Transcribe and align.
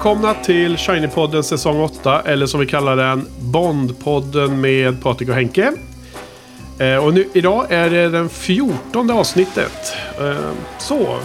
Välkomna 0.00 0.34
till 0.34 0.76
Shiny-podden 0.76 1.42
säsong 1.42 1.80
8, 1.80 2.20
eller 2.20 2.46
som 2.46 2.60
vi 2.60 2.66
kallar 2.66 2.96
den, 2.96 3.26
Bond-podden 3.40 4.48
med 4.48 5.02
Patrik 5.02 5.28
och 5.28 5.34
Henke. 5.34 5.72
Eh, 6.78 6.96
och 6.96 7.14
nu, 7.14 7.28
idag 7.32 7.72
är 7.72 7.90
det 7.90 8.08
den 8.08 8.28
14 8.28 9.10
avsnittet. 9.10 9.92
Eh, 10.20 10.50
så, 10.78 11.18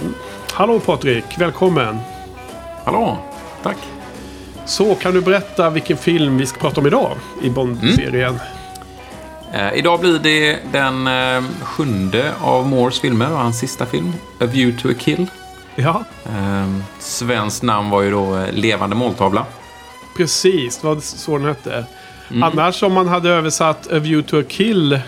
hallå 0.53 0.79
Patrik, 0.79 1.25
välkommen. 1.37 1.97
Hallå, 2.83 3.17
tack. 3.63 3.77
Så, 4.65 4.95
kan 4.95 5.13
du 5.13 5.21
berätta 5.21 5.69
vilken 5.69 5.97
film 5.97 6.37
vi 6.37 6.45
ska 6.45 6.59
prata 6.59 6.81
om 6.81 6.87
idag 6.87 7.11
i 7.43 7.49
Bond-serien? 7.49 8.39
Eh, 9.53 9.73
idag 9.73 9.99
blir 9.99 10.19
det 10.19 10.59
den 10.71 11.09
sjunde 11.61 12.31
av 12.41 12.67
Moores 12.67 12.99
filmer 12.99 13.31
och 13.31 13.37
hans 13.37 13.59
sista 13.59 13.85
film, 13.85 14.13
A 14.39 14.45
View 14.45 14.81
to 14.81 14.89
a 14.89 14.93
Kill. 14.99 15.27
Ja, 15.75 16.03
Eh, 16.25 16.69
svenskt 16.99 17.63
namn 17.63 17.89
var 17.89 18.01
ju 18.01 18.11
då 18.11 18.37
eh, 18.37 18.51
Levande 18.53 18.95
måltavla. 18.95 19.45
precis. 20.17 20.77
Det 20.77 20.87
var 20.87 20.95
så 20.99 21.37
den 21.37 21.47
hette. 21.47 21.85
Annars 22.41 22.83
om 22.83 22.93
man 22.93 23.07
hade 23.07 23.29
översatt 23.29 23.91
A 23.91 23.99
View 23.99 24.29
to 24.29 24.39
a 24.39 24.43
Kill 24.49 24.93
eh, 24.93 24.99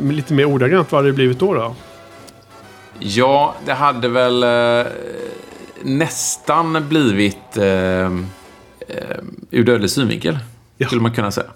lite 0.00 0.34
mer 0.34 0.44
ordagrant, 0.44 0.92
vad 0.92 0.98
hade 0.98 1.08
det 1.08 1.12
blivit 1.12 1.38
då? 1.38 1.54
då? 1.54 1.74
Ja, 2.98 3.54
det 3.66 3.74
hade 3.74 4.08
väl 4.08 4.42
eh, 4.42 4.92
nästan 5.82 6.88
blivit 6.88 7.56
eh, 7.56 7.66
eh, 7.66 8.10
ur 9.50 9.64
dödlig 9.64 9.90
synvinkel. 9.90 10.38
Ja. 10.80 10.86
Skulle 10.86 11.02
man 11.02 11.12
kunna 11.12 11.30
säga. 11.30 11.46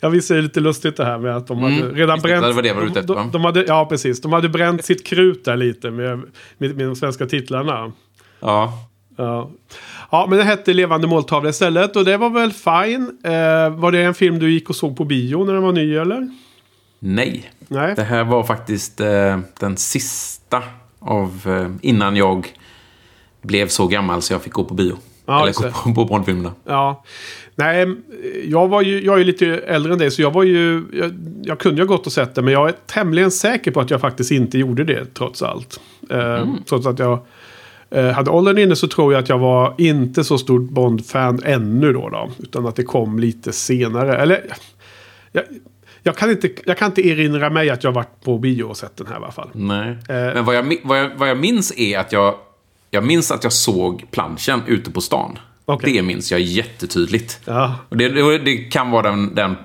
Ja, 0.00 0.08
visst 0.08 0.30
är 0.30 0.34
det 0.34 0.42
lite 0.42 0.60
lustigt 0.60 0.96
det 0.96 1.04
här 1.04 1.18
med 1.18 1.36
att 1.36 1.46
de 1.46 1.58
hade 1.58 1.74
Mm, 1.74 1.94
redan 1.94 2.16
just 2.16 2.22
det, 2.22 2.28
bränt... 2.28 2.46
det 2.46 2.52
var 2.52 2.62
det 2.62 2.72
var 2.72 2.82
ute 2.82 3.00
efter, 3.00 3.14
de, 3.14 3.24
va? 3.24 3.30
de 3.32 3.44
hade, 3.44 3.64
Ja, 3.64 3.86
precis. 3.86 4.20
De 4.20 4.32
hade 4.32 4.48
bränt 4.48 4.84
sitt 4.84 5.06
krut 5.06 5.44
där 5.44 5.56
lite 5.56 5.90
med, 5.90 6.18
med, 6.58 6.76
med 6.76 6.86
de 6.86 6.96
svenska 6.96 7.26
titlarna. 7.26 7.92
Ja, 8.40 8.72
Ja. 9.16 9.50
ja, 10.10 10.26
men 10.28 10.38
det 10.38 10.44
hette 10.44 10.72
Levande 10.74 11.06
måltavla 11.06 11.50
istället 11.50 11.96
och 11.96 12.04
det 12.04 12.16
var 12.16 12.30
väl 12.30 12.52
fine. 12.52 13.18
Eh, 13.24 13.76
var 13.78 13.92
det 13.92 14.02
en 14.02 14.14
film 14.14 14.38
du 14.38 14.50
gick 14.50 14.70
och 14.70 14.76
såg 14.76 14.96
på 14.96 15.04
bio 15.04 15.44
när 15.44 15.52
den 15.52 15.62
var 15.62 15.72
ny 15.72 15.94
eller? 15.96 16.30
nej. 16.98 17.50
Nej. 17.68 17.94
Det 17.96 18.02
här 18.02 18.24
var 18.24 18.42
faktiskt 18.44 19.00
eh, 19.00 19.38
den 19.60 19.76
sista 19.76 20.62
av 20.98 21.42
eh, 21.46 21.70
innan 21.88 22.16
jag 22.16 22.46
blev 23.42 23.68
så 23.68 23.86
gammal 23.86 24.22
så 24.22 24.32
jag 24.32 24.42
fick 24.42 24.52
gå 24.52 24.64
på 24.64 24.74
bio. 24.74 24.96
Ja, 25.28 25.42
Eller 25.42 25.52
gå 25.52 25.70
på, 25.70 25.94
på 25.94 26.04
Bondfilmerna. 26.04 26.52
Ja. 26.64 27.04
Nej, 27.54 27.94
jag, 28.44 28.68
var 28.68 28.82
ju, 28.82 29.04
jag 29.04 29.14
är 29.14 29.18
ju 29.18 29.24
lite 29.24 29.46
äldre 29.46 29.92
än 29.92 29.98
dig 29.98 30.10
så 30.10 30.22
jag 30.22 30.30
var 30.30 30.42
ju... 30.42 30.84
Jag, 30.92 31.12
jag 31.42 31.58
kunde 31.58 31.82
ju 31.82 31.86
gått 31.86 32.06
och 32.06 32.12
sett 32.12 32.34
det 32.34 32.42
men 32.42 32.52
jag 32.52 32.68
är 32.68 32.74
tämligen 32.86 33.30
säker 33.30 33.70
på 33.70 33.80
att 33.80 33.90
jag 33.90 34.00
faktiskt 34.00 34.30
inte 34.30 34.58
gjorde 34.58 34.84
det 34.84 35.14
trots 35.14 35.42
allt. 35.42 35.80
Eh, 36.10 36.46
Trots 36.68 36.86
att 36.86 36.98
jag 36.98 37.18
eh, 37.90 38.10
hade 38.10 38.30
åldern 38.30 38.58
inne 38.58 38.76
så 38.76 38.88
tror 38.88 39.12
jag 39.12 39.22
att 39.22 39.28
jag 39.28 39.38
var 39.38 39.74
inte 39.78 40.24
så 40.24 40.38
stort 40.38 40.70
Bond-fan 40.70 41.40
ännu 41.44 41.92
då, 41.92 42.08
då. 42.08 42.30
Utan 42.38 42.66
att 42.66 42.76
det 42.76 42.84
kom 42.84 43.18
lite 43.18 43.52
senare. 43.52 44.16
Eller... 44.16 44.44
Jag, 45.32 45.44
jag, 46.02 46.16
kan 46.16 46.30
inte, 46.30 46.50
jag 46.64 46.78
kan 46.78 46.86
inte 46.86 47.08
erinra 47.08 47.50
mig 47.50 47.70
att 47.70 47.84
jag 47.84 47.92
varit 47.92 48.24
på 48.24 48.38
bio 48.38 48.64
och 48.64 48.76
sett 48.76 48.96
den 48.96 49.06
här 49.06 49.14
i 49.14 49.16
alla 49.16 49.32
fall. 49.32 49.48
Nej. 49.52 49.90
Eh. 49.90 49.96
Men 50.08 50.44
vad 50.44 50.56
jag, 50.56 50.76
vad, 50.84 50.98
jag, 50.98 51.10
vad 51.16 51.28
jag 51.28 51.38
minns 51.38 51.78
är 51.78 51.98
att 51.98 52.12
jag... 52.12 52.34
Jag 52.90 53.04
minns 53.04 53.30
att 53.30 53.44
jag 53.44 53.52
såg 53.52 54.06
planschen 54.10 54.62
ute 54.66 54.90
på 54.90 55.00
stan. 55.00 55.38
Okej. 55.64 55.92
Det 55.92 56.02
minns 56.02 56.30
jag 56.32 56.40
jättetydligt. 56.40 57.40
Ja, 57.44 57.74
Och 57.88 57.96
det, 57.96 58.38
det, 58.38 58.56
kan 58.56 58.90
vara 58.90 59.10
den, 59.10 59.34
den 59.34 59.56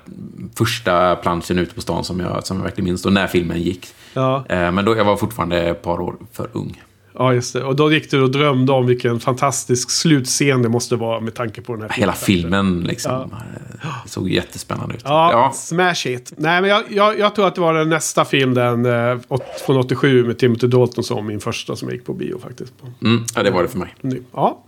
första 0.55 1.15
planschen 1.15 1.59
ute 1.59 1.75
på 1.75 1.81
stan 1.81 2.03
som 2.03 2.19
jag, 2.19 2.47
som 2.47 2.57
jag 2.57 2.63
verkligen 2.63 2.85
minns. 2.85 3.01
Då 3.01 3.09
när 3.09 3.27
filmen 3.27 3.61
gick. 3.61 3.87
ja. 4.13 4.45
Eh, 4.49 4.71
Men 4.71 4.85
då, 4.85 4.97
jag 4.97 5.05
var 5.05 5.17
fortfarande 5.17 5.61
ett 5.61 5.81
par 5.81 6.01
år 6.01 6.15
för 6.31 6.49
ung. 6.53 6.81
Ja, 7.17 7.33
just 7.33 7.53
det. 7.53 7.63
Och 7.63 7.75
då 7.75 7.91
gick 7.93 8.11
du 8.11 8.21
och 8.21 8.31
drömde 8.31 8.71
om 8.71 8.85
vilken 8.87 9.19
fantastisk 9.19 9.91
slutscen 9.91 10.61
det 10.61 10.69
måste 10.69 10.95
vara 10.95 11.19
med 11.19 11.33
tanke 11.33 11.61
på 11.61 11.73
den 11.75 11.81
här 11.81 11.89
Hela 11.89 12.13
filmen. 12.13 12.51
filmen 12.65 12.83
liksom. 12.87 13.11
eh, 13.21 13.87
Det 14.03 14.09
såg 14.09 14.29
jättespännande 14.29 14.95
ut. 14.95 15.01
Ja, 15.05 15.31
Ja. 15.31 15.51
smash 15.55 16.07
it. 16.07 16.33
Nej, 16.37 16.61
men 16.61 16.69
jag, 16.69 16.83
jag, 16.89 17.19
jag 17.19 17.35
tror 17.35 17.47
att 17.47 17.55
det 17.55 17.61
var 17.61 17.73
den 17.73 17.89
nästa 17.89 18.25
film, 18.25 18.53
den 18.53 18.85
eh, 18.85 19.17
från 19.65 19.77
87 19.77 20.23
med 20.23 20.37
Timothy 20.37 20.67
Dalton 20.67 21.03
som 21.03 21.27
min 21.27 21.39
första 21.39 21.75
som 21.75 21.87
jag 21.87 21.95
gick 21.95 22.05
på 22.05 22.13
bio 22.13 22.39
faktiskt. 22.39 22.73
Mm, 23.01 23.23
ja, 23.35 23.43
det 23.43 23.51
var 23.51 23.63
det 23.63 23.69
för 23.69 23.79
mig. 23.79 23.93
Ja, 24.33 24.63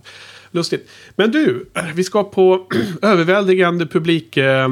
lustigt. 0.50 0.90
Men 1.16 1.30
du, 1.30 1.66
vi 1.94 2.04
ska 2.04 2.24
på 2.24 2.66
överväldigande 3.02 3.86
publik... 3.86 4.36
Eh, 4.36 4.68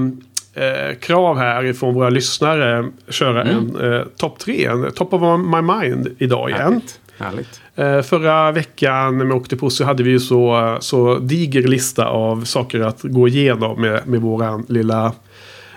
eh, 0.57 0.95
krav 1.01 1.39
här 1.39 1.65
ifrån 1.65 1.95
våra 1.95 2.11
lyssnare 2.11 2.91
köra 3.09 3.43
en 3.45 3.77
eh, 3.93 4.03
topp 4.17 4.39
tre, 4.39 4.67
en 4.67 4.93
top 4.93 5.13
of 5.13 5.41
my 5.41 5.63
mind 5.63 6.09
idag 6.19 6.51
igen. 6.51 6.61
Härligt. 6.63 7.01
Härligt. 7.19 7.61
Eh, 7.75 8.03
förra 8.03 8.53
veckan 8.53 9.17
med 9.17 9.33
Octopus 9.33 9.77
så 9.77 9.85
hade 9.85 10.03
vi 10.03 10.11
ju 10.11 10.21
så, 10.21 10.77
så 10.81 11.19
diger 11.19 11.63
lista 11.63 12.07
av 12.07 12.45
saker 12.45 12.81
att 12.81 13.03
gå 13.03 13.29
igenom 13.29 13.81
med, 13.81 14.07
med 14.09 14.21
våran 14.21 14.67
lilla 14.69 15.13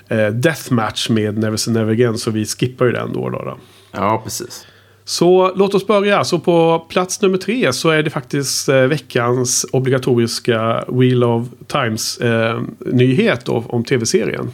eh, 0.07 0.27
deathmatch 0.27 1.09
med 1.09 1.37
Never 1.37 1.69
Never 1.71 1.91
Again. 1.91 2.17
Så 2.17 2.31
vi 2.31 2.45
skippar 2.45 2.85
ju 2.85 2.91
den 2.91 3.13
då. 3.13 3.29
då, 3.29 3.37
då. 3.39 3.57
Ja, 3.91 4.21
precis. 4.23 4.67
Så 5.05 5.53
låt 5.55 5.73
oss 5.75 5.87
börja. 5.87 6.23
Så 6.23 6.39
på 6.39 6.85
plats 6.89 7.21
nummer 7.21 7.37
tre 7.37 7.73
så 7.73 7.89
är 7.89 8.03
det 8.03 8.09
faktiskt 8.09 8.69
eh, 8.69 8.75
veckans 8.81 9.65
obligatoriska 9.71 10.83
Wheel 10.87 11.23
of 11.23 11.47
Times-nyhet 11.67 13.45
då 13.45 13.63
om 13.69 13.83
tv-serien. 13.83 14.49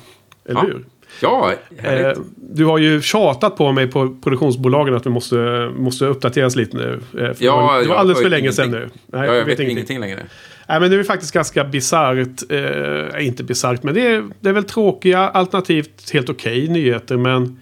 Eller 0.45 0.59
Ja. 0.59 0.65
hur? 0.67 0.85
Ja, 1.21 1.53
Eh, 1.83 2.11
du 2.35 2.65
har 2.65 2.77
ju 2.77 3.01
tjatat 3.01 3.55
på 3.57 3.71
mig 3.71 3.87
på 3.91 4.15
produktionsbolagen 4.23 4.95
att 4.95 5.05
vi 5.05 5.09
måste, 5.09 5.71
måste 5.75 6.05
uppdateras 6.05 6.55
lite 6.55 6.77
nu. 6.77 6.99
Eh, 7.19 7.29
Ja, 7.39 7.55
var, 7.55 7.81
det 7.81 7.87
var 7.87 7.95
alldeles 7.95 8.17
för 8.21 8.29
vet 8.29 8.39
länge 8.39 8.51
sedan 8.51 8.71
nu. 8.71 8.77
ingenting. 8.77 9.01
Nej, 9.05 9.27
ja, 9.27 9.35
jag 9.35 9.45
vet 9.45 9.59
ingenting 9.59 9.99
längre. 9.99 10.19
Nej, 10.69 10.79
men 10.79 10.91
det 10.91 10.97
är 10.97 11.03
faktiskt 11.03 11.33
ganska 11.33 11.63
bisarrt. 11.63 12.51
Eh, 12.51 13.25
inte 13.25 13.43
bisarrt, 13.43 13.83
men 13.83 13.93
det 13.93 14.07
är, 14.07 14.23
det 14.39 14.49
är 14.49 14.53
väl 14.53 14.63
tråkiga 14.63 15.19
alternativt 15.19 16.11
helt 16.13 16.29
okej 16.29 16.67
nyheter. 16.67 17.17
Men 17.17 17.59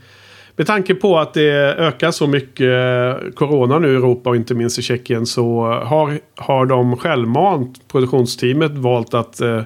med 0.55 0.67
tanke 0.67 0.95
på 0.95 1.19
att 1.19 1.33
det 1.33 1.51
ökar 1.77 2.11
så 2.11 2.27
mycket 2.27 2.67
eh, 2.67 3.31
corona 3.35 3.79
nu 3.79 3.87
i 3.87 3.95
Europa 3.95 4.29
och 4.29 4.35
inte 4.35 4.53
minst 4.53 4.79
i 4.79 4.81
Tjeckien 4.81 5.25
så 5.25 5.61
har, 5.85 6.19
har 6.35 6.65
de 6.65 6.97
självmant, 6.97 7.87
produktionsteamet, 7.91 8.71
valt 8.71 9.13
att 9.13 9.41
eh, 9.41 9.61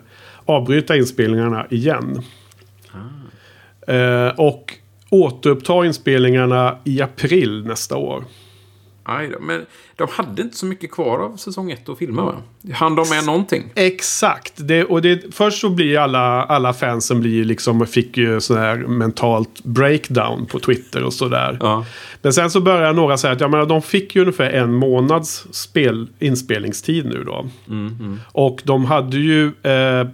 avbryta 0.46 0.96
inspelningarna 0.96 1.66
igen. 1.70 2.22
Eh, 3.88 4.28
och 4.38 4.74
återuppta 5.10 5.86
inspelningarna 5.86 6.78
i 6.84 7.02
april 7.02 7.66
nästa 7.66 7.98
år. 7.98 8.24
Aj 9.08 9.28
då, 9.28 9.40
men 9.40 9.66
de 9.96 10.08
hade 10.12 10.42
inte 10.42 10.58
så 10.58 10.66
mycket 10.66 10.92
kvar 10.92 11.20
av 11.20 11.38
säsong 11.38 11.72
ett 11.72 11.90
att 11.90 11.98
filma 11.98 12.26
va? 12.26 12.36
Han 12.74 12.96
de 12.96 13.10
med 13.10 13.26
någonting? 13.26 13.64
Exakt. 13.76 14.54
Det, 14.56 14.84
och 14.84 15.02
det, 15.02 15.36
först 15.36 15.62
så 15.62 15.70
blir 15.70 16.00
alla, 16.00 16.44
alla 16.44 16.74
fansen 16.74 17.20
blir 17.20 17.46
liksom, 17.46 17.88
fick 17.88 18.18
ju 18.18 18.42
sån 18.42 18.58
här 18.58 18.78
mentalt 18.78 19.64
breakdown 19.64 20.46
på 20.46 20.60
Twitter 20.60 21.04
och 21.04 21.14
sådär. 21.14 21.58
Ja. 21.62 21.86
Men 22.22 22.34
sen 22.34 22.52
så 22.52 22.62
börjar 22.62 22.94
några 22.94 23.18
säga 23.18 23.34
att 23.34 23.42
ja, 23.42 23.48
men 23.48 23.68
de 23.68 23.82
fick 23.82 24.16
ju 24.16 24.22
ungefär 24.22 24.50
en 24.50 24.74
månads 24.74 25.48
spel, 25.52 26.08
inspelningstid 26.20 27.06
nu 27.06 27.24
då. 27.24 27.46
Och 28.32 28.62
de 28.64 28.86
hade 28.86 29.18
ju 29.18 29.52
eh, 29.64 30.08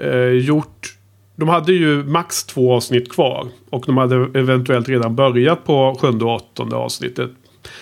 eh, 0.00 0.28
gjort... 0.28 0.94
De 1.38 1.48
hade 1.48 1.72
ju 1.72 2.04
max 2.04 2.44
två 2.44 2.74
avsnitt 2.74 3.12
kvar. 3.12 3.46
Och 3.70 3.84
de 3.86 3.96
hade 3.96 4.38
eventuellt 4.38 4.88
redan 4.88 5.16
börjat 5.16 5.64
på 5.64 5.96
sjunde 6.00 6.24
och 6.24 6.34
åttonde 6.34 6.76
avsnittet. 6.76 7.30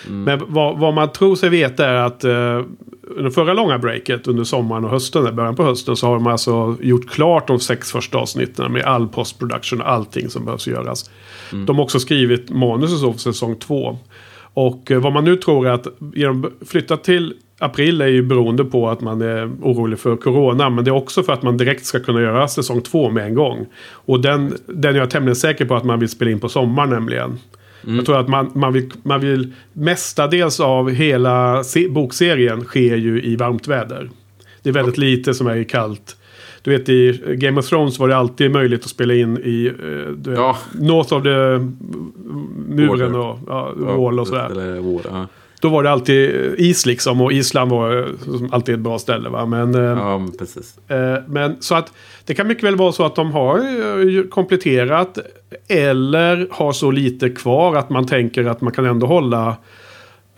Men 0.07 0.41
vad, 0.47 0.77
vad 0.77 0.93
man 0.93 1.11
tror 1.11 1.35
sig 1.35 1.49
veta 1.49 1.85
är 1.85 1.95
att 1.95 2.23
eh, 2.23 2.61
under 3.01 3.29
förra 3.29 3.53
långa 3.53 3.77
breaket 3.77 4.27
under 4.27 4.43
sommaren 4.43 4.85
och 4.85 4.89
hösten, 4.91 5.35
början 5.35 5.55
på 5.55 5.63
hösten, 5.63 5.95
så 5.95 6.07
har 6.07 6.13
de 6.13 6.27
alltså 6.27 6.77
gjort 6.81 7.09
klart 7.09 7.47
de 7.47 7.59
sex 7.59 7.91
första 7.91 8.17
avsnitten 8.17 8.71
med 8.71 8.83
all 8.83 9.07
postproduktion 9.07 9.81
och 9.81 9.89
allting 9.89 10.29
som 10.29 10.45
behövs 10.45 10.67
göras. 10.67 11.09
De 11.65 11.75
har 11.75 11.83
också 11.83 11.99
skrivit 11.99 12.49
manus 12.49 12.93
och 12.93 12.99
så 12.99 13.13
för 13.13 13.19
säsong 13.19 13.55
två. 13.55 13.97
Och 14.53 14.91
eh, 14.91 14.99
vad 14.99 15.13
man 15.13 15.23
nu 15.23 15.35
tror 15.35 15.67
är 15.67 15.71
att 15.71 15.87
genom 16.13 16.51
flytta 16.65 16.97
till 16.97 17.33
april 17.59 18.01
är 18.01 18.07
ju 18.07 18.21
beroende 18.21 18.65
på 18.65 18.89
att 18.89 19.01
man 19.01 19.21
är 19.21 19.51
orolig 19.61 19.99
för 19.99 20.15
corona. 20.15 20.69
Men 20.69 20.85
det 20.85 20.89
är 20.89 20.95
också 20.95 21.23
för 21.23 21.33
att 21.33 21.43
man 21.43 21.57
direkt 21.57 21.85
ska 21.85 21.99
kunna 21.99 22.21
göra 22.21 22.47
säsong 22.47 22.81
två 22.81 23.09
med 23.09 23.25
en 23.25 23.35
gång. 23.35 23.65
Och 23.91 24.21
den, 24.21 24.57
den 24.65 24.95
är 24.95 24.99
jag 24.99 25.09
tämligen 25.09 25.35
säker 25.35 25.65
på 25.65 25.75
att 25.75 25.83
man 25.83 25.99
vill 25.99 26.09
spela 26.09 26.31
in 26.31 26.39
på 26.39 26.49
sommaren 26.49 26.89
nämligen. 26.89 27.39
Jag 27.81 28.05
tror 28.05 28.19
att 28.19 28.27
man, 28.27 28.51
man, 28.53 28.73
vill, 28.73 28.91
man 29.03 29.19
vill 29.19 29.53
mestadels 29.73 30.59
av 30.59 30.89
hela 30.89 31.63
se, 31.63 31.89
bokserien 31.89 32.63
sker 32.63 32.95
ju 32.95 33.21
i 33.23 33.35
varmt 33.35 33.67
väder. 33.67 34.09
Det 34.61 34.69
är 34.69 34.73
väldigt 34.73 34.97
lite 34.97 35.33
som 35.33 35.47
är 35.47 35.55
i 35.55 35.65
kallt. 35.65 36.17
Du 36.61 36.71
vet 36.71 36.89
i 36.89 37.21
Game 37.37 37.59
of 37.59 37.69
Thrones 37.69 37.99
var 37.99 38.07
det 38.07 38.17
alltid 38.17 38.51
möjligt 38.51 38.83
att 38.83 38.89
spela 38.89 39.13
in 39.13 39.37
i 39.37 39.65
eh, 39.67 40.11
du 40.17 40.29
vet, 40.29 40.39
Ja. 40.39 40.57
North 40.79 41.13
of 41.13 41.23
the 41.23 41.59
muren 42.67 43.15
och 43.15 43.39
ja, 43.47 43.73
wall 43.75 44.19
och 44.19 44.27
sådär. 44.27 44.49
Eller 44.51 44.79
vår, 44.79 45.01
ja. 45.11 45.27
Då 45.61 45.69
var 45.69 45.83
det 45.83 45.91
alltid 45.91 46.35
is 46.57 46.85
liksom 46.85 47.21
och 47.21 47.31
Island 47.33 47.71
var 47.71 47.97
eh, 47.97 48.05
alltid 48.51 48.75
ett 48.75 48.81
bra 48.81 48.99
ställe 48.99 49.29
va. 49.29 49.45
Men, 49.45 49.75
eh, 49.75 49.81
ja, 49.81 50.17
men 50.17 50.37
precis. 50.37 50.77
eh, 50.89 51.17
men 51.27 51.57
så 51.59 51.75
att 51.75 51.93
det 52.25 52.33
kan 52.33 52.47
mycket 52.47 52.63
väl 52.63 52.75
vara 52.75 52.91
så 52.91 53.05
att 53.05 53.15
de 53.15 53.31
har 53.31 54.29
kompletterat 54.29 55.17
eller 55.67 56.47
har 56.51 56.71
så 56.71 56.91
lite 56.91 57.29
kvar 57.29 57.75
att 57.75 57.89
man 57.89 58.07
tänker 58.07 58.45
att 58.45 58.61
man 58.61 58.73
kan 58.73 58.85
ändå 58.85 59.07
hålla 59.07 59.57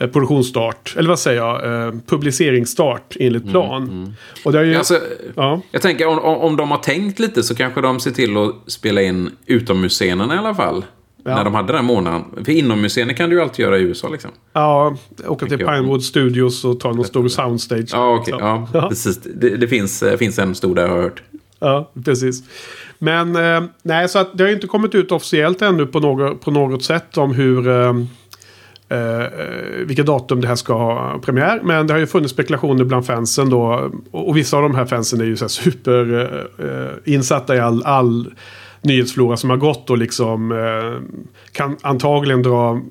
produktionsstart, 0.07 0.95
eller 0.97 1.09
vad 1.09 1.19
säger 1.19 1.41
jag, 1.41 1.85
eh, 1.87 1.93
publiceringsstart 2.07 3.15
enligt 3.19 3.49
plan. 3.49 4.13
Och 4.45 4.51
det 4.51 4.59
är 4.59 4.63
ju, 4.63 4.75
Alltså, 4.75 4.99
ja. 5.35 5.61
Jag 5.71 5.81
tänker 5.81 6.07
om, 6.07 6.19
om 6.19 6.55
de 6.55 6.71
har 6.71 6.77
tänkt 6.77 7.19
lite 7.19 7.43
så 7.43 7.55
kanske 7.55 7.81
de 7.81 7.99
ser 7.99 8.11
till 8.11 8.37
att 8.37 8.55
spela 8.67 9.01
in 9.01 9.29
utomhusscenerna 9.45 10.35
i 10.35 10.37
alla 10.37 10.55
fall. 10.55 10.85
Ja. 11.23 11.35
När 11.35 11.43
de 11.43 11.53
hade 11.55 11.73
den 11.73 11.85
månaden. 11.85 12.23
För 12.45 12.51
inomhusscener 12.51 13.13
kan 13.13 13.29
du 13.29 13.35
ju 13.35 13.41
alltid 13.41 13.65
göra 13.65 13.77
i 13.77 13.81
USA 13.81 14.09
liksom. 14.09 14.31
Ja, 14.53 14.95
åka 15.27 15.45
till. 15.45 15.57
Pinewood 15.57 16.03
Studios 16.03 16.65
och 16.65 16.79
ta 16.79 16.91
någon 16.91 17.05
stor 17.05 17.27
soundstage. 17.27 17.89
Ja. 17.91 18.23
Så. 18.25 18.31
ja, 18.39 18.67
Ja. 18.73 18.89
precis. 18.89 19.17
Det, 19.17 19.57
det 19.57 19.67
finns, 19.67 20.03
eh, 20.03 20.17
finns 20.17 20.39
en 20.39 20.55
stor 20.55 20.75
där 20.75 20.87
har 20.87 20.95
jag 20.95 21.03
hört. 21.03 21.23
Ja, 21.59 21.91
precis. 22.05 22.43
Men 22.99 23.35
eh, 23.35 23.63
nej, 23.83 24.09
så 24.09 24.19
att 24.19 24.37
det 24.37 24.43
har 24.43 24.51
inte 24.51 24.67
kommit 24.67 24.95
ut 24.95 25.11
officiellt 25.11 25.61
ännu 25.61 25.85
på 25.85 25.99
något, 25.99 26.41
på 26.41 26.51
något 26.51 26.83
sätt 26.83 27.17
om 27.17 27.33
hur... 27.33 27.67
Eh, 27.67 27.95
eh, 28.89 29.27
vilka 29.85 30.03
datum 30.03 30.41
det 30.41 30.47
här 30.47 30.55
ska 30.55 30.73
ha 30.73 31.19
premiär. 31.21 31.59
Men 31.63 31.87
det 31.87 31.93
har 31.93 31.99
ju 31.99 32.07
funnits 32.07 32.33
spekulationer 32.33 32.83
bland 32.83 33.05
fansen 33.05 33.49
då. 33.49 33.91
Och, 34.11 34.27
och 34.27 34.37
vissa 34.37 34.57
av 34.57 34.63
de 34.63 34.75
här 34.75 34.85
fansen 34.85 35.21
är 35.21 35.25
ju 35.25 35.35
så 35.35 35.43
här 35.43 35.49
super 35.49 36.13
eh, 36.19 36.65
eh, 36.67 36.91
insatta 37.05 37.55
i 37.55 37.59
all, 37.59 37.83
all 37.83 38.33
nyhetsflora 38.81 39.37
som 39.37 39.49
har 39.49 39.57
gått 39.57 39.89
och 39.89 39.97
liksom 39.97 40.51
eh, 40.51 41.19
kan 41.51 41.77
antagligen 41.81 42.43
dra 42.43 42.81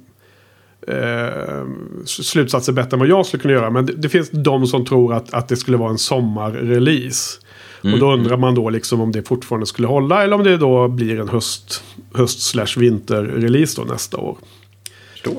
eh, 0.88 1.66
slutsatser 2.04 2.72
bättre 2.72 2.94
än 2.94 2.98
vad 2.98 3.08
jag 3.08 3.26
skulle 3.26 3.40
kunna 3.40 3.54
göra. 3.54 3.70
Men 3.70 3.86
det, 3.86 3.92
det 3.92 4.08
finns 4.08 4.30
de 4.30 4.66
som 4.66 4.84
tror 4.84 5.14
att, 5.14 5.34
att 5.34 5.48
det 5.48 5.56
skulle 5.56 5.76
vara 5.76 5.90
en 5.90 5.98
sommarrelease. 5.98 7.40
Och 7.82 7.98
då 7.98 8.12
undrar 8.12 8.36
man 8.36 8.54
då 8.54 8.70
liksom 8.70 9.00
om 9.00 9.12
det 9.12 9.22
fortfarande 9.22 9.66
skulle 9.66 9.88
hålla 9.88 10.22
eller 10.24 10.36
om 10.36 10.44
det 10.44 10.56
då 10.56 10.88
blir 10.88 11.20
en 11.20 11.28
höst, 11.28 11.84
höst 12.14 12.42
slash 12.42 12.66
vinterrelease 12.76 13.80
då 13.80 13.92
nästa 13.92 14.16
år. 14.16 14.38
Förstår. 15.12 15.34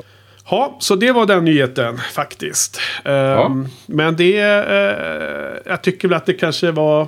Ja, 0.49 0.77
så 0.79 0.95
det 0.95 1.11
var 1.11 1.25
den 1.25 1.45
nyheten 1.45 1.97
faktiskt. 1.97 2.79
Ehm, 3.05 3.67
Men 3.85 4.15
det, 4.15 4.39
eh, 4.39 5.71
jag 5.71 5.81
tycker 5.81 6.07
väl 6.07 6.17
att 6.17 6.25
det 6.25 6.33
kanske 6.33 6.71
var 6.71 7.07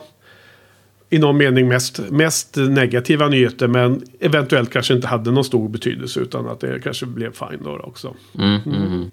i 1.13 1.19
någon 1.19 1.37
mening 1.37 1.67
mest, 1.67 1.99
mest 2.09 2.55
negativa 2.55 3.27
nyheter. 3.27 3.67
Men 3.67 4.03
eventuellt 4.19 4.73
kanske 4.73 4.93
inte 4.93 5.07
hade 5.07 5.31
någon 5.31 5.43
stor 5.43 5.69
betydelse 5.69 6.19
utan 6.19 6.47
att 6.47 6.59
det 6.59 6.79
kanske 6.83 7.05
blev 7.05 7.31
fine 7.31 7.63
då 7.63 7.79
också. 7.79 8.15
Mm, 8.39 8.59
mm, 8.65 8.81
mm. 8.81 9.11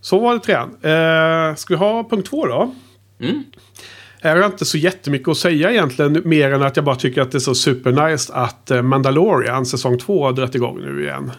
Så 0.00 0.18
var 0.18 0.34
det 0.34 0.40
trean. 0.40 0.68
Eh, 0.68 1.54
ska 1.54 1.74
vi 1.74 1.78
ha 1.78 2.08
punkt 2.08 2.26
två 2.26 2.46
då? 2.46 2.74
Mm. 3.20 3.44
Här 4.22 4.30
har 4.30 4.42
jag 4.42 4.50
inte 4.50 4.64
så 4.64 4.78
jättemycket 4.78 5.28
att 5.28 5.36
säga 5.36 5.70
egentligen. 5.70 6.22
Mer 6.24 6.52
än 6.52 6.62
att 6.62 6.76
jag 6.76 6.84
bara 6.84 6.96
tycker 6.96 7.22
att 7.22 7.32
det 7.32 7.38
är 7.38 7.40
så 7.40 7.54
supernice 7.54 8.32
att 8.32 8.70
eh, 8.70 8.82
Mandalorian 8.82 9.66
säsong 9.66 9.98
två 9.98 10.24
har 10.24 10.32
dragit 10.32 10.54
igång 10.54 10.80
nu 10.80 11.02
igen. 11.02 11.32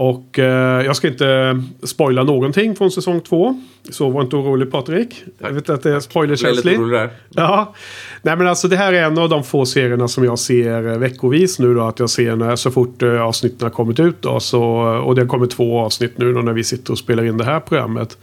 Och 0.00 0.38
eh, 0.38 0.84
jag 0.84 0.96
ska 0.96 1.08
inte 1.08 1.62
spoila 1.82 2.22
någonting 2.22 2.76
från 2.76 2.90
säsong 2.90 3.20
två. 3.20 3.60
Så 3.90 4.10
var 4.10 4.22
inte 4.22 4.36
orolig 4.36 4.70
Patrik. 4.70 5.24
Jag 5.38 5.50
vet 5.50 5.70
att 5.70 5.82
det 5.82 5.90
är 5.90 6.00
spoilerkänsligt. 6.00 6.80
Ja, 7.28 7.74
nej 8.22 8.36
men 8.36 8.46
alltså 8.46 8.68
det 8.68 8.76
här 8.76 8.92
är 8.92 9.02
en 9.02 9.18
av 9.18 9.28
de 9.28 9.44
få 9.44 9.66
serierna 9.66 10.08
som 10.08 10.24
jag 10.24 10.38
ser 10.38 10.92
eh, 10.92 10.98
veckovis 10.98 11.58
nu 11.58 11.74
då. 11.74 11.82
Att 11.82 11.98
jag 11.98 12.10
ser 12.10 12.36
när, 12.36 12.56
så 12.56 12.70
fort 12.70 13.02
eh, 13.02 13.22
avsnitten 13.22 13.58
har 13.62 13.70
kommit 13.70 14.00
ut 14.00 14.22
då. 14.22 14.40
Så, 14.40 14.62
och 15.04 15.14
det 15.14 15.26
kommit 15.26 15.50
två 15.50 15.80
avsnitt 15.80 16.18
nu 16.18 16.32
då 16.32 16.40
när 16.40 16.52
vi 16.52 16.64
sitter 16.64 16.92
och 16.92 16.98
spelar 16.98 17.24
in 17.24 17.36
det 17.36 17.44
här 17.44 17.60
programmet. 17.60 18.18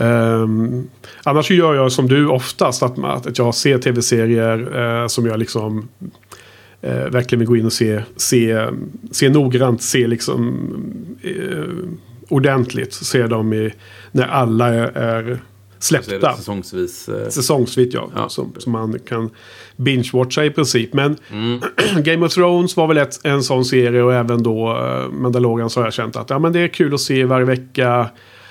Ehm, 0.00 0.88
annars 1.22 1.46
så 1.46 1.54
gör 1.54 1.74
jag 1.74 1.92
som 1.92 2.08
du 2.08 2.28
oftast. 2.28 2.82
Att, 2.82 3.04
att 3.26 3.38
jag 3.38 3.54
ser 3.54 3.78
tv-serier 3.78 4.78
eh, 5.02 5.06
som 5.06 5.26
jag 5.26 5.38
liksom 5.38 5.88
eh, 6.82 7.10
verkligen 7.10 7.38
vill 7.38 7.48
gå 7.48 7.56
in 7.56 7.66
och 7.66 7.72
se, 7.72 8.02
se, 8.16 8.68
se 9.10 9.28
noggrant. 9.28 9.82
Se 9.82 10.06
liksom 10.06 10.66
eh, 11.22 11.64
ordentligt. 12.28 12.92
Se 12.92 13.26
dem 13.26 13.52
i, 13.52 13.72
när 14.12 14.26
alla 14.26 14.68
är, 14.68 14.96
är 14.96 15.22
Så 15.78 15.96
är 15.96 16.02
släppta 16.02 16.30
det 16.30 16.36
säsongsvis. 16.36 17.08
eh, 17.08 17.28
säsongsvitt 17.28 17.94
ja. 17.94 18.10
Ja. 18.16 18.28
Som, 18.28 18.52
som 18.58 18.72
man 18.72 18.98
kan 19.08 19.30
binge-watcha 19.76 20.44
i 20.44 20.50
princip. 20.50 20.94
Men 20.94 21.16
Mm. 21.30 21.60
Game 22.02 22.26
of 22.26 22.34
Thrones 22.34 22.76
var 22.76 22.86
väl 22.86 22.96
ett, 22.98 23.20
en 23.24 23.42
sån 23.42 23.64
serie 23.64 24.02
och 24.02 24.14
även 24.14 24.42
då 24.42 24.72
uh, 24.72 25.12
Mandalorian 25.12 25.70
så 25.70 25.80
har 25.80 25.86
jag 25.86 25.94
känt 25.94 26.16
att 26.16 26.30
ja, 26.30 26.38
men 26.38 26.52
det 26.52 26.60
är 26.60 26.68
kul 26.68 26.94
att 26.94 27.00
se 27.00 27.24
varje 27.24 27.46
vecka. 27.46 28.10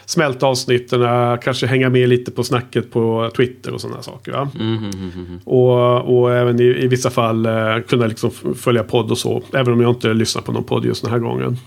Smälta 0.09 0.45
avsnitten, 0.45 1.01
eh, 1.01 1.37
kanske 1.41 1.67
hänga 1.67 1.89
med 1.89 2.09
lite 2.09 2.31
på 2.31 2.43
snacket 2.43 2.91
på 2.91 3.31
Twitter 3.35 3.73
och 3.73 3.81
sådana 3.81 4.01
saker. 4.01 4.31
Va? 4.31 4.49
Mm, 4.59 4.77
mm, 4.77 4.89
mm, 4.93 5.11
mm. 5.15 5.39
Och, 5.43 6.19
och 6.19 6.33
även 6.33 6.61
i, 6.61 6.63
i 6.63 6.87
vissa 6.87 7.09
fall 7.09 7.45
eh, 7.45 7.79
kunna 7.87 8.07
liksom 8.07 8.31
följa 8.55 8.83
podd 8.83 9.11
och 9.11 9.17
så. 9.17 9.43
Även 9.53 9.73
om 9.73 9.81
jag 9.81 9.91
inte 9.91 10.13
lyssnar 10.13 10.41
på 10.41 10.51
någon 10.51 10.63
podd 10.63 10.85
just 10.85 11.03
den 11.03 11.11
här 11.11 11.19
gången. 11.19 11.57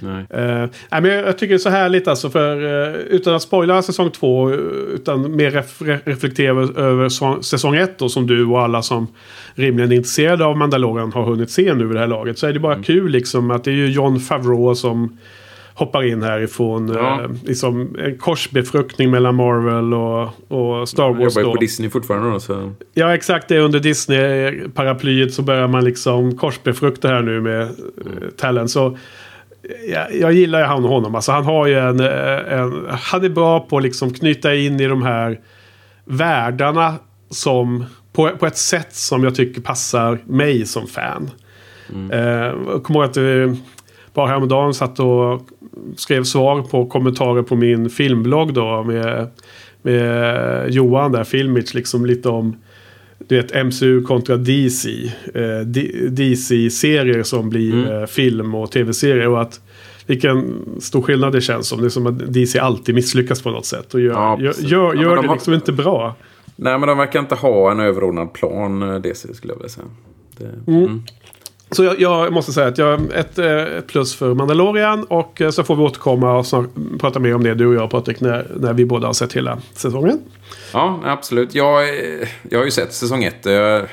Nej. 0.00 0.20
Uh, 0.20 0.68
nej, 0.90 1.00
men 1.02 1.04
jag, 1.04 1.26
jag 1.26 1.38
tycker 1.38 1.48
det 1.48 1.56
är 1.56 1.58
så 1.58 1.70
härligt 1.70 2.08
alltså. 2.08 2.30
För, 2.30 2.64
eh, 2.64 2.94
utan 2.94 3.34
att 3.34 3.42
spoila 3.42 3.82
säsong 3.82 4.10
två. 4.10 4.50
Utan 4.94 5.36
mer 5.36 5.50
ref, 5.50 5.82
re, 5.82 5.98
reflektera 6.04 6.50
över, 6.50 6.80
över 6.80 7.08
så- 7.08 7.42
säsong 7.42 7.76
ett. 7.76 7.98
Då, 7.98 8.08
som 8.08 8.26
du 8.26 8.44
och 8.46 8.62
alla 8.62 8.82
som 8.82 9.06
rimligen 9.54 9.92
är 9.92 9.96
intresserade 9.96 10.44
av 10.44 10.56
Mandalorian 10.56 11.12
har 11.12 11.24
hunnit 11.24 11.50
se 11.50 11.74
nu 11.74 11.84
vid 11.84 11.96
det 11.96 12.00
här 12.00 12.06
laget. 12.06 12.38
Så 12.38 12.46
är 12.46 12.52
det 12.52 12.60
bara 12.60 12.82
kul 12.82 13.10
liksom 13.10 13.50
att 13.50 13.64
det 13.64 13.70
är 13.70 13.74
ju 13.74 13.90
John 13.90 14.20
Favreau 14.20 14.74
som 14.74 15.18
hoppar 15.78 16.02
in 16.02 16.22
härifrån. 16.22 16.88
Ja. 16.88 17.22
Eh, 17.22 17.30
liksom 17.44 17.96
en 17.98 18.18
korsbefruktning 18.18 19.10
mellan 19.10 19.34
Marvel 19.34 19.94
och, 19.94 20.22
och 20.80 20.88
Star 20.88 21.04
Jag 21.04 21.14
Wars. 21.14 21.36
jobbar 21.36 21.48
ju 21.48 21.54
på 21.54 21.60
Disney 21.60 21.90
fortfarande 21.90 22.30
då. 22.30 22.40
Så. 22.40 22.72
Ja, 22.94 23.14
exakt. 23.14 23.48
Det 23.48 23.56
är 23.56 23.60
under 23.60 23.80
Disney-paraplyet 23.80 25.34
så 25.34 25.42
börjar 25.42 25.68
man 25.68 25.84
liksom 25.84 26.36
korsbefrukta 26.36 27.08
här 27.08 27.22
nu 27.22 27.40
med 27.40 27.62
uh, 27.62 28.28
Talent. 28.36 28.70
Så 28.70 28.98
jag, 29.88 30.14
jag 30.14 30.32
gillar 30.32 30.58
ju 30.58 30.64
han 30.64 30.84
och 30.84 30.90
honom. 30.90 31.14
Alltså, 31.14 31.32
han 31.32 31.44
har 31.44 31.66
ju 31.66 31.78
en, 31.78 32.00
eh, 32.00 32.60
en... 32.60 32.86
Han 32.90 33.24
är 33.24 33.28
bra 33.28 33.60
på 33.60 33.76
att 33.76 33.82
liksom 33.82 34.12
knyta 34.12 34.54
in 34.54 34.80
i 34.80 34.86
de 34.86 35.02
här 35.02 35.40
världarna 36.04 36.94
som... 37.30 37.84
På, 38.12 38.28
på 38.28 38.46
ett 38.46 38.56
sätt 38.56 38.94
som 38.94 39.24
jag 39.24 39.34
tycker 39.34 39.60
passar 39.60 40.18
mig 40.24 40.66
som 40.66 40.86
fan. 40.86 41.30
Eh, 42.12 42.20
jag 42.68 42.82
kommer 42.82 43.00
ihåg 43.00 43.10
att 43.10 43.16
vi 43.16 43.56
bara 44.14 44.26
häromdagen 44.26 44.74
satt 44.74 45.00
och 45.00 45.42
skrev 45.96 46.24
svar 46.24 46.62
på 46.62 46.86
kommentarer 46.86 47.42
på 47.42 47.56
min 47.56 47.90
filmblogg 47.90 48.54
då 48.54 48.82
med, 48.82 49.28
med 49.82 50.70
Johan 50.70 51.12
där, 51.12 51.24
Filmich, 51.24 51.74
liksom 51.74 52.06
lite 52.06 52.28
om 52.28 52.56
du 53.28 53.36
vet 53.36 53.66
MCU 53.66 54.02
kontra 54.02 54.36
DC. 54.36 55.12
Eh, 55.34 55.66
DC-serier 56.10 57.22
som 57.22 57.50
blir 57.50 57.72
Mm. 57.74 58.00
eh, 58.02 58.06
film 58.06 58.54
och 58.54 58.70
tv-serier. 58.70 59.28
Och 59.28 59.40
att 59.42 59.60
vilken 60.06 60.54
stor 60.80 61.02
skillnad 61.02 61.32
det 61.32 61.40
känns 61.40 61.68
som. 61.68 61.80
Det 61.80 61.86
är 61.86 61.88
som 61.88 62.06
att 62.06 62.32
DC 62.34 62.58
alltid 62.58 62.94
misslyckas 62.94 63.42
på 63.42 63.50
något 63.50 63.66
sätt. 63.66 63.94
Och 63.94 64.00
gör, 64.00 64.12
Ja, 64.12 64.38
gör, 64.40 64.54
gör, 64.58 64.94
Ja, 64.94 65.02
gör 65.02 65.16
de 65.16 65.22
det 65.22 65.28
har- 65.28 65.34
liksom 65.34 65.54
inte 65.54 65.72
bra. 65.72 66.14
Nej, 66.56 66.78
men 66.78 66.88
de 66.88 66.98
verkar 66.98 67.20
inte 67.20 67.34
ha 67.34 67.70
en 67.70 67.80
överordnad 67.80 68.32
plan, 68.32 68.82
eh, 68.82 68.94
DC, 69.00 69.34
skulle 69.34 69.52
jag 69.52 69.58
vilja 69.58 69.68
säga. 69.68 69.86
Det, 70.38 70.72
mm. 70.72 71.02
Så 71.70 71.84
jag, 71.84 72.00
jag 72.00 72.32
måste 72.32 72.52
säga 72.52 72.66
att 72.66 72.78
jag 72.78 73.00
ett, 73.14 73.38
eh, 73.38 73.62
ett 73.62 73.86
plus 73.86 74.14
för 74.16 74.34
Mandalorian. 74.34 75.04
Och 75.04 75.40
eh, 75.40 75.50
så 75.50 75.64
får 75.64 75.76
vi 75.76 75.82
återkomma 75.82 76.38
och 76.38 76.46
snart 76.46 76.66
prata 77.00 77.18
mer 77.20 77.34
om 77.34 77.42
det 77.44 77.54
du 77.54 77.66
och 77.66 77.74
jag 77.74 77.90
Patrik. 77.90 78.20
När, 78.20 78.46
när 78.56 78.72
vi 78.72 78.84
båda 78.84 79.06
har 79.06 79.14
sett 79.14 79.32
hela 79.32 79.58
säsongen. 79.74 80.20
Ja, 80.72 81.00
absolut. 81.04 81.54
Jag, 81.54 81.88
eh, 81.88 82.28
jag 82.50 82.58
har 82.58 82.64
ju 82.64 82.70
sett 82.70 82.92
säsong 82.92 83.24
ett. 83.24 83.46
Jag, 83.46 83.86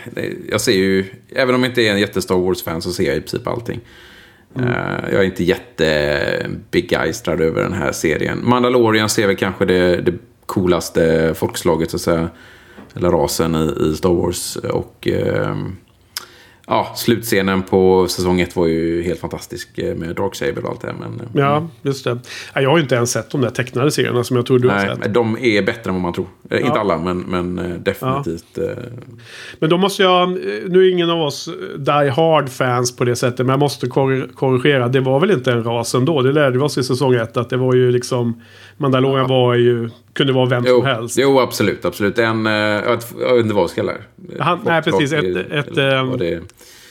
jag 0.49 0.61
ser 0.61 0.71
ju, 0.71 1.05
även 1.35 1.55
om 1.55 1.63
jag 1.63 1.71
inte 1.71 1.81
är 1.81 1.91
en 1.91 1.99
jätte-Star 1.99 2.35
Wars-fan 2.35 2.81
så 2.81 2.91
ser 2.91 3.03
jag 3.03 3.15
i 3.15 3.19
princip 3.19 3.47
allting. 3.47 3.79
Eh, 4.55 5.11
Jag 5.11 5.21
är 5.21 5.23
inte 5.23 5.43
jättebegeistrad 5.43 7.41
över 7.41 7.63
den 7.63 7.73
här 7.73 7.91
serien. 7.91 8.39
Mandalorian 8.43 9.09
ser 9.09 9.27
väl 9.27 9.35
kanske 9.35 9.65
det, 9.65 10.01
det 10.01 10.13
coolaste 10.45 11.33
folkslaget, 11.37 11.91
så 11.91 11.95
att 11.97 12.01
säga. 12.01 12.29
Eller 12.95 13.09
rasen 13.09 13.55
i, 13.55 13.89
i 13.89 13.93
Star 13.95 14.13
Wars. 14.13 14.55
Och 14.55 15.07
ehm, 15.07 15.75
ja, 16.67 16.93
slutscenen 16.95 17.63
på 17.63 18.07
säsong 18.07 18.41
ett 18.41 18.55
var 18.55 18.67
ju 18.67 19.03
helt 19.03 19.19
fantastisk 19.19 19.77
eh, 19.77 19.95
med 19.95 20.15
Darksaber 20.15 20.63
och 20.65 20.69
allt 20.71 20.81
det. 20.81 20.93
Men, 20.99 21.13
eh, 21.19 21.25
Ja, 21.33 21.67
just 21.81 22.03
det. 22.03 22.17
Ja, 22.53 22.61
Jag 22.61 22.69
har 22.69 22.77
ju 22.77 22.83
inte 22.83 22.95
ens 22.95 23.11
sett 23.11 23.29
de 23.31 23.41
där 23.41 23.49
tecknade 23.49 23.91
serierna 23.91 24.23
som 24.23 24.35
jag 24.35 24.45
tror 24.45 24.59
du 24.59 24.67
har 24.69 24.75
Nej, 24.75 24.87
sett. 24.87 24.99
men 24.99 25.13
de 25.13 25.37
är 25.41 25.61
bättre 25.61 25.89
än 25.89 25.93
vad 25.95 26.01
man 26.01 26.13
tror. 26.13 26.27
Eh, 26.49 26.57
Inte 26.57 26.71
Ja. 26.75 26.79
alla, 26.79 26.97
men, 26.97 27.19
men 27.19 27.79
definitivt. 27.83 28.57
eh, 28.57 28.65
Men 29.59 29.69
då 29.69 29.77
måste 29.77 30.03
jag, 30.03 30.29
nu 30.69 30.87
är 30.87 30.91
ingen 30.91 31.09
av 31.09 31.21
oss 31.21 31.49
Die 31.77 32.09
Hard-fans 32.09 32.95
på 32.95 33.03
det 33.05 33.15
sättet, 33.15 33.39
men 33.39 33.49
jag 33.49 33.59
måste 33.59 33.85
korri- 33.87 34.33
korrigera. 34.33 34.87
Det 34.87 34.99
var 34.99 35.19
väl 35.19 35.31
inte 35.31 35.51
en 35.51 35.63
ras 35.63 35.95
ändå? 35.95 36.21
Det 36.21 36.31
lärde 36.31 36.57
vi 36.57 36.63
oss 36.63 36.77
i 36.77 36.83
säsong 36.83 37.13
ett 37.15 37.37
att 37.37 37.49
det 37.49 37.57
var 37.57 37.73
ju 37.73 37.91
liksom... 37.91 38.41
Mandalorian 38.77 39.27
var 39.27 39.53
ju, 39.55 39.89
kunde 40.13 40.33
vara 40.33 40.45
vem 40.45 40.63
Jo, 40.67 40.75
som 40.77 40.85
helst. 40.85 41.17
jo, 41.21 41.39
absolut. 41.39 41.85
absolut. 41.85 42.19
En, 42.19 42.45
eh, 42.47 42.53
jag 42.53 42.91
vet 42.91 43.13
jag 43.19 43.35
vet 43.35 43.43
inte 43.43 43.55
Han- 44.39 44.59
nej, 44.65 44.81
precis. 44.81 45.11
Ett- 45.13 45.23
Folkslag, 45.23 45.57
ett, 45.59 45.67
eller 45.67 46.33
ehm. 46.33 46.47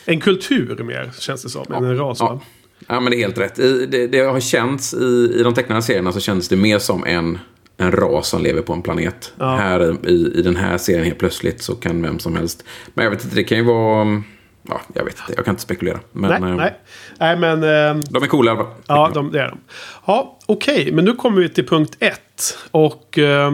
En 0.06 0.20
kultur 0.20 0.82
mer, 0.84 1.10
känns 1.18 1.42
det 1.42 1.48
som, 1.48 1.72
än 1.74 1.84
en 1.84 1.96
ras. 1.98 2.20
Ja. 2.20 2.40
Ja, 2.88 3.00
men 3.00 3.10
det 3.10 3.16
är 3.16 3.18
helt 3.18 3.38
rätt. 3.38 3.58
I, 3.58 3.86
det, 3.86 4.06
det 4.06 4.18
har 4.20 4.40
känts 4.40 4.94
i, 4.94 5.34
i 5.38 5.42
de 5.42 5.54
tecknade 5.54 5.82
serierna 5.82 6.12
så 6.12 6.20
kändes 6.20 6.48
det 6.48 6.56
mer 6.56 6.78
som 6.78 7.04
en, 7.04 7.38
en 7.76 7.92
ras 7.92 8.28
som 8.28 8.42
lever 8.42 8.62
på 8.62 8.72
en 8.72 8.82
planet. 8.82 9.32
Ja. 9.38 9.56
Här 9.56 10.08
i, 10.08 10.32
i 10.38 10.42
den 10.42 10.56
här 10.56 10.78
serien 10.78 11.04
helt 11.04 11.18
plötsligt 11.18 11.62
så 11.62 11.74
kan 11.74 12.02
vem 12.02 12.18
som 12.18 12.36
helst. 12.36 12.64
Men 12.94 13.04
jag 13.04 13.10
vet 13.10 13.24
inte, 13.24 13.36
det 13.36 13.44
kan 13.44 13.58
ju 13.58 13.64
vara... 13.64 14.22
ja, 14.68 14.80
jag 14.94 15.04
vet 15.04 15.18
inte. 15.20 15.32
Jag 15.36 15.44
kan 15.44 15.52
inte 15.52 15.62
spekulera. 15.62 16.00
Men, 16.12 16.42
nej, 16.42 16.50
eh, 16.50 16.56
nej. 16.56 16.74
nej, 17.18 17.36
men... 17.36 17.62
Eh, 17.62 18.02
De 18.10 18.22
är 18.22 18.26
coola 18.26 18.52
i 18.52 18.56
ja, 18.86 19.10
de, 19.14 19.32
det 19.32 19.40
är 19.40 19.48
de. 19.48 19.58
Ja, 20.06 20.38
okej. 20.46 20.90
Men 20.92 21.04
nu 21.04 21.12
kommer 21.12 21.40
vi 21.40 21.48
till 21.48 21.66
punkt 21.66 21.96
ett. 22.00 22.58
Och... 22.70 23.18
Eh, 23.18 23.52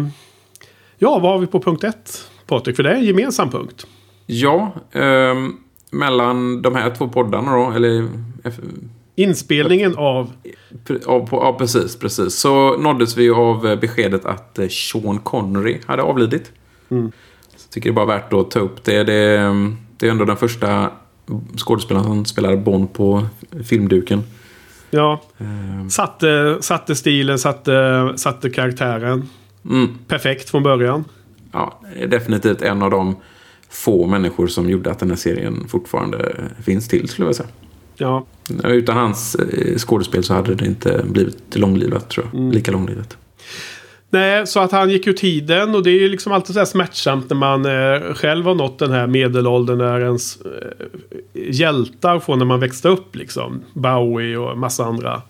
ja, 0.99 1.19
vad 1.19 1.33
har 1.33 1.39
vi 1.39 1.47
på 1.47 1.61
punkt 1.61 1.85
ett? 1.85 2.30
Patrik, 2.51 2.77
för 2.77 2.83
det 2.83 2.91
är 2.91 2.95
en 2.95 3.05
gemensam 3.05 3.51
punkt. 3.51 3.87
Ja, 4.27 4.73
ehm, 4.93 5.57
mellan 5.91 6.63
de 6.63 6.75
här 6.75 6.91
två 6.91 7.09
poddarna 7.09 7.57
då, 7.57 7.71
eller... 7.71 8.09
F- 8.45 8.61
Inspelningen 9.15 9.97
av... 9.97 10.33
Ja, 11.07 11.27
ja, 11.31 11.57
precis, 11.59 11.97
precis. 11.99 12.35
Så 12.35 12.77
nåddes 12.77 13.17
vi 13.17 13.31
av 13.31 13.67
eh, 13.67 13.79
beskedet 13.81 14.25
att 14.25 14.59
eh, 14.59 14.69
Sean 14.69 15.19
Connery 15.19 15.79
hade 15.87 16.03
avlidit. 16.03 16.53
Mm. 16.91 17.13
Så 17.57 17.69
tycker 17.71 17.91
det 17.91 17.93
är 17.93 18.07
bara 18.07 18.07
värt 18.07 18.33
att 18.33 18.51
ta 18.51 18.61
upp 18.61 18.85
det. 18.85 19.05
Det, 19.05 19.39
ehm, 19.39 19.77
det 19.97 20.07
är 20.07 20.11
ändå 20.11 20.25
den 20.25 20.37
första 20.37 20.91
skådespelaren 21.57 22.07
som 22.07 22.25
spelar 22.25 22.57
Bond 22.57 22.93
på 22.93 23.27
filmduken. 23.65 24.23
Ja, 24.91 25.23
Ehm, 25.39 25.91
satte, 25.91 26.59
satte 26.61 26.97
stilen, 26.97 27.39
satte, 27.39 28.13
satte 28.17 28.51
karaktären. 28.51 29.29
Mm, 29.71 29.89
Perfekt 30.09 30.51
från 30.51 30.63
början. 30.63 31.05
Ja, 31.53 31.81
definitivt 32.09 32.63
en 32.63 32.83
av 32.83 32.91
de 32.91 33.17
få 33.71 34.07
människor 34.07 34.47
som 34.47 34.71
gjorde 34.71 34.91
att 34.91 34.99
den 34.99 35.09
här 35.11 35.17
serien 35.17 35.69
fortfarande 35.69 36.35
finns 36.65 36.89
till, 36.89 37.09
skulle 37.09 37.29
jag 37.29 37.37
säga. 37.37 37.49
Ja, 37.97 38.27
Utan 38.65 38.97
hans 38.97 39.35
eh, 39.35 39.77
skådespel 39.77 40.25
så 40.25 40.35
hade 40.35 40.55
det 40.55 40.67
inte 40.67 41.05
blivit 41.05 41.57
långlivat, 41.57 42.09
tror 42.11 42.27
jag. 42.27 42.41
Mm. 42.41 42.53
Lika 42.53 42.73
långlivat. 42.73 43.17
Nej, 44.11 44.47
så 44.47 44.61
att 44.61 44.73
han 44.73 44.91
gick 44.91 45.07
ur 45.07 45.13
tiden 45.13 45.75
och 45.75 45.83
det 45.83 45.91
är 45.91 46.01
ju 46.01 46.09
liksom 46.09 46.33
alltid 46.33 46.55
så 46.55 46.61
här 46.61 46.67
smärtsamt 46.67 47.31
när 47.31 47.37
man 47.37 47.67
eh, 47.67 48.15
själv 48.15 48.45
har 48.45 48.55
nått 48.55 48.79
den 48.79 48.93
här 48.93 49.07
medelåldern 49.07 49.79
där 49.79 50.01
ens 50.01 50.41
eh, 50.41 50.87
hjältar 51.35 52.19
från 52.19 52.39
när 52.39 52.47
man 52.47 52.61
växte 52.61 52.89
upp 52.89 53.17
liksom. 53.17 53.63
Bowie 53.73 54.37
och 54.37 54.59
massa 54.59 54.85
andra. 54.85 55.23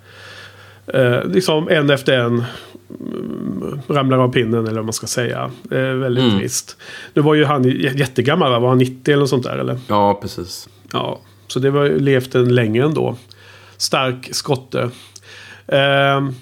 Eh, 0.87 1.25
liksom 1.25 1.69
en 1.69 1.91
efter 1.91 2.19
en 2.19 2.45
ramlar 3.89 4.19
av 4.19 4.33
pinnen 4.33 4.67
eller 4.67 4.77
vad 4.77 4.85
man 4.85 4.93
ska 4.93 5.07
säga. 5.07 5.51
Är 5.71 5.95
väldigt 5.95 6.25
Mm. 6.25 6.39
trist. 6.39 6.77
Nu 7.15 7.23
var 7.23 7.35
ju 7.35 7.45
han 7.45 7.65
jättegammal, 7.79 8.51
va? 8.53 8.59
var 8.59 8.69
han 8.69 8.79
90 8.79 9.13
eller 9.13 9.21
något 9.21 9.29
sånt 9.31 9.45
där 9.45 9.59
eller? 9.59 9.79
Ja, 9.89 10.19
precis. 10.23 10.69
Ja, 10.93 11.21
så 11.47 11.59
det 11.59 11.71
var 11.71 11.85
ju 11.85 11.99
levt 11.99 12.35
en 12.35 12.55
länge 12.55 12.85
ändå. 12.85 13.17
Stark 13.77 14.29
skotte. 14.33 14.91
Ehm, 15.67 16.33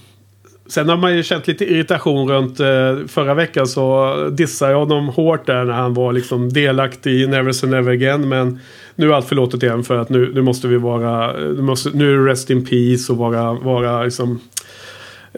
sen 0.66 0.88
har 0.88 0.96
man 0.96 1.16
ju 1.16 1.22
känt 1.22 1.46
lite 1.46 1.64
irritation 1.72 2.28
runt 2.30 2.60
eh, 2.60 2.96
förra 3.08 3.34
veckan 3.34 3.66
så 3.66 4.14
dissade 4.32 4.72
jag 4.72 4.78
honom 4.78 5.08
hårt 5.08 5.46
där 5.46 5.64
när 5.64 5.72
han 5.72 5.94
var 5.94 6.12
liksom 6.12 6.52
delaktig 6.52 7.10
i 7.22 7.26
Never 7.26 7.52
Say 7.52 7.70
Never 7.70 7.92
Again. 7.92 8.28
Men 8.28 8.58
nu 8.94 9.08
är 9.10 9.14
allt 9.14 9.28
förlåtet 9.28 9.62
igen 9.62 9.84
för 9.84 9.96
att 9.96 10.08
nu, 10.08 10.32
nu 10.34 10.42
måste 10.42 10.68
vi 10.68 10.76
vara, 10.76 11.32
nu, 11.32 11.62
måste, 11.62 11.90
nu 11.94 12.14
är 12.14 12.24
Rest 12.24 12.50
in 12.50 12.64
Peace 12.66 13.12
och 13.12 13.18
vara, 13.18 13.52
vara 13.52 14.02
liksom 14.04 14.40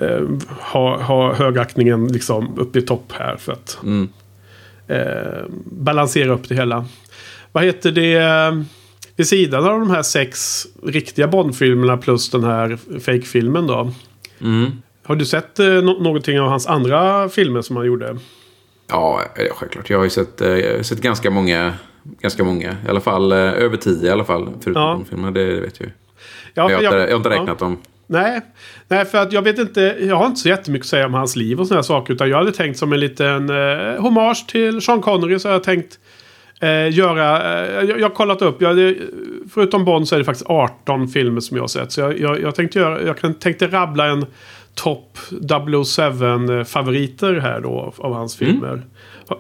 eh, 0.01 0.21
ha, 0.61 1.03
ha 1.03 1.35
högaktningen 1.35 2.09
liksom 2.09 2.59
uppe 2.59 2.79
i 2.79 2.83
topp 2.83 3.13
här 3.19 3.37
för 3.37 3.53
att 3.53 3.79
Mm. 3.83 4.09
eh, 4.89 5.45
balansera 5.65 6.33
upp 6.33 6.49
det 6.49 6.55
hela. 6.55 6.85
Vad 7.53 7.65
heter 7.65 7.91
det? 7.93 8.15
eh, 8.15 8.63
Vid 9.17 9.27
sidan 9.29 9.65
av 9.65 9.81
de 9.81 9.91
här 9.91 10.03
sex 10.03 10.67
riktiga 10.87 11.29
Bond-filmerna 11.29 11.97
plus 11.97 12.31
den 12.31 12.45
här 12.45 12.79
fake-filmen 13.01 13.67
då. 13.67 13.91
Mm. 14.41 14.71
Har 15.05 15.17
du 15.17 15.25
sett 15.25 15.59
eh, 15.59 15.65
no- 15.65 16.03
någonting 16.03 16.41
av 16.41 16.49
hans 16.49 16.67
andra 16.67 17.29
filmer 17.29 17.63
som 17.63 17.77
han 17.77 17.87
gjorde? 17.87 18.17
Ja, 18.89 19.23
ja, 19.37 19.43
självklart. 19.55 19.91
Jag 19.91 19.99
har 19.99 20.05
ju 20.05 20.11
sett, 20.11 20.41
eh, 20.41 20.49
jag 20.49 20.77
har 20.77 20.83
sett 20.83 21.01
ganska 21.03 21.31
många. 21.31 21.75
Ganska 22.21 22.45
många. 22.45 22.71
I 22.87 22.89
alla 22.89 23.01
fall 23.01 23.33
eh, 23.33 23.39
över 23.39 23.77
tio 23.77 24.09
i 24.09 24.11
alla 24.11 24.25
fall. 24.25 24.49
Förutom 24.61 24.83
Ja. 24.83 24.89
de 24.89 25.05
filmerna, 25.05 25.31
det 25.31 25.61
vet 25.61 25.81
jag 25.81 25.87
ju. 25.87 25.93
Ja, 26.55 26.71
jag, 26.71 26.77
har 26.79 26.85
inte, 26.85 26.97
jag 26.97 27.09
har 27.11 27.17
inte 27.17 27.29
ja. 27.29 27.41
räknat 27.41 27.59
dem. 27.59 27.79
Nej. 28.11 28.41
Nej, 28.89 29.05
för 29.05 29.19
att 29.19 29.33
jag 29.33 29.43
vet 29.43 29.59
inte. 29.59 29.97
Jag 30.01 30.17
har 30.17 30.27
inte 30.27 30.41
så 30.41 30.49
jättemycket 30.49 30.85
att 30.85 30.89
säga 30.89 31.07
om 31.07 31.15
hans 31.15 31.37
liv 31.37 31.61
och 31.61 31.67
sådana 31.67 31.83
saker. 31.83 32.15
Utan 32.15 32.29
jag 32.29 32.37
hade 32.37 32.53
tänkt 32.53 32.79
som 32.79 32.93
en 32.93 33.01
liten 33.01 33.51
eh, 33.51 34.01
hommage 34.01 34.47
till 34.49 34.81
Sean 34.81 35.01
Connery. 35.01 35.39
Så 35.39 35.49
har 35.49 35.53
jag 35.53 35.65
tänkt 35.65 35.99
eh, 36.61 36.91
göra. 36.91 37.59
Eh, 37.63 37.89
jag, 37.89 38.01
jag 38.01 38.09
har 38.09 38.15
kollat 38.15 38.43
upp. 38.43 38.63
Jag, 38.63 38.95
förutom 39.55 39.85
Bond 39.85 40.09
så 40.09 40.15
är 40.15 40.19
det 40.19 40.25
faktiskt 40.25 40.51
18 40.51 41.09
filmer 41.09 41.41
som 41.41 41.57
jag 41.57 41.63
har 41.63 41.69
sett. 41.69 41.93
Så 41.93 42.01
jag, 42.01 42.21
jag, 42.21 42.41
jag 42.41 42.55
tänkte 42.55 42.79
göra. 42.79 43.03
Jag 43.03 43.41
tänkte 43.41 43.67
rabbla 43.67 44.07
en 44.07 44.27
topp 44.75 45.19
007 45.87 46.65
favoriter 46.65 47.35
här 47.35 47.61
då. 47.61 47.93
Av 47.99 48.15
hans 48.15 48.37
filmer. 48.37 48.83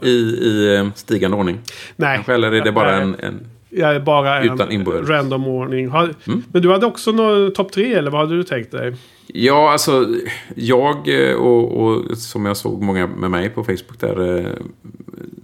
I, 0.02 0.08
i 0.08 0.76
eh, 0.76 0.88
stigande 0.94 1.36
ordning. 1.36 1.58
Nej. 1.96 2.16
Kanske, 2.16 2.34
eller 2.34 2.52
är 2.52 2.64
det 2.64 2.72
bara 2.72 2.92
Nej. 2.92 3.02
en... 3.02 3.14
en 3.14 3.46
Jag 3.70 4.04
bara 4.04 4.40
en 4.40 4.54
Utan 4.54 4.72
inbördes. 4.72 5.08
random 5.08 5.46
ordning. 5.46 5.88
Har, 5.88 6.02
Mm. 6.26 6.42
Men 6.52 6.62
du 6.62 6.70
hade 6.72 6.86
också 6.86 7.12
någon 7.12 7.52
topp 7.52 7.72
tre 7.72 7.94
eller 7.94 8.10
vad 8.10 8.20
hade 8.20 8.36
du 8.36 8.42
tänkt 8.44 8.70
dig? 8.72 8.94
Ja, 9.26 9.72
alltså 9.72 10.06
jag 10.54 10.96
eh, 11.30 11.34
och, 11.36 11.80
och 11.86 12.18
som 12.18 12.46
jag 12.46 12.56
såg 12.56 12.82
många 12.82 13.06
med 13.06 13.30
mig 13.30 13.48
på 13.50 13.64
Facebook 13.64 14.00
där 14.00 14.38
eh, 14.38 14.52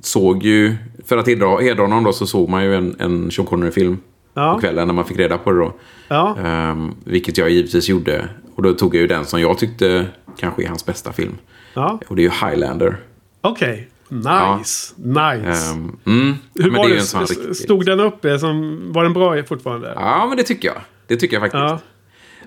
såg 0.01 0.43
ju, 0.43 0.75
för 1.07 1.17
att 1.17 1.27
hedra, 1.29 1.59
hedra 1.61 1.83
honom 1.83 2.05
då 2.05 2.13
så 2.13 2.27
såg 2.27 2.49
man 2.49 2.65
ju 2.65 2.75
en, 2.75 2.97
en 2.99 3.31
Sean 3.31 3.47
Connery-film 3.47 3.97
på 3.97 4.41
Ja. 4.41 4.59
kvällen 4.61 4.87
när 4.87 4.95
man 4.95 5.05
fick 5.05 5.19
reda 5.19 5.39
på 5.39 5.53
det 5.53 5.59
då. 5.59 5.73
Ja. 6.09 6.37
Ehm, 6.45 6.95
vilket 7.05 7.39
jag 7.39 7.51
givetvis 7.51 7.89
gjorde. 7.89 8.29
Och 8.55 8.63
då 8.63 8.73
tog 8.73 8.95
jag 8.95 9.01
ju 9.01 9.07
den 9.07 9.25
som 9.25 9.41
jag 9.41 9.59
tyckte 9.59 10.07
kanske 10.39 10.63
är 10.65 10.69
hans 10.69 10.87
bästa 10.87 11.13
film. 11.13 11.33
ja. 11.75 12.01
Och 12.09 12.17
det 12.17 12.23
är 12.23 12.25
ju 12.25 12.47
Highlander. 12.49 12.97
Okej. 13.41 13.89
Nice. 14.09 14.95
Nice. 14.97 15.71
Ehm, 15.73 15.97
mm. 16.07 16.35
Ja, 16.53 16.65
Hur 16.65 16.71
men 16.71 16.79
var 16.79 16.89
det? 16.89 16.95
ju 16.95 17.01
en 17.01 17.07
sån 17.07 17.23
S- 17.23 17.31
riktig- 17.31 17.57
Stod 17.57 17.87
den 17.87 18.01
uppe? 18.01 18.39
Som, 18.39 18.79
var 18.93 19.03
den 19.05 19.13
bra 19.13 19.43
fortfarande? 19.43 19.93
Ja, 19.97 20.27
men 20.29 20.37
det 20.37 20.43
tycker 20.43 20.69
jag. 20.69 20.77
Det 21.07 21.17
tycker 21.17 21.37
jag 21.37 21.43
faktiskt. 21.43 21.61
Ja. 21.61 21.79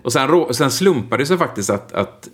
Och 0.01 0.13
sen, 0.13 0.53
sen 0.53 0.71
slumpade 0.71 1.21
det 1.23 1.27
sig 1.27 1.37
faktiskt 1.37 1.69
att, 1.69 1.93
att 1.93 2.29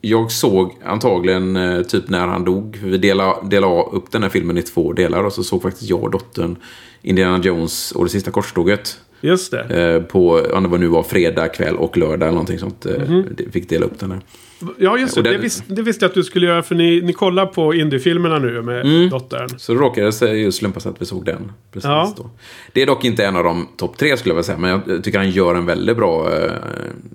jag 0.00 0.32
såg 0.32 0.76
antagligen 0.84 1.56
eh, 1.56 1.82
typ 1.82 2.08
när 2.08 2.26
han 2.26 2.44
dog. 2.44 2.78
Vi 2.82 2.98
delade, 2.98 3.48
delade 3.48 3.82
upp 3.92 4.10
den 4.12 4.22
här 4.22 4.30
filmen 4.30 4.58
i 4.58 4.62
två 4.62 4.92
delar. 4.92 5.24
Och 5.24 5.32
så 5.32 5.44
såg 5.44 5.62
faktiskt 5.62 5.90
jag 5.90 6.02
och 6.02 6.10
dottern 6.10 6.56
Indiana 7.02 7.44
Jones 7.44 7.92
och 7.92 8.04
det 8.04 8.10
sista 8.10 8.30
korståget. 8.30 8.98
Just 9.20 9.50
det. 9.50 9.62
Eh, 9.94 10.02
på, 10.02 10.46
om 10.54 10.62
det 10.62 10.68
var 10.68 10.78
nu 10.78 10.86
var 10.86 11.02
fredag 11.02 11.48
kväll 11.48 11.76
och 11.76 11.96
lördag 11.96 12.22
eller 12.22 12.30
någonting 12.30 12.58
sånt. 12.58 12.84
Mhm. 12.84 13.24
det- 13.36 13.52
Fick 13.52 13.68
dela 13.68 13.86
upp 13.86 13.98
den 13.98 14.10
här. 14.10 14.20
Ja, 14.78 14.98
just 14.98 15.14
det. 15.14 15.22
Det, 15.22 15.38
vis, 15.38 15.62
det 15.66 15.82
visste 15.82 16.04
jag 16.04 16.08
att 16.08 16.14
du 16.14 16.24
skulle 16.24 16.46
göra. 16.46 16.62
För 16.62 16.74
ni, 16.74 17.00
ni 17.00 17.12
kollar 17.12 17.46
på 17.46 17.74
indiefilmerna 17.74 18.38
nu 18.38 18.62
med 18.62 18.80
Mm. 18.86 19.08
dottern. 19.10 19.48
Så 19.58 19.72
det 19.74 19.78
råkade 19.80 20.12
sig 20.12 20.38
ju 20.40 20.52
slumpa 20.52 20.80
sig 20.80 20.90
att 20.90 21.02
vi 21.02 21.06
såg 21.06 21.24
den. 21.24 21.52
Precis 21.72 21.84
Ja. 21.88 22.14
då. 22.16 22.30
Det 22.72 22.82
är 22.82 22.86
dock 22.86 23.04
inte 23.04 23.24
en 23.26 23.36
av 23.36 23.44
de 23.44 23.68
topp 23.76 23.96
tre 23.98 24.16
skulle 24.16 24.30
jag 24.30 24.34
vilja 24.36 24.42
säga. 24.44 24.58
Men 24.58 24.82
jag 24.86 25.04
tycker 25.04 25.18
han 25.18 25.30
gör 25.30 25.54
en 25.54 25.66
väldigt 25.66 25.96
bra... 25.96 26.32
Eh, 26.34 26.52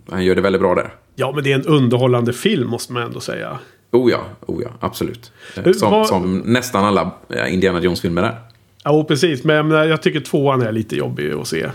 han 0.09 0.25
gör 0.25 0.35
det 0.35 0.41
väldigt 0.41 0.61
bra 0.61 0.75
där. 0.75 0.93
Ja, 1.15 1.31
men 1.35 1.43
det 1.43 1.51
är 1.51 1.55
en 1.55 1.65
underhållande 1.65 2.33
film 2.33 2.69
måste 2.69 2.93
man 2.93 3.03
ändå 3.03 3.19
säga. 3.19 3.59
Oh 3.91 4.11
ja, 4.11 4.19
oh 4.45 4.61
ja, 4.63 4.69
absolut. 4.79 5.31
Eh, 5.65 5.71
Som, 5.71 5.91
vad- 5.91 6.07
som 6.07 6.37
nästan 6.45 6.85
alla 6.85 7.11
eh, 7.29 7.53
Indiana 7.53 7.81
Jones-filmer 7.81 8.23
är. 8.23 8.35
Ja, 8.83 9.03
precis. 9.03 9.43
Men 9.43 9.71
jag 9.71 10.01
tycker 10.01 10.19
tvåan 10.19 10.61
är 10.61 10.71
lite 10.71 10.95
jobbig 10.95 11.31
att 11.31 11.47
se. 11.47 11.69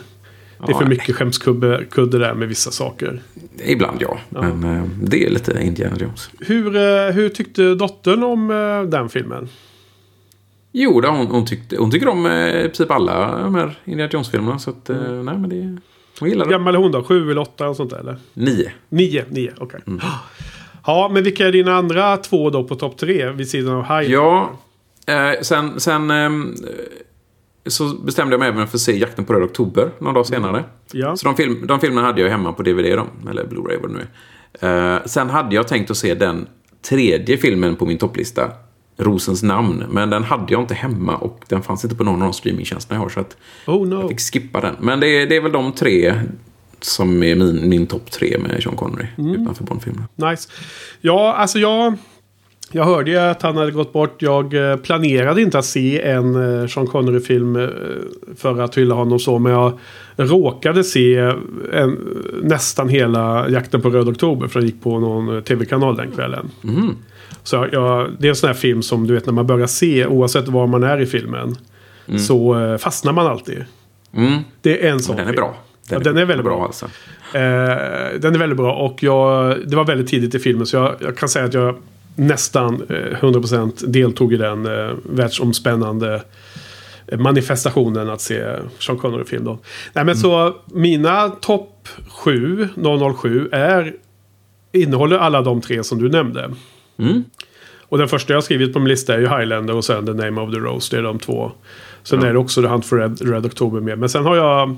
Det 0.58 0.64
är 0.64 0.70
Ja, 0.72 0.78
för 0.78 0.86
mycket 0.86 1.16
skämskudde 1.16 1.84
kudde 1.90 2.18
där 2.18 2.34
med 2.34 2.48
vissa 2.48 2.70
saker. 2.70 3.22
Ibland 3.64 4.02
ja, 4.02 4.18
men 4.28 4.64
eh, 4.64 4.84
det 5.02 5.24
är 5.26 5.30
lite 5.30 5.62
Indiana 5.62 5.96
Jones. 6.00 6.30
Hur, 6.40 6.76
eh, 6.76 7.12
hur 7.14 7.28
tyckte 7.28 7.74
dottern 7.74 8.22
om 8.22 8.50
eh, 8.50 8.82
den 8.90 9.08
filmen? 9.08 9.48
Jo, 10.72 11.00
hon, 11.06 11.26
hon, 11.26 11.46
tyckte, 11.46 11.76
hon 11.76 11.90
tycker 11.90 12.08
om 12.08 12.26
eh, 12.26 12.62
princip 12.62 12.90
alla 12.90 13.38
de 13.42 13.54
här 13.54 13.78
Indiana 13.84 14.10
Jones-filmerna. 14.12 14.58
Så 14.58 14.70
att, 14.70 14.90
eh, 14.90 14.96
Mm. 14.96 15.24
nej 15.24 15.38
men 15.38 15.50
det... 15.50 15.80
Hon 16.20 16.28
gillar 16.28 16.44
det. 16.44 16.50
gammal 16.50 16.74
är 16.74 16.78
hon 16.78 16.92
då? 16.92 17.04
Sju 17.04 17.30
eller 17.30 17.40
åtta 17.40 17.68
och 17.68 17.76
sånt 17.76 17.90
där 17.90 17.98
eller? 17.98 18.16
Nio. 18.34 18.70
Nio, 18.88 19.24
nio, 19.28 19.52
okej. 19.58 19.80
Mm. 19.86 20.00
Ja, 20.86 21.10
men 21.12 21.22
vilka 21.24 21.46
är 21.48 21.52
dina 21.52 21.74
andra 21.74 22.16
två 22.16 22.50
då 22.50 22.64
på 22.64 22.74
topp 22.74 22.96
tre 22.98 23.30
vid 23.30 23.48
sidan 23.48 23.74
av 23.74 23.82
High? 23.84 24.12
Ja, 24.12 24.50
eh, 25.06 25.40
sen, 25.42 25.80
sen 25.80 26.10
ehm, 26.10 26.54
så 27.66 27.94
bestämde 27.94 28.32
jag 28.32 28.40
mig 28.40 28.48
även 28.48 28.66
för 28.66 28.76
att 28.76 28.80
se 28.80 28.98
Jakten 28.98 29.24
på 29.24 29.32
röd 29.32 29.42
oktober 29.42 29.90
någon 29.98 30.14
dag 30.14 30.26
senare. 30.26 30.64
Ja. 30.92 31.16
Så 31.16 31.26
de, 31.26 31.36
film, 31.36 31.66
de 31.66 31.80
filmerna 31.80 32.06
hade 32.06 32.20
jag 32.20 32.30
hemma 32.30 32.52
på 32.52 32.62
DVD, 32.62 32.96
då, 32.96 33.30
eller 33.30 33.44
Blu-ray 33.44 33.80
vad 33.82 33.90
det 33.90 33.96
nu 33.96 34.06
är. 34.60 34.94
Eh, 34.94 35.04
sen 35.06 35.30
hade 35.30 35.54
jag 35.54 35.68
tänkt 35.68 35.90
att 35.90 35.96
se 35.96 36.14
den 36.14 36.46
tredje 36.82 37.36
filmen 37.36 37.76
på 37.76 37.86
min 37.86 37.98
topplista, 37.98 38.50
Rosens 38.96 39.42
namn. 39.42 39.84
Men 39.90 40.10
den 40.10 40.24
hade 40.24 40.52
jag 40.52 40.62
inte 40.62 40.74
hemma 40.74 41.16
och 41.16 41.44
den 41.48 41.62
fanns 41.62 41.84
inte 41.84 41.96
på 41.96 42.04
någon 42.04 42.14
av 42.14 42.20
de 42.20 42.32
streamingtjänsterna 42.32 42.98
jag 42.98 43.02
har. 43.02 43.08
Så 43.08 43.20
att 43.20 43.36
Oh 43.66 43.88
no. 43.88 44.00
jag 44.00 44.08
fick 44.08 44.20
skippa 44.20 44.60
den. 44.60 44.76
Men 44.80 45.00
det 45.00 45.06
är, 45.06 45.26
det 45.26 45.36
är 45.36 45.40
väl 45.40 45.52
de 45.52 45.72
tre 45.72 46.14
som 46.80 47.22
är 47.22 47.34
min, 47.34 47.68
min 47.68 47.86
topp 47.86 48.10
tre 48.10 48.38
med 48.38 48.62
Sean 48.62 48.76
Connery 48.76 49.06
utanför 49.16 49.64
Bondfilmerna. 49.64 50.08
Nice. 50.14 50.48
Ja, 51.00 51.34
alltså 51.34 51.58
jag... 51.58 51.94
Jag 52.72 52.84
hörde 52.84 53.10
ju 53.10 53.16
att 53.16 53.42
han 53.42 53.56
hade 53.56 53.70
gått 53.70 53.92
bort. 53.92 54.22
Jag 54.22 54.70
eh, 54.70 54.76
planerade 54.76 55.42
inte 55.42 55.58
att 55.58 55.64
se 55.64 56.02
en 56.02 56.60
eh, 56.60 56.66
Sean 56.66 56.86
Connery-film 56.86 57.56
eh, 57.56 57.68
för 58.36 58.60
att 58.60 58.78
hylla 58.78 58.94
honom 58.94 59.18
så. 59.18 59.38
Men 59.38 59.52
jag 59.52 59.72
råkade 60.16 60.84
se 60.84 61.16
en, 61.72 61.98
nästan 62.42 62.88
hela 62.88 63.48
Jakten 63.48 63.80
på 63.82 63.90
Röd 63.90 64.08
Oktober. 64.08 64.48
För 64.48 64.60
jag 64.60 64.66
gick 64.66 64.82
på 64.82 64.98
någon 64.98 65.42
tv-kanal 65.42 65.96
den 65.96 66.10
kvällen. 66.10 66.50
Mhm. 66.60 66.94
Så 67.42 67.66
jag, 67.72 68.10
det 68.18 68.26
är 68.26 68.30
en 68.30 68.36
sån 68.36 68.46
här 68.46 68.54
film 68.54 68.82
som 68.82 69.06
du 69.06 69.14
vet 69.14 69.26
när 69.26 69.32
man 69.32 69.46
börjar 69.46 69.66
se, 69.66 70.06
oavsett 70.06 70.48
var 70.48 70.66
man 70.66 70.82
är 70.82 71.00
i 71.00 71.06
filmen. 71.06 71.56
Så 72.18 72.58
eh, 72.60 72.76
fastnar 72.76 73.12
man 73.12 73.26
alltid. 73.26 73.64
Mm. 74.16 74.38
Det 74.62 74.86
är 74.86 74.92
en 74.92 75.00
sån 75.00 75.16
Den 75.16 75.24
är 75.24 75.28
film. 75.28 75.36
bra. 75.36 75.56
Ja, 75.90 75.98
den 75.98 76.16
är 76.16 76.24
väldigt 76.24 76.44
bra. 76.44 76.64
alltså. 76.64 76.86
Eh, 77.32 77.40
den 78.20 78.34
är 78.34 78.38
väldigt 78.38 78.56
bra 78.56 78.74
och 78.74 79.02
jag, 79.02 79.56
det 79.66 79.76
var 79.76 79.84
väldigt 79.84 80.08
tidigt 80.08 80.34
i 80.34 80.38
filmen 80.38 80.66
så 80.66 80.76
jag, 80.76 80.94
jag 81.00 81.16
kan 81.16 81.28
säga 81.28 81.44
att 81.44 81.54
jag 81.54 81.76
nästan 82.18 82.74
eh, 82.88 82.94
100% 83.20 83.86
deltog 83.86 84.32
i 84.32 84.36
den 84.36 84.66
eh, 84.66 84.94
världsomspännande 85.02 86.22
eh, 87.06 87.18
manifestationen 87.18 88.10
att 88.10 88.20
se 88.20 88.44
Sean 88.78 88.98
Connery-film. 88.98 89.56
Nej 89.92 90.04
men 90.04 90.16
så 90.16 90.56
mina 90.66 91.28
topp 91.28 91.88
7, 92.08 92.68
007, 93.18 93.48
är, 93.52 93.94
innehåller 94.72 95.18
alla 95.18 95.42
de 95.42 95.60
tre 95.60 95.84
som 95.84 95.98
du 95.98 96.08
nämnde. 96.08 96.50
Mm. 96.98 97.24
Och 97.82 97.98
den 97.98 98.08
första 98.08 98.32
jag 98.32 98.36
har 98.36 98.42
skrivit 98.42 98.72
på 98.72 98.78
min 98.78 98.88
lista 98.88 99.14
är 99.14 99.18
ju 99.18 99.28
Highlander 99.28 99.74
och 99.74 99.84
sen 99.84 100.06
The 100.06 100.12
Name 100.12 100.40
of 100.40 100.54
the 100.54 100.60
Rose. 100.60 100.96
Det 100.96 101.00
är 101.00 101.02
de 101.02 101.18
två. 101.18 101.52
Sen 102.02 102.20
Ja. 102.20 102.26
är 102.26 102.32
det 102.32 102.38
också 102.38 102.62
The 102.62 102.68
Hunt 102.68 102.86
for 102.86 102.96
Red, 102.96 103.20
Red 103.30 103.46
October 103.46 103.80
med. 103.80 103.98
Men 103.98 104.08
sen 104.08 104.24
har 104.24 104.36
jag... 104.36 104.70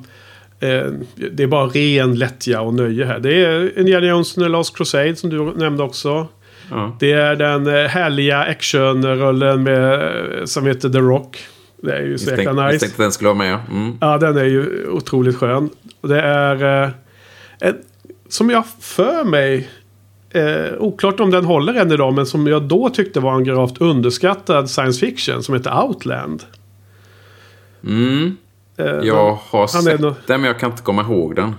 Eh, 0.60 0.86
det 1.32 1.42
är 1.42 1.46
bara 1.46 1.66
ren 1.66 2.18
lättja 2.18 2.60
och 2.60 2.74
nöje 2.74 3.04
här. 3.04 3.18
Det 3.18 3.44
är 3.44 3.78
Indiana 3.78 4.06
Jones 4.06 4.38
and 4.38 4.46
the 4.46 4.48
Last 4.48 4.76
Crusade 4.76 5.16
som 5.16 5.30
du 5.30 5.52
nämnde 5.56 5.82
också. 5.82 6.28
Ja. 6.70 6.96
Det 7.00 7.12
är 7.12 7.36
den 7.36 7.66
eh, 7.66 7.84
härliga 7.86 8.38
actionrullen 8.38 9.62
med, 9.62 9.94
eh, 10.38 10.44
som 10.44 10.66
heter 10.66 10.88
The 10.88 10.98
Rock. 10.98 11.38
Det 11.82 11.92
är 11.96 12.02
ju 12.02 12.18
så 12.18 12.30
jäkla 12.30 12.44
tänkte, 12.44 12.62
jag 12.62 12.72
nice. 12.72 12.86
tänkte 12.86 13.02
den 13.02 13.12
skulle 13.12 13.28
vara 13.28 13.38
med. 13.38 13.58
Mm. 13.70 13.96
Ja, 14.00 14.18
den 14.18 14.36
är 14.36 14.44
ju 14.44 14.88
otroligt 14.88 15.36
skön. 15.36 15.70
Det 16.00 16.20
är... 16.20 16.82
Eh, 16.84 16.90
en, 17.60 17.74
som 18.28 18.50
jag 18.50 18.64
för 18.80 19.24
mig... 19.24 19.68
Eh, 20.32 20.72
oklart 20.78 21.20
om 21.20 21.30
den 21.30 21.44
håller 21.44 21.74
än 21.74 21.92
idag, 21.92 22.14
men 22.14 22.26
som 22.26 22.46
jag 22.46 22.62
då 22.62 22.88
tyckte 22.90 23.20
var 23.20 23.34
en 23.34 23.44
gravt 23.44 23.80
underskattad 23.80 24.70
science 24.70 25.00
fiction 25.06 25.42
som 25.42 25.54
heter 25.54 25.82
Outland. 25.82 26.42
Mm. 27.86 28.36
Eh, 28.76 28.86
Jag 28.86 29.38
har 29.50 29.66
sett 29.66 30.00
nå- 30.00 30.14
den, 30.26 30.40
men 30.40 30.48
jag 30.48 30.58
kan 30.58 30.70
inte 30.70 30.82
komma 30.82 31.02
ihåg 31.02 31.36
den. 31.36 31.54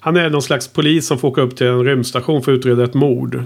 Han 0.00 0.16
är 0.16 0.30
någon 0.30 0.42
slags 0.42 0.68
polis 0.68 1.06
som 1.06 1.18
får 1.18 1.28
åka 1.28 1.40
upp 1.40 1.56
till 1.56 1.66
en 1.66 1.84
rymdstation 1.84 2.42
för 2.42 2.52
att 2.52 2.58
utreda 2.58 2.84
ett 2.84 2.94
mord. 2.94 3.42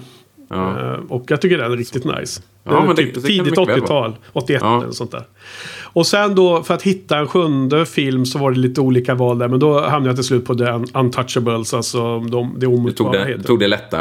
Ja. 0.54 0.92
Eh, 0.94 0.98
och 1.08 1.24
jag 1.28 1.40
tycker 1.40 1.58
den 1.58 1.72
är 1.72 1.76
riktigt 1.76 2.04
nice. 2.04 2.42
Ja, 2.66 2.72
Den 2.72 2.86
men 2.86 2.96
det- 2.96 3.02
typ 3.02 3.14
det 3.14 3.20
kan 3.20 3.22
tidigt 3.28 3.44
mycket 3.58 3.68
väl 3.68 3.80
80-tal. 3.80 4.16
81 4.32 4.60
Ja. 4.64 4.82
eller 4.82 4.92
sånt 4.92 5.10
där. 5.10 5.22
Och 5.82 6.06
sen 6.06 6.34
då 6.34 6.62
för 6.62 6.74
att 6.74 6.82
hitta 6.82 7.18
en 7.18 7.26
sjunde 7.28 7.86
film 7.86 8.26
så 8.26 8.38
var 8.38 8.50
det 8.50 8.58
lite 8.58 8.80
olika 8.80 9.14
val 9.14 9.38
där. 9.38 9.48
Men 9.48 9.58
då 9.58 9.80
hamnade 9.80 10.06
jag 10.06 10.16
till 10.16 10.24
slut 10.24 10.44
på 10.46 10.54
The 10.54 10.64
Un- 10.64 10.86
Untouchables. 10.94 11.74
Alltså 11.74 12.20
de, 12.20 12.52
det 12.54 12.60
Du 12.60 12.66
tog 12.66 12.74
omutbara 12.74 13.12
det, 13.12 13.24
heter. 13.30 13.44
tog 13.44 13.58
det 13.60 13.68
lätta, 13.68 13.98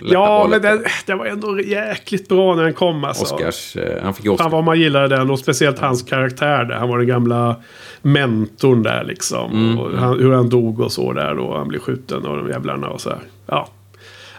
lätta 0.00 0.14
Ja, 0.14 0.38
valet. 0.38 0.62
men 0.62 0.72
den, 0.76 0.84
den 1.06 1.18
var 1.18 1.26
ändå 1.26 1.60
jäkligt 1.60 2.28
bra 2.28 2.54
när 2.54 2.62
den 2.62 2.74
kom 2.74 3.04
alltså. 3.04 3.34
Oscars, 3.34 3.76
eh, 3.76 4.02
han 4.04 4.14
fick 4.14 4.30
Oscar. 4.30 4.44
Fan 4.44 4.50
vad 4.52 4.64
man 4.64 4.80
gillade 4.80 5.08
den 5.16 5.30
och 5.30 5.38
speciellt 5.38 5.78
hans 5.78 6.02
karaktär 6.02 6.64
där. 6.64 6.74
Han 6.74 6.88
var 6.88 6.98
den 6.98 7.06
gamla 7.06 7.56
mentorn 8.02 8.82
där 8.82 9.04
liksom. 9.04 9.50
Mm, 9.52 9.98
han, 9.98 10.18
hur 10.18 10.32
han 10.32 10.48
dog 10.48 10.80
och 10.80 10.92
så 10.92 11.12
där 11.12 11.34
då. 11.34 11.56
Han 11.56 11.68
blev 11.68 11.78
skjuten 11.80 12.26
av 12.26 12.36
de 12.36 12.48
jävlarna 12.48 12.88
och 12.88 13.00
så 13.00 13.10
här. 13.10 13.18
Ja. 13.46 13.68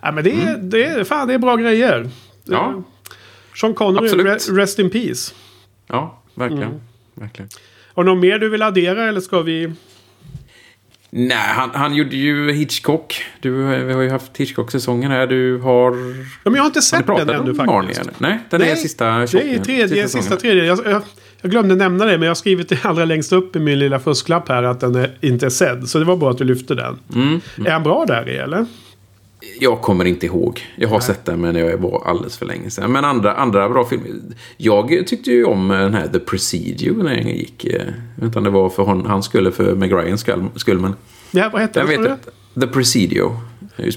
Ja 0.03 0.11
men 0.11 0.23
det 0.23 0.31
är, 0.31 0.57
det 0.57 0.83
är, 0.85 1.03
fan 1.03 1.27
det 1.27 1.33
är 1.33 1.37
bra 1.37 1.55
grejer. 1.55 1.95
Mm. 1.99 2.09
Ja. 2.45 2.83
Sean 3.55 3.73
Connery, 3.73 4.05
Absolut. 4.05 4.49
re, 4.49 4.61
rest 4.61 4.79
in 4.79 4.89
peace. 4.89 5.33
Ja, 5.87 6.21
verkligen. 6.35 6.63
Mm. 6.63 6.79
verkligen. 7.15 7.49
Har 7.93 8.03
du 8.03 8.09
något 8.09 8.21
mer 8.21 8.39
du 8.39 8.49
vill 8.49 8.61
addera 8.61 9.07
eller 9.09 9.21
ska 9.21 9.41
vi? 9.41 9.73
Nej, 11.09 11.37
han, 11.37 11.69
han 11.73 11.95
gjorde 11.95 12.15
ju 12.15 12.51
Hitchcock. 12.51 13.23
Du, 13.41 13.73
eh, 13.73 13.83
vi 13.85 13.93
har 13.93 14.01
ju 14.01 14.09
haft 14.09 14.37
Hitchcock-säsongen 14.37 15.11
här. 15.11 15.27
Du 15.27 15.57
har... 15.57 15.91
Ja, 15.91 16.23
men 16.43 16.53
jag 16.55 16.61
har 16.61 16.65
inte 16.65 16.77
Har 16.77 16.81
sett 16.81 16.97
den 16.99 17.05
pratat 17.05 17.29
ännu 17.41 17.55
faktiskt. 17.55 18.01
eller? 18.01 18.13
Nej, 18.17 18.39
den 18.49 18.61
är 18.61 18.75
sista 18.75 19.05
Det 19.05 19.11
är 19.11 19.27
tjocken- 19.27 19.63
tredje, 19.63 19.87
sista 19.87 20.07
säsongen. 20.21 20.39
tredje. 20.41 20.65
Jag, 20.65 20.79
jag, 20.85 21.01
jag 21.41 21.51
glömde 21.51 21.75
nämna 21.75 22.05
det, 22.05 22.11
men 22.11 22.21
jag 22.21 22.29
har 22.29 22.35
skrivit 22.35 22.69
det 22.69 22.85
allra 22.85 23.05
längst 23.05 23.33
upp 23.33 23.55
i 23.55 23.59
min 23.59 23.79
lilla 23.79 23.99
fusklapp 23.99 24.49
här 24.49 24.63
att 24.63 24.79
den 24.79 24.95
är, 24.95 25.17
inte 25.21 25.45
är 25.45 25.49
sedd. 25.49 25.89
Så 25.89 25.99
det 25.99 26.05
var 26.05 26.17
bra 26.17 26.31
att 26.31 26.37
du 26.37 26.43
lyfte 26.43 26.75
den. 26.75 26.99
Mm. 27.15 27.41
Är 27.65 27.71
han 27.71 27.83
bra 27.83 28.05
där 28.05 28.29
i 28.29 28.35
eller? 28.37 28.65
Jag 29.59 29.81
kommer 29.81 30.05
inte 30.05 30.25
ihåg. 30.25 30.61
Jag 30.75 30.89
har 30.89 30.99
sett 30.99 31.25
den 31.25 31.41
men 31.41 31.55
jag 31.55 31.77
var 31.77 32.03
alldeles 32.05 32.37
för 32.37 32.45
länge 32.45 32.69
sedan. 32.69 32.91
Men 32.91 33.05
andra, 33.05 33.33
andra 33.33 33.69
bra 33.69 33.85
filmer. 33.85 34.09
Jag 34.57 35.07
tyckte 35.07 35.31
ju 35.31 35.45
om 35.45 35.67
den 35.67 35.93
här 35.93 36.07
The 36.07 36.19
Presidio 36.19 37.03
när 37.03 37.15
den 37.15 37.27
gick. 37.27 37.65
eh, 37.65 37.71
Jag 37.75 37.85
vet 38.15 38.23
inte 38.23 38.37
om 38.37 38.43
det 38.43 38.49
var 38.49 38.69
för 38.69 38.83
hon, 38.83 39.05
han 39.05 39.23
skulle 39.23 39.51
för 39.51 39.75
Meg 39.75 39.93
Ryan 39.93 40.17
skull, 40.17 40.45
skull 40.55 40.79
men 40.79 40.95
Ja, 41.31 41.49
vad 41.53 41.61
hette 41.61 41.79
den 41.79 41.87
vet 42.03 42.09
jag. 42.55 42.61
The 42.63 42.67
Presidio. 42.67 43.39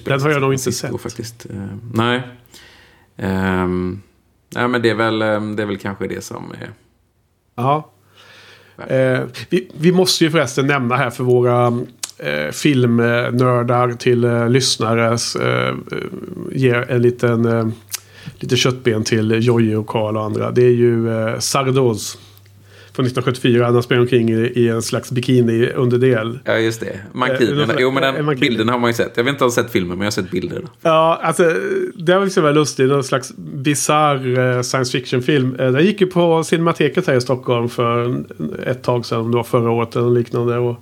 Den 0.05 0.21
har 0.21 0.31
jag 0.31 0.41
nog 0.41 0.53
inte 0.53 0.73
sett. 0.73 1.01
Faktiskt. 1.01 1.47
Eh, 1.51 1.57
nej. 1.95 2.23
Ehm, 3.17 4.01
nej 4.55 4.69
men 4.69 4.83
det 4.83 4.91
är, 4.91 4.95
väl, 4.95 5.23
eh, 5.23 5.41
det 5.41 5.63
är 5.63 5.67
väl 5.67 5.79
kanske 5.79 6.07
det 6.07 6.25
som 6.25 6.53
är... 6.61 6.71
Ja. 7.57 7.93
Eh, 8.89 9.21
vi, 9.51 9.71
vi 9.79 9.93
måste 9.93 10.25
ju 10.25 10.31
förresten 10.31 10.67
nämna 10.67 10.97
här 10.97 11.11
för 11.11 11.25
våra 11.25 11.79
eh, 12.19 12.51
filmnördar 12.53 13.93
till 13.93 14.25
eh, 14.25 14.49
lyssnare. 14.49 15.07
Eh, 15.41 15.69
eh 15.69 15.75
ger 16.53 16.91
en 16.91 17.03
liten 17.03 17.45
eh, 17.45 17.69
lite 18.39 18.57
köttben 18.57 19.05
till 19.05 19.47
Jojje 19.47 19.77
och 19.77 19.87
Karl 19.87 20.17
och 20.17 20.25
andra. 20.25 20.51
Det 20.51 20.63
är 20.63 20.75
ju 20.75 21.19
eh, 21.19 21.39
Sardos. 21.39 22.19
Från 22.97 23.07
1974. 23.07 23.65
Han 23.67 23.83
spelar 23.83 24.03
omkring 24.03 24.31
i, 24.31 24.35
i 24.55 24.69
en 24.69 24.83
slags 24.83 25.11
bikini 25.13 25.71
underdel. 25.75 26.39
Ja, 26.45 26.59
just 26.59 26.81
det. 26.81 26.87
Eh, 26.87 26.97
Mankinerna. 27.13 27.53
ungefär- 27.63 27.77
Jo, 27.81 27.91
men 27.91 28.05
eh, 28.05 28.13
den 28.13 28.25
mankiner. 28.25 28.49
bilden 28.49 28.69
har 28.69 28.79
man 28.79 28.91
ju 28.91 28.95
sett. 28.95 29.13
Jag 29.17 29.25
vet 29.25 29.31
inte 29.33 29.45
om 29.45 29.51
jag 29.57 29.57
har 29.57 29.63
sett 29.65 29.73
filmen, 29.73 29.89
men 29.89 29.99
jag 29.99 30.07
har 30.07 30.11
sett 30.11 30.31
bilderna. 30.31 30.69
Ja, 30.83 31.21
alltså 31.23 31.43
det 31.97 32.15
var 32.15 32.25
liksom 32.25 32.45
väldigt 32.45 32.61
lustigt. 32.61 32.89
Någon 32.89 33.05
slags 33.05 33.33
bizarr 33.37 34.39
eh, 34.57 34.63
science 34.63 34.93
fiction-film. 34.99 35.57
Eh, 35.59 35.73
den 35.73 35.85
gick 35.85 36.01
ju 36.01 36.07
på 36.07 36.45
Cinemateket 36.45 37.07
här 37.07 37.15
i 37.15 37.21
Stockholm 37.21 37.69
för 37.69 38.25
ett 38.67 38.83
tag 38.83 39.07
sedan. 39.07 39.21
Om 39.21 39.31
det 39.31 39.37
var 39.37 39.45
förra 39.45 39.71
året 39.71 39.97
eller 39.97 40.11
liknande. 40.11 40.59
Och 40.59 40.77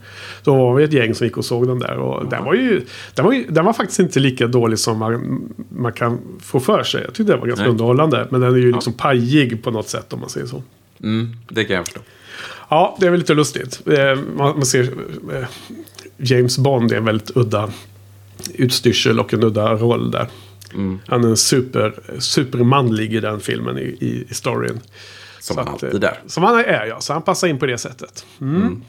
då 0.45 0.55
var 0.57 0.75
vi 0.75 0.85
ett 0.85 0.93
gäng 0.93 1.15
som 1.15 1.27
gick 1.27 1.37
och 1.37 1.45
såg 1.45 1.67
den 1.67 1.79
där. 1.79 1.97
Och 1.99 2.29
den, 2.31 2.45
var 2.45 2.55
ju, 2.55 2.81
den, 3.15 3.25
var 3.25 3.33
ju, 3.33 3.45
den 3.49 3.65
var 3.65 3.73
faktiskt 3.73 4.01
inte 4.01 4.21
lika 4.21 4.47
dålig 4.47 4.79
som 4.79 4.99
man, 4.99 5.43
man 5.69 5.93
kan 5.93 6.19
få 6.43 6.61
för 6.61 6.83
sig. 6.83 7.03
Jag 7.05 7.15
tyckte 7.15 7.33
den 7.33 7.41
var 7.41 7.47
ganska 7.47 7.63
Nej. 7.65 7.71
underhållande. 7.71 8.29
Men 8.31 8.41
den 8.41 8.55
är 8.55 8.59
ju 8.59 8.73
liksom 8.73 8.93
pajig 8.93 9.63
på 9.63 9.71
något 9.71 9.89
sätt 9.89 10.13
om 10.13 10.21
man 10.21 10.29
säger 10.29 10.47
så. 10.47 10.63
Mm, 11.03 11.37
det 11.49 11.65
kan 11.65 11.77
jag 11.77 11.85
förstå. 11.85 12.01
Ja, 12.69 12.97
det 13.01 13.07
är 13.07 13.11
väl 13.11 13.21
lite 13.21 13.35
lustigt. 13.35 13.83
Eh, 13.87 14.17
Man, 14.37 14.67
ser 14.67 14.83
eh, 15.33 15.47
James 16.17 16.59
Bond 16.59 16.93
är 16.93 16.97
en 16.97 17.05
väldigt 17.05 17.37
udda 17.37 17.71
utstyrsel 18.55 19.21
och 19.21 19.35
en 19.35 19.45
udda 19.45 19.75
roll 19.75 20.11
där. 20.11 20.27
Mm. 20.75 21.01
Han 21.07 21.25
är 21.25 21.35
super, 21.35 21.95
supermanlig 22.19 23.15
i 23.15 23.21
den 23.21 23.41
filmen 23.41 23.79
i, 23.79 23.97
i, 24.29 24.35
storyn. 24.35 24.81
Som 25.41 25.55
Så 25.55 25.61
han 25.61 25.75
att, 25.75 25.85
alltid 25.85 26.05
eh, 26.05 26.11
är. 26.11 26.21
Som 26.27 26.43
han 26.43 26.59
är 26.59 26.87
ja, 26.87 27.01
så 27.01 27.13
han 27.13 27.23
passar 27.23 27.49
in 27.49 27.59
på 27.59 27.67
det 27.67 27.79
sättet. 27.79 28.27
Mm. 28.41 28.83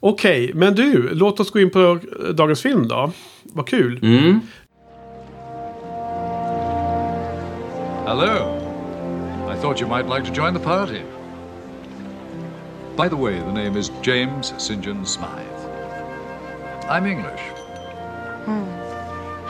Okej, 0.00 0.50
men 0.54 0.74
du, 0.74 1.14
låt 1.14 1.40
oss 1.40 1.50
gå 1.50 1.60
in 1.60 1.70
på 1.70 1.98
eh, 2.24 2.28
dagens 2.28 2.62
film 2.62 2.88
då. 2.88 3.12
Vad 3.42 3.68
kul. 3.68 3.98
Mm. 4.02 4.40
Hello. 8.06 8.62
I 9.52 9.56
thought 9.62 9.80
you 9.80 9.88
might 9.88 10.08
like 10.08 10.34
to 10.34 10.42
join 10.42 10.54
the 10.54 10.60
party. 10.60 11.00
By 12.96 13.08
the 13.08 13.16
way, 13.16 13.38
the 13.38 13.52
name 13.52 13.76
is 13.76 13.90
James 14.02 14.54
St. 14.56 14.80
John 14.80 15.04
Smythe. 15.04 15.60
I'm 16.88 17.06
English. 17.06 17.40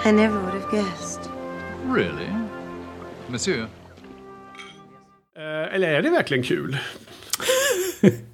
I 0.05 0.11
never 0.11 0.41
would 0.41 0.55
have 0.55 0.71
guessed. 0.71 1.31
Really? 1.85 2.29
Monsieur? 3.29 3.67
Eh, 5.37 5.75
eller 5.75 5.89
är 5.89 6.03
det 6.03 6.11
verkligen 6.11 6.43
kul? 6.43 6.79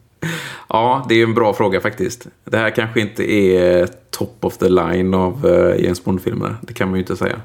Ja, 0.69 1.07
det 1.09 1.15
är 1.15 1.23
en 1.23 1.35
bra 1.35 1.55
fråga 1.55 1.81
faktiskt. 1.81 2.27
Det 2.45 2.59
här 2.59 2.71
kanske 2.71 3.01
inte 3.01 3.33
är 3.33 3.87
top 4.11 4.45
of 4.45 4.59
the 4.59 4.69
line 4.69 5.15
av 5.15 5.47
uh, 5.47 5.85
James 5.85 6.05
Bond-filmerna. 6.05 6.57
Det 6.63 6.75
kan 6.75 6.89
man 6.89 6.95
ju 6.95 7.01
inte 7.01 7.17
säga. 7.17 7.41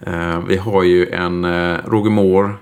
Eh, 0.00 0.40
vi 0.48 0.56
har 0.56 0.82
ju 0.82 1.10
en 1.10 1.44
uh, 1.44 1.78
Roger 1.86 2.10
Moore 2.10 2.54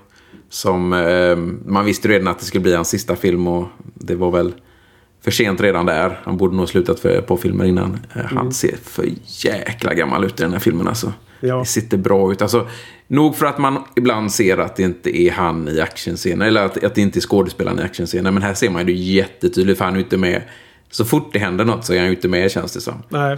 som 0.55 0.93
eh, 0.93 1.35
man 1.71 1.85
visste 1.85 2.07
redan 2.07 2.27
att 2.27 2.39
det 2.39 2.45
skulle 2.45 2.61
bli 2.61 2.75
hans 2.75 2.89
sista 2.89 3.15
film 3.15 3.47
och 3.47 3.67
det 3.93 4.15
var 4.15 4.31
väl 4.31 4.53
för 5.23 5.31
sent 5.31 5.61
redan 5.61 5.85
där. 5.85 6.19
Han 6.23 6.37
borde 6.37 6.55
nog 6.55 6.69
slutat 6.69 6.99
för, 6.99 7.21
på 7.21 7.37
filmer 7.37 7.65
innan. 7.65 7.99
Eh, 8.15 8.21
Han 8.25 8.51
ser 8.53 8.75
för 8.83 9.05
jäkla 9.25 9.93
gammal 9.93 10.23
ut 10.25 10.39
i 10.39 10.43
den 10.43 10.51
här 10.53 10.59
filmen 10.59 10.87
alltså. 10.87 11.13
Ja. 11.39 11.59
Det 11.59 11.65
sitter 11.65 11.97
bra 11.97 12.31
ut. 12.31 12.41
Alltså, 12.41 12.67
nog 13.07 13.35
för 13.35 13.45
att 13.45 13.57
man 13.57 13.83
ibland 13.95 14.31
ser 14.31 14.57
att 14.57 14.75
det 14.75 14.83
inte 14.83 15.21
är 15.21 15.31
han 15.31 15.67
i 15.67 15.81
actionscener. 15.81 16.45
Eller 16.45 16.65
att, 16.65 16.83
att 16.83 16.95
det 16.95 17.01
inte 17.01 17.19
är 17.19 17.21
skådespelaren 17.21 17.79
i 17.79 17.81
actionscener. 17.81 18.31
Men 18.31 18.43
här 18.43 18.53
ser 18.53 18.69
man 18.69 18.81
ju 18.81 18.85
det 18.93 18.99
jättetydligt 19.01 19.77
för 19.77 19.85
han 19.85 19.95
är 19.95 19.99
inte 19.99 20.17
med. 20.17 20.41
Så 20.91 21.05
fort 21.05 21.29
det 21.33 21.39
händer 21.39 21.65
något 21.65 21.85
så 21.85 21.93
är 21.93 21.97
han 21.97 22.07
ju 22.07 22.15
inte 22.15 22.27
med 22.27 22.51
känns 22.51 22.73
det 22.73 22.81
som. 22.81 23.03
Nej. 23.09 23.37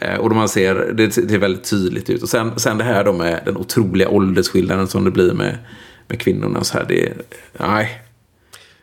Eh, 0.00 0.14
Och 0.18 0.30
då 0.30 0.36
man 0.36 0.48
ser, 0.48 0.74
det 0.74 1.10
ser 1.10 1.38
väldigt 1.38 1.70
tydligt 1.70 2.10
ut. 2.10 2.22
Och 2.22 2.28
sen, 2.28 2.58
sen 2.58 2.78
det 2.78 2.84
här 2.84 3.04
då 3.04 3.12
med 3.12 3.42
den 3.44 3.56
otroliga 3.56 4.08
åldersskillnaden 4.08 4.86
som 4.86 5.04
det 5.04 5.10
blir 5.10 5.32
med, 5.32 5.58
med 6.10 6.20
kvinnorna. 6.20 6.64
Så 6.64 6.78
här, 6.78 6.84
det 6.88 7.06
är, 7.06 7.12
nej, 7.58 8.00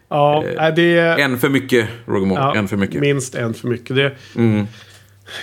Ja, 0.10 0.44
nej, 0.58 0.74
det 0.76 0.98
är... 0.98 1.18
en 1.18 1.38
för 1.38 1.50
mycket 1.50 1.88
Roger 2.06 2.26
Moore. 2.26 2.42
Ja, 2.42 2.56
en 2.56 2.68
för 2.68 2.78
mycket. 2.78 3.02
Minst 3.02 3.36
en 3.36 3.54
för 3.54 3.68
mycket. 3.68 3.96
Det, 3.96 4.12
Mm. 4.36 4.68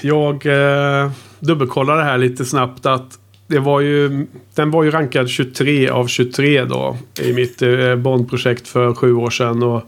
Jag 0.03 0.47
eh, 0.47 1.11
dubbelkollade 1.41 2.03
här 2.03 2.19
lite 2.19 2.45
snabbt 2.45 2.87
att 2.87 3.19
det 3.47 3.59
var 3.59 3.81
ju, 3.81 4.27
den 4.55 4.71
var 4.71 4.83
ju 4.85 4.91
rankad 4.91 5.29
23 5.29 5.89
av 5.89 6.07
23 6.07 6.65
då. 6.65 6.97
I 7.23 7.33
mitt 7.33 7.63
eh, 7.63 7.97
Bondprojekt 7.97 8.69
för 8.69 8.95
sju 8.95 9.15
år 9.15 9.31
sedan. 9.31 9.63
Och, 9.63 9.83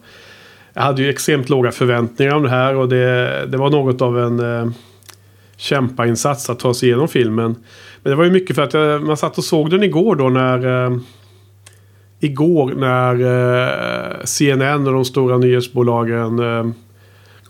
jag 0.75 0.83
hade 0.83 1.03
ju 1.03 1.11
extremt 1.11 1.49
låga 1.49 1.73
förväntningar 1.73 2.35
om 2.35 2.43
det 2.43 2.49
här 2.49 2.75
och 2.75 2.89
det, 2.89 3.47
det 3.47 3.57
var 3.57 3.71
något 3.71 4.03
av 4.03 4.19
en 4.19 4.41
eh, 4.41 4.71
kämpainsats 5.57 6.51
att 6.51 6.59
ta 6.59 6.75
sig 6.75 6.89
igenom 6.89 7.09
filmen. 7.09 7.57
Men 8.03 8.11
det 8.11 8.17
var 8.17 8.25
ju 8.25 8.31
mycket 8.31 8.57
för 8.57 8.63
att 8.63 8.75
jag, 8.75 9.03
man 9.03 9.17
satt 9.17 9.39
och 9.39 9.45
såg 9.45 9.71
den 9.71 9.83
igår 9.83 10.17
då 10.17 10.29
när 10.29 10.85
eh, 10.85 10.99
Igår 12.21 12.73
när 12.77 13.15
eh, 13.15 14.25
CNN 14.25 14.87
och 14.87 14.93
de 14.93 15.05
stora 15.05 15.39
nyhetsbolagen 15.39 16.39
eh, 16.39 16.71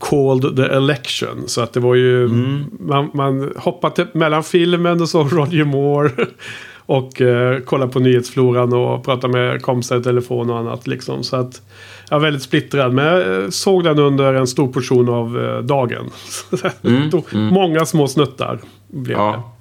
called 0.00 0.56
the 0.56 0.62
election. 0.62 1.42
Så 1.46 1.60
att 1.60 1.72
det 1.72 1.80
var 1.80 1.94
ju... 1.94 2.24
Mm. 2.24 2.64
Man, 2.80 3.10
man 3.14 3.52
hoppade 3.56 4.06
mellan 4.12 4.44
filmen 4.44 5.00
och 5.00 5.08
så 5.08 5.24
Roger 5.24 5.64
Moore. 5.64 6.10
Och 6.88 7.20
eh, 7.20 7.60
kollade 7.60 7.92
på 7.92 7.98
nyhetsfloran 7.98 8.72
och 8.72 9.04
pratade 9.04 9.32
med 9.32 9.62
kompisar 9.62 10.00
i 10.00 10.02
telefon 10.02 10.50
och 10.50 10.58
annat. 10.58 10.86
Liksom. 10.86 11.24
Så 11.24 11.36
att 11.36 11.62
jag 12.10 12.16
var 12.16 12.24
väldigt 12.24 12.42
splittrad. 12.42 12.92
Men 12.92 13.04
jag 13.04 13.42
eh, 13.42 13.50
såg 13.50 13.84
den 13.84 13.98
under 13.98 14.34
en 14.34 14.46
stor 14.46 14.68
portion 14.68 15.08
av 15.08 15.44
eh, 15.44 15.58
dagen. 15.58 16.10
Mm, 16.82 17.10
mm. 17.32 17.46
Många 17.46 17.84
små 17.84 18.08
snuttar 18.08 18.58
blev 18.88 19.16
det. 19.16 19.22
Ja. 19.22 19.52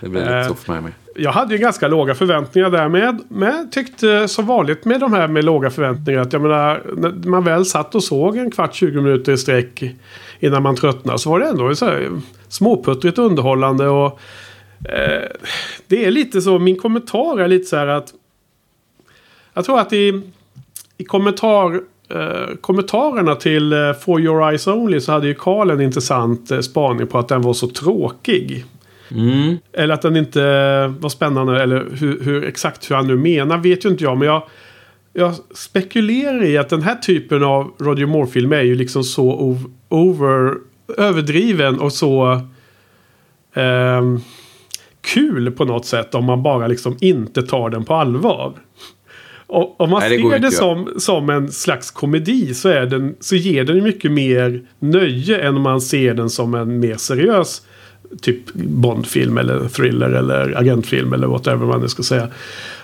Det 0.00 0.08
blir 0.08 0.20
lite 0.20 0.34
Eh, 0.34 0.48
så 0.48 0.54
för 0.54 0.72
mig 0.72 0.82
med. 0.82 0.92
Jag 1.18 1.32
hade 1.32 1.54
ju 1.54 1.60
ganska 1.60 1.88
låga 1.88 2.14
förväntningar 2.14 2.70
därmed. 2.70 3.20
Men 3.28 3.70
tyckte 3.70 4.28
som 4.28 4.46
vanligt 4.46 4.84
med 4.84 5.00
de 5.00 5.12
här 5.12 5.28
med 5.28 5.44
låga 5.44 5.70
förväntningar 5.70 6.20
att 6.20 6.32
jag 6.32 6.42
menar, 6.42 6.82
när 6.96 7.28
man 7.28 7.44
väl 7.44 7.64
satt 7.64 7.94
och 7.94 8.04
såg 8.04 8.36
en 8.36 8.50
kvart, 8.50 8.74
20 8.74 9.00
minuter 9.00 9.32
i 9.32 9.38
sträck 9.38 9.84
innan 10.40 10.62
man 10.62 10.76
tröttnade 10.76 11.18
så 11.18 11.30
var 11.30 11.40
det 11.40 11.46
ändå 11.46 11.74
så 11.74 11.84
här 11.84 12.10
småputtrigt 12.48 13.18
underhållande. 13.18 13.88
Och, 13.88 14.20
eh, 14.84 15.28
det 15.86 16.04
är 16.04 16.10
lite 16.10 16.40
så, 16.40 16.58
min 16.58 16.78
kommentar 16.78 17.40
är 17.40 17.48
lite 17.48 17.64
så 17.64 17.76
här 17.76 17.86
att 17.86 18.12
jag 19.56 19.64
tror 19.64 19.80
att 19.80 19.92
i, 19.92 20.22
i 20.96 21.04
kommentar, 21.04 21.80
eh, 22.08 22.56
kommentarerna 22.60 23.34
till 23.34 23.72
eh, 23.72 23.92
For 23.92 24.20
Your 24.20 24.48
Eyes 24.48 24.66
Only 24.66 25.00
så 25.00 25.12
hade 25.12 25.26
ju 25.26 25.34
Karl 25.34 25.70
en 25.70 25.80
intressant 25.80 26.50
eh, 26.50 26.60
spaning 26.60 27.06
på 27.06 27.18
att 27.18 27.28
den 27.28 27.42
var 27.42 27.52
så 27.52 27.68
tråkig. 27.68 28.64
Mm. 29.10 29.56
Eller 29.72 29.94
att 29.94 30.02
den 30.02 30.16
inte 30.16 30.40
var 30.98 31.08
spännande. 31.08 31.62
Eller 31.62 31.86
hur, 31.92 32.24
hur, 32.24 32.44
exakt 32.44 32.90
hur 32.90 32.96
han 32.96 33.06
nu 33.06 33.16
menar 33.16 33.58
vet 33.58 33.84
ju 33.84 33.88
inte 33.88 34.04
jag. 34.04 34.18
Men 34.18 34.28
jag, 34.28 34.42
jag 35.12 35.34
spekulerar 35.54 36.44
i 36.44 36.58
att 36.58 36.68
den 36.68 36.82
här 36.82 36.94
typen 36.94 37.44
av 37.44 37.72
Roger 37.78 38.06
Moore-film 38.06 38.52
är 38.52 38.62
ju 38.62 38.74
liksom 38.74 39.04
så 39.04 39.32
ov- 39.32 39.72
over, 39.88 40.54
överdriven 40.98 41.80
och 41.80 41.92
så 41.92 42.40
ehm, 43.54 44.20
kul 45.00 45.50
på 45.50 45.64
något 45.64 45.86
sätt. 45.86 46.14
Om 46.14 46.24
man 46.24 46.42
bara 46.42 46.66
liksom 46.66 46.96
inte 47.00 47.42
tar 47.42 47.70
den 47.70 47.84
på 47.84 47.94
allvar. 47.94 48.52
Och 49.48 49.80
om 49.80 49.90
man 49.90 50.00
Nej, 50.00 50.22
ser 50.22 50.38
det 50.38 50.50
som, 50.50 50.94
som 50.98 51.30
en 51.30 51.52
slags 51.52 51.90
komedi 51.90 52.54
så, 52.54 52.68
är 52.68 52.86
den, 52.86 53.16
så 53.20 53.36
ger 53.36 53.64
den 53.64 53.82
mycket 53.82 54.12
mer 54.12 54.62
nöje 54.78 55.38
än 55.38 55.56
om 55.56 55.62
man 55.62 55.80
ser 55.80 56.14
den 56.14 56.30
som 56.30 56.54
en 56.54 56.80
mer 56.80 56.96
seriös 56.96 57.62
typ 58.22 58.52
Bondfilm 58.54 59.38
eller 59.38 59.68
thriller 59.68 60.10
eller 60.10 60.58
agentfilm 60.58 61.12
eller 61.12 61.26
whatever 61.26 61.66
man 61.66 61.80
nu 61.80 61.88
ska 61.88 62.02
säga. 62.02 62.28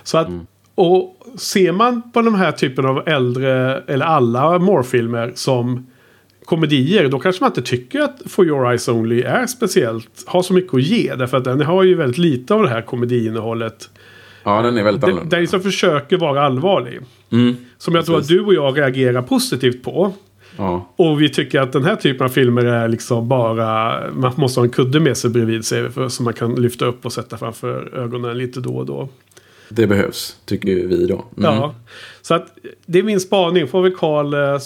Så 0.02 0.18
att, 0.18 0.28
och 0.74 1.16
ser 1.36 1.72
man 1.72 2.12
på 2.12 2.22
de 2.22 2.34
här 2.34 2.52
typen 2.52 2.86
av 2.86 3.08
äldre 3.08 3.78
eller 3.86 4.06
alla 4.06 4.58
Moore-filmer 4.58 5.32
som 5.34 5.86
komedier 6.44 7.08
då 7.08 7.18
kanske 7.18 7.42
man 7.44 7.50
inte 7.50 7.62
tycker 7.62 8.00
att 8.00 8.22
For 8.26 8.46
Your 8.46 8.68
Eyes 8.68 8.88
Only 8.88 9.22
är 9.22 9.46
speciellt, 9.46 10.24
har 10.26 10.42
så 10.42 10.54
mycket 10.54 10.74
att 10.74 10.82
ge. 10.82 11.14
Därför 11.14 11.36
att 11.36 11.44
den 11.44 11.60
har 11.60 11.82
ju 11.82 11.94
väldigt 11.94 12.18
lite 12.18 12.54
av 12.54 12.62
det 12.62 12.68
här 12.68 12.82
komediinnehållet. 12.82 13.90
Ja, 14.44 14.62
den 14.62 14.78
är 14.78 14.82
väldigt 14.82 15.00
Den, 15.00 15.10
annorlunda. 15.10 15.36
den 15.36 15.40
liksom 15.40 15.60
försöker 15.60 16.16
vara 16.16 16.42
allvarlig. 16.42 17.00
Mm. 17.32 17.56
Som 17.78 17.94
jag 17.94 18.06
tror 18.06 18.16
att 18.16 18.22
Precis. 18.22 18.36
du 18.36 18.44
och 18.44 18.54
jag 18.54 18.78
reagerar 18.78 19.22
positivt 19.22 19.82
på. 19.82 20.12
Ja. 20.56 20.88
Och 20.96 21.22
vi 21.22 21.28
tycker 21.28 21.60
att 21.60 21.72
den 21.72 21.84
här 21.84 21.96
typen 21.96 22.24
av 22.24 22.28
filmer 22.28 22.64
är 22.64 22.88
liksom 22.88 23.28
bara... 23.28 24.00
Man 24.12 24.32
måste 24.36 24.60
ha 24.60 24.64
en 24.64 24.70
kudde 24.70 25.00
med 25.00 25.16
sig 25.16 25.30
bredvid 25.30 25.64
sig. 25.64 25.90
För, 25.90 26.08
som 26.08 26.24
man 26.24 26.34
kan 26.34 26.54
lyfta 26.54 26.84
upp 26.84 27.04
och 27.04 27.12
sätta 27.12 27.36
framför 27.38 27.94
ögonen 27.94 28.38
lite 28.38 28.60
då 28.60 28.76
och 28.76 28.86
då. 28.86 29.08
Det 29.68 29.86
behövs, 29.86 30.36
tycker 30.44 30.68
vi 30.68 31.06
då. 31.06 31.14
Mm. 31.14 31.24
Ja. 31.54 31.74
Så 32.22 32.34
att 32.34 32.46
det 32.86 32.98
är 32.98 33.02
min 33.02 33.20
spaning. 33.20 33.68
Får 33.68 33.82
väl 33.82 33.94
Karl... 33.96 34.34
eh, 34.34 34.58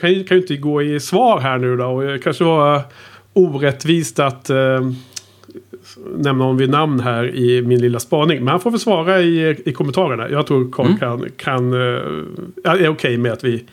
Kan 0.00 0.24
kan 0.24 0.36
ju 0.36 0.42
inte 0.42 0.56
gå 0.56 0.82
i 0.82 1.00
svar 1.00 1.40
här 1.40 1.58
nu 1.58 1.76
då. 1.76 1.84
Och 1.84 2.22
kanske 2.22 2.44
var 2.44 2.80
orättvist 3.32 4.18
att... 4.18 4.50
Eh, 4.50 4.80
nämna 6.16 6.44
om 6.44 6.56
vid 6.56 6.70
namn 6.70 7.00
här 7.00 7.36
i 7.36 7.62
min 7.62 7.80
lilla 7.80 8.00
spaning. 8.00 8.38
Men 8.38 8.48
han 8.48 8.60
får 8.60 8.70
väl 8.70 8.80
svara 8.80 9.20
i, 9.20 9.56
i 9.64 9.72
kommentarerna. 9.72 10.30
Jag 10.30 10.46
tror 10.46 10.70
Karl 10.72 10.86
Mm. 10.86 10.98
kan, 10.98 11.26
kan 11.36 11.72
eh, 11.72 12.00
är 12.64 12.88
okej 12.88 13.16
med 13.16 13.32
att 13.32 13.44
vi, 13.44 13.64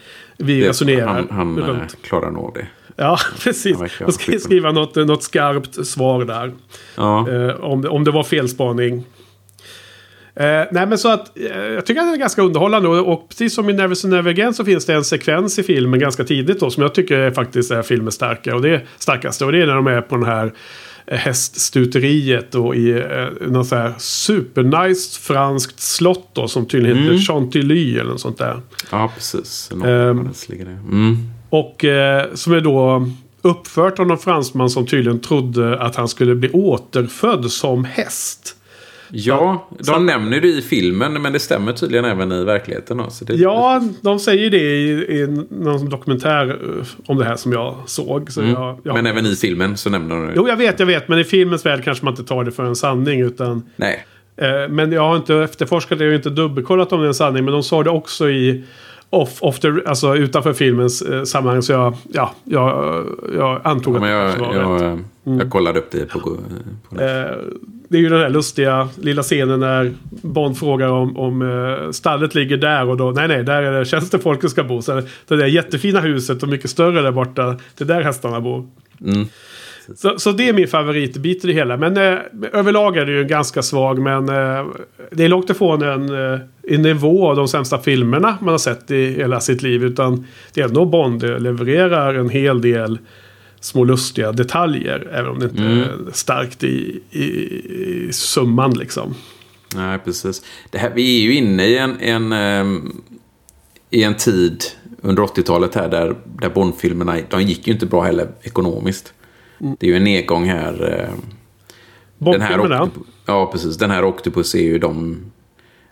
vi 0.42 0.62
Det- 0.62 0.70
resonerar 0.70 1.08
Han, 1.08 1.28
han 1.32 1.58
eh, 1.58 1.66
runt. 1.68 1.98
klarar 2.04 2.32
nog 2.32 2.54
det. 2.54 2.68
Ja, 2.96 3.18
precis. 3.44 3.78
Ska 3.78 3.88
jag 4.00 4.14
skicklig. 4.14 4.42
skriva 4.42 4.72
något, 4.72 4.96
något 4.96 5.24
skarpt 5.24 5.86
svar 5.88 6.26
där. 6.26 6.52
Ja. 6.96 7.30
Eh, 7.30 7.50
om, 7.64 7.82
det, 7.82 7.90
om 7.90 8.04
det 8.04 8.12
var 8.12 8.24
felspaning. 8.24 9.04
Eh, 10.36 10.46
nej 10.72 10.86
men 10.88 10.98
så 10.98 11.10
att 11.12 11.38
eh, 11.38 11.58
jag 11.58 11.86
tycker 11.86 12.02
att 12.02 12.08
den 12.08 12.14
är 12.14 12.18
ganska 12.20 12.42
underhållande 12.42 12.90
och, 12.90 13.14
och 13.14 13.30
precis 13.30 13.56
som 13.56 13.70
i 13.70 13.74
Never 13.74 13.96
Say 13.96 14.12
Never 14.12 14.30
Again 14.32 14.54
så 14.54 14.66
finns 14.66 14.86
det 14.86 14.94
en 14.94 15.04
sekvens 15.04 15.60
i 15.60 15.64
filmen 15.64 16.00
ganska 16.00 16.24
tidigt 16.24 16.60
då 16.60 16.70
som 16.70 16.84
jag 16.84 16.96
tycker 16.96 17.18
är 17.18 17.32
faktiskt 17.32 17.72
är 17.72 17.82
filmens 17.82 18.16
starka 18.16 18.56
och 18.56 18.62
det 18.62 18.70
är 18.70 18.86
starkaste 18.98 19.46
och 19.46 19.52
det 19.52 19.62
är 19.62 19.68
när 19.68 19.76
de 19.76 19.88
är 19.88 20.02
på 20.02 20.16
den 20.16 20.26
här 20.26 20.46
eh, 20.46 20.52
häststuteriet 21.08 22.56
och 22.56 22.76
i 22.76 22.92
eh, 22.92 23.48
något 23.48 23.68
så 23.68 23.76
här 23.76 23.94
supernice 23.98 25.20
franskt 25.20 25.80
slott 25.80 26.30
då 26.34 26.48
som 26.48 26.66
tydligen 26.66 26.98
Mm. 26.98 27.12
heter 27.12 27.26
Chantilly 27.26 27.98
eller 28.00 28.10
något 28.12 28.22
sånt 28.22 28.38
där. 28.38 28.62
ja, 28.92 29.12
precis. 29.16 29.72
Ehm. 29.72 30.30
Mm. 30.92 31.18
Och 31.50 31.86
eh, 31.86 32.34
som 32.34 32.54
är 32.54 32.62
då 32.62 33.08
uppfört 33.42 34.00
av 34.00 34.08
någon 34.08 34.18
fransman 34.18 34.70
som 34.70 34.86
tydligen 34.88 35.20
trodde 35.20 35.80
att 35.82 35.96
han 35.96 36.08
skulle 36.08 36.36
bli 36.36 36.50
återfödd 36.50 37.52
som 37.52 37.86
häst. 37.86 38.56
Ja, 39.14 39.68
de 39.78 39.84
så- 39.84 40.00
nämner 40.00 40.42
det 40.42 40.48
i 40.48 40.62
filmen, 40.62 41.22
men 41.22 41.34
det 41.34 41.40
stämmer 41.40 41.74
tydligen 41.74 42.06
även 42.06 42.32
i 42.32 42.44
verkligheten. 42.44 42.98
då, 42.98 43.10
Så 43.10 43.26
det, 43.26 43.34
Ja, 43.34 43.82
de 44.02 44.20
säger 44.20 44.50
det 44.50 44.58
i, 44.58 44.90
i 44.92 45.46
någon 45.50 45.90
dokumentär 45.90 46.50
eh, 46.50 46.86
om 47.06 47.18
det 47.18 47.26
här 47.26 47.36
som 47.36 47.52
jag 47.54 47.76
såg. 47.86 48.32
Så 48.32 48.42
Mm. 48.42 48.54
jag, 48.54 48.80
jag, 48.84 48.94
Men 48.96 49.06
även 49.06 49.26
i 49.26 49.36
filmen 49.36 49.78
så 49.78 49.90
nämner 49.90 50.16
de 50.16 50.28
det. 50.28 50.34
Jo, 50.36 50.48
jag 50.48 50.58
vet, 50.58 50.80
jag 50.80 50.88
vet. 50.88 51.08
Men 51.08 51.20
i 51.20 51.24
filmens 51.24 51.66
värld 51.66 51.84
kanske 51.84 52.06
man 52.06 52.14
inte 52.14 52.24
tar 52.24 52.44
det 52.44 52.52
för 52.52 52.64
en 52.64 52.76
sanning. 52.76 53.22
Utan, 53.22 53.64
Nej. 53.76 54.06
eh, 54.38 54.70
men 54.70 54.92
jag 54.92 55.02
har 55.02 55.16
inte 55.18 55.36
efterforskat 55.36 56.00
det 56.00 56.08
och 56.08 56.14
inte 56.14 56.30
dubbelkollat 56.30 56.92
om 56.94 57.00
det 57.00 57.06
är 57.06 57.08
en 57.08 57.14
sanning. 57.14 57.46
Men 57.46 57.54
de 57.54 57.64
sa 57.64 57.84
det 57.84 57.90
också 57.90 58.30
i 58.30 58.64
off, 59.12 59.38
off 59.42 59.60
the, 59.60 59.68
alltså 59.86 60.16
utanför 60.16 60.54
filmens 60.54 61.02
eh, 61.02 61.24
sammanhang. 61.24 61.62
Så 61.62 61.72
jag, 61.72 61.94
ja, 62.14 62.34
jag, 62.44 63.06
jag 63.36 63.62
antog 63.64 63.96
Ja, 63.96 64.00
att 64.00 64.40
jag, 64.40 64.54
det 64.54 64.64
var 64.64 64.74
rätt. 64.74 64.82
jag, 64.82 65.00
Mm. 65.26 65.40
jag 65.40 65.50
kollade 65.50 65.80
upp 65.80 65.92
det 65.92 66.06
på... 66.06 66.20
på 66.20 66.30
Eh, 67.02 67.38
det 67.90 67.98
är 67.98 68.02
ju 68.02 68.10
den 68.10 68.20
här 68.20 68.30
lustiga 68.30 68.90
lilla 69.02 69.24
scenen 69.24 69.60
när 69.60 69.94
Bond 70.10 70.58
frågar 70.58 70.88
om, 70.88 71.18
om 71.18 71.42
eh, 71.42 71.92
stallet 71.92 72.36
ligger 72.36 72.58
där 72.58 72.90
och 72.90 72.98
då, 72.98 73.12
nej 73.12 73.28
nej, 73.28 73.44
där 73.44 73.64
är 73.64 73.80
det 73.80 73.86
tjänstefolket 73.86 74.52
ska 74.52 74.64
bo. 74.64 74.82
Så 74.82 75.02
det 75.28 75.36
där 75.36 75.46
jättefina 75.46 76.00
huset 76.00 76.44
och 76.44 76.50
mycket 76.50 76.70
större 76.70 77.02
där 77.02 77.12
borta, 77.12 77.56
det 77.78 77.84
är 77.84 77.88
där 77.88 78.02
hästarna 78.02 78.42
bor. 78.42 78.68
Mm. 79.06 79.28
Så, 79.96 80.20
så 80.20 80.32
det 80.32 80.50
är 80.50 80.54
min 80.54 80.68
favoritbit 80.68 81.44
i 81.44 81.48
det 81.48 81.54
hela. 81.54 81.78
Men 81.78 81.98
eh, 81.98 82.18
överlag 82.54 82.98
är 82.98 83.06
det 83.06 83.12
ju 83.12 83.24
ganska 83.24 83.62
svag. 83.62 84.00
Men 84.00 84.30
eh, 84.30 84.66
det 85.12 85.24
är 85.24 85.30
långt 85.30 85.50
ifrån 85.50 85.82
en, 85.82 86.34
eh, 86.34 86.40
en 86.68 86.82
nivå 86.82 87.30
av 87.30 87.36
de 87.36 87.48
sämsta 87.48 87.78
filmerna 87.80 88.38
man 88.42 88.50
har 88.52 88.58
sett 88.58 88.92
i 88.92 89.06
hela 89.14 89.40
sitt 89.40 89.62
liv. 89.62 89.84
Utan 89.84 90.26
det 90.54 90.62
är 90.62 90.66
ändå 90.66 90.86
Bond 90.86 91.24
eh, 91.24 91.40
levererar 91.40 92.16
en 92.16 92.30
hel 92.30 92.62
del 92.62 93.00
små 93.60 93.84
lustiga 93.84 94.32
detaljer. 94.32 95.08
Även 95.14 95.32
om 95.32 95.40
det 95.40 95.46
inte 95.46 95.62
Mm. 95.64 95.80
är 95.80 95.90
starkt 96.12 96.64
i, 96.64 97.00
i, 97.12 97.24
i 97.24 98.10
summan 98.12 98.74
liksom. 98.74 99.16
Nej, 99.76 100.00
precis. 100.00 100.42
Det 100.72 100.78
här, 100.78 100.92
vi 100.96 101.18
är 101.20 101.22
ju 101.22 101.36
inne 101.36 101.66
i 101.66 101.78
en, 101.78 102.00
en, 102.00 102.32
ehm, 102.32 102.92
i 103.90 104.04
en 104.04 104.16
tid 104.16 104.64
under 105.02 105.24
80-talet 105.24 105.76
här 105.76 105.90
där, 105.90 106.16
där 106.42 106.50
Bond-filmerna, 106.50 107.18
de 107.30 107.42
gick 107.42 107.68
ju 107.68 107.74
inte 107.74 107.86
bra 107.86 108.02
heller 108.02 108.28
ekonomiskt. 108.42 109.14
Mm. 109.62 109.76
Det 109.80 109.86
är 109.86 109.90
ju 109.90 109.98
en 109.98 110.04
nedgång 110.04 110.46
här. 110.46 111.08
ehm, 111.10 111.22
Den 112.18 112.42
här 112.42 112.90
ja, 113.26 113.52
precis. 113.52 113.78
Den 113.78 113.92
här 113.92 114.04
Octopus 114.04 114.56
är 114.56 114.64
ju 114.64 114.80
de 114.80 115.18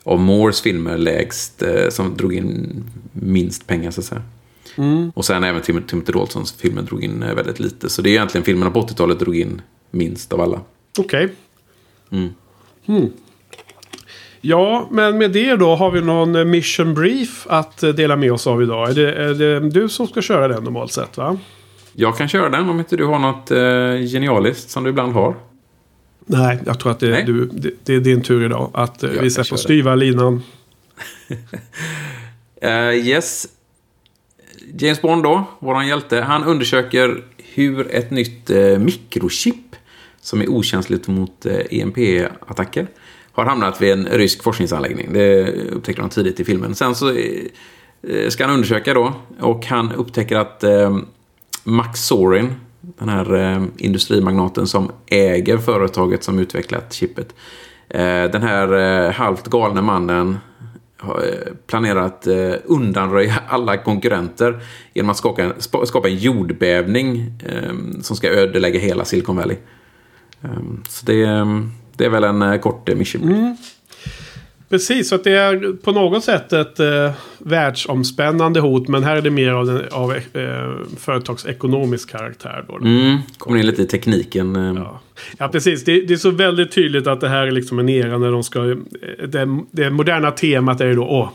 av 0.04 0.20
Moores 0.20 0.62
filmer 0.62 0.98
lägst 0.98 1.62
eh, 1.62 1.90
som 1.90 2.18
drog 2.18 2.34
in 2.34 2.84
minst 3.12 3.68
pengar 3.68 3.92
så 3.92 4.02
att 4.02 4.06
säga. 4.06 4.22
Mm. 4.78 5.12
Och 5.16 5.26
sen 5.26 5.44
även 5.44 5.62
Tim 5.62 5.84
Timothy 5.84 6.12
Daltons 6.12 6.52
filmer 6.52 6.82
drog 6.82 7.04
in 7.04 7.24
eh, 7.24 7.36
väldigt 7.36 7.60
lite. 7.60 7.90
Så 7.90 8.02
det 8.02 8.10
är 8.10 8.12
egentligen 8.12 8.46
filmerna 8.46 8.72
på 8.72 8.82
80-talet 8.82 9.20
drog 9.20 9.36
in 9.36 9.62
minst 9.92 10.34
av 10.34 10.42
alla. 10.42 10.62
Okej. 10.98 11.30
Mm. 12.12 12.30
Hmm. 12.86 13.10
Ja, 14.42 14.88
men 14.92 15.18
med 15.18 15.32
det 15.32 15.56
då 15.56 15.76
har 15.76 15.92
vi 15.92 16.02
någon 16.02 16.36
eh, 16.36 16.46
mission 16.46 16.94
brief 16.94 17.48
att 17.50 17.84
eh, 17.84 17.90
dela 17.90 18.16
med 18.16 18.34
oss 18.34 18.48
av 18.48 18.64
idag. 18.64 18.90
Är 18.90 18.94
det, 18.94 19.14
är 19.14 19.34
det 19.34 19.70
du 19.70 19.90
som 19.90 20.08
ska 20.08 20.22
köra 20.22 20.48
den 20.48 20.64
normalt 20.64 20.92
sett 20.92 21.18
va? 21.18 21.38
Jag 22.00 22.18
kan 22.18 22.28
köra 22.28 22.50
den 22.50 22.70
om 22.70 22.80
inte 22.80 22.96
du 22.96 23.06
har 23.06 23.20
något 23.20 23.52
eh, 23.52 24.12
genialiskt 24.14 24.70
som 24.70 24.84
du 24.84 24.90
ibland 24.90 25.14
har. 25.14 25.36
Nej, 26.26 26.60
jag 26.66 26.80
tror 26.80 26.92
att 26.92 27.00
det, 27.00 27.22
du, 27.22 27.46
det, 27.46 27.72
det 27.84 27.96
är 27.96 28.00
din 28.00 28.22
tur 28.22 28.46
idag. 28.46 28.72
Att 28.74 29.04
eh, 29.04 29.10
Jag 29.10 29.14
vi 29.14 29.20
kan 29.20 29.32
sätter 29.32 29.44
köra. 29.44 29.58
styva 29.58 29.96
linan. 29.96 30.44
Eh, 32.62 33.08
yes. 33.08 33.48
James 34.80 35.02
Bond 35.02 35.24
då, 35.24 35.44
våran 35.60 35.88
hjälte, 35.88 36.22
han 36.22 36.44
undersöker 36.44 37.24
hur 37.38 37.92
ett 37.96 38.12
nytt 38.12 38.50
eh, 38.50 38.78
mikrochip 38.80 39.76
som 40.22 40.42
är 40.42 40.50
okänsligt 40.50 41.08
mot 41.08 41.46
eh, 41.46 41.54
EMP-attacker 41.72 42.88
har 43.32 43.46
hamnat 43.46 43.82
vid 43.82 43.92
en 43.92 44.06
rysk 44.06 44.44
forskningsanläggning. 44.44 45.14
Det 45.14 45.52
upptäcker 45.52 46.02
de 46.02 46.10
tidigt 46.10 46.40
i 46.40 46.44
filmen. 46.46 46.76
Sen 46.76 46.96
så 46.96 47.10
eh, 47.10 48.30
ska 48.30 48.46
han 48.46 48.54
undersöka 48.54 48.94
då 48.94 49.14
och 49.40 49.66
han 49.66 49.92
upptäcker 49.92 50.36
att 50.36 50.64
eh, 50.64 50.98
Max 51.70 52.00
Sorin, 52.00 52.54
den 52.82 53.10
här 53.10 53.36
eh, 53.36 53.64
industrimagnaten 53.78 54.68
som 54.68 54.92
äger 55.08 55.58
företaget 55.58 56.24
som 56.24 56.40
utvecklat 56.40 56.94
chippet. 56.94 57.36
Eh, 57.90 58.24
den 58.24 58.42
här 58.44 58.74
eh, 59.08 59.12
halvt 59.14 59.48
galne 59.48 59.82
mannen 59.82 60.38
har 60.98 61.18
eh, 61.18 61.54
planerat 61.68 62.06
att 62.06 62.28
eh, 62.28 62.54
undanröja 62.66 63.36
alla 63.48 63.78
konkurrenter 63.78 64.60
genom 64.94 65.10
att 65.10 65.18
skapa 65.18 65.42
en, 65.42 65.54
skapa 65.86 66.08
en 66.10 66.16
jordbävning 66.18 67.34
eh, 67.46 68.02
som 68.02 68.16
ska 68.16 68.28
ödelägga 68.30 68.80
hela 68.80 69.06
Silicon 69.06 69.36
Valley. 69.36 69.58
Eh, 70.42 70.50
Så 70.88 71.06
det, 71.06 71.22
eh, 71.24 71.46
det 71.98 72.06
är 72.06 72.10
väl 72.10 72.24
en 72.24 72.42
eh, 72.42 72.60
kort 72.60 72.90
eh, 72.90 72.96
mission 72.96 73.24
Mm. 73.24 73.56
Precis, 74.70 75.10
så 75.10 75.16
att 75.16 75.24
det 75.24 75.32
är 75.32 75.74
på 75.84 75.92
något 75.92 76.24
sätt 76.24 76.54
ett 76.54 76.80
eh, 76.80 77.12
världsomspännande 77.38 78.60
hot. 78.60 78.88
Men 78.88 79.04
här 79.04 79.16
är 79.16 79.22
det 79.22 79.30
mer 79.30 79.50
av, 79.52 79.66
den, 79.66 79.82
av 79.92 80.12
eh, 80.14 80.22
företagsekonomisk 80.98 82.10
karaktär. 82.10 82.66
Då. 82.68 82.78
Mm, 82.78 83.18
kommer 83.38 83.60
in 83.60 83.66
lite 83.66 83.82
i 83.82 83.86
tekniken. 83.86 84.56
eh. 84.56 84.74
Ja. 84.84 85.00
Ja, 85.38 85.48
precis. 85.48 85.84
Det, 85.84 86.02
det 86.02 86.14
är 86.14 86.18
så 86.18 86.32
väldigt 86.32 86.72
tydligt 86.72 87.08
att 87.08 87.22
det 87.22 87.30
här 87.30 87.48
är 87.48 87.52
liksom 87.52 87.80
en 87.80 87.90
era 87.90 88.18
när 88.18 88.32
de 88.32 88.44
ska... 88.44 88.70
eh, 88.72 88.78
Det, 89.28 89.48
det 89.72 89.90
moderna 89.90 90.32
temat 90.32 90.82
är 90.82 90.86
ju 90.86 90.96
då 90.96 91.04
åh, 91.04 91.30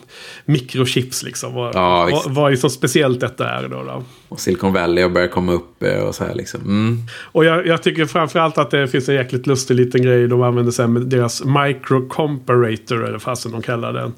mikrochips 0.45 1.23
liksom. 1.23 1.55
Vad, 1.55 1.75
Ja, 1.75 2.09
vad, 2.13 2.35
vad 2.35 2.53
är 2.53 2.57
så 2.57 2.69
speciellt 2.71 3.21
detta 3.21 3.49
är 3.51 3.69
då. 3.69 3.83
då. 3.83 4.03
Och 4.29 4.41
Silicon 4.41 4.73
Valley 4.73 5.03
har 5.03 5.11
börjat 5.11 5.31
komma 5.31 5.53
upp 5.53 5.83
eh, 5.83 5.99
och 5.99 6.15
så 6.15 6.25
här 6.25 6.35
liksom. 6.35 6.61
Mm. 6.61 6.99
Och 7.23 7.45
jag, 7.45 7.67
jag 7.67 7.83
tycker 7.83 8.07
framförallt 8.07 8.59
att 8.59 8.71
det 8.71 8.89
finns 8.89 9.09
en 9.09 9.15
jäkligt 9.15 9.47
lustig 9.47 9.75
liten 9.75 10.03
grej 10.03 10.29
de 10.29 10.43
använder 10.43 10.73
sen 10.73 10.93
med 10.93 11.03
deras 11.03 11.43
microcomparator 11.45 13.09
eller 13.09 13.19
fasen 13.19 13.53
de 13.53 13.63
kallar 13.63 13.93
den. 13.93 14.13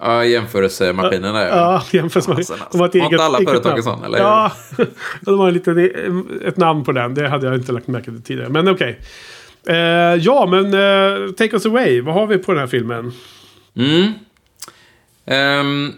Ja, 0.00 0.24
jämförelsemaskinen 0.24 1.34
där. 1.34 1.48
Ja. 1.48 1.80
Fasen, 2.10 2.36
alltså. 2.36 2.56
de 2.72 2.80
har 2.80 2.88
ett 2.88 2.94
Har 2.94 3.00
eget, 3.00 3.12
inte 3.12 3.24
alla 3.24 3.38
företag 3.38 3.76
en 3.76 3.82
sån, 3.82 4.04
eller? 4.04 4.18
Ja, 4.18 4.52
de 5.20 5.38
har 5.38 5.48
en 5.48 5.54
liten, 5.54 5.78
ett 6.44 6.56
namn 6.56 6.84
på 6.84 6.92
den. 6.92 7.14
Det 7.14 7.28
hade 7.28 7.46
jag 7.46 7.54
inte 7.54 7.72
lagt 7.72 7.86
märke 7.86 8.04
till 8.04 8.22
tidigare. 8.22 8.48
Men 8.48 8.68
okej. 8.68 9.00
Eh, 9.66 9.76
ja, 10.14 10.46
men 10.50 10.64
eh, 10.64 11.30
take 11.32 11.56
us 11.56 11.66
away. 11.66 12.00
Vad 12.00 12.14
har 12.14 12.26
vi 12.26 12.38
på 12.38 12.52
den 12.52 12.60
här 12.60 12.66
filmen? 12.66 13.12
Mm. 13.74 14.12
Ehm, 15.26 15.92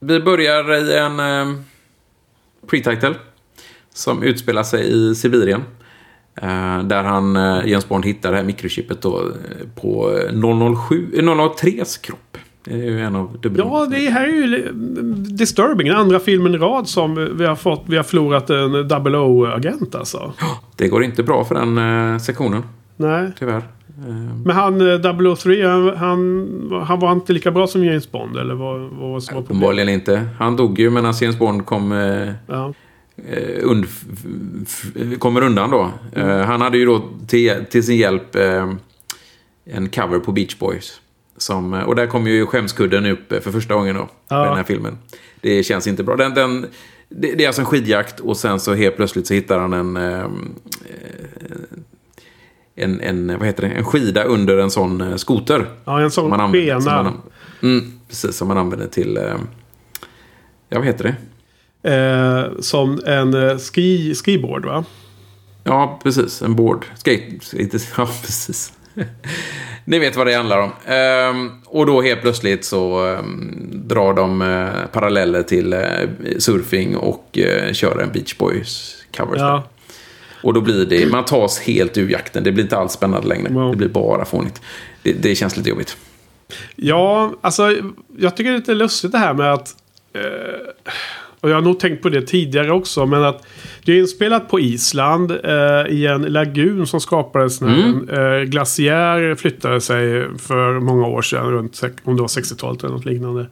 vi 0.00 0.20
börjar 0.20 0.74
i 0.74 0.96
en 0.96 1.20
um, 1.20 1.64
pre-title. 2.66 3.14
Som 3.92 4.22
utspelar 4.22 4.62
sig 4.62 4.92
i 4.92 5.14
Sibirien. 5.14 5.64
Eh, 6.42 6.82
där 6.82 7.02
han, 7.02 7.36
uh, 7.36 7.68
Jens 7.68 7.88
Bond, 7.88 8.04
hittar 8.04 8.30
det 8.30 8.36
här 8.36 8.44
mikrochippet 8.44 9.02
då, 9.02 9.32
på 9.74 10.18
007, 10.88 11.10
eh, 11.16 11.22
003s 11.22 12.00
kropp. 12.00 12.38
Det 12.64 12.72
är 12.72 12.76
ju 12.76 13.00
en 13.00 13.16
av 13.16 13.38
dubbel... 13.40 13.62
Ja, 13.66 13.86
det 13.90 13.96
här 14.10 14.24
är 14.28 14.32
ju 14.32 14.72
disturbing. 15.36 15.88
Den 15.88 15.96
andra 15.96 16.20
filmen 16.20 16.54
i 16.54 16.58
rad 16.58 16.88
som 16.88 17.36
vi 17.38 17.46
har 17.46 17.56
fått. 17.56 17.82
Vi 17.86 17.96
har 17.96 18.04
förlorat 18.04 18.50
en 18.50 18.88
double 18.88 19.18
O-agent 19.18 19.94
alltså. 19.94 20.32
Det 20.76 20.88
går 20.88 21.04
inte 21.04 21.22
bra 21.22 21.44
för 21.44 21.54
den 21.54 21.78
eh, 22.12 22.18
sektionen, 22.18 22.62
Nej. 22.96 23.30
tyvärr. 23.38 23.62
Ehm, 24.08 24.42
Men 24.42 24.56
han 24.56 24.80
eh, 24.80 25.34
003, 25.36 25.66
han, 25.68 25.96
han, 25.96 26.82
han 26.86 26.98
var 27.00 27.12
inte 27.12 27.32
lika 27.32 27.50
bra 27.50 27.66
som 27.66 27.84
James 27.84 28.12
Bond. 28.12 28.36
Eller 28.36 28.54
vad, 28.54 28.80
vad 28.80 29.10
var 29.10 29.20
som 29.20 29.34
var? 29.34 29.42
Uppenbarligen 29.42 29.88
inte. 29.88 30.28
Han 30.38 30.56
dog 30.56 30.78
ju 30.78 30.90
medan 30.90 31.14
James 31.20 31.38
Bond 31.38 31.66
kom, 31.66 31.92
eh, 31.92 32.32
Ja. 32.46 32.72
eh, 33.28 33.64
und, 33.70 33.86
kommer 35.18 35.42
undan 35.42 35.70
då. 35.70 35.90
Eh, 36.12 36.38
han 36.38 36.60
hade 36.60 36.78
ju 36.78 36.86
då 36.86 37.02
till, 37.26 37.64
till 37.70 37.82
sin 37.82 37.96
hjälp 37.96 38.36
eh, 38.36 38.72
en 39.64 39.88
cover 39.88 40.18
på 40.18 40.32
Beach 40.32 40.58
Boys. 40.58 41.00
Som, 41.36 41.74
eh, 41.74 41.82
och 41.82 41.96
där 41.96 42.06
kom 42.06 42.26
ju 42.26 42.46
skämskudden 42.46 43.06
upp 43.06 43.32
eh, 43.32 43.40
för 43.40 43.52
första 43.52 43.74
gången 43.74 43.96
då. 43.96 44.08
Ja. 44.28 44.44
I 44.44 44.48
den 44.48 44.56
här 44.56 44.64
filmen. 44.64 44.98
Det 45.40 45.62
känns 45.62 45.86
inte 45.86 46.02
bra. 46.02 46.16
Den, 46.16 46.34
den, 46.34 46.66
det, 47.08 47.34
det 47.34 47.44
är 47.44 47.48
alltså 47.48 47.62
en 47.62 47.66
skidjakt 47.66 48.20
och 48.20 48.36
sen 48.36 48.60
så 48.60 48.74
helt 48.74 48.96
plötsligt 48.96 49.26
så 49.26 49.34
hittar 49.34 49.58
han 49.58 49.72
en... 49.72 49.96
Eh, 49.96 50.28
en, 52.76 53.00
en, 53.00 53.38
vad 53.38 53.46
heter 53.46 53.62
det? 53.68 53.74
en 53.74 53.84
skida 53.84 54.24
under 54.24 54.58
en 54.58 54.70
sån 54.70 55.18
skoter. 55.18 55.66
ja, 55.84 56.00
en 56.00 56.10
sån 56.10 56.32
använder, 56.32 56.80
som 56.80 56.82
skena. 56.82 57.02
man, 57.02 57.20
mm, 57.62 57.92
precis, 58.08 58.36
som 58.36 58.48
man 58.48 58.58
använder 58.58 58.86
till... 58.86 59.18
Ja, 60.68 60.78
vad 60.78 60.86
heter 60.86 61.04
det? 61.04 61.16
Eh, 61.84 62.60
som 62.60 63.00
en 63.06 63.58
ski, 63.58 64.14
skiboard 64.14 64.64
va? 64.64 64.84
Ja, 65.64 66.00
precis. 66.02 66.42
En 66.42 66.54
board. 66.56 66.86
Skate... 66.96 67.38
Inte, 67.52 67.78
ja, 67.96 68.06
precis. 68.22 68.72
Ni 69.84 69.98
vet 69.98 70.16
vad 70.16 70.26
det 70.26 70.34
handlar 70.34 70.58
om. 70.58 70.70
Ehm, 70.86 71.50
och 71.66 71.86
då 71.86 72.02
helt 72.02 72.20
plötsligt 72.20 72.64
så 72.64 73.06
ehm, 73.06 73.68
drar 73.72 74.14
de 74.14 74.42
eh, 74.42 74.86
paralleller 74.92 75.42
till 75.42 75.72
eh, 75.72 75.80
surfing 76.38 76.96
och 76.96 77.38
eh, 77.38 77.72
kör 77.72 77.98
en 77.98 78.12
Beach 78.12 78.36
Boys 78.38 78.96
cover. 79.16 79.38
Ja. 79.38 79.64
Och 80.42 80.54
då 80.54 80.60
blir 80.60 80.86
det, 80.86 81.06
man 81.06 81.24
tas 81.24 81.60
helt 81.60 81.98
ur 81.98 82.10
jakten. 82.10 82.44
Det 82.44 82.52
blir 82.52 82.64
inte 82.64 82.76
alls 82.76 82.92
spännande 82.92 83.28
längre. 83.28 83.52
Wow. 83.52 83.70
Det 83.70 83.76
blir 83.76 83.88
bara 83.88 84.24
fånigt. 84.24 84.60
Det, 85.02 85.12
det 85.12 85.34
känns 85.34 85.56
lite 85.56 85.68
jobbigt. 85.68 85.96
Ja, 86.76 87.32
alltså 87.40 87.76
jag 88.18 88.36
tycker 88.36 88.50
det 88.50 88.56
är 88.56 88.58
lite 88.58 88.74
lustigt 88.74 89.12
det 89.12 89.18
här 89.18 89.34
med 89.34 89.52
att... 89.52 89.76
Eh, 90.12 90.92
och 91.44 91.50
jag 91.50 91.54
har 91.54 91.62
nog 91.62 91.80
tänkt 91.80 92.02
på 92.02 92.08
det 92.08 92.22
tidigare 92.22 92.72
också. 92.72 93.06
Men 93.06 93.24
att 93.24 93.46
det 93.84 93.92
är 93.92 93.98
inspelat 94.00 94.48
på 94.48 94.60
Island 94.60 95.30
eh, 95.30 95.86
i 95.88 96.06
en 96.06 96.22
lagun 96.22 96.86
som 96.86 97.00
skapades 97.00 97.60
när 97.60 97.68
en 97.68 98.08
eh, 98.08 98.42
glaciär 98.44 99.34
flyttade 99.34 99.80
sig 99.80 100.26
för 100.38 100.80
många 100.80 101.06
år 101.06 101.22
sedan. 101.22 101.50
Runt, 101.50 101.80
om 102.04 102.16
det 102.16 102.22
var 102.22 102.28
60-talet 102.28 102.84
eller 102.84 102.94
något 102.94 103.04
liknande. 103.04 103.46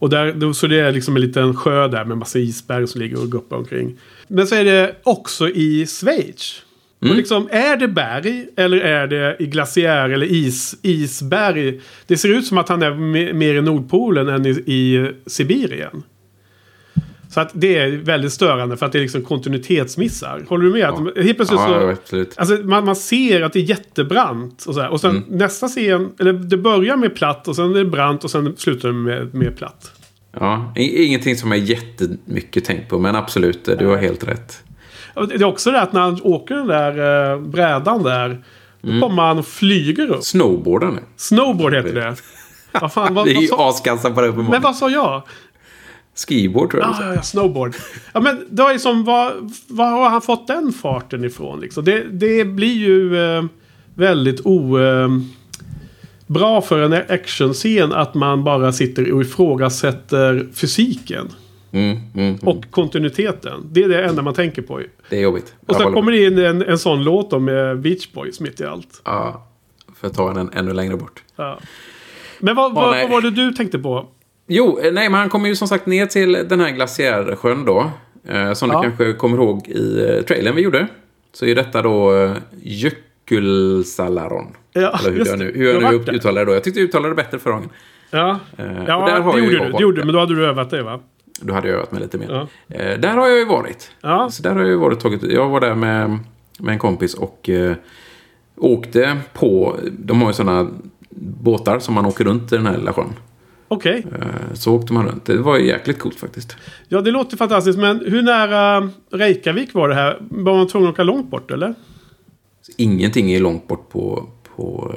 Och 0.00 0.10
där, 0.10 0.52
så 0.52 0.66
det 0.66 0.80
är 0.80 0.92
liksom 0.92 1.16
en 1.16 1.22
liten 1.22 1.56
sjö 1.56 1.88
där 1.88 2.04
med 2.04 2.18
massa 2.18 2.38
isberg 2.38 2.86
som 2.86 3.00
ligger 3.00 3.20
och 3.22 3.30
guppar 3.32 3.56
omkring. 3.56 3.98
Men 4.28 4.46
så 4.46 4.54
är 4.54 4.64
det 4.64 4.94
också 5.02 5.48
i 5.48 5.86
Schweiz. 5.86 6.62
Och 7.00 7.16
liksom, 7.16 7.48
är 7.50 7.76
det 7.76 7.88
berg 7.88 8.46
eller 8.56 8.76
är 8.76 9.06
det 9.06 9.36
i 9.38 9.46
glaciär 9.46 10.08
eller 10.10 10.26
is, 10.26 10.76
isberg? 10.82 11.80
Det 12.06 12.16
ser 12.16 12.28
ut 12.28 12.46
som 12.46 12.58
att 12.58 12.68
han 12.68 12.82
är 12.82 12.90
me- 12.90 13.32
mer 13.32 13.54
i 13.54 13.60
Nordpolen 13.62 14.28
än 14.28 14.46
i, 14.46 14.50
i 14.66 15.10
Sibirien. 15.26 16.02
Så 17.28 17.40
att 17.40 17.50
det 17.52 17.78
är 17.78 17.90
väldigt 17.90 18.32
störande 18.32 18.76
för 18.76 18.86
att 18.86 18.92
det 18.92 18.98
är 18.98 19.02
liksom 19.02 19.22
kontinuitetsmissar. 19.22 20.44
Håller 20.48 20.64
du 20.64 20.70
med? 20.70 20.84
Att 20.84 20.98
helt 20.98 21.36
plötsligt 21.36 21.60
så... 21.60 21.68
Ja, 21.70 21.90
absolut. 21.90 22.34
Alltså 22.36 22.54
man, 22.54 22.84
man 22.84 22.96
ser 22.96 23.42
att 23.42 23.52
det 23.52 23.58
är 23.58 23.62
jättebrant. 23.62 24.64
Och, 24.66 24.74
så 24.74 24.80
här. 24.80 24.88
och 24.88 25.00
sen 25.00 25.24
nästa 25.28 25.68
scen, 25.68 26.12
eller 26.18 26.32
det 26.32 26.56
börjar 26.56 26.96
med 26.96 27.14
platt 27.14 27.48
och 27.48 27.56
sen 27.56 27.70
är 27.70 27.78
det 27.78 27.84
brant 27.84 28.24
och 28.24 28.30
sen 28.30 28.56
slutar 28.56 28.88
det 28.88 28.94
med, 28.94 29.34
med 29.34 29.56
platt. 29.56 29.92
Ja, 30.38 30.72
ingenting 30.76 31.36
som 31.36 31.52
jag 31.52 31.60
jättemycket 31.60 32.64
tänkt 32.64 32.88
på, 32.88 32.98
men 32.98 33.16
absolut, 33.16 33.64
du 33.78 33.86
har 33.86 33.96
helt 33.96 34.28
rätt. 34.28 34.62
Det 35.14 35.34
är 35.34 35.44
också 35.44 35.70
det 35.70 35.80
att 35.80 35.92
när 35.92 36.00
han 36.00 36.20
åker 36.22 36.54
den 36.54 36.66
där 36.66 37.32
eh, 37.32 37.40
brädan 37.40 38.02
där. 38.02 38.42
Då 38.80 39.00
kommer 39.00 39.22
han 39.22 39.38
och 39.38 39.46
flyger 39.46 40.10
upp. 40.10 40.24
Snowboarden. 40.24 40.98
Snowboard 41.16 41.74
heter 41.74 41.94
det. 41.94 42.16
Vad 42.80 42.92
fan, 42.92 43.14
vad, 43.14 43.24
Vi 43.24 43.36
är 43.36 43.40
ju 43.40 43.46
sa, 43.46 43.68
askassa 43.68 44.10
på 44.10 44.20
det 44.20 44.26
men 44.26 44.30
uppenbarligen. 44.30 44.62
vad 44.62 44.76
sa 44.76 44.90
jag? 44.90 45.22
Skiboard 46.26 46.70
tror 46.70 46.82
jag. 46.82 46.90
Ah, 46.90 47.14
ja, 47.14 47.22
snowboard. 47.22 47.74
Ja, 48.14 48.20
men 48.20 48.46
då 48.50 48.66
är 48.68 48.72
det 48.72 48.78
som, 48.78 49.04
var, 49.04 49.32
var 49.68 49.90
har 49.90 50.10
han 50.10 50.22
fått 50.22 50.46
den 50.46 50.72
farten 50.72 51.24
ifrån? 51.24 51.60
Liksom? 51.60 51.84
Det, 51.84 52.04
det 52.10 52.44
blir 52.44 52.76
ju 52.76 53.16
eh, 53.16 53.44
väldigt 53.94 54.40
o... 54.44 54.78
Eh, 54.78 55.08
bra 56.28 56.60
för 56.60 56.82
en 56.82 56.92
actionscen 56.92 57.92
att 57.92 58.14
man 58.14 58.44
bara 58.44 58.72
sitter 58.72 59.12
och 59.12 59.20
ifrågasätter 59.20 60.48
fysiken. 60.54 61.28
Mm, 61.72 61.90
mm, 61.90 62.02
mm. 62.14 62.38
Och 62.42 62.70
kontinuiteten. 62.70 63.68
Det 63.72 63.82
är 63.82 63.88
det 63.88 64.04
enda 64.04 64.22
man 64.22 64.34
tänker 64.34 64.62
på. 64.62 64.80
Det 65.08 65.16
är 65.16 65.20
jobbigt. 65.20 65.54
Och 65.66 65.76
sen 65.76 65.92
kommer 65.92 66.12
det 66.12 66.24
in 66.24 66.38
en, 66.38 66.62
en 66.62 66.78
sån 66.78 67.04
låt 67.04 67.30
då 67.30 67.38
med 67.38 67.80
Beach 67.80 68.12
Boys 68.12 68.40
mitt 68.40 68.60
i 68.60 68.64
allt. 68.64 69.02
Ja, 69.04 69.46
för 69.96 70.06
att 70.06 70.14
ta 70.14 70.32
den 70.32 70.50
ännu 70.52 70.72
längre 70.72 70.96
bort. 70.96 71.22
Ja. 71.36 71.58
Men 72.40 72.56
vad, 72.56 72.72
Åh, 72.72 72.74
vad, 72.74 73.00
vad 73.00 73.10
var 73.10 73.20
det 73.20 73.30
du 73.30 73.52
tänkte 73.52 73.78
på? 73.78 74.08
Jo, 74.48 74.78
eh, 74.78 74.92
nej, 74.92 75.08
men 75.10 75.20
han 75.20 75.28
kommer 75.28 75.48
ju 75.48 75.56
som 75.56 75.68
sagt 75.68 75.86
ner 75.86 76.06
till 76.06 76.32
den 76.48 76.60
här 76.60 76.70
glaciärsjön 76.70 77.64
då. 77.64 77.90
Eh, 78.28 78.52
som 78.52 78.70
Ja. 78.70 78.76
du 78.76 78.82
kanske 78.88 79.12
kommer 79.12 79.36
ihåg 79.38 79.68
i 79.68 80.00
eh, 80.08 80.22
trailern 80.24 80.54
vi 80.56 80.62
gjorde. 80.62 80.86
Så 81.32 81.46
är 81.46 81.54
detta 81.54 81.82
då 81.82 82.14
eh, 82.16 82.32
Jökulsalaron. 82.62 84.46
Ja, 84.72 84.98
Eller 85.00 85.10
hur 85.10 85.18
just 85.18 85.30
jag 85.30 85.38
det. 85.40 85.44
nu, 85.44 85.52
hur 85.54 85.66
Jag 85.80 85.92
nu 85.92 85.98
där. 85.98 86.12
uttalade 86.14 86.40
det 86.40 86.44
då. 86.50 86.54
Jag 86.56 86.64
tyckte 86.64 86.80
jag 86.80 86.88
uttalade 86.88 87.08
det 87.10 87.14
bättre 87.16 87.38
förra 87.38 87.52
gången. 87.54 87.70
Ja, 88.10 88.38
Eh, 88.56 88.64
ja 88.86 89.22
det 89.34 89.38
gjorde 89.40 89.64
du. 89.66 89.72
Det 89.72 89.82
gjorde 89.82 90.00
du, 90.00 90.04
men 90.04 90.12
då 90.14 90.20
hade 90.20 90.34
du 90.34 90.46
övat 90.46 90.70
det 90.70 90.82
va? 90.82 91.00
Då 91.40 91.54
hade 91.54 91.68
jag 91.68 91.76
övat 91.76 91.92
mig 91.92 92.00
lite 92.00 92.18
mer. 92.18 92.26
Ja. 92.68 92.76
Eh, 92.76 92.98
där 93.00 93.14
har 93.14 93.28
jag 93.28 93.38
ju 93.38 93.44
varit. 93.44 93.90
Ja. 94.00 94.30
Så 94.30 94.42
där 94.42 94.50
har 94.54 94.60
jag 94.60 94.68
ju 94.68 94.76
varit 94.76 95.00
tagit. 95.00 95.22
Jag 95.22 95.48
var 95.48 95.60
där 95.60 95.74
med, 95.74 96.18
med 96.58 96.72
en 96.72 96.78
kompis 96.78 97.14
och 97.14 97.48
eh, 97.48 97.72
åkte 98.56 99.16
på. 99.34 99.76
De 99.92 100.20
har 100.22 100.28
ju 100.28 100.32
sådana 100.34 100.68
båtar 101.40 101.78
som 101.78 101.94
man 101.94 102.06
åker 102.06 102.24
runt 102.24 102.52
i 102.52 102.56
den 102.56 102.66
här 102.66 102.76
lilla 102.78 102.92
sjön. 102.92 103.12
Okej. 103.68 104.06
Eh, 104.20 104.54
Så 104.54 104.74
åkte 104.74 104.92
man 104.92 105.06
runt. 105.06 105.24
Det 105.24 105.36
var 105.36 105.58
jäkligt 105.58 105.98
coolt 105.98 106.16
faktiskt. 106.20 106.56
Ja, 106.88 107.00
det 107.00 107.10
låter 107.10 107.36
fantastiskt. 107.36 107.78
Men 107.78 108.02
hur 108.06 108.22
nära 108.22 108.90
Reykjavik 109.12 109.74
var 109.74 109.88
det 109.88 109.94
här? 109.94 110.18
Var 110.30 110.56
man 110.56 110.66
tvungen 110.68 110.88
att 110.88 110.94
åka 110.94 111.02
långt 111.02 111.30
bort 111.30 111.50
eller? 111.50 111.74
Ingenting 112.76 113.30
är 113.32 113.40
långt 113.40 113.68
bort 113.68 113.88
på, 113.90 114.28
på 114.56 114.94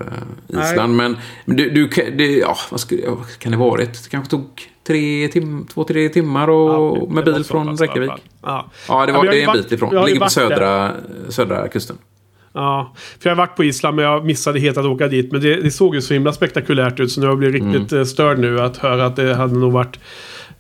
eh, 0.52 0.64
Island. 0.64 0.96
Men 0.96 1.18
men 1.46 1.58
du, 1.58 1.70
du 1.70 1.88
det, 2.18 2.38
ja, 2.38 2.56
vad, 2.72 2.80
skulle, 2.80 3.10
vad 3.10 3.40
kan 3.40 3.52
det 3.52 3.58
varit? 3.58 4.04
Det 4.04 4.10
kanske 4.10 4.32
tog 4.32 4.62
tre 4.88 5.28
tim, 5.28 5.66
två, 5.74 5.84
tre 5.84 6.10
timmar 6.10 6.48
och, 6.48 6.98
Ja, 6.98 7.06
med 7.14 7.26
det 7.26 7.34
bil 7.34 7.44
från 7.44 7.78
Reykjavik. 7.78 8.12
Ja. 8.42 8.70
Det, 8.88 9.12
var, 9.12 9.26
det 9.26 9.44
är 9.44 9.48
en 9.48 9.54
bit 9.54 9.72
ifrån. 9.72 9.92
ju 9.92 10.06
Ligger 10.06 10.20
på 10.20 10.26
där. 10.26 10.30
södra, 10.30 10.92
södra 11.30 11.68
kusten. 11.68 11.98
Ja, 12.54 12.94
för 13.20 13.30
jag 13.30 13.36
har 13.36 13.38
varit 13.48 13.56
på 13.56 13.64
Island 13.64 13.96
men 13.96 14.06
jag 14.06 14.26
missade 14.26 14.60
helt 14.60 14.78
att 14.78 14.86
åka 14.86 15.08
dit. 15.08 15.32
Men 15.32 15.42
det, 15.42 15.56
det 15.56 15.72
såg 15.72 15.96
ju 15.96 16.02
så 16.02 16.14
himla 16.14 16.34
spektakulärt 16.34 17.00
ut 17.00 17.12
så 17.12 17.20
nu 17.20 17.26
har 17.26 17.32
jag 17.32 17.40
blivit 17.40 17.62
Mm. 17.62 17.74
riktigt 17.74 17.94
eh, 17.94 18.04
störd 18.04 18.40
nu 18.40 18.60
att 18.62 18.78
höra 18.78 19.06
att 19.06 19.16
det 19.16 19.36
hade 19.36 19.54
nog 19.60 19.72
varit 19.72 20.00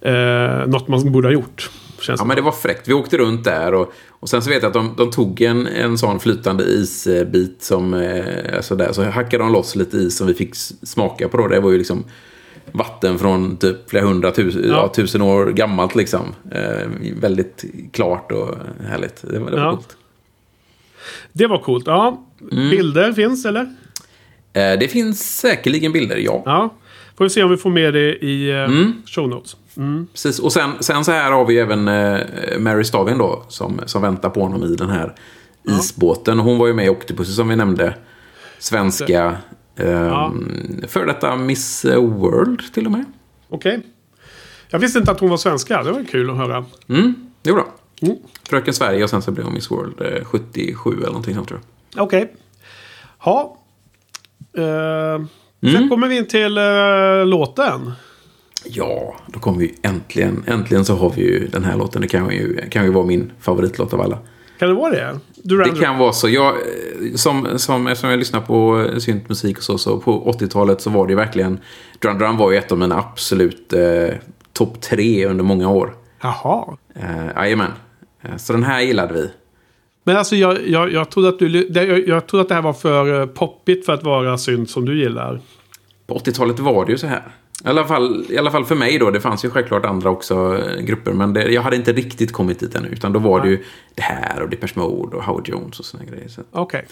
eh, 0.02 0.68
något 0.68 0.88
man 0.88 1.12
borde 1.12 1.28
ha 1.28 1.34
gjort. 1.34 1.70
Ja, 2.08 2.26
men 2.26 2.36
det 2.36 2.42
var 2.42 2.52
fräckt. 2.52 2.88
Vi 2.88 2.94
åkte 2.94 3.18
runt 3.18 3.44
där 3.44 3.74
och, 3.74 3.94
och 4.10 4.30
sen 4.30 4.42
så 4.42 4.50
vet 4.50 4.62
jag 4.64 4.68
att 4.68 4.74
de, 4.74 4.94
de 4.98 5.12
tog 5.12 5.42
en, 5.42 5.68
en 5.68 5.98
sån 5.98 6.20
flytande 6.20 6.64
isbit 6.64 7.64
som, 7.64 7.94
eh, 7.94 8.56
alltså 8.56 8.76
där, 8.76 8.92
så 8.92 9.04
hackade 9.04 9.44
de 9.44 9.52
loss 9.54 9.76
lite 9.76 9.98
is 9.98 10.18
som 10.18 10.28
vi 10.28 10.34
fick 10.34 10.56
smaka 10.84 11.28
på 11.28 11.38
då. 11.38 11.48
Det 11.48 11.60
var 11.60 11.72
ju 11.72 11.78
liksom 11.78 12.04
vatten 12.72 13.20
från 13.20 13.58
typ 13.58 13.90
flera 13.90 14.06
hundratusen 14.06 14.62
Ja. 14.68 14.74
ja. 14.76 14.92
tusen 14.96 15.22
år 15.22 15.46
gammalt 15.48 15.96
liksom. 15.96 16.22
Eh, 16.52 16.88
väldigt 17.22 17.64
klart 17.94 18.32
och 18.32 18.56
härligt. 18.90 19.22
Det 19.32 19.40
var, 19.40 19.52
det 19.52 19.58
var 19.58 19.64
Ja. 19.64 19.72
coolt. 19.72 19.98
Det 21.34 21.48
var 21.48 21.58
coolt. 21.58 21.88
Ja, 21.88 22.28
Mm. 22.52 22.70
bilder 22.70 23.14
finns 23.14 23.46
eller? 23.46 23.62
Eh, 24.54 24.80
det 24.80 24.92
finns 24.92 25.38
säkerligen 25.38 25.92
bilder, 25.92 26.18
ja. 26.18 26.44
Ja. 26.46 26.74
Får 27.18 27.26
vi 27.26 27.30
se 27.30 27.44
om 27.44 27.50
vi 27.52 27.58
får 27.58 27.70
med 27.70 27.94
det 27.94 28.26
i 28.26 28.50
eh, 28.52 28.56
Mm. 28.64 28.94
show 29.06 29.30
notes. 29.30 29.56
Precis. 30.12 30.40
Och 30.40 30.54
sen, 30.54 30.72
sen 30.80 31.06
så 31.06 31.12
här 31.12 31.32
har 31.32 31.46
vi 31.46 31.58
även 31.60 31.88
eh, 31.88 32.20
Mary 32.60 32.84
Stavin 32.84 33.18
då, 33.18 33.44
som, 33.48 33.80
som 33.86 34.02
väntar 34.02 34.30
på 34.30 34.42
honom 34.42 34.64
i 34.64 34.76
den 34.76 34.90
här 34.90 35.16
isbåten. 35.70 36.40
Och 36.40 36.46
hon 36.46 36.58
var 36.58 36.68
ju 36.68 36.74
med 36.74 36.86
i 36.86 36.90
Octopus 36.90 37.36
som 37.36 37.48
vi 37.50 37.56
nämnde. 37.56 37.96
Svenska, 38.60 39.38
eh, 39.76 39.90
Ja. 39.92 40.34
för 40.88 41.06
detta 41.06 41.36
Miss 41.36 41.86
World 41.86 42.74
till 42.74 42.86
och 42.86 42.92
med. 42.92 43.06
Okej. 43.50 43.82
Jag 44.70 44.80
visste 44.80 45.00
inte 45.00 45.12
att 45.12 45.20
hon 45.20 45.30
var 45.30 45.38
svenska. 45.38 45.84
Det 45.84 45.92
var 45.92 46.04
kul 46.04 46.30
att 46.30 46.38
höra. 46.38 46.66
Mm, 46.90 47.14
det 47.42 47.50
är 47.50 47.54
bra. 47.54 47.68
Mm. 48.02 48.16
Fröken 48.50 48.74
Sverige 48.74 49.04
och 49.04 49.10
sen 49.10 49.22
så 49.22 49.32
blev 49.32 49.46
hon 49.46 49.54
Miss 49.54 49.72
World 49.72 50.02
eh, 50.02 50.26
77 50.26 50.92
eller 50.98 51.06
någonting 51.08 51.36
sånt 51.36 51.48
tror 51.48 51.60
jag. 51.96 52.04
Okej. 52.04 52.34
Ja. 53.26 53.58
Eh, 54.58 55.26
Mm. 55.64 55.76
Sen 55.76 55.90
kommer 55.90 56.08
vi 56.08 56.18
in 56.18 56.28
till 56.28 56.58
eh, 56.58 57.26
låten. 57.26 57.92
Ja, 58.66 59.16
då 59.28 59.40
kommer 59.40 59.60
vi 59.60 59.76
äntligen. 59.82 60.44
Äntligen 60.48 60.86
så 60.86 60.96
har 60.96 61.10
vi 61.10 61.22
ju 61.22 61.48
den 61.48 61.64
här 61.64 61.78
låten. 61.78 62.02
Det 62.02 62.08
kan 62.08 62.30
ju, 62.30 62.70
kan 62.70 62.86
ju 62.86 62.92
vara 62.92 63.06
min 63.06 63.32
favoritlåt 63.40 63.94
av 63.94 64.02
alla. 64.02 64.18
Kan 64.60 64.70
det 64.70 64.76
vara 64.76 64.92
det? 64.92 65.20
Duran 65.36 65.70
Det 65.74 65.82
kan 65.82 65.98
vara 65.98 66.14
så. 66.14 66.30
Jag, 66.30 66.48
eh, 66.56 67.16
som, 67.16 67.60
som, 67.60 67.88
eftersom 67.88 68.10
jag 68.10 68.20
lyssnar 68.20 68.42
på 68.42 68.86
eh, 68.94 68.98
syntmusik 68.98 69.58
och 69.58 69.64
så, 69.64 69.78
så 69.78 70.00
på 70.00 70.32
80-talet 70.40 70.82
så 70.82 70.90
var 70.90 71.08
det 71.08 71.12
ju 71.12 71.18
verkligen... 71.18 71.60
Drum 72.00 72.18
Drum 72.18 72.38
var 72.38 72.52
ju 72.52 72.58
ett 72.58 72.72
av 72.72 72.78
mina 72.78 72.98
absolut 72.98 73.74
eh, 73.74 74.16
topp 74.54 74.82
tre 74.82 75.26
under 75.26 75.44
många 75.44 75.70
år. 75.70 75.96
Jaha. 76.22 76.78
Eh, 76.96 77.28
Jajamän. 77.36 77.68
Eh, 77.68 77.74
så 78.38 78.54
den 78.54 78.64
här 78.64 78.82
gillade 78.82 79.14
vi. 79.14 79.30
Men 80.04 80.18
alltså 80.18 80.36
jag, 80.36 80.68
jag, 80.68 80.92
jag, 80.92 81.10
trodde 81.10 81.30
att 81.30 81.40
du, 81.40 81.50
det- 81.70 81.86
jag, 81.86 82.08
jag 82.08 82.28
trodde 82.28 82.42
att 82.42 82.50
det 82.50 82.56
här 82.56 82.62
var 82.62 82.74
för 82.74 83.22
eh, 83.22 83.26
poppigt 83.26 83.86
för 83.86 83.94
att 83.94 84.04
vara 84.04 84.38
synt 84.38 84.70
som 84.70 84.86
du 84.86 85.00
gillar. 85.00 85.42
På 86.08 86.18
80-talet 86.18 86.60
var 86.60 86.86
det 86.86 86.92
ju 86.92 86.98
så 86.98 87.08
här. 87.08 87.24
I 87.66 87.68
alla, 87.68 87.86
fall, 87.86 88.26
I 88.30 88.38
alla 88.38 88.52
fall 88.52 88.66
för 88.66 88.76
mig 88.76 88.98
då. 89.00 89.12
Det 89.12 89.22
fanns 89.22 89.46
ju 89.46 89.50
självklart 89.50 89.86
andra 89.86 90.10
också 90.10 90.58
eh, 90.58 90.82
grupper. 90.84 91.12
Men 91.12 91.34
det, 91.34 91.52
jag 91.52 91.62
hade 91.62 91.76
inte 91.76 91.94
riktigt 91.94 92.32
kommit 92.34 92.60
dit 92.60 92.76
ännu. 92.76 92.88
Utan 92.88 93.14
då 93.14 93.20
var 93.20 93.42
det 93.42 93.50
ju 93.50 93.64
det 93.96 94.02
här 94.02 94.42
och 94.42 94.50
Depeche 94.50 94.74
Mode 94.80 95.18
och 95.18 95.24
Howard 95.24 95.50
Jones 95.50 95.80
och 95.80 95.86
såna 95.86 96.04
grejer. 96.04 96.28
Så. 96.28 96.42
Okej. 96.52 96.86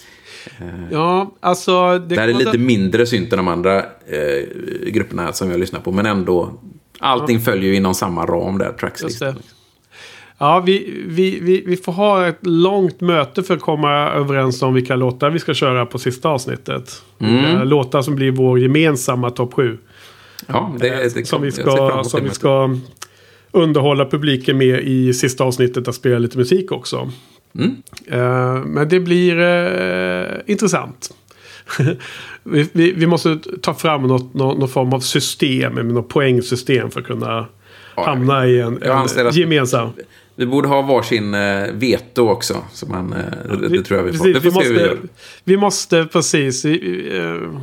Ja, 0.92 1.32
alltså... 1.40 2.00
Det 2.00 2.16
här 2.16 2.28
är 2.28 2.34
lite 2.34 2.58
mindre 2.58 3.06
synt 3.06 3.34
än 3.34 3.38
de 3.38 3.48
andra 3.48 3.78
eh, 3.80 4.48
grupperna 4.88 5.34
som 5.34 5.52
jag 5.52 5.60
lyssnar 5.60 5.80
på. 5.80 5.92
Men 5.92 6.06
ändå. 6.06 6.54
Allting 7.00 7.40
följer 7.40 7.70
ju 7.70 7.76
inom 7.76 7.94
samma 7.94 8.26
ram 8.26 8.58
där. 8.58 8.74
Trackslistan. 8.74 9.34
det. 9.34 9.42
Ja, 10.42 10.60
vi, 10.60 11.04
vi, 11.08 11.40
vi, 11.40 11.64
vi 11.66 11.78
får 11.78 11.92
ha 11.92 12.28
ett 12.28 12.40
långt 12.42 13.02
möte 13.02 13.44
för 13.44 13.54
att 13.54 13.62
komma 13.62 13.92
överens 13.92 14.62
om 14.62 14.74
vilka 14.74 14.96
låtar 14.96 15.30
vi 15.30 15.40
ska 15.40 15.54
köra 15.54 15.86
på 15.86 16.00
sista 16.00 16.30
avsnittet. 16.30 17.04
Vilka 17.18 17.64
låtar 17.64 18.02
som 18.02 18.16
blir 18.16 18.32
vår 18.32 18.60
gemensamma 18.60 19.30
topp 19.30 19.54
7. 19.54 19.78
Ja, 20.48 20.76
det, 20.80 20.90
det, 20.90 21.20
Eh, 21.20 21.24
som 21.24 21.42
vi 21.42 21.52
ska, 21.52 22.04
som 22.04 22.24
vi 22.24 22.30
ska 22.30 22.76
underhålla 23.52 24.06
publiken 24.06 24.58
med 24.58 24.80
i 24.84 25.14
sista 25.14 25.44
avsnittet 25.44 25.88
att 25.88 25.96
spela 25.96 26.20
lite 26.20 26.38
musik 26.38 26.72
också. 26.72 27.12
Mm. 27.56 27.76
Eh, 28.08 28.66
men 28.66 28.90
det 28.90 29.00
blir 29.00 29.40
eh, 29.40 30.38
intressant. 30.46 31.14
vi, 32.44 32.70
vi, 32.72 32.92
vi 32.92 33.08
måste 33.08 33.40
ta 33.62 33.74
fram 33.74 34.04
något, 34.04 34.34
någon, 34.34 34.60
någon 34.60 34.70
form 34.70 34.94
av 34.94 35.00
system, 35.00 35.74
något 35.74 36.10
poängsystem 36.10 36.92
för 36.92 37.00
att 37.00 37.08
kunna 37.08 37.46
hamna 37.96 38.48
i 38.48 38.60
en, 38.60 38.84
en 38.84 39.32
gemensam. 39.32 39.90
Vi 40.40 40.46
borde 40.46 40.68
ha 40.68 40.82
varsin 40.82 41.34
eh, 41.34 41.64
veto 41.74 42.30
också. 42.30 42.58
Så 42.74 42.86
man, 42.86 43.14
eh, 43.14 43.58
det, 43.58 43.68
det 43.68 43.84
tror 43.84 44.00
jag 44.00 44.06
vi 44.06 44.14
får. 44.18 44.26
Precis, 44.26 44.44
det 44.44 44.52
får 44.52 44.62
vi, 44.62 44.68
vi 44.68 44.74
måste, 44.74 44.84
gör. 44.86 44.98
vi 45.44 45.58
måste 45.58 46.06
precis. 46.06 46.66
Vi, 46.66 47.18
eh, 47.18 47.60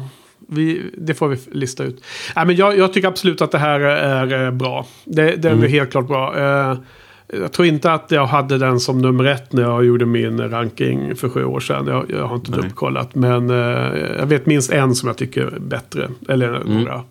vi, 0.49 0.83
det 0.99 1.15
får 1.15 1.29
vi 1.29 1.39
lista 1.51 1.85
ut. 1.85 2.05
Nej, 2.37 2.47
men 2.47 2.57
jag, 2.57 2.79
jag 2.79 2.93
tycker 2.93 3.09
absolut 3.09 3.41
att 3.43 3.51
det 3.51 3.59
här 3.59 3.81
är 3.81 4.51
bra. 4.51 4.87
Det, 5.05 5.37
det 5.37 5.49
är 5.49 5.53
Mm. 5.53 5.71
helt 5.71 5.91
klart 5.91 6.07
bra. 6.07 6.37
Jag 7.33 7.53
tror 7.53 7.69
inte 7.69 7.93
att 7.93 8.11
jag 8.11 8.27
hade 8.27 8.59
den 8.59 8.81
som 8.81 9.03
nummer 9.03 9.25
ett 9.25 9.53
när 9.53 9.63
jag 9.63 9.85
gjorde 9.85 10.07
min 10.07 10.51
ranking 10.51 11.17
för 11.17 11.29
sju 11.29 11.45
år 11.45 11.61
sedan. 11.61 11.87
Jag, 11.87 12.11
jag 12.11 12.27
har 12.27 12.35
inte 12.37 12.51
Nej. 12.51 12.57
dubbelkollat. 12.61 13.15
Men 13.15 13.49
jag 14.19 14.27
vet 14.27 14.47
minst 14.47 14.73
en 14.73 14.95
som 14.95 15.07
jag 15.07 15.17
tycker 15.17 15.43
är 15.43 15.59
bättre. 15.59 16.09
Eller 16.29 16.49
Mm. 16.55 16.79
några. 16.79 17.03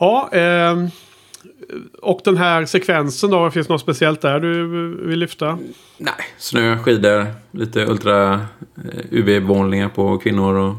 Ja, 0.00 0.28
eh, 0.32 0.76
och 2.02 2.20
den 2.24 2.36
här 2.36 2.64
sekvensen 2.64 3.30
då? 3.30 3.50
Finns 3.50 3.66
det 3.66 3.72
något 3.72 3.80
speciellt 3.80 4.20
där 4.20 4.40
du 4.40 4.66
vill 5.06 5.18
lyfta? 5.18 5.58
Nej, 5.98 6.14
snö, 6.38 6.78
skidor, 6.78 7.26
lite 7.50 7.86
ultra 7.86 8.32
eh, 8.32 8.40
UV-målningar 9.10 9.88
på 9.88 10.18
kvinnor 10.18 10.54
och 10.54 10.74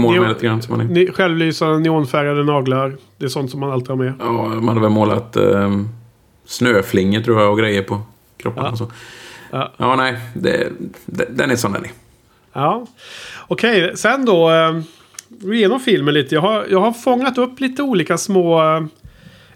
med 0.00 0.28
lite 0.28 0.46
grann. 0.46 0.62
Som 0.62 0.76
man 0.76 0.86
är. 0.86 0.90
Ni, 0.94 1.06
självlysande 1.12 1.78
neonfärgade 1.78 2.44
naglar. 2.44 2.96
Det 3.16 3.24
är 3.24 3.28
sånt 3.28 3.50
som 3.50 3.60
man 3.60 3.70
alltid 3.72 3.88
har 3.88 3.96
med. 3.96 4.12
Ja, 4.20 4.32
man 4.48 4.68
hade 4.68 4.80
väl 4.80 4.90
målat 4.90 5.36
eh, 5.36 5.70
snöflingor 6.44 7.20
tror 7.20 7.40
jag 7.40 7.50
och 7.52 7.58
grejer 7.58 7.82
på 7.82 8.00
kroppen 8.36 8.64
Ja. 8.64 8.70
och 8.70 8.78
så. 8.78 8.92
Ja. 9.50 9.72
Ja, 9.76 9.96
nej, 9.96 10.18
det, 10.34 10.68
det, 11.06 11.26
den 11.30 11.50
är 11.50 11.56
som 11.56 11.72
den 11.72 11.84
är. 11.84 11.90
Ja. 12.52 12.86
Okej, 13.48 13.96
sen 13.96 14.24
då. 14.24 14.50
Eh, 14.50 14.80
igenom 15.54 15.80
filmen 15.80 16.14
lite. 16.14 16.34
Jag 16.34 16.42
har, 16.42 16.66
jag 16.70 16.80
har 16.80 16.92
fångat 16.92 17.38
upp 17.38 17.60
lite 17.60 17.82
olika 17.82 18.18
små... 18.18 18.60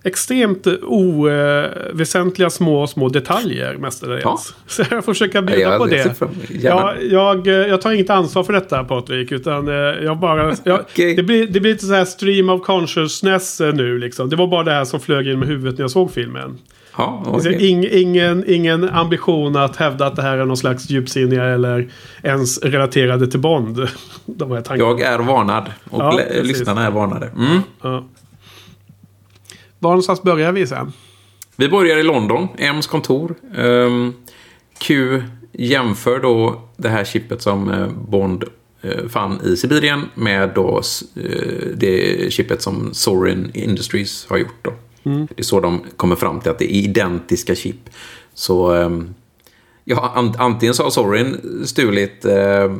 Eh, 0.02 0.08
extremt 0.08 0.66
oväsentliga 0.82 2.50
små, 2.50 2.86
små 2.86 3.08
detaljer 3.08 3.76
mestadels. 3.76 4.22
Ja. 4.24 4.38
Så 4.66 4.82
jag 4.90 5.04
får 5.04 5.12
försöka 5.12 5.42
bjuda 5.42 5.78
på 5.78 5.90
jag 5.90 6.16
ser 6.16 6.26
det. 6.26 6.58
Ja, 6.62 6.94
jag, 7.10 7.46
eh, 7.46 7.54
jag 7.54 7.80
tar 7.80 7.92
inget 7.92 8.10
ansvar 8.10 8.42
för 8.42 8.52
detta 8.52 8.84
Patrik. 8.84 9.32
Utan 9.32 9.68
eh, 9.68 9.74
jag 9.74 10.18
bara... 10.18 10.54
Jag, 10.64 10.80
Okej. 10.80 11.14
det, 11.16 11.22
blir, 11.22 11.46
det 11.46 11.60
blir 11.60 11.72
lite 11.72 11.86
så 11.86 11.94
här 11.94 12.04
stream 12.04 12.50
of 12.50 12.62
consciousness 12.62 13.60
eh, 13.60 13.74
nu 13.74 13.98
liksom. 13.98 14.30
Det 14.30 14.36
var 14.36 14.46
bara 14.46 14.64
det 14.64 14.72
här 14.72 14.84
som 14.84 15.00
flög 15.00 15.28
in 15.28 15.38
med 15.38 15.48
huvudet 15.48 15.78
när 15.78 15.82
jag 15.82 15.90
såg 15.90 16.12
filmen. 16.12 16.58
Ja, 16.96 17.22
okej. 17.26 17.66
ing, 17.68 17.86
ingen, 17.90 18.44
ingen 18.46 18.88
ambition 18.88 19.56
att 19.56 19.76
hävda 19.76 20.06
att 20.06 20.16
det 20.16 20.22
här 20.22 20.38
är 20.38 20.44
någon 20.44 20.56
slags 20.56 20.90
djupsinniga 20.90 21.44
eller 21.44 21.88
ens 22.22 22.58
relaterade 22.58 23.26
till 23.26 23.40
Bond. 23.40 23.76
De. 24.26 24.62
Jag 24.68 25.00
är 25.00 25.18
varnad. 25.18 25.64
Och 25.90 26.00
Ja, 26.00 26.20
lyssnarna 26.42 26.86
är 26.86 26.90
varnade. 26.90 27.26
Mm. 27.26 27.60
Ja. 27.82 28.04
Var 29.82 29.90
någonstans 29.90 30.22
börjar 30.22 30.52
vi 30.52 30.66
sen? 30.66 30.92
Vi 31.56 31.68
börjar 31.68 31.96
i 31.96 32.02
London, 32.02 32.48
M's 32.58 32.88
kontor. 32.88 33.34
Ehm, 33.56 34.12
Q 34.78 35.22
jämför 35.52 36.18
då 36.18 36.62
det 36.76 36.88
här 36.88 37.04
chippet 37.04 37.42
som 37.42 37.70
eh, 37.70 37.88
Bond 38.08 38.44
eh, 38.82 39.08
fann 39.08 39.40
i 39.44 39.56
Sibirien 39.56 40.02
med 40.14 40.50
då 40.54 40.82
eh, 41.16 41.66
det 41.74 42.32
chippet 42.32 42.62
som 42.62 42.94
Sorin 42.94 43.50
Industries 43.54 44.26
har 44.28 44.38
gjort. 44.38 44.58
Då. 44.62 44.72
Det 45.02 45.38
är 45.38 45.42
så 45.42 45.60
de 45.60 45.80
kommer 45.96 46.16
fram 46.16 46.40
till 46.40 46.50
att 46.50 46.58
det 46.58 46.74
är 46.74 46.76
identiska 46.76 47.54
chip. 47.54 47.90
Så 48.34 48.72
ehm, 48.72 49.14
ja, 49.90 50.12
an- 50.14 50.34
antingen 50.38 50.74
så 50.74 50.82
har 50.82 50.90
Sorin 50.90 51.36
stulit 51.64 52.24
eh, 52.24 52.70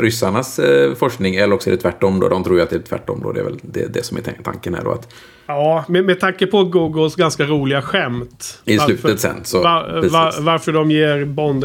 ryssarnas 0.00 0.58
eh, 0.58 0.94
forskning 0.94 1.34
eller 1.34 1.54
också 1.54 1.70
är 1.70 1.74
det 1.74 1.80
tvärtom. 1.80 2.20
Då. 2.20 2.28
De 2.28 2.44
tror 2.44 2.56
ju 2.56 2.62
att 2.62 2.70
det 2.70 2.76
är 2.76 2.80
tvärtom. 2.80 3.20
Då. 3.22 3.32
Det 3.32 3.40
är 3.40 3.44
väl 3.44 3.58
det, 3.62 3.94
det 3.94 4.04
som 4.04 4.16
är 4.16 4.20
tan- 4.22 4.42
tanken 4.44 4.74
här. 4.74 4.84
Då, 4.84 4.90
att 4.92 5.08
Ja, 5.46 5.84
med, 5.88 6.04
med 6.04 6.20
tanke 6.20 6.46
på 6.46 6.64
Gogos 6.64 7.16
ganska 7.16 7.44
roliga 7.44 7.82
skämt. 7.82 8.58
I 8.64 8.76
Varför- 8.78 8.96
slutet 8.96 9.20
sen 9.20 9.36
så- 9.44 9.62
Va, 9.62 9.84
precis. 9.94 10.12
va, 10.12 10.32
varför 10.40 10.72
de 10.72 10.90
ger 10.90 11.24
Bond 11.24 11.64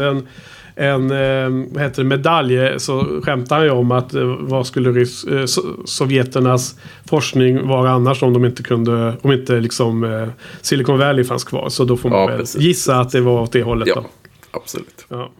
en, 0.76 1.10
eh, 1.10 1.80
heter 1.82 2.02
det, 2.02 2.04
medalj 2.08 2.58
så 2.80 3.20
skämtar 3.22 3.56
han 3.56 3.64
ju 3.64 3.70
om 3.70 3.90
att 3.92 4.14
eh, 4.14 4.22
vad 4.40 4.66
skulle 4.66 4.90
rys, 4.90 5.24
eh, 5.24 5.32
so- 5.32 5.86
sovjeternas 5.86 6.74
forskning 7.10 7.68
vara 7.68 7.90
annars 7.90 8.22
om 8.22 8.32
de 8.32 8.44
inte 8.44 8.62
kunde, 8.62 9.12
om 9.22 9.32
inte 9.32 9.52
liksom 9.60 10.04
eh, 10.04 10.28
Silicon 10.62 10.98
Valley 10.98 11.24
fanns 11.24 11.44
kvar. 11.44 11.68
Så 11.68 11.84
då 11.84 11.96
får 11.96 12.08
man 12.10 12.20
Ja, 12.20 12.26
väl 12.26 12.38
precis, 12.38 12.60
gissa 12.60 12.96
att 13.00 13.10
det 13.10 13.20
var 13.20 13.40
åt 13.40 13.52
det 13.52 13.62
hållet 13.62 13.88
Ja, 13.88 13.94
då. 13.94 14.04
Absolut. 14.54 15.06
Ja. 15.08 15.30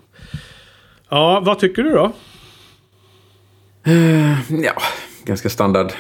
ja, 1.09 1.41
vad 1.45 1.59
tycker 1.59 1.83
du 1.83 1.91
då? 1.91 2.13
Ja, 4.49 4.73
ganska 5.25 5.49
standard. 5.49 5.93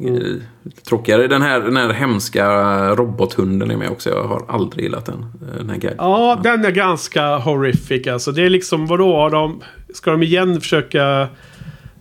Eh, 0.00 0.42
Tråkigare. 0.88 1.26
Den 1.28 1.42
här, 1.42 1.60
den 1.60 1.76
här 1.76 1.92
hemska 1.92 2.46
robothunden 2.94 3.70
är 3.70 3.76
med 3.76 3.90
också. 3.90 4.10
Jag 4.10 4.24
har 4.24 4.44
aldrig 4.48 4.82
gillat 4.84 5.06
den. 5.06 5.18
eh, 5.48 5.56
Den 5.56 5.70
här. 5.70 5.94
Ja, 5.98 6.40
den 6.42 6.64
är 6.64 6.70
ganska 6.70 7.36
horrific 7.36 8.06
alltså. 8.06 8.32
Det 8.32 8.42
är 8.42 8.50
liksom, 8.50 8.86
vadå, 8.86 9.28
de, 9.28 9.62
ska 9.94 10.10
de 10.10 10.22
igen 10.22 10.60
försöka 10.60 11.28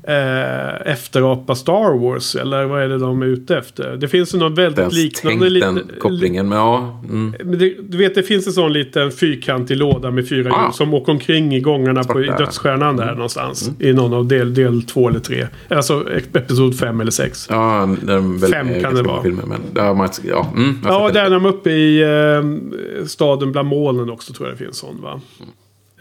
eh, 0.07 0.91
efterapa 0.91 1.55
Star 1.55 1.97
Wars? 1.99 2.35
Eller 2.35 2.65
vad 2.65 2.81
är 2.83 2.87
det 2.87 2.97
de 2.97 3.21
är 3.21 3.25
ute 3.25 3.57
efter? 3.57 3.97
Det 3.97 4.07
finns 4.07 4.33
ju 4.35 4.37
någon 4.39 4.55
väldigt 4.55 4.79
ens 4.79 4.93
liknande... 4.93 5.39
tänkt 5.39 5.51
lite- 5.51 5.65
den 5.65 5.99
kopplingen. 5.99 6.49
Men 6.49 6.57
ja, 6.57 7.01
mm. 7.09 7.35
Men 7.43 7.59
det, 7.59 7.75
du 7.89 7.97
vet, 7.97 8.15
det 8.15 8.23
finns 8.23 8.47
en 8.47 8.53
sån 8.53 8.73
liten 8.73 9.11
fyrkantig 9.11 9.77
låda 9.77 10.11
med 10.11 10.29
fyra 10.29 10.51
Ah. 10.53 10.63
hjul 10.63 10.73
som 10.73 10.93
åker 10.93 11.11
omkring 11.11 11.55
i 11.55 11.59
gångarna 11.59 12.03
på 12.03 12.21
i 12.21 12.25
Svarta. 12.25 12.43
Dödsstjärnan 12.43 12.97
där 12.97 13.11
någonstans. 13.15 13.71
I 13.79 13.93
någon 13.93 14.13
av 14.13 14.27
del, 14.27 14.53
del 14.53 14.81
två 14.83 15.09
eller 15.09 15.19
tre. 15.19 15.47
Alltså 15.69 16.05
episod 16.33 16.79
fem 16.79 17.01
eller 17.01 17.11
sex. 17.11 17.47
ja 17.49 17.95
den 18.01 18.37
väl, 18.37 18.51
Fem 18.51 18.67
eh, 18.67 18.73
kan 18.73 18.81
ganska 18.81 19.01
det 19.03 19.07
vara. 19.09 19.23
Filmer, 19.23 19.43
men, 19.45 19.61
ja, 19.75 19.93
man, 19.93 20.09
ja, 20.23 20.51
mm, 20.55 20.79
Ja, 20.85 21.09
där 21.13 21.25
är 21.25 21.29
de 21.29 21.45
uppe 21.45 21.71
i 21.71 22.01
eh, 22.03 23.05
staden 23.05 23.51
bland 23.51 23.67
molnen 23.67 24.09
också 24.09 24.33
tror 24.33 24.47
jag 24.49 24.57
det 24.57 24.63
finns 24.63 24.77
sån 24.77 25.01
va. 25.01 25.21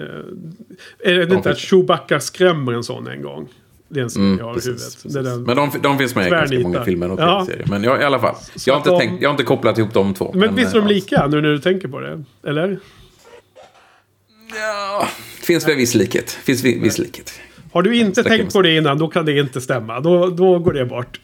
Eh, 0.01 1.11
är 1.13 1.15
det 1.27 1.35
inte 1.35 1.51
att 1.51 1.59
Chewbacca 1.59 2.21
skrämmer 2.21 2.73
en 2.73 2.83
sån 2.85 3.07
en 3.09 3.23
gång? 3.23 3.49
Det 3.95 4.01
är 4.01 4.03
en 4.05 4.09
scen 4.09 4.37
jag 4.39 4.45
har 4.45 4.53
i 4.53 4.55
Precis, 4.55 4.69
huvudet. 4.69 4.93
precis. 5.03 5.13
Det 5.13 5.19
är 5.19 5.23
den. 5.23 5.43
Men 5.43 5.57
de, 5.57 5.71
de 5.83 5.99
finns 5.99 6.15
med 6.15 6.27
i 6.27 6.31
ganska 6.31 6.59
många 6.59 6.85
filmer 6.85 7.11
och 7.11 7.21
Ja. 7.21 7.47
serier. 7.47 7.67
Men 7.71 7.85
jag, 7.85 8.01
i 8.01 8.05
alla 8.05 8.19
fall. 8.19 8.35
Jag 8.67 8.75
har, 8.75 8.79
inte 8.79 8.91
de- 8.91 8.99
tänkt, 9.01 9.23
jag 9.23 9.29
har 9.29 9.35
inte 9.35 9.45
kopplat 9.45 9.79
ihop 9.79 9.93
de 9.95 10.15
två. 10.15 10.33
Men 10.35 10.55
visst 10.55 10.75
är 10.75 10.79
de 10.81 10.87
lika 10.89 11.27
nu 11.27 11.41
när 11.41 11.49
du 11.49 11.59
tänker 11.59 11.89
på 11.89 12.01
det? 12.01 12.25
Eller? 12.47 12.79
Ja, 14.55 15.09
finns 15.43 15.69
väl 15.69 15.77
viss 15.77 15.95
likhet. 15.95 16.31
Finns 16.31 16.65
vi- 16.65 16.79
viss 16.79 16.99
likhet. 16.99 17.33
Har 17.73 17.83
du 17.83 17.97
inte 17.97 18.21
Sträcker 18.23 18.39
tänkt 18.39 18.53
på 18.53 18.63
det 18.63 18.77
innan, 18.77 18.99
då 18.99 19.09
kan 19.09 19.25
det 19.27 19.39
inte 19.39 19.61
stämma. 19.61 20.01
Då, 20.01 20.31
då 20.31 20.59
går 20.59 20.73
det 20.73 20.85
bort. 20.87 21.21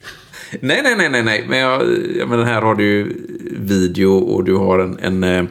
Nej, 0.61 0.81
nej, 0.83 0.97
nej, 0.97 1.09
nej, 1.11 1.23
nej. 1.23 1.45
Men, 1.49 1.59
jag, 1.59 1.83
ja, 2.19 2.27
men 2.27 2.43
här 2.45 2.63
har 2.63 2.75
du 2.75 2.85
ju 2.85 3.13
video 3.61 4.13
och 4.19 4.45
du 4.45 4.55
har 4.57 4.79
en, 4.79 4.99
en 4.99 5.25
eh, 5.25 5.45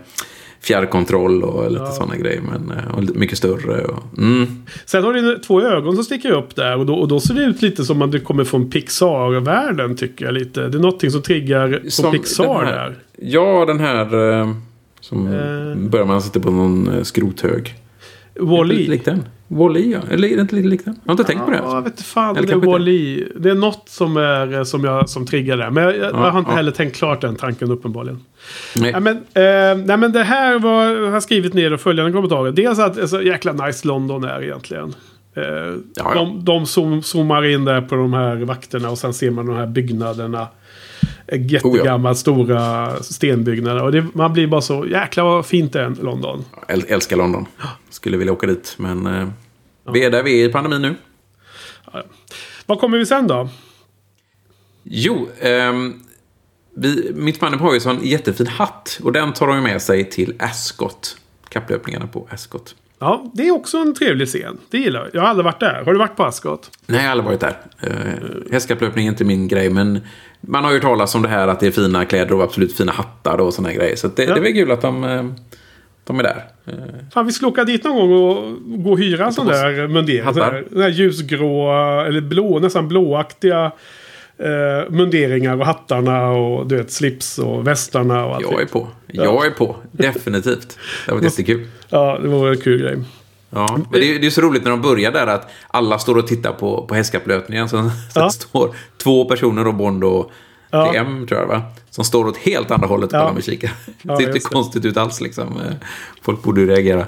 fjärrkontroll 0.62 1.44
och 1.44 1.72
lite 1.72 1.92
sådana 1.92 2.16
grejer. 2.16 2.42
Men 2.42 2.78
eh, 2.78 2.96
och 2.98 3.04
mycket 3.16 3.38
större. 3.38 3.82
Och, 3.86 4.18
mm. 4.18 4.64
Sen 4.86 5.04
har 5.04 5.14
du 5.14 5.38
två 5.40 5.62
ögon 5.62 5.96
som 5.96 6.04
sticker 6.04 6.32
upp 6.32 6.56
där 6.56 6.78
och 6.78 6.86
då, 6.86 6.94
och 6.96 7.08
då 7.08 7.20
ser 7.20 7.34
det 7.34 7.44
ut 7.44 7.62
lite 7.62 7.86
som 7.86 8.02
att 8.02 8.12
det 8.12 8.20
kommer 8.20 8.44
från 8.44 8.70
Pixar-världen 8.70 9.96
tycker 9.96 10.26
jag 10.26 10.34
lite. 10.34 10.68
Det 10.68 10.78
är 10.78 10.82
någonting 10.82 11.12
som 11.12 11.22
triggar 11.22 11.82
på 11.84 11.92
Som 11.92 12.12
Pixar 12.12 12.66
här- 12.66 12.72
där. 12.74 12.96
Ja, 13.22 13.66
den 13.68 13.80
här 13.80 14.32
eh, 14.42 14.52
som 15.02 15.28
Eh. 15.28 15.90
börjar 15.90 16.06
man 16.06 16.22
sitta 16.22 16.40
på 16.40 16.52
någon 16.52 16.88
eh, 16.88 17.04
skrothög. 17.04 17.76
Wall-E. 18.40 18.88
lik 18.88 19.06
den. 19.06 19.24
Wall-E, 19.48 19.80
ja. 19.92 20.00
Eller 20.12 20.28
är 20.28 20.36
det 20.36 20.42
inte 20.42 20.56
lite 20.56 20.68
lik 20.68 20.86
den? 20.86 20.96
Jag 21.04 21.10
har 21.10 21.14
inte 21.14 21.24
tänkt 21.24 21.46
på 21.46 21.52
det. 21.52 21.58
Ja, 21.58 21.76
jag 21.76 21.82
vet 21.82 22.02
fan. 22.02 22.38
Eller 22.38 22.48
Det 22.48 22.54
är. 22.54 22.58
Wall-E. 22.58 23.24
Det 23.36 23.50
är 23.50 23.56
något 23.56 23.90
som, 23.90 24.18
är, 24.18 24.54
eh, 24.54 24.64
som, 24.64 24.84
jag, 24.84 25.10
som 25.10 25.26
triggar 25.26 25.58
det. 25.58 25.70
Men 25.72 25.84
jag, 25.84 25.98
jag, 25.98 26.02
Ja, 26.14 26.26
jag 26.26 26.32
har 26.32 26.40
inte 26.40 26.52
ja. 26.52 26.56
heller 26.56 26.72
tänkt 26.72 26.96
klart 26.96 27.22
den 27.22 27.36
tanken 27.36 27.72
uppenbarligen. 27.72 28.20
Nej. 28.76 28.92
Nej, 28.92 29.02
men, 29.02 29.16
eh, 29.18 29.86
nej, 29.86 29.98
men 29.98 30.12
det 30.12 30.24
här 30.24 30.60
var, 30.60 30.84
jag 30.86 31.12
har 31.12 31.20
skrivit 31.20 31.54
ner 31.54 31.74
och 31.74 31.80
följande 31.80 32.12
kommentarer. 32.12 32.52
Dels 32.52 32.80
att 32.80 33.00
alltså, 33.00 33.22
jäkla 33.24 33.52
nice 33.54 33.88
London 33.88 34.24
är 34.24 34.44
egentligen. 34.44 34.94
Eh, 35.36 35.44
ja. 35.96 36.14
De, 36.14 36.46
de 36.46 36.66
zoom, 36.66 37.04
zoomar 37.04 37.46
in 37.46 37.66
där 37.66 37.82
på 37.82 37.96
de 37.96 38.14
här 38.14 38.36
vakterna 38.36 38.90
och 38.90 38.98
sen 38.98 39.14
ser 39.14 39.32
man 39.32 39.46
de 39.46 39.56
här 39.56 39.68
byggnaderna. 39.68 40.48
Eh, 41.28 41.46
Jättegamla 41.52 42.16
stora 42.16 42.96
stenbyggnader. 43.04 43.84
Och 43.84 43.92
det, 43.92 44.06
man 44.14 44.34
blir 44.34 44.48
bara 44.48 44.62
så 44.62 44.86
jäkla 44.88 45.24
vad 45.24 45.46
fint 45.46 45.74
det 45.74 45.82
är 45.82 45.90
London. 45.90 46.46
Äl- 46.68 46.86
älskar 46.88 47.18
London. 47.18 47.46
Skulle 47.90 48.18
vilja 48.18 48.34
åka 48.34 48.48
dit. 48.48 48.76
Men 48.78 49.06
eh, 49.08 49.28
vi 49.94 50.04
är 50.06 50.10
där 50.12 50.24
vi 50.24 50.42
är 50.42 50.50
i 50.50 50.52
pandemin 50.52 50.82
nu. 50.82 50.96
Vad 52.66 52.80
kommer 52.80 52.98
vi 52.98 53.06
sen 53.06 53.28
då? 53.28 53.50
Jo, 54.84 55.28
ehm, 55.40 56.04
vi, 56.76 57.12
mitt 57.16 57.40
band 57.40 57.56
har 57.56 57.74
ju 57.74 57.80
en 57.92 58.00
jättefin 58.04 58.48
hatt. 58.48 59.00
Och 59.04 59.12
den 59.12 59.34
tar 59.34 59.48
de 59.48 59.64
med 59.64 59.82
sig 59.82 60.10
till 60.10 60.34
Ascot. 60.40 61.18
Kapplöpningarna 61.50 62.08
på 62.08 62.28
Ascot. 62.32 62.76
Ja, 63.00 63.32
det 63.34 63.48
är 63.48 63.52
också 63.52 63.78
en 63.78 63.94
trevlig 63.96 64.28
scen. 64.28 64.58
Det 64.70 64.78
gillar 64.78 65.00
jag. 65.00 65.10
Jag 65.14 65.22
har 65.22 65.28
aldrig 65.28 65.46
varit 65.46 65.60
där. 65.60 65.82
Har 65.86 65.94
du 65.94 66.00
varit 66.00 66.16
på 66.16 66.24
Ascot? 66.26 66.72
Nej, 66.86 66.98
jag 67.00 67.04
har 67.06 67.12
aldrig 67.12 67.26
varit 67.26 67.40
där. 67.40 67.58
Uh, 67.88 68.52
hästkapplöpning 68.52 69.06
är 69.06 69.12
inte 69.12 69.26
min 69.26 69.48
grej, 69.48 69.70
men 69.70 70.00
man 70.42 70.64
har 70.64 70.72
ju 70.72 70.80
talas 70.80 71.16
om 71.16 71.22
det 71.22 71.28
här 71.30 71.48
att 71.48 71.60
det 71.60 71.68
är 71.68 71.72
fina 71.72 72.06
kläder 72.06 72.34
och 72.34 72.44
absolut 72.44 72.74
fina 72.78 72.92
hattar 72.92 73.38
och 73.42 73.54
sådana 73.54 73.74
grejer. 73.74 73.96
Så 73.96 74.08
det, 74.08 74.24
Ja. 74.24 74.34
det 74.34 74.40
är 74.40 74.44
väl 74.44 74.54
kul 74.54 74.72
att 74.72 74.82
de, 74.82 75.04
eh, 75.04 75.24
de 76.04 76.20
är 76.20 76.24
där. 76.24 76.44
Eh, 76.66 76.74
Fan, 77.14 77.26
vi 77.26 77.32
skulle 77.32 77.50
åka 77.50 77.64
dit 77.64 77.84
någon 77.84 77.98
gång 77.98 78.12
och 78.12 78.58
gå 78.84 78.92
och 78.92 79.00
hyra 79.00 79.26
en 79.26 79.34
sån 79.34 79.48
där 79.48 79.88
mundering. 79.88 80.24
Sån 80.26 80.36
där, 80.36 80.66
där 80.70 80.90
ljusgråa, 80.90 82.06
eller 82.08 82.22
blå, 82.22 82.60
nästan 82.60 82.88
blåaktiga 82.88 83.72
eh, 84.40 84.90
munderingar 84.90 85.58
och 85.60 85.66
hattarna 85.66 86.30
och 86.30 86.68
du 86.68 86.76
vet 86.78 86.92
slips 86.92 87.38
och 87.40 87.68
västarna 87.68 88.26
och 88.26 88.36
allt. 88.36 88.46
jag 88.52 88.62
är 88.62 88.66
på. 88.66 88.88
Jag 89.08 89.46
är 89.46 89.52
på. 89.52 89.76
Definitivt. 89.92 90.78
Det 91.06 91.12
var 91.12 91.22
jättekul. 91.22 91.68
Ja, 91.90 92.20
det 92.22 92.28
var 92.28 92.50
en 92.50 92.58
kul 92.62 92.82
grej. 92.82 92.98
Ja, 93.50 93.68
men 93.92 94.02
det, 94.02 94.16
är- 94.16 94.20
det 94.20 94.26
är 94.28 94.32
så 94.32 94.42
roligt 94.42 94.64
när 94.64 94.72
de 94.72 94.82
börjar 94.82 95.12
där 95.12 95.28
att 95.28 95.50
alla 95.68 96.00
står 96.00 96.18
och 96.18 96.28
tittar 96.28 96.52
på, 96.52 96.86
på 96.88 96.96
hästkapplöpningen. 96.96 97.70
Så, 97.70 97.78
så 97.78 97.90
Ja. 98.20 98.30
står 98.30 98.76
två 98.98 99.26
personer 99.26 99.68
och 99.68 99.74
Bond 99.74 100.04
och 100.04 100.32
Ja. 100.72 100.92
TM 100.94 101.28
tror 101.28 101.40
jag 101.40 101.48
va? 101.48 101.62
Som 101.90 102.04
står 102.04 102.28
åt 102.28 102.38
helt 102.38 102.72
andra 102.72 102.88
hållet 102.88 103.14
och 103.14 103.20
Ja. 103.20 103.34
med 103.34 103.44
kikare. 103.44 103.72
Ja, 104.02 104.12
det 104.16 104.18
ser 104.24 104.28
inte 104.28 104.40
konstigt 104.40 104.86
ut 104.86 104.98
alls 104.98 105.22
liksom. 105.22 105.48
Eh, 105.48 105.74
Folk 106.22 106.44
borde 106.44 106.62
ju 106.62 106.68
reagera. 106.68 107.06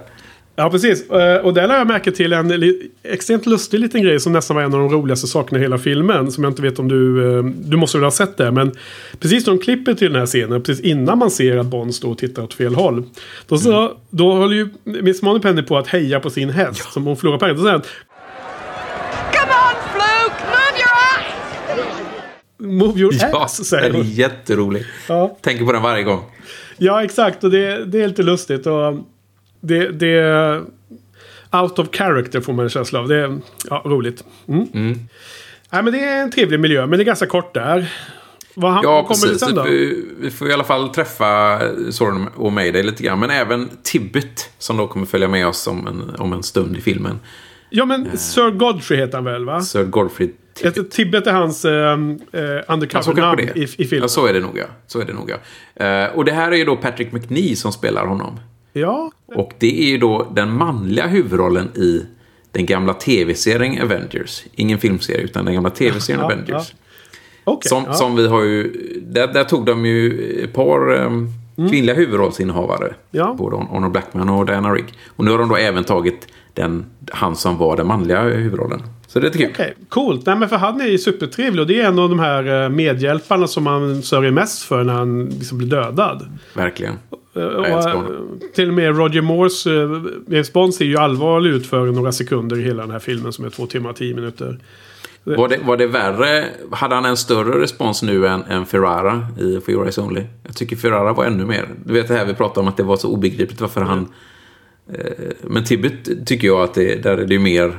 Ja, 0.56 0.70
precis. 0.70 1.10
Eh, 1.10 1.38
Och 1.46 1.54
där 1.54 1.68
lade 1.68 1.80
jag 1.80 1.88
märke 1.88 2.12
till 2.12 2.34
en 2.34 2.74
extremt 3.04 3.46
lustig 3.46 3.80
liten 3.80 4.02
grej 4.04 4.20
som 4.20 4.34
nästan 4.34 4.56
var 4.56 4.64
en 4.64 4.74
av 4.74 4.80
de 4.80 4.90
roligaste 4.90 5.28
sakerna 5.28 5.60
i 5.60 5.62
hela 5.62 5.78
filmen. 5.78 6.32
Som 6.32 6.44
jag 6.44 6.52
inte 6.52 6.62
vet 6.62 6.80
om 6.80 6.88
du... 6.88 7.30
eh, 7.38 7.44
Du 7.44 7.78
måste 7.78 7.98
väl 7.98 8.04
ha 8.04 8.12
sett 8.12 8.38
det. 8.38 8.52
Men 8.52 8.72
precis 9.20 9.46
när 9.48 9.54
de 9.54 9.60
klipper 9.60 9.94
till 9.94 10.12
den 10.12 10.20
här 10.20 10.26
scenen, 10.26 10.62
precis 10.64 10.86
innan 10.86 11.18
man 11.18 11.32
ser 11.32 11.58
att 11.58 11.66
Bond 11.66 11.96
står 11.96 12.12
och 12.12 12.18
tittar 12.18 12.44
åt 12.44 12.54
fel 12.54 12.76
håll. 12.76 13.04
Då, 13.48 13.58
så, 13.58 13.98
då 14.10 14.32
håller 14.34 14.56
ju 14.56 14.70
Miss 14.84 15.22
Moneypenny 15.22 15.62
på 15.62 15.78
att 15.78 15.88
heja 15.88 16.20
på 16.20 16.30
sin 16.30 16.50
häst 16.50 16.94
som 16.94 17.06
hon 17.06 17.18
förlorar 17.18 17.38
pengar. 17.38 17.54
Då 17.54 17.60
säger 17.62 17.72
han 17.72 17.82
Come 19.32 19.54
on, 19.54 19.76
Fluke! 19.94 20.42
Move 20.58 20.60
your 20.80 20.94
ass! 21.16 22.86
Move 22.88 23.00
your 23.00 23.14
Ja, 23.32 23.44
ass, 23.46 23.66
säger 23.66 23.84
den 23.84 23.92
är 23.92 23.98
hon. 24.04 24.08
jätterolig. 24.12 24.86
Ja. 25.08 25.38
Tänker 25.42 25.66
på 25.66 25.72
den 25.72 25.82
varje 25.82 26.04
gång. 26.04 26.22
Ja, 26.78 27.04
exakt. 27.04 27.44
Och 27.44 27.52
det, 27.52 27.86
det 27.86 28.02
är 28.02 28.08
lite 28.08 28.24
lustigt. 28.24 28.68
Och 28.68 28.94
det, 29.62 29.92
det 29.92 30.20
är 30.20 30.62
out 31.52 31.80
of 31.80 31.88
character 31.92 32.42
får 32.42 32.54
man 32.54 32.66
en 32.66 32.70
känsla 32.70 33.00
av. 33.00 33.08
Det 33.08 33.16
är 33.16 33.40
ja, 33.70 33.82
roligt. 33.86 34.24
Mm. 34.48 35.00
Nej, 35.70 35.84
men 35.84 35.94
det 35.94 36.00
är 36.00 36.24
en 36.24 36.32
trevlig 36.32 36.60
miljö, 36.60 36.88
men 36.88 37.00
det 37.00 37.04
är 37.04 37.06
ganska 37.06 37.26
kort 37.26 37.54
där. 37.54 37.94
Vad, 38.54 38.72
han, 38.72 38.84
Ja, 38.84 39.04
kommer 39.04 39.28
precis. 39.28 39.40
sen? 39.40 39.64
Vi, 39.66 40.06
vi 40.20 40.32
får 40.32 40.50
i 40.50 40.54
alla 40.54 40.64
fall 40.64 40.90
träffa 40.90 41.60
Soren 41.92 42.28
och 42.36 42.52
Mayday 42.52 42.84
lite 42.84 43.04
grann. 43.04 43.20
Men 43.20 43.30
även 43.30 43.70
Tibbet 43.84 44.50
som 44.58 44.78
då 44.78 44.88
kommer 44.88 45.06
följa 45.06 45.28
med 45.28 45.48
oss 45.48 45.68
om 45.68 45.88
en, 45.88 46.16
om 46.18 46.34
en 46.34 46.44
stund 46.44 46.78
i 46.78 46.82
filmen. 46.82 47.20
Ja, 47.70 47.86
men 47.86 48.18
Sir 48.18 48.52
Godfrey 48.52 49.00
heter 49.00 49.18
han 49.18 49.26
väl, 49.26 49.46
va? 49.46 49.62
Sir 49.62 49.84
Godfrey 49.84 50.30
Tibbet. 50.54 50.92
Tibbet 50.92 51.28
är 51.28 51.32
hans 51.34 51.66
eh, 51.66 51.92
eh, 51.92 52.62
undercover-namn 52.68 53.40
i, 53.40 53.64
i 53.64 53.68
filmen. 53.68 54.02
Ja, 54.02 54.08
så 54.08 54.26
är 54.26 54.34
det 54.34 54.40
nog 54.40 54.58
ja. 54.58 54.66
Så 54.88 55.00
är 55.00 55.06
det 55.06 55.14
nog 55.14 55.32
ja. 55.76 55.86
Eh, 55.86 56.16
och 56.16 56.26
det 56.26 56.32
här 56.32 56.52
är 56.52 56.56
ju 56.56 56.66
då 56.66 56.76
Patrick 56.76 57.12
McNee 57.12 57.56
som 57.56 57.72
spelar 57.72 58.06
honom. 58.06 58.40
Ja, 58.74 59.12
Och 59.26 59.52
det 59.60 59.84
är 59.84 59.88
ju 59.88 59.98
då 59.98 60.28
den 60.34 60.52
manliga 60.58 61.08
huvudrollen 61.08 61.68
i 61.76 62.06
den 62.52 62.66
gamla 62.66 62.94
tv-serien 62.94 63.84
Avengers. 63.84 64.44
Ingen 64.56 64.78
filmserie, 64.78 65.22
utan 65.22 65.46
den 65.46 65.54
gamla 65.54 65.70
tv-serien 65.70 66.20
Ja, 66.20 66.26
Avengers. 66.26 66.74
okej. 67.44 67.70
Som, 67.70 67.84
ja. 67.88 67.94
som 67.94 68.16
vi 68.16 68.28
har 68.28 68.44
ju... 68.44 68.74
Där, 69.06 69.28
där 69.28 69.44
tog 69.44 69.66
de 69.66 69.86
ju 69.86 70.30
ett 70.44 70.54
par 70.54 70.92
um, 70.94 71.30
kvinnliga 71.70 71.96
huvudrollsinnehavare. 71.96 72.94
Ja. 73.12 73.36
Både 73.38 73.56
Honor 73.56 73.90
Blackman 73.90 74.30
och 74.30 74.46
Diana 74.46 74.74
Rigg. 74.74 74.86
Och 75.16 75.26
nu 75.26 75.32
har 75.32 75.38
de 75.38 75.50
då 75.50 75.56
även 75.56 75.84
tagit 75.84 76.28
den, 76.54 76.86
han 77.12 77.36
som 77.36 77.58
var 77.58 77.78
den 77.78 77.88
manliga 77.88 78.22
huvudrollen. 78.22 78.82
Så 79.08 79.20
det 79.20 79.28
är 79.28 79.32
kul. 79.32 79.50
Okej, 79.54 79.74
coolt. 79.90 80.26
Nej, 80.26 80.36
men 80.36 80.50
för 80.50 80.56
han 80.58 80.82
är 80.82 80.86
ju 80.86 80.98
supertrevlig 80.98 81.62
och 81.62 81.68
det 81.68 81.82
är 81.82 81.88
en 81.88 82.00
av 82.00 82.10
de 82.10 82.20
här 82.20 82.64
eh, 82.64 82.70
medhjälparna 82.70 83.48
som 83.48 83.64
man 83.64 84.02
sörjer 84.02 84.32
mest 84.32 84.62
för 84.64 84.84
när 84.84 84.94
han 84.94 85.26
liksom 85.26 85.58
blir 85.58 85.68
dödad. 85.68 86.30
Verkligen. 86.56 86.94
Eh, 87.34 87.44
och, 87.44 87.66
eh, 87.66 88.04
till 88.54 88.68
och 88.68 88.74
med 88.74 88.98
Roger 88.98 89.22
Moores 89.22 89.66
James 90.28 90.54
Bond 90.54 90.74
ser 90.74 90.86
ju 90.86 90.98
allvarlig 90.98 91.50
ut 91.50 91.68
för 91.68 91.86
några 91.86 92.12
sekunder 92.12 92.60
i 92.60 92.62
hela 92.62 92.82
den 92.82 92.92
här 92.92 93.00
filmen 93.00 93.34
som 93.34 93.46
är 93.46 93.50
två 93.50 93.66
timmar 93.66 93.90
och 93.90 93.96
tio 93.96 94.16
minuter. 94.16 94.60
Var 95.24 95.48
det, 95.48 95.58
var 95.64 95.78
det 95.78 95.88
värre? 95.88 96.46
Hade 96.72 96.96
han 96.96 97.06
en 97.06 97.18
större 97.18 97.62
respons 97.62 98.04
nu 98.04 98.28
än, 98.28 98.44
än 98.44 98.66
Ferrara 98.66 99.28
i 99.40 99.60
For 99.60 99.72
Your 99.72 99.84
Eyes 99.84 99.98
Only? 99.98 100.24
Jag 100.44 100.56
tycker 100.56 100.76
Ferrara 100.76 101.14
var 101.14 101.26
ännu 101.26 101.46
mer. 101.46 101.70
Du 101.86 101.94
vet 101.94 102.08
det 102.08 102.14
här 102.14 102.26
vi 102.26 102.34
pratade 102.34 102.60
om 102.60 102.68
att 102.68 102.78
det 102.78 102.84
var 102.84 102.98
så 102.98 103.10
obegripligt 103.10 103.62
varför 103.62 103.82
han 103.82 104.08
Eh, 104.94 105.32
men 105.42 105.64
Tibet 105.64 106.26
tycker 106.26 106.48
jag 106.48 106.62
att 106.62 106.74
det, 106.74 107.04
där 107.04 107.18
är 107.18 107.26
det 107.26 107.40
mer... 107.40 107.78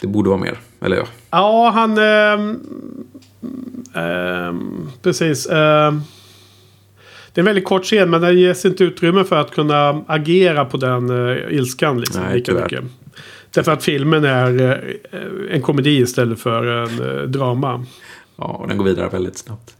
Det 0.00 0.06
borde 0.06 0.28
vara 0.28 0.40
mer. 0.40 0.58
Eller 0.80 0.96
ja. 0.96 1.04
Ja, 1.30 1.70
han... 1.74 1.98
ehm, 1.98 2.60
ehm, 3.94 4.88
precis. 5.02 5.48
Det 7.32 7.38
är 7.38 7.42
en 7.42 7.46
väldigt 7.46 7.64
kort 7.64 7.84
scen, 7.84 8.10
men 8.10 8.20
det 8.20 8.32
ges 8.32 8.64
inte 8.64 8.84
utrymme 8.84 9.24
för 9.24 9.36
att 9.36 9.50
kunna 9.50 10.04
agera 10.06 10.64
på 10.64 10.76
den 10.76 11.10
uh, 11.10 11.54
ilskan. 11.54 12.00
Liksom, 12.00 12.22
Nej, 12.22 12.34
lika 12.34 12.54
mycket. 12.54 12.84
Därför 13.50 13.72
att 13.72 13.84
filmen 13.84 14.24
är 14.24 14.60
eh, 14.62 15.54
en 15.54 15.62
komedi 15.62 16.00
istället 16.00 16.40
för 16.40 16.66
en 16.66 17.18
eh, 17.18 17.22
drama. 17.22 17.84
ja, 18.36 18.44
och 18.44 18.68
den 18.68 18.78
går 18.78 18.84
vidare 18.84 19.08
väldigt 19.08 19.38
snabbt. 19.38 19.76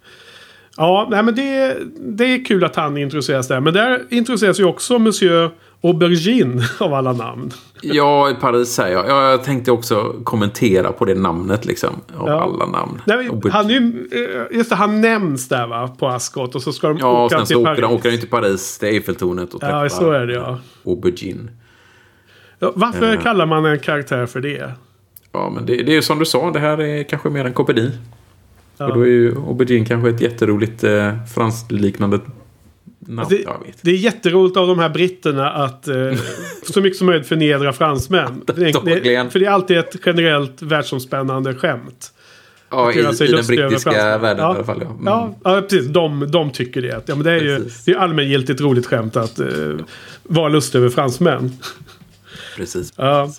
Ja, 0.77 1.09
nej, 1.11 1.23
men 1.23 1.35
det, 1.35 1.77
det 2.01 2.25
är 2.25 2.45
kul 2.45 2.65
att 2.65 2.77
han 2.77 2.97
introduceras 2.97 3.49
där. 3.49 3.61
Men 3.61 3.75
där 3.75 4.03
introduceras 4.11 4.61
ju 4.61 4.65
också 4.65 4.99
Monsieur 4.99 5.51
Aubergine 5.83 6.63
av 6.81 6.95
alla 6.95 7.13
namn. 7.13 7.51
Ja, 7.83 8.31
i 8.31 8.35
Paris 8.35 8.69
säger 8.69 8.97
jag. 8.97 9.09
Ja, 9.09 9.31
Jag 9.31 9.45
tänkte 9.45 9.73
också 9.73 10.15
kommentera 10.25 10.93
på 10.93 11.05
det 11.05 11.15
namnet 11.15 11.65
liksom. 11.65 11.91
Av 12.17 12.29
Ja. 12.29 12.41
alla 12.43 12.67
namn. 12.67 13.01
Nej, 13.07 13.31
han, 13.51 13.71
är 13.71 13.77
eh, 13.77 14.57
just 14.57 14.71
det, 14.71 14.77
han 14.77 15.01
nämns 15.01 15.49
där 15.49 15.67
va, 15.67 15.89
på 15.99 16.09
Ascot. 16.09 16.55
Och 16.55 16.63
så 16.63 16.73
ska 16.73 16.89
de 16.89 16.99
Ja, 16.99 17.07
och 17.07 17.25
åka 17.25 17.37
sen 17.39 17.47
till 17.47 17.57
så 17.57 17.65
Paris. 17.65 17.79
åker 17.79 17.89
de, 17.89 17.95
åker 17.95 18.11
de 18.11 18.19
till 18.19 18.29
Paris, 18.29 18.79
till 18.79 18.89
Eiffeltornet 18.89 19.55
och 19.55 19.61
träffar 19.61 19.83
Ja, 19.83 19.89
så 19.89 20.11
är 20.11 20.27
det 20.27 20.35
ja. 20.35 20.59
Aubergine. 20.87 21.51
ja 22.59 22.73
varför 22.75 23.15
Eh. 23.15 23.21
kallar 23.21 23.47
man 23.47 23.65
en 23.65 23.79
karaktär 23.79 24.27
för 24.27 24.41
det? 24.41 24.73
Ja, 25.33 25.51
men 25.55 25.67
det, 25.67 25.77
det 25.77 25.93
är 25.93 25.97
ju 25.97 26.03
som 26.03 26.19
du 26.19 26.25
sa, 26.25 26.51
det 26.51 26.59
här 26.61 26.81
är 26.81 27.03
kanske 27.03 27.31
mer 27.31 27.45
en 27.45 27.53
komedi. 27.53 27.91
Ja. 28.77 28.87
Och 28.87 28.95
då 28.95 29.01
är 29.03 29.07
ju 29.07 29.37
Aubergine 29.37 29.85
kanske 29.87 30.11
ett 30.11 30.21
jätteroligt 30.21 30.85
eh, 30.85 31.15
fransliknande 31.35 32.21
namn. 33.15 33.29
Det, 33.31 33.45
det 33.83 33.91
är 33.91 33.95
jätteroligt 33.95 34.57
av 34.57 34.67
de 34.67 34.79
här 34.79 34.89
britterna 34.89 35.51
att 35.51 35.89
eh, 35.89 36.13
så 36.73 36.81
mycket 36.81 36.99
som 36.99 37.07
möjligt 37.07 37.27
förnedra 37.29 37.73
fransmän. 37.73 38.43
För 38.47 39.39
det 39.39 39.47
är 39.47 39.51
alltid 39.51 39.79
ett 39.79 39.97
generellt 40.07 40.63
världsomspännande 40.63 41.55
skämt. 41.55 42.13
Ja, 42.71 42.93
i, 42.93 42.99
i 42.99 43.03
den 43.03 43.47
brittiska 43.47 44.19
världen 44.19 44.45
Ja. 44.45 44.53
i 44.53 44.57
alla 44.57 44.65
fall. 44.65 44.79
Ja. 44.83 44.91
Mm. 44.91 45.07
Ja, 45.07 45.35
ja 45.45 45.61
precis. 45.63 45.87
De, 45.87 46.31
de 46.31 46.51
tycker 46.51 46.83
det. 46.83 47.03
Ja, 47.07 47.15
men 47.15 47.25
det 47.25 47.31
är 47.33 47.41
ju 47.41 47.57
Precis. 47.57 47.85
det 47.85 47.93
är 47.93 47.97
allmängiltigt 47.97 48.61
roligt 48.61 48.87
skämt 48.87 49.17
att 49.17 49.39
eh, 49.41 49.47
vara 50.23 50.49
lustig 50.49 50.79
över 50.79 50.89
fransmän. 50.89 51.53
Precis. 52.57 52.93
Ja. 52.97 53.31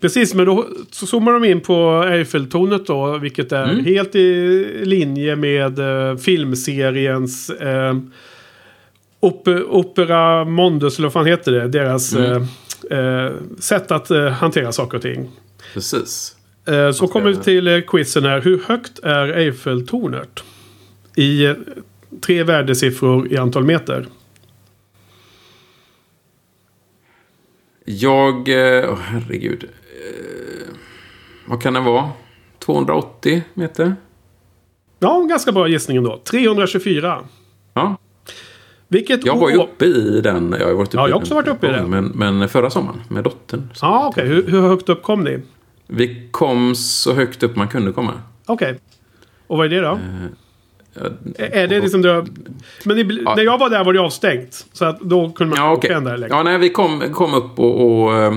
Precis, 0.00 0.34
men 0.34 0.46
då 0.46 0.66
så 0.90 1.06
zoomar 1.06 1.32
de 1.32 1.44
in 1.44 1.60
på 1.60 2.04
Eiffeltornet 2.08 2.86
då. 2.86 3.18
Vilket 3.18 3.52
är 3.52 3.64
Mm. 3.70 3.84
helt 3.84 4.14
i 4.14 4.64
linje 4.84 5.36
med 5.36 5.78
eh, 5.78 6.16
filmseriens 6.16 7.50
eh, 7.50 7.94
op 9.24 9.48
Opera 9.68 10.44
Mondus, 10.44 10.98
eller 10.98 11.06
vad 11.08 11.12
fan 11.12 11.26
heter 11.26 11.52
det? 11.52 11.68
Deras 11.68 12.14
Mm. 12.14 12.46
eh, 12.90 12.98
eh, 12.98 13.32
sätt 13.58 13.90
att 13.90 14.10
eh, 14.10 14.28
hantera 14.28 14.72
saker 14.72 14.96
och 14.96 15.02
ting. 15.02 15.30
Precis. 15.74 16.36
Eh, 16.66 16.90
så 16.90 17.06
kommer 17.08 17.26
vi 17.30 17.36
till 17.36 17.66
eh, 17.68 17.80
quizen 17.80 18.24
här. 18.24 18.40
Hur 18.40 18.62
högt 18.66 18.98
är 18.98 19.28
Eiffeltornet? 19.28 20.44
I 21.16 21.44
eh, 21.44 21.54
tre 22.20 22.42
värdesiffror 22.42 23.32
i 23.32 23.36
antal 23.36 23.64
meter. 23.64 24.06
Jag... 27.84 28.48
Åh, 28.88 28.98
herregud. 29.02 29.68
Vad 31.46 31.62
kan 31.62 31.72
det 31.74 31.80
vara? 31.80 32.10
280 32.58 33.42
meter? 33.54 33.96
Ja, 34.98 35.20
en 35.20 35.28
ganska 35.28 35.52
bra 35.52 35.68
gissning 35.68 35.96
ändå. 35.96 36.20
324. 36.30 37.20
Ja. 37.74 37.96
Vilket 38.88 39.26
Jag 39.26 39.36
var 39.36 39.50
ju 39.50 39.56
uppe 39.56 39.84
i 39.84 40.20
den. 40.20 40.56
Jag 40.60 40.66
har 40.66 40.72
varit 40.74 40.88
uppe 40.88 40.96
Ja, 40.96 41.06
i 41.06 41.10
jag 41.10 41.16
har 41.16 41.20
också 41.20 41.34
varit 41.34 41.48
uppe 41.48 41.66
i 41.66 41.70
en 41.70 41.90
den. 41.90 42.10
Men, 42.14 42.36
men 42.38 42.48
förra 42.48 42.70
sommaren 42.70 43.00
med 43.08 43.24
dottern. 43.24 43.70
Ja, 43.82 44.06
okej. 44.08 44.26
Hur, 44.26 44.46
hur 44.46 44.60
högt 44.60 44.88
upp 44.88 45.02
kom 45.02 45.24
ni? 45.24 45.38
Vi 45.86 46.28
kom 46.30 46.74
så 46.74 47.12
högt 47.14 47.42
upp 47.42 47.56
man 47.56 47.68
kunde 47.68 47.92
komma. 47.92 48.12
Okej. 48.46 48.78
Och 49.46 49.56
vad 49.58 49.66
är 49.66 49.70
det 49.70 49.80
då? 49.80 49.98
Ja, 50.94 51.00
Är- 51.38 51.54
Är 51.56 51.68
det 51.68 51.80
liksom 51.80 52.02
det... 52.02 52.26
Men 52.84 52.96
det, 52.96 53.14
Ja. 53.24 53.34
när 53.36 53.42
jag 53.42 53.58
var 53.58 53.70
där 53.70 53.84
var 53.84 53.92
det 53.92 54.00
avstängt. 54.00 54.66
Så 54.72 54.84
att 54.84 55.00
då 55.00 55.30
kunde 55.30 55.56
man 55.56 55.64
Ja, 55.66 55.72
åka 55.72 55.78
okej. 55.78 55.92
ända 55.92 56.16
längre. 56.16 56.34
Ja, 56.36 56.42
nej, 56.42 56.58
vi 56.58 56.68
kom, 56.68 57.00
kom 57.12 57.34
upp 57.34 57.58
och, 57.58 58.02
och 58.04 58.14
eh, 58.16 58.34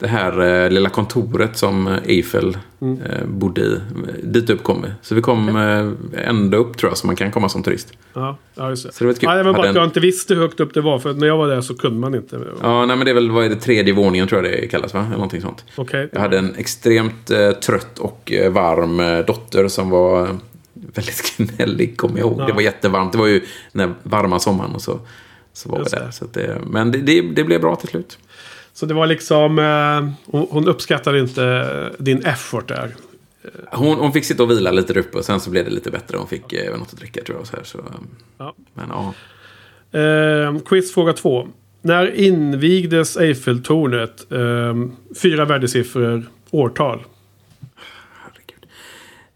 det 0.00 0.08
här 0.08 0.64
eh, 0.64 0.70
lilla 0.70 0.88
kontoret 0.88 1.56
som 1.56 1.86
eh, 1.86 1.94
Eiffel 2.04 2.58
Mm. 2.82 3.02
eh, 3.02 3.26
bodde 3.26 3.60
i. 3.60 3.80
Dit 4.22 4.50
upp 4.50 4.62
kom 4.62 4.82
vi. 4.82 4.88
Så 5.02 5.14
vi 5.14 5.22
kom 5.22 5.48
eh, 5.56 6.28
ända 6.28 6.56
upp 6.56 6.76
tror 6.76 6.90
jag, 6.90 6.98
så 6.98 7.06
man 7.06 7.16
kan 7.16 7.30
komma 7.30 7.48
som 7.48 7.62
turist. 7.62 7.92
Ja, 8.14 8.36
ja 8.54 8.70
just 8.70 8.86
det. 8.86 8.92
Så 8.92 9.04
det 9.04 9.08
var 9.08 9.14
kul. 9.14 9.28
Det 9.30 9.42
var 9.42 9.52
bara 9.52 9.68
att 9.68 9.74
jag 9.74 9.84
inte 9.84 10.00
visste 10.00 10.34
hur 10.34 10.40
högt 10.40 10.60
upp 10.60 10.74
det 10.74 10.80
var. 10.80 10.98
För 10.98 11.14
när 11.14 11.26
jag 11.26 11.36
var 11.36 11.48
där 11.48 11.60
så 11.60 11.74
kunde 11.74 12.00
man 12.00 12.14
inte. 12.14 12.40
Ja, 12.62 12.86
nej, 12.86 12.96
men 12.96 13.04
det 13.04 13.10
är 13.10 13.14
väl, 13.14 13.30
vad 13.30 13.44
är 13.44 13.48
det, 13.48 13.56
tredje 13.56 13.92
våningen 13.94 14.28
tror 14.28 14.44
jag 14.44 14.52
det 14.52 14.66
kallas, 14.66 14.94
va? 14.94 15.00
Eller 15.00 15.12
någonting 15.12 15.40
sånt. 15.40 15.64
Okej. 15.76 16.08
Jag 16.12 16.20
hade 16.20 16.38
en 16.38 16.54
extremt 16.54 17.30
eh, 17.30 17.50
trött 17.50 17.98
och 17.98 18.32
eh, 18.32 18.52
varm 18.52 19.00
eh, 19.00 19.18
dotter 19.18 19.68
som 19.68 19.90
var 19.90 20.22
väldigt 20.74 21.36
gnällig, 21.36 21.96
kommer 21.96 22.18
jag 22.18 22.26
ihåg. 22.28 22.40
Ja. 22.40 22.46
Det 22.46 22.52
var 22.52 22.60
jättevarmt. 22.60 23.12
Det 23.12 23.18
var 23.18 23.26
ju 23.26 23.44
den 23.72 23.94
varma 24.02 24.38
sommaren 24.38 24.74
och 24.74 24.82
så, 24.82 24.98
så 25.52 25.68
var 25.68 25.78
Just 25.78 25.94
vi 25.94 25.98
där. 25.98 26.06
det. 26.06 26.12
Så 26.12 26.24
det, 26.32 26.58
men 26.70 26.90
det, 26.92 26.98
det, 26.98 27.20
det 27.22 27.44
blev 27.44 27.60
bra 27.60 27.76
till 27.76 27.88
slut. 27.88 28.18
Så 28.72 28.86
det 28.86 28.94
var 28.94 29.06
liksom... 29.06 29.58
Eh, 29.58 30.10
hon, 30.50 30.68
uppskattade 30.68 31.18
inte 31.20 31.90
din 31.98 32.22
effort 32.24 32.68
där. 32.68 32.94
Hon, 33.72 33.98
hon 33.98 34.12
fick 34.12 34.24
sitta 34.24 34.42
och 34.42 34.50
vila 34.50 34.70
lite 34.70 34.92
där 34.92 35.00
uppe 35.00 35.18
och 35.18 35.24
sen 35.24 35.40
så 35.40 35.50
blev 35.50 35.64
det 35.64 35.70
lite 35.70 35.90
bättre. 35.90 36.16
Hon 36.16 36.26
fick 36.28 36.52
eh, 36.52 36.78
något 36.78 36.92
att 36.92 36.98
dricka 36.98 37.22
tror 37.24 37.38
jag. 37.38 37.46
Så 37.46 37.56
här, 37.56 37.64
så, 37.64 37.78
eh, 37.78 37.84
Ja. 38.38 38.54
Men 38.74 38.88
ja, 38.88 39.14
Eh, 39.92 40.58
quiz 40.58 40.94
fråga 40.94 41.12
två. 41.12 41.48
När 41.82 42.14
invigdes 42.14 43.16
Eiffeltornet? 43.16 44.32
Eh, 44.32 44.74
fyra 45.22 45.44
värdesiffror, 45.44 46.30
årtal. 46.50 47.04
herregud. 48.22 48.66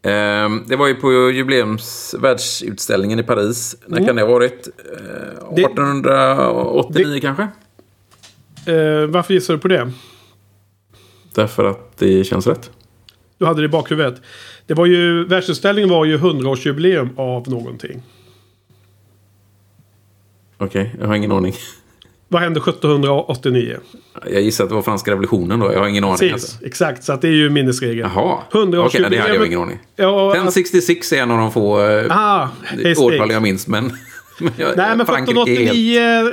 Ehm, 0.03 0.65
det 0.69 0.77
var 0.77 0.87
ju 0.89 0.95
på 0.95 1.31
jubileums 1.31 2.15
världsutställningen 2.21 3.19
i 3.19 3.23
Paris. 3.23 3.77
När 3.87 4.07
kan 4.07 4.17
det 4.17 4.23
ha 4.23 4.29
varit? 4.29 4.69
Eh, 4.69 5.01
Mm. 5.43 5.55
Det- 5.55 5.63
1889 5.63 7.19
kanske? 7.23 7.49
Eh, 8.67 9.07
varför 9.07 9.35
gissar 9.35 9.55
du 9.55 9.61
på 9.61 9.69
det? 9.69 9.93
Därför 11.35 11.65
att 11.65 11.99
det 11.99 12.25
känns 12.25 12.47
rätt. 12.47 12.71
Du 13.39 13.47
hade 13.47 13.61
det 13.61 13.65
i 13.65 13.69
bakhuvudet. 13.69 14.21
Det 14.67 14.75
var 14.75 14.87
ju, 14.87 15.25
världsutställningen 15.25 15.91
var 15.91 16.05
ju 16.05 16.19
100-årsjubileum 16.19 17.09
av 17.17 17.49
någonting. 17.49 18.03
Okej, 20.59 20.95
jag 21.01 21.07
har 21.07 21.15
ingen 21.15 21.33
aning. 21.33 21.55
Vad 22.29 22.43
hände 22.43 22.61
1789? 22.61 23.77
Jag 24.31 24.43
gissar 24.43 24.65
att 24.65 24.71
det 24.71 24.75
var 24.75 24.83
franska 24.83 25.11
revolutionen 25.11 25.61
då. 25.61 25.73
Jag 25.73 25.79
har 25.81 25.89
ingen 25.89 26.05
aning. 26.05 26.17
Precis, 26.17 26.33
Alltså. 26.33 26.67
exakt. 26.67 27.05
Så 27.05 27.13
att 27.13 27.23
det 27.23 27.29
är 27.29 27.33
ju 27.33 27.51
minnesregeln. 27.51 28.11
Jaha, 28.15 28.39
100 28.53 28.85
okej, 28.85 29.07
det 29.11 29.19
hade 29.19 29.35
jag 29.35 29.47
ingen 29.47 29.61
aning. 29.61 29.79
Ja, 29.97 30.29
att, 30.29 30.35
1066 30.35 31.13
är 31.13 31.23
en 31.23 31.31
av 31.31 31.39
de 31.39 31.53
få 31.53 31.81
eh, 31.89 32.07
ah, 32.11 32.49
årtal 32.99 33.31
jag 33.31 33.43
minns, 33.43 33.67
men... 33.67 33.93
men 34.39 34.53
jag, 34.57 34.77
Nej, 34.77 34.97
men 34.97 35.07
Frankrike 35.07 35.41
är 35.41 35.47
helt- 35.47 35.61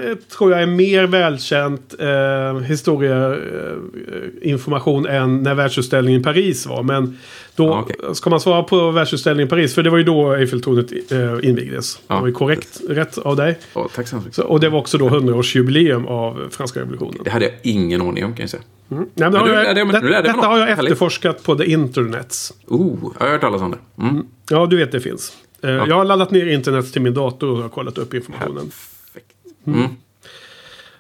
1789 0.02 0.18
tror 0.38 0.52
jag 0.52 0.62
är 0.62 0.66
mer 0.66 1.08
välkänt 1.08 1.96
eh, 2.00 2.60
historieinformation 2.68 5.06
än 5.08 5.44
när 5.44 5.54
världsutställningen 5.56 6.22
i 6.22 6.24
Paris 6.24 6.66
var. 6.66 6.84
Men 6.84 7.18
då 7.56 7.64
Ja, 7.66 7.80
okej. 7.82 7.96
ska 8.16 8.30
man 8.30 8.40
svara 8.40 8.64
på 8.64 8.92
världsutställningen 8.92 9.48
i 9.48 9.50
Paris. 9.50 9.76
För 9.76 9.84
det 9.84 9.90
var 9.90 9.98
ju 9.98 10.04
då 10.04 10.32
Eiffeltornet 10.34 10.92
eh, 11.12 11.50
invigdes. 11.50 12.00
Ja, 12.08 12.16
det 12.16 12.22
var 12.22 12.28
ju 12.28 12.34
korrekt 12.34 12.82
rätt 12.90 13.18
av 13.18 13.36
dig. 13.36 13.60
Ja, 13.76 13.90
tack 13.96 14.08
så 14.08 14.16
hemskt 14.16 14.36
Så, 14.36 14.44
och 14.44 14.60
det 14.60 14.70
var 14.70 14.80
också 14.80 14.98
då 14.98 15.10
100-årsjubileum 15.10 16.08
av 16.08 16.48
franska 16.52 16.80
revolutionen. 16.80 17.18
Det 17.24 17.30
hade 17.30 17.46
jag 17.46 17.54
ingen 17.62 18.02
aning 18.02 18.26
om 18.26 18.34
kan 18.34 18.44
jag 18.44 18.50
säga. 18.50 18.64
Nej, 18.88 19.00
men 19.16 19.32
det 19.32 19.38
har 19.40 19.48
nu 19.48 19.54
jag, 19.54 19.76
det, 19.76 19.80
jag 19.80 19.88
mig 19.88 20.02
detta 20.24 20.32
har 20.48 20.60
jag 20.60 20.70
efterforskat 20.70 21.44
på 21.44 21.56
the 21.56 21.72
internets. 21.72 22.54
Oh, 22.68 22.98
jag 23.20 23.26
har 23.26 23.32
hört 23.32 23.42
talas 23.42 23.62
om 23.62 23.72
det. 23.72 23.78
Mm. 24.04 24.26
Ja, 24.50 24.66
du 24.66 24.78
vet 24.78 24.92
det 24.92 25.00
finns. 25.00 25.34
Eh, 25.64 25.70
Jag 25.72 25.96
har 25.96 26.06
laddat 26.06 26.32
ner 26.32 26.46
internet 26.46 26.94
till 26.94 27.02
min 27.02 27.14
dator 27.14 27.50
och 27.50 27.58
har 27.58 27.70
kollat 27.70 27.98
upp 27.98 28.14
informationen. 28.14 28.72
Perfekt. 29.14 29.36
Mm. 29.68 29.88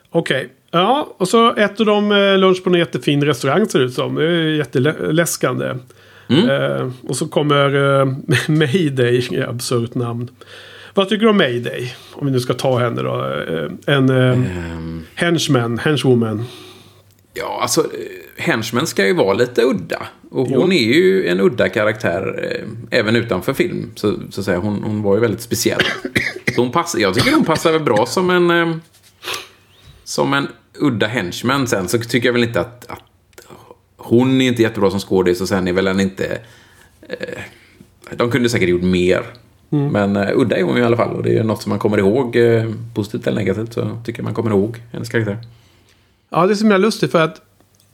Okej. 0.09 0.49
Ja, 0.71 1.15
och 1.17 1.27
så 1.27 1.53
äter 1.55 1.85
de 1.85 2.11
eh, 2.11 2.37
lunch 2.37 2.63
på 2.63 2.69
en 2.69 2.75
jättefin 2.79 3.25
restaurang 3.25 3.65
ser 3.69 3.79
det 3.79 3.85
ut 3.85 3.93
som. 3.93 4.15
Det 4.15 4.23
är 4.25 4.47
jätteläskande. 4.47 5.75
Mm. 6.29 6.49
Eh, 6.49 6.91
och 7.07 7.15
så 7.15 7.27
kommer 7.27 7.99
eh, 7.99 8.05
Mayday, 8.47 9.43
absurt 9.47 9.95
namn. 9.95 10.29
Vad 10.93 11.09
tycker 11.09 11.23
du 11.23 11.29
om 11.29 11.37
Mayday? 11.37 11.93
Om 12.13 12.25
vi 12.25 12.31
nu 12.31 12.39
ska 12.39 12.53
ta 12.53 12.79
henne 12.79 13.01
då. 13.01 13.25
Eh, 13.47 13.95
en 13.95 14.09
eh, 14.09 14.31
Ehm, 14.31 15.05
henchman, 15.15 15.77
henchwoman. 15.79 16.43
ja, 17.33 17.59
alltså, 17.61 17.81
eh, 17.81 17.87
Henchman 18.43 18.87
ska 18.87 19.07
ju 19.07 19.13
vara 19.13 19.33
lite 19.33 19.61
udda. 19.61 20.01
Och 20.31 20.47
Jo. 20.49 20.61
hon 20.61 20.71
är 20.71 20.83
ju 20.83 21.27
en 21.27 21.39
udda 21.39 21.69
karaktär, 21.69 22.49
eh, 22.51 22.99
även 22.99 23.15
utanför 23.15 23.53
film. 23.53 23.91
Så, 23.95 24.13
så 24.29 24.41
att 24.41 24.45
säga, 24.45 24.59
hon, 24.59 24.83
hon 24.83 25.01
var 25.01 25.15
ju 25.15 25.21
väldigt 25.21 25.41
speciell. 25.41 25.81
Så 26.55 26.61
hon 26.61 26.71
passar, 26.71 26.99
jag 26.99 27.13
tycker 27.13 27.31
hon 27.31 27.45
passar 27.45 27.71
väl 27.71 27.83
bra 27.83 28.05
som 28.05 28.29
en... 28.29 28.51
Eh, 28.51 28.75
som 30.03 30.33
en 30.33 30.47
udda 30.79 31.07
henchman. 31.07 31.67
Sen 31.67 31.87
så 31.87 31.97
tycker 31.99 32.27
jag 32.27 32.33
väl 32.33 32.43
inte 32.43 32.61
att, 32.61 32.91
att 32.91 33.03
hon 33.97 34.41
är 34.41 34.47
inte 34.47 34.61
jättebra 34.61 34.91
som 34.91 34.99
skådis 34.99 35.41
och 35.41 35.47
sen 35.47 35.67
är 35.67 35.73
väl 35.73 35.87
en 35.87 35.99
inte... 35.99 36.39
Eh, 37.01 37.39
de 38.15 38.31
kunde 38.31 38.49
säkert 38.49 38.69
gjort 38.69 38.83
mer. 38.83 39.23
Men 39.69 40.15
eh, 40.15 40.29
udda 40.35 40.57
är 40.57 40.63
hon 40.63 40.75
ju 40.75 40.81
i 40.81 40.85
alla 40.85 40.97
fall 40.97 41.15
och 41.15 41.23
det 41.23 41.37
är 41.37 41.43
något 41.43 41.61
som 41.61 41.69
man 41.69 41.79
kommer 41.79 41.97
ihåg, 41.97 42.35
eh, 42.35 42.71
positivt 42.95 43.27
eller 43.27 43.37
negativt, 43.37 43.73
så 43.73 44.01
tycker 44.05 44.23
man 44.23 44.33
kommer 44.33 44.51
ihåg 44.51 44.77
hennes 44.91 45.09
karaktär. 45.09 45.37
Ja, 46.29 46.45
det 46.45 46.53
är 46.53 46.55
så 46.55 46.63
himla 46.63 46.77
lustigt 46.77 47.11
för 47.11 47.21
att 47.21 47.41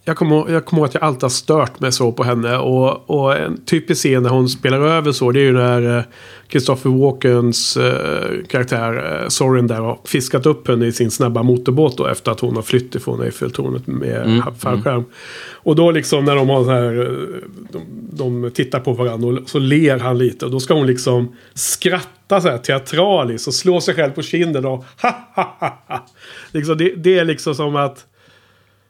jag 0.07 0.17
kommer, 0.17 0.51
jag 0.51 0.65
kommer 0.65 0.79
ihåg 0.79 0.87
att 0.87 0.93
jag 0.93 1.03
alltid 1.03 1.21
har 1.21 1.29
stört 1.29 1.79
mig 1.79 1.91
så 1.91 2.11
på 2.11 2.23
henne. 2.23 2.57
Och, 2.57 3.09
och 3.09 3.37
en 3.37 3.65
typisk 3.65 4.01
scen 4.01 4.23
när 4.23 4.29
hon 4.29 4.49
spelar 4.49 4.79
över 4.79 5.11
så, 5.11 5.31
det 5.31 5.39
är 5.39 5.43
ju 5.43 5.53
när 5.53 5.97
eh, 5.97 6.03
Christopher 6.49 6.89
Walkens 6.89 7.77
eh, 7.77 8.45
karaktär 8.47 9.21
eh, 9.21 9.27
Sorin 9.27 9.67
där 9.67 9.75
har 9.75 9.99
fiskat 10.05 10.45
upp 10.45 10.67
henne 10.67 10.85
i 10.85 10.91
sin 10.91 11.11
snabba 11.11 11.43
motorbåt 11.43 11.97
då 11.97 12.07
efter 12.07 12.31
att 12.31 12.39
hon 12.39 12.55
har 12.55 12.63
flytt 12.63 12.95
ifrån 12.95 13.21
Eiffeltornet 13.21 13.87
med 13.87 14.21
Mm, 14.25 14.43
fallskärm. 14.59 15.05
Och 15.53 15.75
då 15.75 15.91
liksom 15.91 16.25
när 16.25 16.35
de 16.35 16.49
har 16.49 16.63
så 16.63 16.71
här, 16.71 16.99
eh, 17.01 17.39
de, 17.71 17.81
de 18.11 18.51
tittar 18.51 18.79
på 18.79 18.93
varandra 18.93 19.27
och 19.27 19.49
så 19.49 19.59
ler 19.59 19.99
han 19.99 20.17
lite. 20.17 20.45
Och 20.45 20.51
då 20.51 20.59
ska 20.59 20.73
hon 20.73 20.87
liksom 20.87 21.35
skratta 21.53 22.41
så 22.41 22.49
här 22.49 22.57
teatraliskt 22.57 23.47
och 23.47 23.53
slå 23.53 23.81
sig 23.81 23.95
själv 23.95 24.11
på 24.11 24.21
kinden 24.21 24.65
och 24.65 24.85
ha 25.01 25.27
ha 25.35 25.57
ha 25.59 25.83
ha. 25.87 26.05
Liksom 26.51 26.77
det, 26.77 26.95
det 26.95 27.19
är 27.19 27.25
liksom 27.25 27.55
som 27.55 27.75
att 27.75 28.05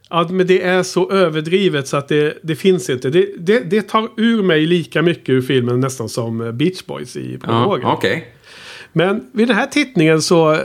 Ja, 0.09 0.27
men 0.29 0.47
det 0.47 0.61
är 0.61 0.83
så 0.83 1.11
överdrivet 1.11 1.87
så 1.87 1.97
att 1.97 2.07
det, 2.07 2.37
det 2.41 2.55
finns 2.55 2.89
inte. 2.89 3.09
Det, 3.09 3.29
det, 3.37 3.59
det 3.59 3.81
tar 3.81 4.09
ur 4.17 4.43
mig 4.43 4.65
lika 4.65 5.01
mycket 5.01 5.29
ur 5.29 5.41
filmen 5.41 5.79
nästan 5.79 6.09
som 6.09 6.57
Beach 6.57 6.85
Boys 6.85 7.15
i 7.15 7.39
Ja, 7.43 7.47
prologen. 7.47 7.87
Okej. 7.87 8.27
Men 8.93 9.27
vid 9.31 9.47
den 9.47 9.57
här 9.57 9.65
tittningen 9.65 10.21
så 10.21 10.57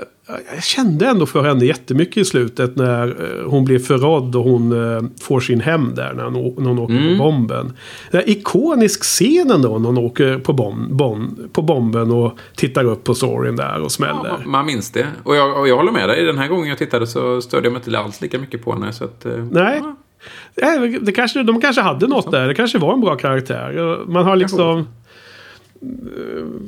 jag 0.55 0.65
kände 0.65 1.07
ändå 1.07 1.27
för 1.27 1.43
henne 1.43 1.65
jättemycket 1.65 2.17
i 2.17 2.25
slutet 2.25 2.77
när 2.77 3.09
eh, 3.09 3.51
hon 3.51 3.65
blir 3.65 3.79
förrådd 3.79 4.37
och 4.37 4.45
hon 4.45 4.73
eh, 4.97 5.03
får 5.23 5.41
sin 5.41 5.61
hem 5.61 5.95
där 5.95 6.13
när 6.15 6.25
hon, 6.25 6.37
å- 6.37 6.55
när 6.59 6.69
hon 6.69 6.79
åker 6.79 6.95
Mm. 6.95 7.19
på 7.19 7.25
bomben. 7.25 7.73
Den 8.11 8.21
här 8.21 8.29
ikonisk 8.31 9.03
scenen 9.03 9.63
då 9.63 9.79
när 9.79 9.87
hon 9.87 9.99
åker 9.99 10.39
på, 10.39 10.53
bom, 10.53 10.89
bom, 10.91 11.39
på 11.53 11.63
bomben 11.63 12.11
och 12.11 12.39
tittar 12.57 12.85
upp 12.85 13.05
på 13.05 13.15
storyn 13.15 13.57
där 13.57 13.81
och 13.83 13.93
smäller. 13.93 14.29
Ja, 14.29 14.37
man 14.47 14.67
minns 14.67 14.91
det. 14.91 15.07
Och 15.25 15.37
jag, 15.37 15.61
och 15.61 15.69
jag 15.69 15.77
håller 15.77 15.93
med 15.93 16.09
dig. 16.09 16.25
Den 16.25 16.39
här 16.39 16.49
gången 16.49 16.69
jag 16.69 16.79
tittade 16.79 17.07
så 17.07 17.41
störde 17.41 17.67
jag 17.67 17.73
mig 17.73 17.83
inte 17.87 17.99
alls 17.99 18.21
lika 18.21 18.39
mycket 18.39 18.65
på 18.65 18.73
henne. 18.73 18.93
Så 18.93 19.05
att, 19.05 19.25
eh, 19.27 19.33
Nej. 19.51 19.81
ja. 19.83 19.97
Det 21.01 21.13
kanske, 21.13 21.43
de 21.43 21.61
kanske 21.61 21.83
hade 21.83 22.07
något 22.07 22.31
där. 22.31 22.49
Det 22.49 22.55
kanske 22.55 22.79
var 22.79 22.95
en 22.95 23.01
bra 23.01 23.17
karaktär. 23.17 23.99
Man 24.07 24.25
har 24.25 24.37
liksom 24.37 24.87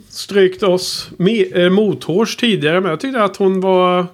strykt 0.08 0.62
oss 0.62 1.10
med, 1.18 1.56
eh, 1.56 1.70
mothårs 1.70 2.36
tidigare. 2.36 2.80
Men 2.80 2.90
jag 2.90 3.00
tyckte 3.00 3.22
att 3.24 3.36
hon 3.36 3.60
var... 3.60 4.06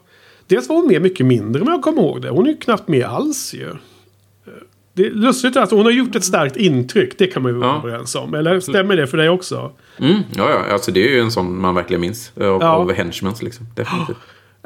Dels 0.46 0.68
var 0.68 0.76
hon 0.76 0.86
med 0.86 1.02
mycket 1.02 1.26
mindre 1.26 1.64
men 1.64 1.72
jag 1.72 1.82
kommer 1.82 2.02
ihåg 2.02 2.22
det. 2.22 2.30
Hon 2.30 2.46
är 2.46 2.50
ju 2.50 2.56
knappt 2.56 2.88
med 2.88 3.04
alls 3.04 3.54
ju. 3.54 3.68
Eh, 3.68 4.52
Det 4.92 5.06
är 5.06 5.10
lustigt 5.10 5.56
att 5.56 5.70
hon 5.70 5.82
har 5.84 5.90
gjort 5.90 6.16
ett 6.16 6.24
starkt 6.24 6.56
intryck. 6.56 7.18
Det 7.18 7.26
kan 7.26 7.42
man 7.42 7.52
ju 7.52 7.58
vara 7.58 7.70
Ja. 7.70 7.88
överens 7.88 8.14
om. 8.14 8.34
Eller 8.34 8.60
stämmer 8.60 8.96
det 8.96 9.06
för 9.06 9.16
dig 9.16 9.28
också? 9.28 9.72
Mm, 9.98 10.20
ja, 10.36 10.50
ja. 10.50 10.72
Alltså, 10.72 10.92
det 10.92 11.04
är 11.08 11.10
ju 11.10 11.20
en 11.20 11.30
sån 11.30 11.60
man 11.60 11.74
verkligen 11.74 12.00
minns. 12.00 12.32
Av, 12.36 12.42
Ja. 12.44 12.68
av 12.72 12.92
Henchmans 12.92 13.42
liksom. 13.42 13.66
Definitivt. 13.76 14.16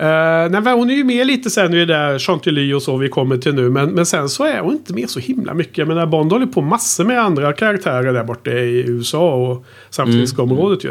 Uh, 0.02 0.06
nej, 0.50 0.60
men 0.60 0.66
hon 0.66 0.90
är 0.90 0.94
ju 0.94 1.04
med 1.04 1.26
lite 1.26 1.50
sen 1.50 1.74
i 1.74 1.76
det 1.76 1.84
där 1.84 2.18
Chantilly 2.18 2.72
och 2.74 2.82
så 2.82 2.96
vi 2.96 3.08
kommer 3.08 3.36
till 3.36 3.54
nu. 3.54 3.70
Men, 3.70 3.90
men 3.90 4.06
sen 4.06 4.28
så 4.28 4.44
är 4.44 4.60
hon 4.60 4.72
inte 4.72 4.92
med 4.94 5.10
så 5.10 5.20
himla 5.20 5.54
mycket. 5.54 5.88
Menar 5.88 6.06
Bond 6.06 6.32
håller 6.32 6.46
på 6.46 6.60
massor 6.60 7.04
med 7.04 7.20
andra 7.20 7.52
karaktärer 7.52 8.12
där 8.12 8.24
borta 8.24 8.50
i 8.50 8.84
USA 8.88 9.34
och 9.34 9.64
San 9.90 10.06
Francisco-området 10.06 10.84
ju. 10.84 10.88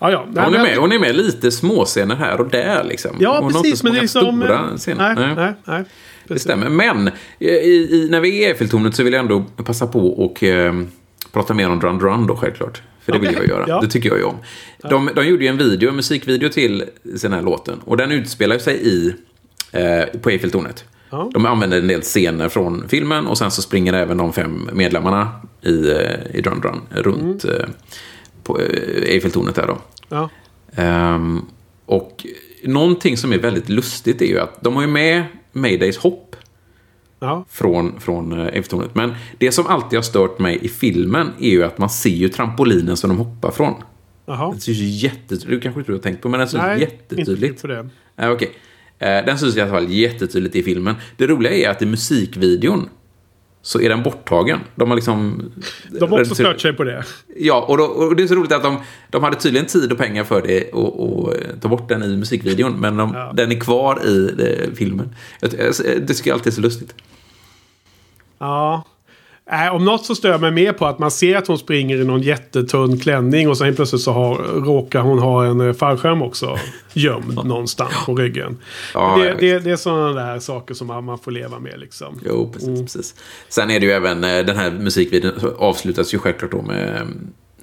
Ja, 0.00 0.10
ja. 0.10 0.26
Nej, 0.32 0.44
Hon 0.44 0.54
är, 0.54 0.58
men- 0.58 0.62
med, 0.62 0.76
hon 0.76 0.92
är 0.92 0.98
med 0.98 1.16
lite 1.16 1.50
småscener 1.50 2.16
här 2.16 2.40
och 2.40 2.48
där 2.48 2.84
liksom. 2.84 3.10
Ja, 3.20 3.38
hon 3.40 3.52
precis. 3.52 3.82
Har 3.82 3.90
Men 3.90 4.02
inte 4.02 4.04
det 4.04 4.08
så 4.08 4.18
är 4.18 4.24
många 4.24 4.38
liksom... 4.40 4.76
stora 4.76 4.76
scener. 4.76 5.14
Nej, 5.14 5.34
nej, 5.36 5.52
nej. 5.64 5.84
Det 6.28 6.38
stämmer. 6.38 6.68
Men 6.68 7.10
i, 7.38 7.48
i, 7.48 8.08
när 8.10 8.20
vi 8.20 8.28
är 8.28 8.48
i 8.48 8.50
Eiffeltornet 8.50 8.94
så 8.94 9.02
vill 9.02 9.12
jag 9.12 9.20
ändå 9.20 9.44
passa 9.64 9.86
på 9.86 10.06
och 10.24 10.42
eh, 10.42 10.74
prata 11.32 11.54
mer 11.54 11.70
om 11.70 11.80
Drun 11.80 11.98
Drun 11.98 12.26
då 12.26 12.36
självklart. 12.36 12.82
För 13.04 13.12
det 13.12 13.18
vill 13.18 13.32
jag 13.32 13.48
göra. 13.48 13.64
ja. 13.68 13.80
Det 13.80 13.88
tycker 13.88 14.08
jag 14.08 14.18
ju 14.18 14.24
om. 14.24 14.36
De, 14.90 15.10
de 15.14 15.26
gjorde 15.26 15.44
ju 15.44 15.48
en 15.48 15.58
video, 15.58 15.88
en 15.88 15.96
musikvideo 15.96 16.48
till 16.48 16.84
den 17.02 17.32
här 17.32 17.42
låten. 17.42 17.78
Och 17.84 17.96
den 17.96 18.12
utspelar 18.12 18.58
sig 18.58 18.74
i, 18.88 19.14
eh, 19.72 20.20
på 20.20 20.30
Eiffeltornet. 20.30 20.84
Ja. 21.10 21.30
De 21.34 21.46
använder 21.46 21.78
en 21.78 21.88
del 21.88 22.00
scener 22.02 22.48
från 22.48 22.88
filmen 22.88 23.26
och 23.26 23.38
sen 23.38 23.50
så 23.50 23.62
springer 23.62 23.92
även 23.92 24.16
de 24.16 24.32
fem 24.32 24.70
medlemmarna 24.72 25.28
i, 25.62 25.90
eh, 25.90 26.36
i 26.36 26.40
Drun 26.40 26.60
Drun 26.60 26.80
runt 26.90 27.44
Mm. 27.44 27.56
eh, 27.60 27.66
på 28.42 28.60
eh, 28.60 29.02
Eiffeltornet 29.12 29.54
där 29.54 29.66
då. 29.66 29.78
Ja. 30.08 30.28
Ehm, 30.76 31.40
och 31.86 32.26
någonting 32.64 33.16
som 33.16 33.32
är 33.32 33.38
väldigt 33.38 33.68
lustigt 33.68 34.22
är 34.22 34.26
ju 34.26 34.38
att 34.40 34.62
de 34.62 34.74
har 34.74 34.82
ju 34.82 34.88
med 34.88 35.24
Maydays 35.52 35.96
hopp 35.96 36.36
Ja. 37.24 37.44
från, 37.50 38.00
från 38.00 38.32
eh, 38.40 38.46
Eiffeltornet. 38.46 38.94
Men 38.94 39.14
det 39.38 39.52
som 39.52 39.66
alltid 39.66 39.96
har 39.96 40.02
stört 40.02 40.38
mig 40.38 40.58
i 40.62 40.68
filmen 40.68 41.28
är 41.40 41.50
ju 41.50 41.64
att 41.64 41.78
man 41.78 41.90
ser 41.90 42.10
ju 42.10 42.28
trampolinen 42.28 42.96
som 42.96 43.10
de 43.10 43.18
hoppar 43.18 43.50
från. 43.50 43.74
Jaha. 44.26 44.50
Den 44.50 44.60
syns 44.60 44.78
ju 44.78 44.84
jättetydligt. 44.84 45.50
Du 45.50 45.60
kanske 45.60 45.80
inte 45.80 45.92
har 45.92 45.98
tänkt 45.98 46.22
på, 46.22 46.28
men 46.28 46.40
den 46.40 46.48
syns 46.48 46.62
Nej, 46.62 46.80
inte 46.82 46.92
jättetydligt. 46.94 47.60
på 47.62 47.66
det. 47.66 47.88
Ja, 48.16 48.30
Okej. 48.30 48.50
Eh, 48.98 49.24
Den 49.24 49.38
syns 49.38 49.56
i 49.56 49.60
alla 49.60 49.70
fall 49.70 49.90
jättetydligt 49.90 50.56
i 50.56 50.62
filmen. 50.62 50.94
Det 51.16 51.26
roliga 51.26 51.52
är 51.52 51.68
att 51.70 51.82
i 51.82 51.86
musikvideon 51.86 52.88
så 53.62 53.80
är 53.80 53.88
den 53.88 54.02
borttagen. 54.02 54.58
De 54.74 54.88
har 54.88 54.96
liksom... 54.96 55.42
De 56.00 56.10
har 56.12 56.20
också 56.20 56.34
stört 56.34 56.60
sig 56.60 56.72
på 56.72 56.84
det. 56.84 57.04
Ja, 57.36 57.64
och, 57.68 57.78
då, 57.78 57.84
och 57.84 58.16
det 58.16 58.22
är 58.22 58.26
så 58.26 58.34
roligt 58.34 58.52
att 58.52 58.62
de, 58.62 58.76
de 59.10 59.22
hade 59.24 59.36
tydligen 59.36 59.66
tid 59.66 59.92
och 59.92 59.98
pengar 59.98 60.24
för 60.24 60.42
det 60.42 60.70
och, 60.70 61.02
och 61.22 61.34
eh, 61.34 61.40
ta 61.60 61.68
bort 61.68 61.88
den 61.88 62.02
i 62.02 62.16
musikvideon. 62.16 62.80
Men 62.80 62.96
de, 62.96 63.12
Ja. 63.14 63.32
den 63.34 63.52
är 63.52 63.60
kvar 63.60 64.06
i 64.06 64.30
eh, 64.38 64.74
filmen. 64.74 65.14
Det 65.40 65.48
tycker 66.14 66.30
jag 66.30 66.34
alltid 66.34 66.52
är 66.52 66.54
så 66.54 66.60
lustigt. 66.60 66.94
Ja. 68.38 68.84
Nej, 69.50 69.70
om 69.70 69.84
något 69.84 70.04
så 70.04 70.14
stör 70.14 70.30
jag 70.30 70.40
mig 70.40 70.50
mer 70.50 70.72
på 70.72 70.86
att 70.86 70.98
man 70.98 71.10
ser 71.10 71.36
att 71.36 71.46
hon 71.46 71.58
springer 71.58 71.96
i 71.96 72.04
någon 72.04 72.22
jättetunn 72.22 72.98
klänning 72.98 73.48
och 73.48 73.58
sen 73.58 73.74
plötsligt 73.74 74.02
så 74.02 74.12
har, 74.12 74.36
råkar 74.64 75.00
hon 75.00 75.18
ha 75.18 75.44
en 75.44 75.60
eh, 75.60 75.72
fallskärm 75.72 76.22
också 76.22 76.58
gömd 76.92 77.34
någonstans 77.34 77.92
på 78.06 78.14
ryggen. 78.14 78.58
Ja, 78.94 79.16
det, 79.18 79.34
det, 79.40 79.58
det 79.58 79.70
är 79.70 79.76
sådana 79.76 80.12
där 80.12 80.38
saker 80.38 80.74
som 80.74 80.86
man 80.86 81.04
man 81.04 81.18
får 81.18 81.30
leva 81.30 81.58
med 81.58 81.80
liksom. 81.80 82.20
Jo, 82.26 82.50
precis, 82.52 82.80
precis. 82.80 83.14
Sen 83.48 83.70
är 83.70 83.80
det 83.80 83.86
ju 83.86 83.92
även, 83.92 84.24
eh, 84.24 84.44
den 84.44 84.56
här 84.56 84.70
musikvideon 84.70 85.54
avslutas 85.58 86.14
ju 86.14 86.18
självklart 86.18 86.50
då 86.50 86.62
med, 86.62 87.06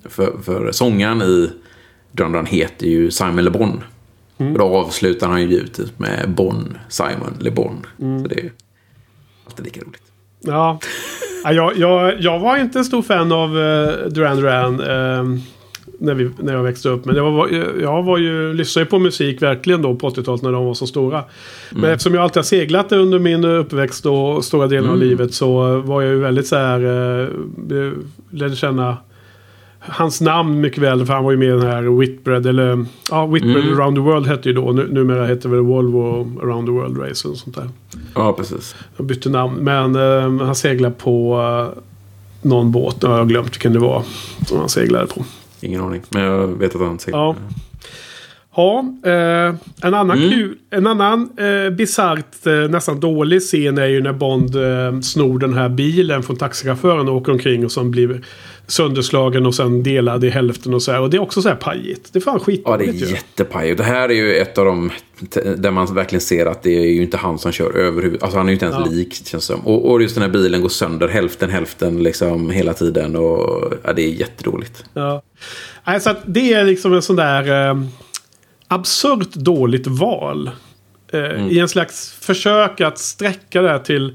för, 0.06 0.34
för 0.44 0.72
sångaren 0.72 1.22
i 1.22 1.50
Dun 2.12 2.32
Dun 2.32 2.46
heter 2.46 2.88
ju 2.88 3.12
Simon 3.12 3.44
Le 3.44 3.50
Bon. 3.50 3.84
Och 4.38 4.58
då 4.58 4.64
avslutar 4.64 5.28
han 5.28 5.42
ju 5.42 5.48
givetvis 5.48 5.90
med 5.98 6.30
Bon, 6.30 6.78
Simon 6.90 7.38
Le 7.40 7.52
Bon. 7.52 7.86
Så 7.98 8.28
det 8.28 8.40
är 8.40 8.52
alltid 9.46 9.66
lika 9.66 9.82
roligt. 9.82 10.04
Ja. 10.42 10.80
Ja, 11.44 11.54
jag, 11.54 11.78
jag, 11.78 12.22
jag 12.22 12.40
var 12.40 12.58
inte 12.58 12.80
en 12.80 12.86
stor 12.86 13.02
fan 13.02 13.32
av 13.32 13.58
uh, 13.58 14.08
Duran 14.08 14.38
Duran 14.38 14.80
eh, 14.80 15.40
när, 16.00 16.14
vi, 16.14 16.30
när 16.40 16.54
jag 16.54 16.64
växte 16.64 16.90
upp. 16.90 17.06
Men 17.06 17.16
jag, 17.16 17.32
var, 17.32 17.48
jag 17.82 18.04
var 18.04 18.18
ju, 18.18 18.54
lyssnade 18.54 18.84
ju 18.84 18.90
på 18.90 19.00
musik 19.00 19.42
verkligen 19.42 19.82
då 19.82 19.96
på 19.96 20.10
80-talet 20.10 20.42
när 20.42 20.52
de 20.52 20.66
var 20.66 20.74
så 20.74 20.88
stora. 20.88 21.24
Men 21.70 21.92
eftersom 21.92 22.14
jag 22.14 22.24
alltid 22.24 22.38
har 22.38 22.44
seglat 22.44 22.92
under 22.92 23.20
min 23.20 23.46
uppväxt 23.46 24.06
och 24.06 24.46
stora 24.46 24.68
delen 24.68 24.90
av 24.90 24.98
livet 24.98 25.34
så 25.34 25.80
var 25.80 26.02
jag 26.02 26.12
ju 26.12 26.20
väldigt 26.20 26.48
så 26.48 26.56
här... 26.56 26.86
Uh, 26.86 27.94
lärde 28.32 28.56
känna 28.56 28.98
hans 29.80 30.22
namn 30.22 30.62
mycket 30.62 30.84
väl. 30.84 31.06
För 31.06 31.14
han 31.14 31.24
var 31.24 31.32
ju 31.32 31.38
med 31.38 31.48
i 31.48 31.52
den 31.52 31.62
här 31.62 31.82
Whitbread. 32.00 32.46
Eller 32.46 32.86
ja, 33.12 33.26
Whitbread 33.26 33.66
around 33.80 33.98
the 33.98 34.02
world 34.02 34.28
hette 34.28 34.50
ju 34.50 34.56
då. 34.56 34.72
Nu, 34.72 34.88
numera 34.92 35.26
heter 35.26 35.50
väl 35.50 35.60
Volvo 35.60 36.32
around 36.44 36.68
the 36.68 36.72
world 36.72 36.98
race 37.02 37.28
och 37.28 37.38
sånt 37.38 37.56
där. 37.56 37.70
Ja, 38.16 38.34
precis. 38.34 38.76
Jag 38.98 39.06
bytte 39.06 39.30
namn. 39.30 39.56
Men 39.64 39.96
eh, 39.96 40.46
han 40.46 40.56
seglade 40.56 40.96
på 40.98 41.40
eh, 41.74 41.82
någon 42.42 42.72
båt. 42.72 42.98
Jag 43.02 43.10
har 43.10 43.26
glömt 43.26 43.48
vilken 43.56 43.74
det 43.74 43.80
var. 43.80 44.04
Som 44.48 44.58
han 44.60 44.70
seglade 44.70 45.08
på. 45.08 45.26
Ingen 45.62 45.82
aning. 45.82 46.02
Men 46.10 46.22
jag 46.24 46.48
vet 46.48 46.76
att 46.76 46.82
han 46.82 47.00
säger 47.00 47.18
Ja. 47.18 47.36
Ja, 48.56 48.80
eh, 49.06 49.56
en 49.82 49.94
annan 49.94 50.18
Mm. 50.18 50.30
kul, 50.30 50.56
en 50.70 50.88
annan 50.88 51.30
eh, 51.38 51.70
bisarrt, 51.70 52.46
eh, 52.48 52.54
nästan 52.72 53.00
dålig 53.00 53.42
scen 53.42 53.78
är 53.78 53.86
ju 53.86 54.02
när 54.02 54.14
Bond 54.14 54.56
eh, 54.56 55.00
snor 55.00 55.40
den 55.40 55.54
här 55.54 55.70
bilen 55.70 56.24
från 56.24 56.36
taxichauffören 56.36 57.10
och 57.10 57.16
åker 57.16 57.32
omkring 57.32 57.66
och 57.66 57.72
som 57.72 57.92
blir 57.92 58.22
sönderslagen 58.70 59.46
och 59.46 59.56
sen 59.56 59.84
delad 59.84 60.24
i 60.24 60.30
hälften 60.30 60.74
och 60.74 60.82
så 60.82 60.92
här. 60.92 61.02
Och 61.02 61.10
det 61.10 61.18
är 61.18 61.22
också 61.22 61.42
så 61.42 61.50
här 61.50 61.56
pajigt. 61.56 62.14
Det 62.14 62.20
är 62.20 62.22
fan 62.22 62.40
Ja, 62.66 62.78
det 62.78 62.86
är 62.86 62.94
ju. 62.94 63.06
jättepaj. 63.06 63.72
Och 63.72 63.78
det 63.78 63.84
här 63.84 64.10
är 64.10 64.14
ju 64.14 64.36
ett 64.36 64.58
av 64.58 64.66
de 64.66 64.92
där 65.58 65.72
man 65.72 65.96
verkligen 65.96 66.22
ser 66.22 66.46
att 66.46 66.64
det 66.64 66.78
är 66.78 66.86
ju 66.86 67.02
inte 67.02 67.18
han 67.18 67.40
som 67.40 67.52
kör 67.52 67.78
överhuvud. 67.78 68.24
Alltså 68.24 68.38
han 68.38 68.46
är 68.48 68.50
ju 68.50 68.54
inte 68.54 68.66
ens 68.66 68.78
Ja. 68.80 68.92
lik, 68.92 69.14
känns 69.14 69.32
det 69.48 69.54
som. 69.54 69.68
Och, 69.68 69.92
och 69.92 70.02
just 70.02 70.16
den 70.16 70.22
här 70.24 70.30
bilen 70.30 70.62
går 70.62 70.70
sönder 70.70 71.08
hälften, 71.08 71.50
hälften 71.50 72.04
liksom 72.04 72.50
hela 72.50 72.74
tiden. 72.74 73.16
Och 73.16 73.74
ja, 73.84 73.94
det 73.94 74.02
är 74.02 74.10
jättedåligt. 74.10 74.84
Ja. 74.94 75.22
Nej, 75.88 76.00
så 76.02 76.10
att 76.10 76.22
det 76.26 76.54
är 76.54 76.64
liksom 76.64 76.94
en 76.94 77.02
sån 77.02 77.16
där 77.16 77.70
eh, 77.70 77.82
absurt 78.68 79.34
dåligt 79.34 79.88
val. 79.88 80.50
Eh, 81.14 81.48
I 81.48 81.60
en 81.60 81.70
slags 81.70 82.12
försök 82.22 82.82
att 82.82 82.98
sträcka 82.98 83.62
det 83.62 83.70
här 83.70 83.80
till 83.80 84.14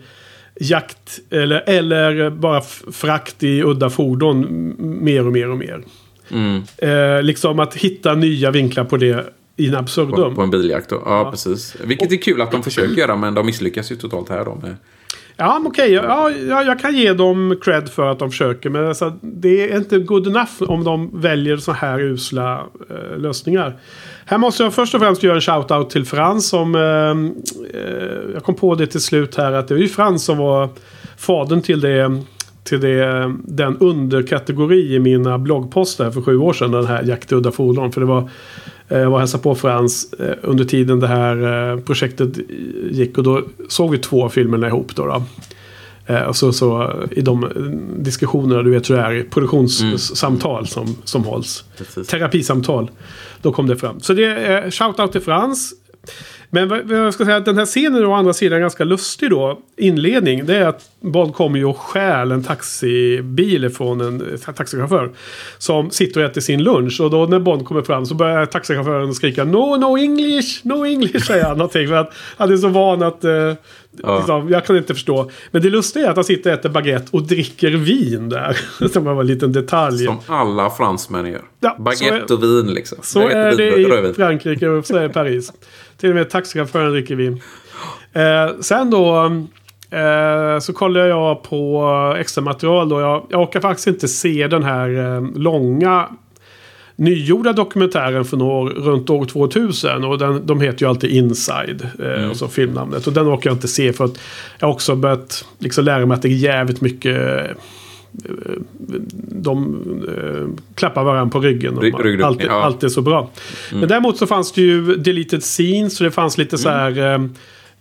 jakt 0.60 1.20
eller, 1.30 1.62
eller 1.66 2.30
bara 2.30 2.60
frakt 2.92 3.42
i 3.42 3.62
udda 3.62 3.90
fordon 3.90 4.46
mer 4.78 5.26
och 5.26 5.32
mer 5.32 5.50
och 5.50 5.58
mer. 5.58 5.84
Mm. 6.30 6.62
Eh, 6.78 7.22
liksom 7.22 7.58
att 7.58 7.74
hitta 7.74 8.14
nya 8.14 8.50
vinklar 8.50 8.84
på 8.84 8.96
det 8.96 9.34
in 9.56 9.72
På, 9.72 9.78
absurdum. 9.78 10.34
på 10.34 10.42
en 10.42 10.50
biljakt 10.50 10.88
då. 10.88 11.02
Ja, 11.04 11.30
precis. 11.30 11.76
Vilket 11.84 12.12
är 12.12 12.16
kul 12.16 12.40
att 12.40 12.52
de 12.52 12.62
försöker 12.62 12.94
göra, 12.94 13.16
men 13.16 13.34
de 13.34 13.46
misslyckas 13.46 13.92
ju 13.92 13.96
totalt 13.96 14.28
här 14.28 14.44
då. 14.44 14.54
Med, 14.62 14.76
Ja, 15.36 15.58
men 15.58 15.66
okej. 15.66 15.92
Ja, 15.92 16.30
ja, 16.30 16.62
jag 16.62 16.80
kan 16.80 16.96
ge 16.96 17.12
dem 17.12 17.56
cred 17.62 17.88
för 17.88 18.10
att 18.10 18.18
de 18.18 18.30
försöker. 18.30 18.70
Men 18.70 18.88
alltså, 18.88 19.12
det 19.20 19.72
är 19.72 19.76
inte 19.76 19.98
good 19.98 20.26
enough 20.26 20.62
om 20.62 20.84
de 20.84 21.20
väljer 21.20 21.56
så 21.56 21.72
här 21.72 22.00
usla 22.00 22.62
eh, 22.90 23.18
lösningar. 23.18 23.76
Här 24.24 24.38
måste 24.38 24.62
jag 24.62 24.74
först 24.74 24.94
och 24.94 25.00
främst 25.00 25.22
göra 25.22 25.34
en 25.34 25.40
shout-out 25.40 25.88
till 25.88 26.04
Frans. 26.04 26.48
Som, 26.48 26.74
eh, 26.74 26.80
eh 26.80 28.34
jag 28.34 28.42
kom 28.42 28.54
på 28.54 28.74
det 28.74 28.86
till 28.86 29.00
slut 29.00 29.36
här 29.36 29.52
att 29.52 29.68
det 29.68 29.74
var 29.74 29.80
ju 29.80 29.88
Frans 29.88 30.24
som 30.24 30.38
var 30.38 30.68
fadern 31.16 31.62
till 31.62 31.80
det. 31.80 32.22
Till 32.64 32.80
det, 32.80 33.34
den 33.44 33.78
underkategori 33.78 34.94
i 34.94 34.98
mina 34.98 35.38
bloggposter 35.38 36.10
för 36.10 36.22
sju 36.22 36.38
år 36.38 36.52
sedan. 36.52 36.70
Den 36.70 36.86
här 36.86 37.02
Jaktudda 37.02 37.52
fordon. 37.52 37.92
För 37.92 38.00
det 38.00 38.06
var 38.06 38.30
jag 38.98 39.04
var 39.06 39.12
och 39.12 39.18
hälsade 39.18 39.42
på 39.42 39.54
Frans 39.54 40.12
eh, 40.12 40.34
under 40.42 40.64
tiden 40.64 41.00
det 41.00 41.06
här 41.06 41.70
eh, 41.72 41.80
projektet 41.80 42.38
gick. 42.90 43.18
Och 43.18 43.24
då 43.24 43.42
såg 43.68 43.90
vi 43.90 43.98
två 43.98 44.28
filmerna 44.28 44.66
ihop. 44.66 44.96
Då, 44.96 45.06
då. 45.06 45.22
Eh, 46.06 46.22
Och 46.22 46.36
så, 46.36 46.52
så 46.52 46.92
i 47.10 47.20
de 47.20 47.44
eh, 47.44 47.50
diskussionerna, 48.02 48.62
du 48.62 48.70
vet 48.70 48.90
hur 48.90 48.94
det 48.96 49.02
är, 49.02 49.22
produktionssamtal 49.30 50.66
som, 50.66 50.96
som 51.04 51.24
hålls. 51.24 51.64
Precis. 51.78 52.06
Terapisamtal. 52.08 52.90
Då 53.42 53.52
kom 53.52 53.66
det 53.66 53.76
fram. 53.76 54.00
Så 54.00 54.12
det 54.12 54.24
är 54.24 54.70
shout-out 54.70 55.12
till 55.12 55.20
Frans. 55.20 55.74
Men 56.50 56.68
vad, 56.68 56.82
vad 56.82 56.98
jag 56.98 57.14
ska 57.14 57.24
säga, 57.24 57.36
att 57.36 57.44
den 57.44 57.58
här 57.58 57.66
scenen 57.66 58.06
å 58.06 58.14
andra 58.14 58.32
sidan 58.32 58.56
är 58.56 58.60
ganska 58.60 58.84
lustig 58.84 59.30
då. 59.30 59.58
Inledning, 59.76 60.46
det 60.46 60.56
är 60.56 60.66
att 60.66 60.90
Bond 61.00 61.34
kommer 61.34 61.58
ju 61.58 61.64
och 61.64 61.78
stjäl 61.78 62.32
en 62.32 62.42
taxibil 62.42 63.70
från 63.70 64.00
en 64.00 64.38
taxichaufför. 64.56 65.10
Som 65.58 65.90
sitter 65.90 66.20
och 66.20 66.30
äter 66.30 66.40
sin 66.40 66.62
lunch. 66.62 67.00
Och 67.00 67.10
då 67.10 67.26
när 67.26 67.38
Bond 67.38 67.64
kommer 67.66 67.82
fram 67.82 68.06
så 68.06 68.14
börjar 68.14 68.46
taxichauffören 68.46 69.14
skrika 69.14 69.44
No, 69.44 69.76
no 69.76 69.98
English, 69.98 70.60
no 70.62 70.86
English 70.86 71.26
säger 71.26 71.44
han 71.44 71.58
någonting. 71.58 71.88
För 71.88 71.94
att 71.94 72.12
han 72.36 72.52
är 72.52 72.56
så 72.56 72.68
van 72.68 73.02
att... 73.02 73.24
Eh, 73.24 73.52
liksom, 73.96 74.48
jag 74.48 74.66
kan 74.66 74.76
inte 74.76 74.94
förstå. 74.94 75.30
Men 75.50 75.62
det 75.62 75.70
lustiga 75.70 76.06
är 76.06 76.10
att 76.10 76.16
han 76.16 76.24
sitter 76.24 76.52
och 76.52 76.58
äter 76.58 76.68
baguette 76.68 77.08
och 77.10 77.22
dricker 77.22 77.70
vin 77.70 78.28
där. 78.28 78.58
Som 78.88 79.04
var 79.04 79.20
en 79.20 79.26
liten 79.26 79.52
detalj. 79.52 80.04
Som 80.04 80.18
alla 80.26 80.70
fransmän 80.70 81.26
gör. 81.26 81.42
Ja, 81.60 81.76
Baguette 81.78 82.28
så 82.28 82.34
och 82.34 82.42
vin 82.42 82.74
liksom. 82.74 82.98
Så 83.02 83.18
Baguette, 83.18 83.38
är 83.38 83.56
det 83.56 83.70
vin, 83.76 83.86
i 83.86 83.90
rödvin. 83.90 84.14
Frankrike 84.14 84.68
och 84.68 84.86
så 84.86 84.96
är 84.96 85.02
det 85.02 85.08
Paris. 85.14 85.52
Till 86.00 86.10
och 86.10 86.16
med 86.16 86.30
taxichauffören 86.30 86.92
dricker 86.92 87.14
vin. 87.14 87.40
Eh, 88.12 88.60
sen 88.60 88.90
då 88.90 89.24
eh, 89.90 90.58
så 90.60 90.72
kollar 90.72 91.06
jag 91.06 91.42
på 91.42 92.16
extra 92.18 92.42
material. 92.44 92.88
Då. 92.88 93.00
Jag, 93.00 93.26
jag 93.30 93.42
orkar 93.42 93.60
faktiskt 93.60 93.86
inte 93.86 94.08
se 94.08 94.48
den 94.48 94.62
här 94.62 95.16
eh, 95.16 95.22
långa 95.34 96.08
nygjorda 96.96 97.52
dokumentären 97.52 98.24
från 98.24 98.42
år, 98.42 98.70
runt 98.70 99.10
år 99.10 99.24
2000. 99.24 100.04
Och 100.04 100.18
den, 100.18 100.46
de 100.46 100.60
heter 100.60 100.82
ju 100.82 100.88
alltid 100.88 101.10
Inside. 101.10 101.88
Eh, 101.98 102.30
och 102.30 102.36
så 102.36 102.48
filmnamnet. 102.48 103.06
Och 103.06 103.12
den 103.12 103.28
orkar 103.28 103.50
jag 103.50 103.56
inte 103.56 103.68
se 103.68 103.92
för 103.92 104.04
att 104.04 104.18
jag 104.58 104.70
också 104.70 104.96
börjat 104.96 105.44
liksom 105.58 105.84
lära 105.84 106.06
mig 106.06 106.14
att 106.14 106.22
det 106.22 106.28
är 106.28 106.32
jävligt 106.32 106.80
mycket 106.80 107.16
eh, 107.18 107.50
de 109.28 109.74
eh, 110.16 110.74
klappar 110.74 111.04
varandra 111.04 111.32
på 111.32 111.40
ryggen. 111.40 111.78
Rygg- 111.80 111.94
Och 111.94 112.04
ryggdunkning, 112.04 112.26
allt, 112.26 112.42
ja. 112.44 112.62
allt 112.64 112.82
är 112.82 112.88
så 112.88 113.00
bra. 113.02 113.30
Men 113.72 113.88
däremot 113.88 114.18
så 114.18 114.26
fanns 114.26 114.52
det 114.52 114.60
ju 114.62 114.94
deleted 114.96 115.42
scenes. 115.42 115.96
Så 115.96 116.04
det 116.04 116.10
fanns 116.10 116.38
lite 116.38 116.58
så 116.58 116.68
här 116.68 117.28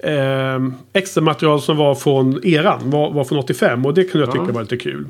eh, 0.03 0.59
extra 0.93 1.23
material 1.23 1.61
som 1.61 1.77
var 1.77 1.95
från 1.95 2.45
eran. 2.45 2.89
Var, 2.89 3.11
var 3.11 3.23
från 3.23 3.37
85. 3.37 3.85
Och 3.85 3.93
det 3.93 4.03
kunde 4.03 4.27
jag 4.27 4.33
tycka 4.33 4.51
var 4.51 4.61
lite 4.61 4.77
kul. 4.77 5.05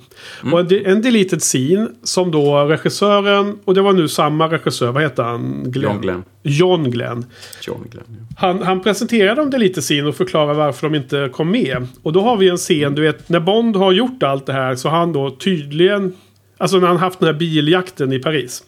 Och 0.52 0.60
en 0.60 0.86
en 0.86 1.02
deleted 1.02 1.41
scene 1.41 1.88
som 2.04 2.32
då 2.32 2.66
regissören. 2.66 3.60
Och 3.66 3.74
det 3.74 3.82
var 3.82 3.94
nu 3.94 4.08
samma 4.08 4.48
regissör. 4.48 4.91
Vad 4.91 5.04
heter 5.04 5.24
han? 5.24 5.72
John 5.76 6.02
Glenn. 6.02 6.24
John 6.44 6.91
Glenn. 6.91 7.26
John 7.62 7.88
Glenn. 7.91 8.06
ja. 8.08 8.36
Han, 8.38 8.62
han 8.62 8.82
presenterar 8.82 9.36
dem 9.36 9.50
det 9.50 9.58
lite 9.58 9.82
scen 9.82 10.08
och 10.08 10.16
förklarar 10.16 10.54
varför 10.54 10.89
de 10.89 10.96
inte 10.96 11.30
kom 11.34 11.52
med. 11.52 11.88
Och 12.04 12.14
då 12.14 12.22
har 12.22 12.38
vi 12.38 12.50
en 12.50 12.58
scen, 12.58 12.96
du 12.96 13.02
vet, 13.02 13.30
när 13.30 13.39
Bond 13.39 13.76
har 13.76 13.91
gjort 13.91 14.24
allt 14.24 14.46
det 14.46 14.54
här 14.54 14.76
så 14.76 14.89
har 14.89 14.98
han 14.98 15.14
då 15.14 15.30
tydligen... 15.30 16.14
Alltså 16.58 16.78
när 16.78 16.88
han 16.88 16.98
haft 16.98 17.20
den 17.20 17.28
här 17.28 17.39
biljakten 17.39 18.14
i 18.14 18.20
Paris. 18.20 18.64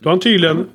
Då 0.00 0.08
har 0.08 0.12
han 0.12 0.20
tydligen 0.20 0.66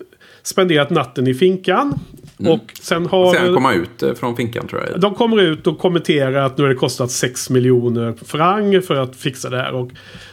spenderat 0.44 0.90
natten 0.90 1.28
i 1.28 1.34
finkan. 1.34 2.00
Och 2.48 2.72
sen 2.82 3.06
har... 3.06 3.34
Sen 3.34 3.54
kom 3.54 3.66
han 3.66 3.76
ut 3.76 4.04
eh, 4.04 4.14
från 4.14 4.36
finkan 4.36 4.68
tror 4.68 4.90
jag. 4.90 5.00
De 5.00 5.16
kommer 5.16 5.42
ut 5.42 5.68
och 5.68 5.80
kommenterar 5.80 6.46
att 6.46 6.58
nu 6.58 6.64
har 6.64 6.70
det 6.70 6.76
kostat 6.76 7.12
6 7.12 7.50
miljoner 7.50 8.14
franc 8.26 8.82
för 8.82 8.96
att 8.96 9.16
fixa 9.16 9.50
det 9.50 9.58
här. 9.58 9.74
Och 9.74 9.90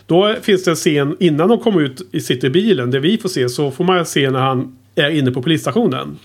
då 0.07 0.35
finns 0.43 0.65
det 0.65 0.71
en 0.71 0.77
scen 0.77 1.17
innan 1.21 1.49
de 1.49 1.59
kommer 1.59 1.81
ut 1.81 2.09
i 2.13 2.21
sitter 2.21 2.49
i 2.49 2.51
bilen. 2.51 2.91
Det 2.91 3.01
vi 3.01 3.19
får 3.19 3.29
se 3.29 3.49
så 3.49 3.71
får 3.71 3.85
man 3.85 4.07
se 4.07 4.31
när 4.31 4.41
han 4.41 4.77
är 4.95 5.11
inne 5.11 5.31
på 5.31 5.43
polisstationen. 5.43 6.19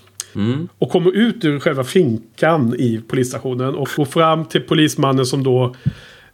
Och 0.78 0.90
kommer 0.90 1.16
ut 1.16 1.44
ur 1.44 1.58
själva 1.58 1.84
finkan 1.84 2.74
i 2.78 3.00
polisstationen. 3.08 3.74
Och 3.74 3.88
går 3.96 4.04
fram 4.04 4.44
till 4.44 4.60
polismannen 4.60 5.26
som 5.26 5.42
då 5.42 5.74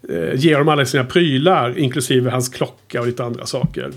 eh, 0.09 0.34
ger 0.34 0.59
dem 0.59 0.68
alla 0.68 0.84
sina 0.84 1.05
prylar. 1.05 1.78
Inklusive 1.78 2.30
hans 2.30 2.48
klocka 2.48 3.00
och 3.00 3.07
lite 3.07 3.24
andra 3.24 3.46
saker. 3.46 3.90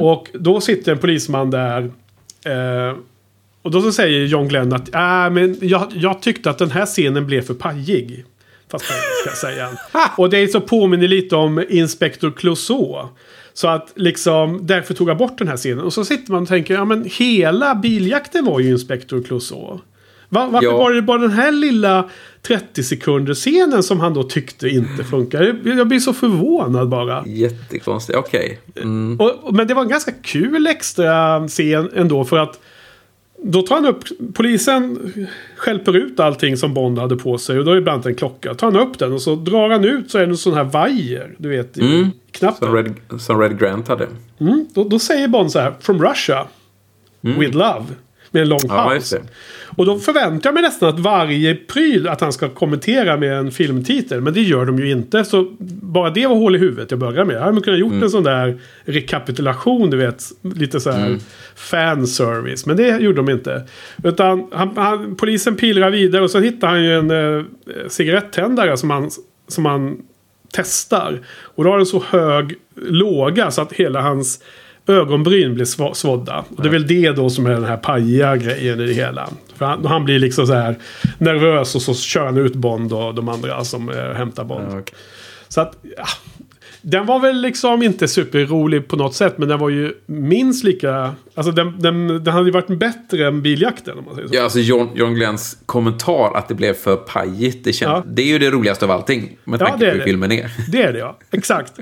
Och 0.00 0.28
då 0.32 0.60
sitter 0.60 0.92
en 0.92 0.98
polisman 0.98 1.50
där. 1.50 1.90
Eh, 2.44 2.96
och 3.62 3.70
då 3.70 3.82
så 3.82 3.92
säger 3.92 4.26
John 4.26 4.48
Glenn 4.48 4.72
att 4.72 4.94
äh, 4.94 5.30
men 5.34 5.56
jag, 5.60 5.86
jag 5.94 6.22
tyckte 6.22 6.50
att 6.50 6.58
den 6.58 6.70
här 6.70 6.86
scenen 6.86 7.26
blev 7.26 7.42
för 7.42 7.54
pajig. 7.54 8.24
Fast 8.70 8.84
engelska 8.90 9.46
säger 9.46 9.64
han. 9.64 9.76
Och 10.16 10.30
det 10.30 10.38
är 10.38 10.46
så 10.46 10.60
påminner 10.60 11.08
lite 11.08 11.36
om 11.36 11.64
Inspector 11.68 12.30
Clouseau. 12.30 13.08
Så 13.52 13.68
att 13.68 13.92
liksom, 13.96 14.66
därför 14.66 14.94
tog 14.94 15.08
jag 15.08 15.16
bort 15.16 15.38
den 15.38 15.48
här 15.48 15.56
scenen. 15.56 15.84
Och 15.84 15.92
så 15.92 16.04
sitter 16.04 16.32
man 16.32 16.42
och 16.42 16.48
tänker, 16.48 16.74
ja 16.74 16.84
men 16.84 17.08
hela 17.18 17.74
biljakten 17.74 18.44
var 18.44 18.60
ju 18.60 18.70
Inspector 18.70 19.22
Clouseau. 19.22 19.78
Va, 20.28 20.48
varför 20.52 20.66
Ja. 20.68 20.76
var 20.78 20.92
det 20.92 21.02
bara 21.02 21.18
den 21.18 21.30
här 21.30 21.52
lilla 21.52 22.08
30 22.42 22.82
sekunder 22.82 23.34
scenen 23.34 23.82
som 23.82 24.00
han 24.00 24.14
då 24.14 24.22
tyckte 24.22 24.68
inte 24.68 25.04
funkar? 25.04 25.42
Jag, 25.64 25.78
jag 25.78 25.88
blir 25.88 25.98
så 26.00 26.12
förvånad 26.12 26.88
bara. 26.88 27.24
Jättekonstigt. 27.26 28.18
Okej. 28.18 28.58
Mm. 28.76 29.20
Och, 29.20 29.30
och- 29.44 29.54
men 29.54 29.66
det 29.66 29.74
var 29.74 29.82
en 29.82 29.88
ganska 29.88 30.12
kul 30.22 30.66
extra 30.66 31.48
scen 31.48 31.90
ändå 31.96 32.24
för 32.24 32.38
att 32.38 32.60
då 33.42 33.62
tar 33.62 33.74
han 33.74 33.86
upp, 33.86 34.04
polisen 34.34 34.98
skälper 35.56 35.96
ut 35.96 36.20
allting 36.20 36.56
som 36.56 36.74
Bond 36.74 36.98
hade 36.98 37.16
på 37.16 37.38
sig 37.38 37.58
och 37.58 37.64
då 37.64 37.70
är 37.70 37.74
det 37.74 37.80
bland 37.82 37.94
annat 37.94 38.06
en 38.06 38.14
klocka. 38.14 38.54
Tar 38.54 38.72
han 38.72 38.88
upp 38.88 38.98
den 38.98 39.12
och 39.12 39.22
så 39.22 39.34
drar 39.34 39.70
han 39.70 39.84
ut 39.84 40.10
så 40.10 40.18
är 40.18 40.22
det 40.22 40.28
en 40.32 40.36
sån 40.36 40.54
här 40.54 40.64
vajer, 40.64 41.34
du 41.38 41.48
vet, 41.48 41.78
i 41.78 41.80
Mm. 41.80 42.10
knappen. 42.30 42.68
Som, 42.68 42.76
Red, 42.76 42.94
som 43.20 43.40
Red 43.40 43.58
Grant 43.58 43.88
hade. 43.88 44.06
Mm, 44.40 44.66
då, 44.74 44.84
då 44.84 44.98
säger 44.98 45.28
Bond 45.28 45.52
så 45.52 45.58
här, 45.58 45.74
from 45.80 46.02
Russia, 46.02 46.46
with 47.20 47.56
love. 47.56 47.84
Med 48.30 48.42
en 48.42 48.48
lång. 48.48 48.60
Ja, 48.68 48.68
paus. 48.68 49.14
Och 49.76 49.86
då 49.86 49.98
förväntar 49.98 50.48
jag 50.48 50.54
mig 50.54 50.62
nästan 50.62 50.88
att 50.88 50.98
varje 51.00 51.54
pryl 51.54 52.08
att 52.08 52.20
han 52.20 52.32
ska 52.32 52.48
kommentera 52.48 53.16
med 53.16 53.32
en 53.32 53.50
filmtitel. 53.52 54.20
Men 54.20 54.32
det 54.34 54.40
gör 54.42 54.66
de 54.66 54.78
ju 54.78 54.90
inte. 54.90 55.24
Så 55.24 55.56
bara 55.82 56.10
det 56.10 56.26
var 56.26 56.36
hål 56.36 56.56
i 56.56 56.58
huvudet 56.58 56.90
jag 56.90 57.00
började 57.00 57.24
med. 57.24 57.36
Jag 57.36 57.40
hade 57.40 57.60
kunnat 57.60 57.80
gjort 57.80 57.90
Mm. 57.92 58.02
en 58.02 58.10
sån 58.10 58.22
där 58.24 58.58
rekapitulation, 58.84 59.90
du 59.90 59.96
vet. 59.96 60.22
Lite 60.42 60.80
så 60.80 60.90
här 60.90 61.06
Mm. 61.06 61.18
fanservice. 61.56 62.66
Men 62.66 62.76
det 62.76 62.98
gjorde 62.98 63.16
de 63.16 63.30
inte. 63.30 63.62
Utan 64.04 64.48
han, 64.52 64.76
han, 64.76 65.16
polisen 65.16 65.56
pilrar 65.56 65.90
vidare 65.90 66.22
och 66.22 66.30
så 66.30 66.40
hittar 66.40 66.68
han 66.68 66.84
ju 66.84 66.94
en 66.98 67.10
eh, 67.10 67.44
cigarettändare 67.88 68.76
som 68.76 68.90
han, 68.90 69.10
som 69.48 69.66
han 69.66 69.96
testar. 70.52 71.20
Och 71.30 71.64
då 71.64 71.70
har 71.70 71.76
den 71.76 71.86
så 71.86 72.02
hög 72.08 72.54
låga 72.76 73.50
så 73.50 73.62
att 73.62 73.72
hela 73.72 74.00
hans 74.00 74.42
ögonbryn 74.90 75.54
blir 75.54 75.94
svådda. 75.94 76.44
Och 76.56 76.62
det 76.62 76.68
är 76.68 76.72
väl 76.72 76.86
det 76.86 77.10
då 77.10 77.30
som 77.30 77.46
är 77.46 77.50
den 77.50 77.64
här 77.64 77.76
pajiga 77.76 78.36
grejen 78.36 78.80
i 78.80 78.86
det 78.86 78.92
hela. 78.92 79.28
För 79.56 79.64
han, 79.66 79.84
han 79.86 80.04
blir 80.04 80.18
liksom 80.18 80.46
så 80.46 80.54
här 80.54 80.76
nervös 81.18 81.74
och 81.74 81.82
så 81.82 81.94
kör 81.94 82.24
han 82.26 82.36
ut 82.38 82.54
Bond 82.54 82.92
och 82.92 83.14
de 83.14 83.28
andra 83.28 83.64
som 83.64 83.88
eh, 83.90 83.96
hämtar 84.14 84.44
Bond. 84.44 84.64
Ja, 84.70 84.78
okej. 84.80 84.94
Så 85.48 85.60
att, 85.60 85.76
ja. 85.96 86.04
Den 86.82 87.06
var 87.06 87.18
väl 87.20 87.40
liksom 87.40 87.82
inte 87.82 88.08
superrolig 88.08 88.88
på 88.88 88.96
något 88.96 89.14
sätt. 89.14 89.38
Men 89.38 89.48
den 89.48 89.58
var 89.58 89.68
ju 89.68 89.92
minst 90.06 90.64
lika... 90.64 91.14
Alltså 91.34 91.52
den, 91.52 91.78
den, 91.80 92.08
den 92.24 92.26
hade 92.34 92.46
ju 92.46 92.50
varit 92.52 92.78
bättre 92.78 93.26
än 93.26 93.42
biljakten 93.42 93.98
om 93.98 94.04
man 94.04 94.14
säger 94.14 94.28
så. 94.28 94.34
Ja, 94.34 94.42
alltså 94.42 94.58
John, 94.58 94.88
John 94.94 95.14
Glenns 95.14 95.58
kommentar 95.66 96.36
att 96.36 96.48
det 96.48 96.54
blev 96.54 96.74
för 96.74 96.96
pajigt. 96.96 97.64
Det, 97.64 97.72
känns, 97.72 97.90
Ja. 97.90 98.04
det 98.06 98.22
är 98.22 98.26
ju 98.26 98.38
det 98.38 98.50
roligaste 98.50 98.84
av 98.84 98.90
allting. 98.90 99.36
Med 99.44 99.60
Ja, 99.60 99.66
tanke 99.66 99.84
det 99.84 99.90
på 99.90 99.92
hur 99.92 99.98
det. 99.98 100.04
filmen 100.04 100.32
är. 100.32 100.50
Det 100.72 100.82
är 100.82 100.92
det 100.92 100.98
ja, 100.98 101.18
exakt. 101.30 101.72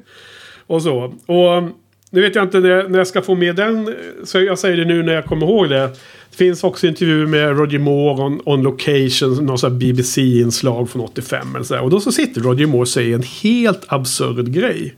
Och 0.66 0.82
så. 0.82 1.14
Och 1.26 1.62
nu 2.10 2.20
vet 2.20 2.34
jag 2.34 2.44
inte 2.44 2.60
när, 2.60 2.88
när 2.88 2.98
jag 2.98 3.06
ska 3.06 3.22
få 3.22 3.34
med 3.34 3.56
den. 3.56 3.94
Så 4.24 4.40
jag 4.40 4.58
säger 4.58 4.76
det 4.76 4.84
nu 4.84 5.02
när 5.02 5.12
jag 5.12 5.24
kommer 5.24 5.46
ihåg 5.46 5.68
det. 5.68 5.90
Det 6.30 6.36
finns 6.36 6.64
också 6.64 6.86
intervjuer 6.86 7.26
med 7.26 7.58
Roger 7.58 7.78
Moore 7.78 8.22
on, 8.22 8.40
on 8.44 8.62
location. 8.62 9.46
Någon 9.46 9.58
sån 9.58 9.78
BBC-inslag 9.78 10.90
från 10.90 11.02
85 11.02 11.54
eller 11.54 11.64
så. 11.64 11.80
Och 11.80 11.90
då 11.90 12.00
så 12.00 12.12
sitter 12.12 12.40
Roger 12.40 12.66
Moore 12.66 12.80
och 12.80 12.88
säger 12.88 13.14
en 13.14 13.22
helt 13.42 13.84
absurd 13.86 14.52
grej. 14.52 14.94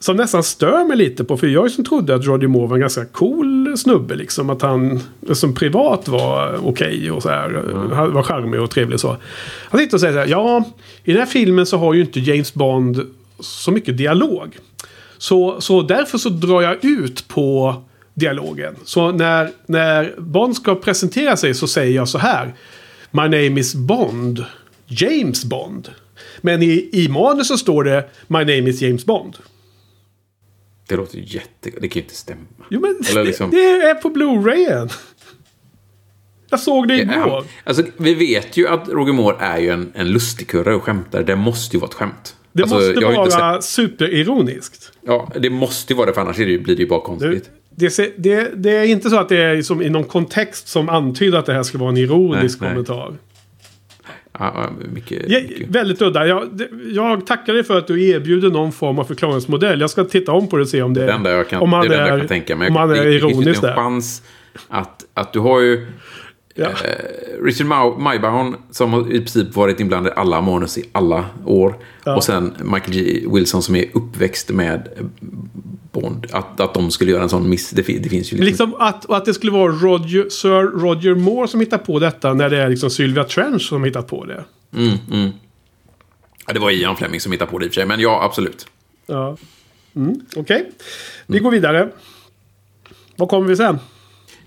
Som 0.00 0.16
nästan 0.16 0.42
stör 0.42 0.84
mig 0.84 0.96
lite 0.96 1.24
på. 1.24 1.36
För 1.36 1.46
jag 1.46 1.70
som 1.70 1.84
trodde 1.84 2.14
att 2.14 2.26
Roger 2.26 2.48
Moore 2.48 2.66
var 2.66 2.76
en 2.76 2.80
ganska 2.80 3.04
cool 3.04 3.78
snubbe. 3.78 4.14
Liksom 4.14 4.50
att 4.50 4.62
han 4.62 5.00
som 5.32 5.54
privat 5.54 6.08
var 6.08 6.68
okej 6.68 7.10
och 7.10 7.22
så 7.22 7.28
här. 7.28 7.64
Han 7.94 8.12
var 8.12 8.22
charmig 8.22 8.60
och 8.60 8.70
trevlig 8.70 8.94
och 8.94 9.00
så. 9.00 9.16
Han 9.70 9.80
sitter 9.80 9.96
och 9.96 10.00
säger 10.00 10.12
så 10.12 10.18
här. 10.18 10.26
Ja, 10.26 10.64
i 11.04 11.12
den 11.12 11.20
här 11.20 11.26
filmen 11.26 11.66
så 11.66 11.76
har 11.76 11.94
ju 11.94 12.00
inte 12.00 12.20
James 12.20 12.54
Bond 12.54 13.00
så 13.40 13.70
mycket 13.70 13.96
dialog. 13.96 14.56
Så, 15.18 15.60
så 15.60 15.82
därför 15.82 16.18
så 16.18 16.28
drar 16.28 16.62
jag 16.62 16.84
ut 16.84 17.28
på 17.28 17.82
dialogen. 18.14 18.74
Så 18.84 19.12
när, 19.12 19.50
när 19.66 20.14
Bond 20.18 20.56
ska 20.56 20.74
presentera 20.74 21.36
sig 21.36 21.54
så 21.54 21.66
säger 21.68 21.96
jag 21.96 22.08
så 22.08 22.18
här. 22.18 22.54
My 23.10 23.22
name 23.22 23.60
is 23.60 23.74
Bond. 23.74 24.44
James 24.86 25.44
Bond. 25.44 25.88
Men 26.40 26.62
i, 26.62 26.88
i 26.92 27.08
manus 27.08 27.48
så 27.48 27.58
står 27.58 27.84
det 27.84 28.08
My 28.26 28.38
name 28.38 28.58
is 28.70 28.82
James 28.82 29.06
Bond. 29.06 29.36
Det 30.88 30.96
låter 30.96 31.18
jätte... 31.18 31.70
Det 31.80 31.88
kan 31.88 32.00
ju 32.00 32.00
inte 32.00 32.14
stämma. 32.14 32.40
Jo 32.70 32.80
men 32.80 33.00
Eller 33.10 33.24
liksom- 33.24 33.50
det, 33.50 33.56
det 33.56 33.82
är 33.90 33.94
på 33.94 34.08
Blu-rayen. 34.10 34.88
Jag 36.50 36.60
såg 36.60 36.88
det 36.88 36.96
Det 36.96 37.02
igår. 37.02 37.38
är- 37.38 37.44
Alltså, 37.64 37.82
vi 37.96 38.14
vet 38.14 38.56
ju 38.56 38.68
att 38.68 38.88
Roger 38.88 39.12
Moore 39.12 39.36
är 39.40 39.58
ju 39.58 39.70
en, 39.70 39.92
en 39.94 40.08
lustigkurre 40.12 40.74
och 40.74 40.82
skämtar. 40.82 41.22
Det 41.22 41.36
måste 41.36 41.76
ju 41.76 41.80
vara 41.80 41.88
ett 41.88 41.94
skämt. 41.94 42.36
Det 42.66 42.72
alltså, 42.74 43.00
måste 43.20 43.38
vara 43.38 43.62
superironiskt. 43.62 44.92
Ja, 45.06 45.32
det 45.40 45.50
måste 45.50 45.92
ju 45.92 45.96
vara 45.96 46.06
det, 46.06 46.12
för 46.12 46.20
annars 46.20 46.36
blir 46.36 46.58
det 46.66 46.72
ju 46.74 46.86
bara 46.88 47.00
konstigt. 47.00 47.50
det, 47.70 48.14
det, 48.16 48.50
det 48.56 48.70
är 48.76 48.84
inte 48.84 49.10
så 49.10 49.16
att 49.18 49.28
det 49.28 49.42
är 49.42 49.62
som 49.62 49.82
i 49.82 49.90
någon 49.90 50.04
kontext 50.04 50.68
som 50.68 50.88
antyder 50.88 51.38
att 51.38 51.46
det 51.46 51.52
här 51.54 51.62
skulle 51.62 51.80
vara 51.80 51.90
en 51.90 51.96
ironisk 51.96 52.60
Nej, 52.60 52.68
nej. 52.74 52.84
kommentar. 52.84 53.14
Ja, 54.38 54.52
ja, 54.54 54.70
mycket, 54.94 55.22
Ja, 55.30 55.40
mycket. 55.40 55.68
väldigt 55.68 56.02
udda. 56.02 56.26
Jag, 56.26 56.62
jag 56.90 57.26
tackar 57.26 57.52
dig 57.52 57.64
för 57.64 57.78
att 57.78 57.86
du 57.86 58.08
erbjuder 58.08 58.50
någon 58.50 58.72
form 58.72 58.98
av 58.98 59.04
förklaringsmodell. 59.04 59.80
Jag 59.80 59.90
ska 59.90 60.04
titta 60.04 60.32
om 60.32 60.48
på 60.48 60.56
det 60.56 60.62
och 60.62 60.68
se 60.68 60.82
om 60.82 60.94
det, 60.94 61.04
Det 61.06 61.12
enda 61.12 61.30
jag 61.30 61.48
kan, 61.48 61.62
om 61.62 61.72
han 61.72 61.88
det 61.88 61.94
är 61.94 61.98
det 61.98 62.04
är, 62.04 62.08
jag 62.10 62.18
kan 62.18 62.28
tänka 62.28 62.56
mig. 62.56 62.68
om 62.68 62.76
han 62.76 62.90
är 62.90 62.94
det, 62.94 63.02
det 63.02 63.10
ironisk 63.14 63.60
där. 63.62 63.74
chans 63.74 64.22
att, 64.68 65.04
att 65.14 65.32
du 65.32 65.38
har 65.38 65.60
ju 65.60 65.86
Ja. 66.58 66.66
eh, 66.66 67.44
Richard 67.44 67.66
Maybaum 67.98 68.56
som 68.70 68.92
har 68.92 69.12
i 69.12 69.18
princip 69.18 69.56
varit 69.56 69.80
inblandad 69.80 70.12
i 70.12 70.14
alla 70.16 70.40
manus 70.40 70.78
i 70.78 70.84
alla 70.92 71.24
år. 71.44 71.74
Ja. 72.04 72.16
Och 72.16 72.24
sen 72.24 72.54
Michael 72.64 72.92
G. 72.92 73.24
Wilson 73.32 73.62
som 73.62 73.76
är 73.76 73.84
uppväxt 73.94 74.50
med 74.50 74.88
Bond. 75.92 76.26
Att, 76.32 76.60
att 76.60 76.74
de 76.74 76.90
skulle 76.90 77.10
göra 77.10 77.22
en 77.22 77.28
sån 77.28 77.48
miss, 77.48 77.70
det, 77.70 77.82
det 77.82 78.08
finns 78.08 78.32
ju 78.32 78.36
liksom... 78.36 78.44
Liksom 78.44 78.74
att, 78.74 79.10
att 79.10 79.24
det 79.24 79.34
skulle 79.34 79.52
vara 79.52 79.72
Roger, 79.72 80.28
Sir 80.28 80.62
Roger 80.62 81.14
Moore 81.14 81.48
som 81.48 81.60
hittar 81.60 81.78
på 81.78 81.98
detta 81.98 82.34
när 82.34 82.50
det 82.50 82.62
är 82.62 82.68
liksom 82.68 82.90
Sylvia 82.90 83.24
Trench 83.24 83.62
som 83.62 83.84
hittar 83.84 84.02
på 84.02 84.24
det. 84.24 84.44
Mm, 84.76 84.98
mm. 85.12 85.30
Ja, 86.46 86.52
det 86.52 86.60
var 86.60 86.70
Ian 86.70 86.96
Fleming 86.96 87.20
som 87.20 87.32
hittade 87.32 87.50
på 87.50 87.58
det 87.58 87.64
i 87.64 87.68
och 87.68 87.72
för 87.72 87.80
sig, 87.80 87.86
men 87.86 88.00
ja, 88.00 88.22
absolut. 88.24 88.66
Ja. 89.06 89.36
Mm, 89.96 90.20
Okej, 90.36 90.70
vi 91.26 91.38
går 91.38 91.50
vidare. 91.50 91.88
Vad 93.16 93.28
kommer 93.28 93.48
vi 93.48 93.56
sen? 93.56 93.78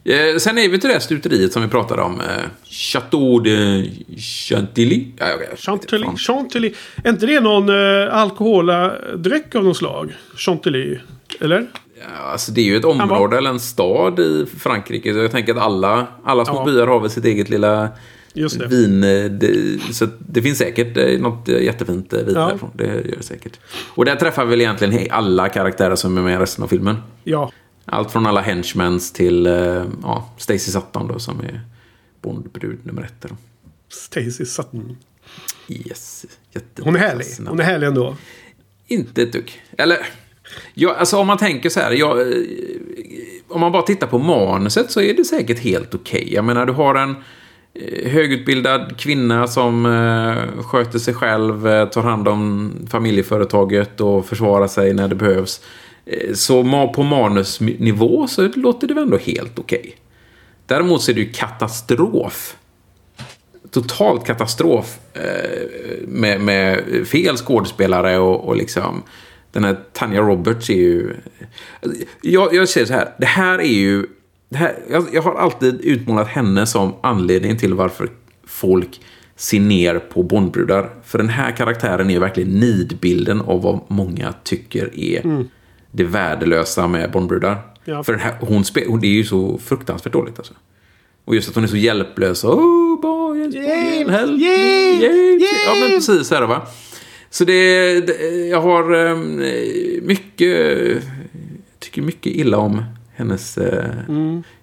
Eh, 0.03 0.37
sen 0.37 0.57
är 0.57 0.69
vi 0.69 0.79
till 0.79 0.87
det 0.87 0.93
här 0.93 0.99
stuteriet 0.99 1.53
som 1.53 1.61
vi 1.61 1.67
pratade 1.67 2.01
om. 2.01 2.19
Eh, 2.21 2.25
Chateau 2.69 3.39
de 3.39 3.89
Chantilly. 4.17 5.07
Ja, 5.17 5.25
jag 5.49 5.59
Chantilly. 5.59 6.05
Chantilly. 6.17 6.73
Är 7.03 7.09
inte 7.09 7.25
det 7.25 7.39
någon 7.39 7.69
eh, 7.69 8.13
alkoholdryck 8.17 9.55
av 9.55 9.63
något 9.63 9.77
slag? 9.77 10.13
Chantilly. 10.35 10.97
Eller? 11.39 11.67
Ja, 11.99 12.31
alltså 12.31 12.51
det 12.51 12.61
är 12.61 12.65
ju 12.65 12.77
ett 12.77 12.85
område 12.85 13.37
eller 13.37 13.49
en 13.49 13.59
stad 13.59 14.19
i 14.19 14.45
Frankrike. 14.59 15.13
Så 15.13 15.19
jag 15.19 15.31
tänker 15.31 15.55
att 15.55 15.61
alla, 15.61 16.07
alla 16.23 16.45
små 16.45 16.55
Ja. 16.55 16.65
byar 16.65 16.87
har 16.87 16.99
väl 16.99 17.09
sitt 17.09 17.25
eget 17.25 17.49
lilla 17.49 17.89
vin. 18.69 19.03
eh, 19.03 19.23
Det, 19.25 19.79
så 19.93 20.07
det 20.19 20.41
finns 20.41 20.57
säkert 20.57 21.21
något 21.21 21.47
jättefint 21.47 22.13
vin 22.13 22.31
Ja. 22.35 22.47
därifrån. 22.47 22.69
Det 22.73 22.85
gör 22.85 23.15
det 23.17 23.23
säkert. 23.25 23.59
Och 23.89 24.05
där 24.05 24.15
träffar 24.15 24.45
vi 24.45 24.49
väl 24.49 24.61
egentligen 24.61 25.07
alla 25.11 25.49
karaktärer 25.49 25.95
som 25.95 26.17
är 26.17 26.21
med 26.21 26.33
i 26.33 26.37
resten 26.37 26.63
av 26.63 26.67
filmen. 26.67 26.95
Ja. 27.23 27.51
Allt 27.93 28.11
från 28.11 28.25
alla 28.25 28.41
henchmans 28.41 29.11
till 29.11 29.45
eh, 29.45 29.83
ja, 30.01 30.29
Stacey 30.37 30.59
Sutton 30.71 31.07
då 31.07 31.19
som 31.19 31.39
är 31.39 31.61
Bondbrud 32.21 32.79
nummer 32.83 33.01
ett. 33.01 33.29
Då. 33.29 33.35
Stacy 33.89 34.45
Sutton. 34.45 34.97
Yes. 35.67 36.25
Jätte 36.51 36.81
Hon 36.83 36.95
är 36.95 36.99
härlig. 36.99 37.25
Hon 37.47 37.59
är 37.59 37.63
härlig 37.63 37.87
ändå. 37.87 38.15
Inte 38.87 39.21
ett 39.21 39.33
dugg. 39.33 39.61
Eller, 39.77 39.97
ja, 40.73 40.95
alltså 40.95 41.17
om 41.17 41.27
man 41.27 41.37
tänker 41.37 41.69
så 41.69 41.79
här. 41.79 41.91
Jag, 41.91 42.21
eh, 42.21 42.27
om 43.47 43.61
man 43.61 43.71
bara 43.71 43.81
tittar 43.81 44.07
på 44.07 44.19
manuset 44.19 44.91
så 44.91 45.01
är 45.01 45.13
det 45.13 45.25
säkert 45.25 45.59
helt 45.59 45.95
okej. 45.95 46.33
Jag 46.33 46.45
menar, 46.45 46.65
du 46.65 46.73
har 46.73 46.95
en 46.95 47.15
eh, 47.73 48.11
högutbildad 48.11 48.97
kvinna 48.97 49.47
som 49.47 49.85
eh, 49.85 50.63
sköter 50.63 50.99
sig 50.99 51.13
själv, 51.13 51.61
tar 51.85 52.03
hand 52.03 52.27
om 52.27 52.73
familjeföretaget 52.91 54.01
och 54.01 54.25
försvarar 54.25 54.67
sig 54.67 54.93
när 54.93 55.07
det 55.07 55.15
behövs. 55.15 55.61
Eh, 56.11 56.33
så 56.33 56.63
på 56.95 57.03
manusnivå 57.03 58.27
så 58.27 58.47
låter 58.55 58.87
det 58.87 58.93
väl 58.93 59.03
ändå 59.03 59.17
helt 59.17 59.59
okej. 59.59 59.95
Däremot 60.65 61.01
så 61.01 61.11
är 61.11 61.15
det 61.15 61.21
ju 61.21 61.31
katastrof 61.31 62.57
totalt 63.71 64.25
katastrof 64.25 64.99
eh, 65.13 66.07
med, 66.07 66.41
med 66.41 66.83
fel 67.07 67.37
skådespelare 67.37 68.17
och, 68.17 68.47
och 68.47 68.55
liksom 68.55 69.03
den 69.51 69.63
här 69.63 69.77
Tanya 69.93 70.21
Roberts 70.21 70.69
är 70.69 70.73
ju... 70.73 71.13
Jag, 72.21 72.53
jag 72.53 72.69
säger 72.69 72.87
så 72.87 72.93
här, 72.93 73.13
det 73.17 73.25
här 73.25 73.59
är 73.59 73.73
ju... 73.73 74.05
Det 74.49 74.57
här, 74.57 74.75
jag, 74.89 75.05
jag 75.13 75.21
har 75.21 75.35
alltid 75.35 75.81
utmålat 75.81 76.27
henne 76.27 76.65
som 76.65 76.93
anledning 77.01 77.57
till 77.57 77.73
varför 77.73 78.09
folk 78.45 79.01
ser 79.35 79.59
ner 79.59 79.99
på 79.99 80.23
Bondbrudar. 80.23 80.89
För 81.03 81.17
den 81.17 81.29
här 81.29 81.51
karaktären 81.51 82.09
är 82.09 82.19
verkligen 82.19 82.59
nidbilden 82.59 83.41
av 83.41 83.61
vad 83.61 83.79
många 83.87 84.33
tycker 84.43 84.99
är 84.99 85.25
mm 85.25 85.49
det 85.91 86.03
värdelösa 86.03 86.87
med 86.87 87.11
Bondbrudar. 87.11 87.57
Ja. 87.85 88.03
För 88.03 88.13
här, 88.13 88.35
hon, 88.39 88.65
spe, 88.65 88.85
hon, 88.87 88.99
det 88.99 89.07
är 89.07 89.11
ju 89.11 89.23
så 89.23 89.57
fruktansvärt 89.57 90.13
dåligt 90.13 90.37
alltså. 90.37 90.53
Och 91.25 91.35
just 91.35 91.49
att 91.49 91.55
hon 91.55 91.63
är 91.63 91.67
så 91.67 91.77
hjälplös. 91.77 92.43
Oh, 92.43 93.01
boy, 93.01 93.39
James, 93.39 93.55
James, 93.55 94.09
help 94.09 94.31
me, 94.31 94.45
James, 94.45 95.03
James. 95.03 95.65
Ja, 95.65 95.75
men 95.79 95.89
precis 95.89 96.27
så 96.27 96.35
är 96.35 96.41
det 96.41 96.47
va. 96.47 96.61
Så 97.29 97.45
det, 97.45 98.01
det 98.07 98.47
jag 98.47 98.61
har 98.61 98.93
um, 98.93 99.35
mycket, 100.01 101.03
tycker 101.79 102.01
mycket 102.01 102.35
illa 102.35 102.57
om 102.57 102.83
hennes, 103.13 103.57
eh, 103.57 103.85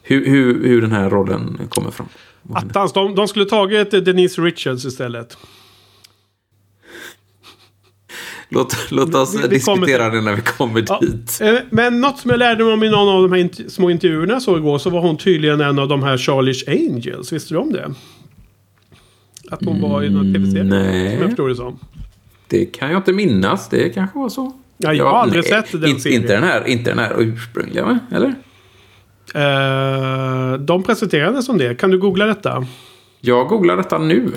hur, 0.02 0.26
hur, 0.26 0.68
hur 0.68 0.80
den 0.80 0.92
här 0.92 1.10
rollen 1.10 1.60
kommer 1.68 1.90
fram. 1.90 2.08
Attans, 2.54 2.92
de, 2.92 3.14
de 3.14 3.28
skulle 3.28 3.44
tagit 3.44 3.90
Denise 3.90 4.40
Richards 4.40 4.84
istället. 4.84 5.38
Låt, 8.50 8.76
låt 8.90 9.14
oss 9.14 9.34
Vi- 9.34 9.42
vi 9.42 9.48
diskutera 9.48 10.10
det 10.10 10.20
när 10.20 10.34
vi 10.36 10.42
kommer 10.42 10.84
Ja, 10.88 10.98
dit. 11.02 11.38
eh, 11.42 11.54
Men 11.70 12.00
något 12.00 12.18
som 12.18 12.30
jag 12.30 12.38
lärde 12.38 12.64
mig 12.64 12.72
om 12.72 12.82
i 12.82 12.90
någon 12.90 13.08
av 13.16 13.22
de 13.30 13.32
här 13.32 13.68
små 13.70 13.90
intervjuerna 13.90 14.32
jag 14.32 14.42
såg 14.42 14.58
igår 14.58 14.78
så 14.78 14.90
var 14.90 15.00
hon 15.00 15.16
tydligen 15.16 15.60
en 15.60 15.78
av 15.78 15.88
de 15.88 16.02
här 16.02 16.18
Charlies 16.18 16.68
Angels. 16.68 17.32
Visste 17.32 17.54
du 17.54 17.58
om 17.58 17.72
det? 17.72 17.94
Att 19.50 19.64
hon 19.64 19.80
var 19.80 20.02
i 20.02 20.10
någon 20.10 20.34
tv-serie? 20.34 20.64
nej. 20.64 21.10
Som 21.10 21.18
jag 21.20 21.28
förstår 21.28 21.48
det 21.48 21.54
som. 21.56 21.78
Det 22.48 22.64
kan 22.64 22.90
jag 22.90 22.98
inte 22.98 23.12
minnas. 23.12 23.68
Det 23.68 23.88
kanske 23.88 24.18
var 24.18 24.28
så. 24.28 24.52
Ja, 24.78 24.92
jag 24.94 25.04
har 25.10 25.18
aldrig 25.18 25.44
nej, 25.50 25.62
sett 25.62 25.80
den 25.80 25.90
inte, 25.90 26.00
serien. 26.02 26.22
inte 26.22 26.34
den 26.34 26.42
här, 26.44 26.66
inte 26.68 26.90
den 26.90 26.98
här 26.98 27.14
ursprungliga, 27.18 27.98
eller? 28.12 28.34
Eh, 29.34 30.58
de 30.58 30.82
presenterade 30.82 31.42
som 31.42 31.58
det. 31.58 31.74
Kan 31.74 31.90
du 31.90 31.98
googla 31.98 32.26
detta? 32.26 32.66
Jag 33.20 33.48
googlar 33.48 33.76
detta 33.76 33.98
nu, 33.98 34.32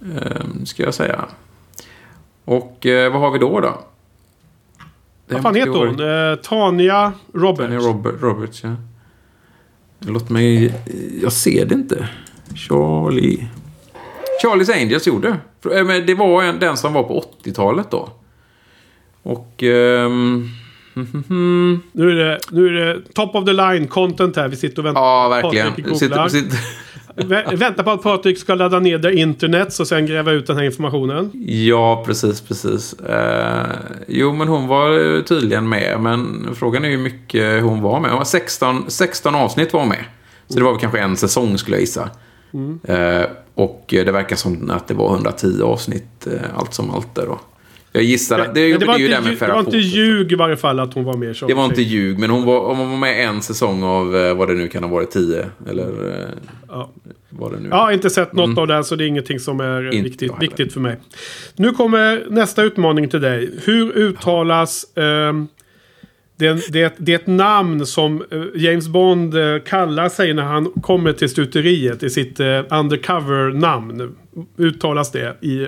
eh, 0.00 0.64
ska 0.64 0.82
jag 0.82 0.94
säga. 0.94 1.24
Och 2.44 2.86
eh, 2.86 3.12
vad 3.12 3.20
har 3.20 3.30
vi 3.30 3.38
då 3.38 3.60
då? 3.60 3.84
Vad 5.28 5.42
fan 5.42 5.54
heter 5.54 5.70
hon? 5.70 6.30
Eh, 6.30 6.36
Tanya 6.36 7.12
Roberts. 7.34 7.68
Tanya 7.68 7.78
Robert, 7.78 8.14
Roberts, 8.20 8.64
ja. 8.64 8.74
Låt 9.98 10.30
mig... 10.30 10.74
Jag 11.22 11.32
ser 11.32 11.64
det 11.64 11.74
inte. 11.74 12.08
Charlie... 12.54 13.46
Charlie's 14.44 14.82
Angels 14.82 15.06
gjorde. 15.06 15.28
Eh, 15.74 15.84
men 15.84 16.06
Det 16.06 16.14
var 16.14 16.42
en, 16.42 16.58
den 16.58 16.76
som 16.76 16.92
var 16.92 17.02
på 17.02 17.24
80-talet 17.42 17.90
då. 17.90 18.08
Och... 19.22 19.62
ehm, 19.62 20.48
Nu 21.92 22.10
är, 22.10 22.14
det, 22.14 22.40
nu 22.50 22.66
är 22.66 22.72
det 22.72 23.02
top 23.14 23.34
of 23.34 23.44
the 23.44 23.52
line 23.52 23.88
content 23.88 24.36
här. 24.36 24.48
Vi 24.48 24.56
sitter 24.56 24.78
och 24.78 24.86
väntar. 24.86 25.00
ja, 25.00 25.28
verkligen. 25.28 25.98
Sitter, 25.98 26.28
sitter, 26.28 26.58
Vä- 27.16 27.56
Vänta 27.56 27.82
på 27.82 27.90
att 27.90 28.02
Patrik 28.02 28.38
ska 28.38 28.54
ladda 28.54 28.78
ner 28.78 28.98
det 28.98 29.12
internet 29.14 29.78
och 29.80 29.86
sen 29.88 30.06
gräva 30.06 30.32
ut 30.32 30.46
den 30.46 30.56
här 30.56 30.64
informationen. 30.64 31.30
Ja, 31.46 32.02
precis, 32.06 32.40
precis. 32.40 32.92
Eh, 33.00 33.66
jo, 34.08 34.32
men 34.32 34.48
hon 34.48 34.66
var 34.68 35.22
tydligen 35.22 35.68
med. 35.68 36.00
Men 36.00 36.48
frågan 36.54 36.84
är 36.84 36.88
hur 36.88 36.98
mycket 36.98 37.62
hon 37.62 37.82
var 37.82 38.00
med. 38.00 38.10
Hon 38.10 38.18
var 38.18 38.24
16, 38.24 38.84
16 38.90 39.34
avsnitt 39.34 39.72
var 39.72 39.80
hon 39.80 39.88
med. 39.88 40.04
Så 40.48 40.58
det 40.58 40.64
var 40.64 40.70
väl 40.72 40.80
kanske 40.80 40.98
en 41.00 41.16
säsong 41.16 41.58
skulle 41.58 41.76
jag 41.76 41.80
gissa. 41.80 42.10
Eh, 42.84 43.22
och 43.54 43.84
det 43.88 44.12
verkar 44.12 44.36
som 44.36 44.70
att 44.70 44.88
det 44.88 44.94
var 44.94 45.14
110 45.14 45.62
avsnitt 45.62 46.26
eh, 46.26 46.32
allt 46.58 46.74
som 46.74 46.90
allt 46.90 47.14
där 47.14 47.26
då. 47.26 47.40
Jag 47.92 48.02
gissar 48.04 48.38
att... 48.38 48.54
Det, 48.54 48.72
det, 48.72 48.78
det, 48.78 48.86
var 48.86 48.98
ju 48.98 49.04
inte, 49.04 49.16
det 49.16 49.22
med 49.22 49.32
lju- 49.32 49.46
det 49.46 49.52
var 49.52 49.60
inte 49.60 49.76
ljug 49.78 50.32
i 50.32 50.34
varje 50.34 50.56
fall 50.56 50.80
att 50.80 50.94
hon 50.94 51.04
var 51.04 51.16
med. 51.16 51.36
Det 51.48 51.54
var 51.54 51.64
inte 51.64 51.82
ljug, 51.82 52.18
men 52.18 52.30
hon 52.30 52.44
var, 52.44 52.60
om 52.60 52.78
hon 52.78 52.90
var 52.90 52.98
med 52.98 53.28
en 53.28 53.42
säsong 53.42 53.82
av 53.82 54.16
eh, 54.16 54.34
vad 54.34 54.48
det 54.48 54.54
nu 54.54 54.68
kan 54.68 54.82
ha 54.82 54.90
varit, 54.90 55.10
10 55.10 55.46
eller 55.70 56.10
eh, 56.20 56.26
Ja. 56.68 56.90
vad 57.28 57.52
det 57.52 57.60
nu 57.60 57.68
Jag 57.68 57.76
har 57.76 57.92
inte 57.92 58.10
sett 58.10 58.32
något 58.32 58.58
av 58.58 58.66
det 58.66 58.74
här 58.74 58.82
så 58.82 58.96
det 58.96 59.04
är 59.04 59.08
ingenting 59.08 59.40
som 59.40 59.60
är 59.60 59.80
Mm. 59.80 60.06
Inte 60.06 60.28
viktigt, 60.40 60.72
för 60.72 60.80
mig. 60.80 60.96
Nu 61.56 61.70
kommer 61.70 62.26
nästa 62.30 62.62
utmaning 62.62 63.08
till 63.08 63.20
dig. 63.20 63.50
Hur 63.64 63.92
uttalas... 63.96 64.84
ehm, 64.96 65.48
det, 66.36 66.72
det, 66.72 66.94
det 66.98 67.12
är 67.12 67.16
ett 67.16 67.26
namn 67.26 67.86
som 67.86 68.24
eh, 68.30 68.42
James 68.54 68.88
Bond 68.88 69.34
eh, 69.34 69.58
kallar 69.66 70.08
sig 70.08 70.34
när 70.34 70.42
han 70.42 70.70
kommer 70.82 71.12
till 71.12 71.28
stuteriet 71.28 72.02
i 72.02 72.10
sitt 72.10 72.40
eh, 72.40 72.46
undercover-namn. 72.70 74.14
Uttalas 74.58 75.12
det 75.12 75.36
i... 75.40 75.66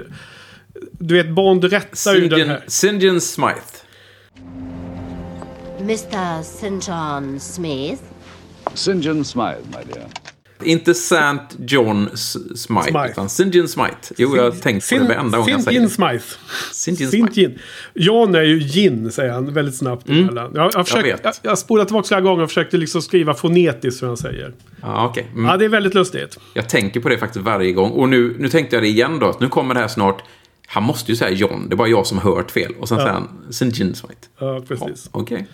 Du 0.92 1.14
vet, 1.14 1.30
Bond 1.30 1.64
rättar 1.64 2.14
ju 2.14 2.28
den 2.28 2.40
St. 2.40 2.50
här. 2.50 2.62
St. 2.66 2.88
John 3.06 3.20
Smythe. 3.20 3.60
Mr. 5.80 6.40
St. 6.40 6.90
John 6.90 7.40
Smith. 7.40 8.02
St. 8.74 8.92
John 8.92 9.24
Smythe, 9.24 9.58
my 9.70 9.92
dear. 9.94 10.06
Inte 10.64 10.90
St. 10.90 11.38
John 11.58 12.08
S- 12.14 12.32
Smite, 12.60 12.82
Smite. 12.90 13.08
utan 13.10 13.26
St. 13.26 13.44
John 13.52 13.68
Smite. 13.68 13.96
Jo, 14.16 14.36
jag 14.36 14.42
har 14.42 14.50
tänkt 14.50 14.88
på 14.90 14.94
det 14.98 15.04
varenda 15.04 15.38
gång 15.38 15.48
jag 15.48 15.62
säger 15.62 15.80
det. 15.80 15.88
Smythe. 15.88 16.24
Sint 16.72 17.00
John. 17.00 17.28
Gin. 17.32 17.58
John 17.94 18.34
är 18.34 18.42
ju 18.42 18.58
gin, 18.58 19.12
säger 19.12 19.32
han 19.32 19.54
väldigt 19.54 19.76
snabbt. 19.76 20.08
emellan. 20.08 20.52
Jag, 20.54 20.70
jag, 20.74 20.86
försökt, 20.86 21.06
vet. 21.06 21.20
jag, 21.24 21.34
jag 21.42 21.50
har 21.50 21.56
spolat 21.56 21.88
tillbaka 21.88 22.08
flera 22.08 22.20
gånger 22.20 22.42
och 22.42 22.48
försökte 22.50 22.76
liksom 22.76 23.02
skriva 23.02 23.34
fonetiskt 23.34 24.02
hur 24.02 24.06
han 24.08 24.16
säger. 24.16 24.52
Ja, 24.82 25.06
okej. 25.06 25.26
Mm. 25.32 25.44
Ja, 25.44 25.56
det 25.56 25.64
är 25.64 25.68
väldigt 25.68 25.94
lustigt. 25.94 26.38
Jag 26.54 26.68
tänker 26.68 27.00
på 27.00 27.08
det 27.08 27.18
faktiskt 27.18 27.44
varje 27.44 27.72
gång. 27.72 27.90
Och 27.90 28.08
nu, 28.08 28.36
nu 28.38 28.48
tänkte 28.48 28.76
jag 28.76 28.82
det 28.82 28.88
igen 28.88 29.18
då. 29.18 29.36
Nu 29.40 29.48
kommer 29.48 29.74
det 29.74 29.80
här 29.80 29.88
snart. 29.88 30.22
Han 30.66 30.82
måste 30.82 31.12
ju 31.12 31.16
säga 31.16 31.30
John. 31.30 31.68
Det 31.68 31.74
är 31.74 31.76
bara 31.76 31.88
jag 31.88 32.06
som 32.06 32.18
har 32.18 32.34
hört 32.34 32.50
fel. 32.50 32.72
Och 32.78 32.88
sen 32.88 32.98
säger 32.98 33.12
han 33.12 33.28
St. 33.48 33.64
John 33.64 33.94
Smite. 33.94 34.28
Ja, 34.38 34.62
precis. 34.68 35.08
Okej. 35.12 35.46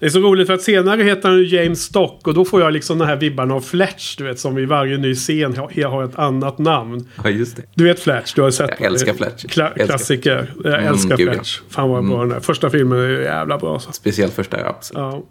Det 0.00 0.06
är 0.06 0.10
så 0.10 0.20
roligt 0.20 0.46
för 0.46 0.54
att 0.54 0.62
senare 0.62 1.02
heter 1.02 1.28
han 1.28 1.44
James 1.44 1.82
Stock 1.82 2.26
och 2.28 2.34
då 2.34 2.44
får 2.44 2.60
jag 2.60 2.72
liksom 2.72 2.98
den 2.98 3.08
här 3.08 3.16
vibbarna 3.16 3.54
av 3.54 3.60
Fletch, 3.60 4.16
du 4.16 4.24
vet, 4.24 4.40
som 4.40 4.58
i 4.58 4.66
varje 4.66 4.98
ny 4.98 5.14
scen 5.14 5.56
har, 5.56 5.84
har 5.84 6.04
ett 6.04 6.18
annat 6.18 6.58
namn. 6.58 7.08
Ja, 7.24 7.30
just 7.30 7.56
det. 7.56 7.62
Du 7.74 7.84
vet 7.84 8.00
Fletch, 8.00 8.34
du 8.34 8.42
har 8.42 8.50
sett 8.50 8.70
Jag 8.78 8.86
älskar 8.86 9.14
Fletch. 9.14 9.44
Kla 9.44 9.68
Älskar. 9.68 9.86
Klassiker. 9.86 10.52
Jag 10.64 10.84
älskar 10.84 11.16
gud, 11.16 11.28
ja. 11.28 11.32
Fletch. 11.32 11.60
Fan 11.68 11.90
vad 11.90 12.08
bra 12.08 12.20
den 12.20 12.32
är. 12.32 12.40
Första 12.40 12.70
filmen 12.70 12.98
är 12.98 13.08
jävla 13.08 13.58
bra. 13.58 13.78
Så. 13.78 13.92
Speciellt 13.92 14.34
första, 14.34 14.60
ja. 14.60 14.66
absolut. 14.66 15.00
Ja. 15.00 15.22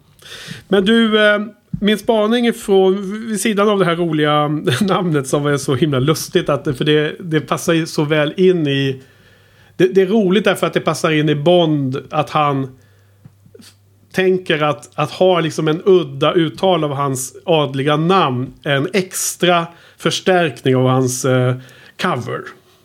Men 0.68 0.86
du, 0.86 1.26
eh, 1.26 1.40
min 1.82 1.98
spaning 1.98 2.48
ifrån, 2.48 3.28
vid 3.28 3.42
sidan 3.42 3.70
av 3.70 3.80
det 3.80 3.86
här 3.86 3.96
roliga 3.96 4.48
namnet 4.82 5.28
som 5.28 5.46
är 5.46 5.58
så 5.58 5.76
himla 5.76 6.00
lustigt. 6.00 6.50
Att, 6.50 6.78
för 6.78 6.86
det, 6.86 7.16
det 7.20 7.42
passar 7.42 7.74
ju 7.74 7.86
så 7.86 8.04
väl 8.04 8.34
in 8.38 8.68
i... 8.68 9.02
Det, 9.78 9.88
det 9.88 10.02
är 10.02 10.06
roligt 10.06 10.44
därför 10.44 10.68
att 10.68 10.74
det 10.74 10.82
passar 10.82 11.12
in 11.12 11.30
i 11.30 11.36
Bond 11.36 11.98
att 12.10 12.30
han 12.30 12.78
tänker 14.16 14.64
att, 14.64 14.90
att 14.96 15.12
ha 15.12 15.40
liksom 15.40 15.68
en 15.68 15.82
udda 15.86 16.34
uttal 16.34 16.84
av 16.84 16.94
hans 16.94 17.36
adliga 17.46 17.98
namn. 17.98 18.54
En 18.64 18.88
extra 18.94 19.68
förstärkning 19.98 20.76
av 20.76 20.88
hans 20.88 21.26
eh, 21.26 21.56
cover. 22.02 22.42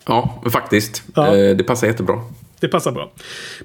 Ja, 0.06 0.42
faktiskt. 0.52 1.02
Ja. 1.14 1.36
Eh, 1.36 1.56
det 1.56 1.64
passar 1.64 1.86
jättebra. 1.86 2.20
Det 2.60 2.68
passar 2.68 2.92
bra. 2.92 3.12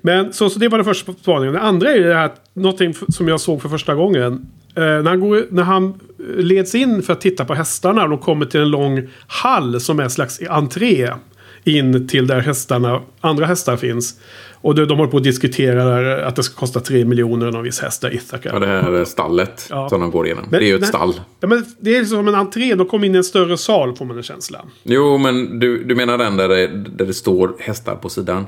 Men 0.02 0.34
så, 0.34 0.50
så 0.50 0.60
det 0.60 0.68
var 0.68 0.78
den 0.78 0.86
första 0.86 1.14
spaningen. 1.14 1.54
Det 1.54 1.62
andra 1.62 1.92
är 1.92 2.00
det 2.00 2.16
här, 2.16 2.32
någonting 2.54 2.94
som 3.10 3.28
jag 3.28 3.42
såg 3.42 3.62
för 3.62 3.70
första 3.70 3.96
gången. 3.96 4.52
Eh, 4.76 4.84
när, 4.84 5.10
han 5.10 5.20
går, 5.20 5.46
när 5.50 5.64
han 5.64 6.00
leds 6.38 6.76
in 6.76 7.04
för 7.04 7.14
att 7.14 7.22
titta 7.22 7.46
på 7.46 7.54
hästarna 7.54 8.04
och 8.04 8.10
de 8.10 8.20
kommer 8.20 8.46
till 8.46 8.62
en 8.62 8.70
lång 8.70 9.10
hall 9.28 9.82
som 9.82 10.00
är 10.00 10.04
en 10.04 10.10
slags 10.10 10.42
entré 10.50 11.14
in 11.66 12.08
till 12.08 12.28
där 12.28 12.40
hästarna, 12.40 13.02
andra 13.22 13.46
hästar 13.46 13.78
finns. 13.78 14.20
Och 14.54 14.76
de, 14.76 14.86
de 14.86 14.98
håller 14.98 15.12
på 15.12 15.18
att 15.18 15.24
diskutera 15.24 16.26
att 16.28 16.36
det 16.36 16.44
ska 16.44 16.56
kosta 16.60 16.80
3 16.80 17.06
miljoner 17.06 17.52
någon 17.52 17.64
viss 17.64 17.80
häst 17.82 18.02
där, 18.02 18.14
Ithaca. 18.16 18.50
Ja, 18.54 18.60
det 18.60 18.68
här 18.68 19.06
stallet 19.06 19.68
Ja. 19.70 19.90
som 19.90 20.02
de 20.02 20.12
går 20.12 20.26
igenom. 20.26 20.44
Men- 20.50 20.60
det 20.60 20.66
är 20.66 20.68
ju 20.68 20.76
ett 20.76 20.88
stall. 20.88 21.14
Ja, 21.40 21.48
men 21.48 21.66
det 21.80 21.98
är 21.98 22.06
som 22.06 22.28
en 22.28 22.36
entré, 22.36 22.76
de 22.76 22.88
kommer 22.88 23.08
in 23.08 23.16
i 23.16 23.18
en 23.18 23.24
större 23.24 23.58
sal 23.58 23.96
får 23.96 24.06
man 24.06 24.18
en 24.18 24.24
känsla. 24.24 24.62
Jo, 24.84 25.18
men 25.18 25.60
du, 25.60 25.84
du 25.84 25.96
menar 25.96 26.18
den 26.18 26.38
där 26.38 26.50
det, 26.50 26.68
där 26.68 27.06
det 27.06 27.14
står 27.14 27.56
hästar 27.60 27.96
på 27.96 28.10
sidan? 28.10 28.46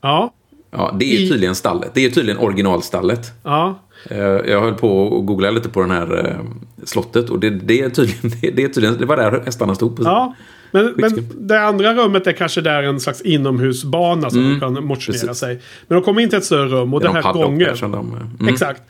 Ja, 0.00 0.32
Ja, 0.72 0.96
det 1.00 1.04
är 1.16 1.20
ju 1.20 1.28
tydligen 1.28 1.54
stallet. 1.54 1.90
Det 1.94 2.04
är 2.04 2.10
tydligen 2.10 2.40
originalstallet. 2.40 3.32
ja. 3.44 3.78
Eh, 4.10 4.18
Jag 4.20 4.60
höll 4.60 4.74
på 4.74 5.18
att 5.18 5.26
googla 5.26 5.50
lite 5.50 5.68
på 5.68 5.80
den 5.80 5.90
här 5.90 6.26
eh, 6.28 6.36
slottet 6.84 7.30
och 7.30 7.40
det, 7.40 7.50
det, 7.50 7.80
är 7.80 7.90
tydligen, 7.90 8.30
det, 8.40 8.50
det 8.56 8.62
är 8.64 8.68
tydligen, 8.68 8.98
det 8.98 9.06
var 9.06 9.16
där 9.16 9.42
hästarna 9.44 9.74
stod 9.74 9.96
på. 9.96 10.02
Ja, 10.02 10.34
men, 10.70 10.94
men 10.96 11.28
det 11.38 11.60
andra 11.60 11.94
rummet 11.94 12.26
är 12.26 12.32
kanske 12.32 12.60
där 12.60 12.82
en 12.82 13.00
slags 13.00 13.20
inomhusbana 13.20 14.30
som 14.30 14.50
de 14.50 14.60
kan 14.60 14.72
motionera 14.84 15.18
Mm. 15.20 15.28
precis. 15.28 15.38
sig. 15.38 15.60
Men 15.88 15.98
de 15.98 16.04
kommer 16.04 16.20
in 16.22 16.28
till 16.28 16.38
ett 16.38 16.44
större 16.44 16.68
rum 16.68 16.94
och 16.94 17.00
Det 17.00 17.06
någon 17.06 17.16
här 17.24 17.32
gången. 17.32 17.76
de, 17.80 17.94
mm. 18.40 18.54
Exakt. 18.54 18.82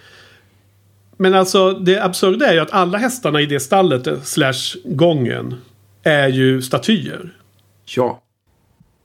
Men 1.16 1.34
alltså 1.34 1.72
det 1.72 2.04
absurda 2.04 2.46
är 2.46 2.52
ju 2.54 2.60
att 2.60 2.72
alla 2.72 2.98
hästarna 2.98 3.40
i 3.40 3.46
det 3.46 3.60
stallet, 3.60 4.06
eh, 4.06 4.20
slash 4.22 4.76
gången, 4.84 5.54
är 6.02 6.28
ju 6.28 6.62
statyer. 6.62 7.32
Ja. 7.96 8.22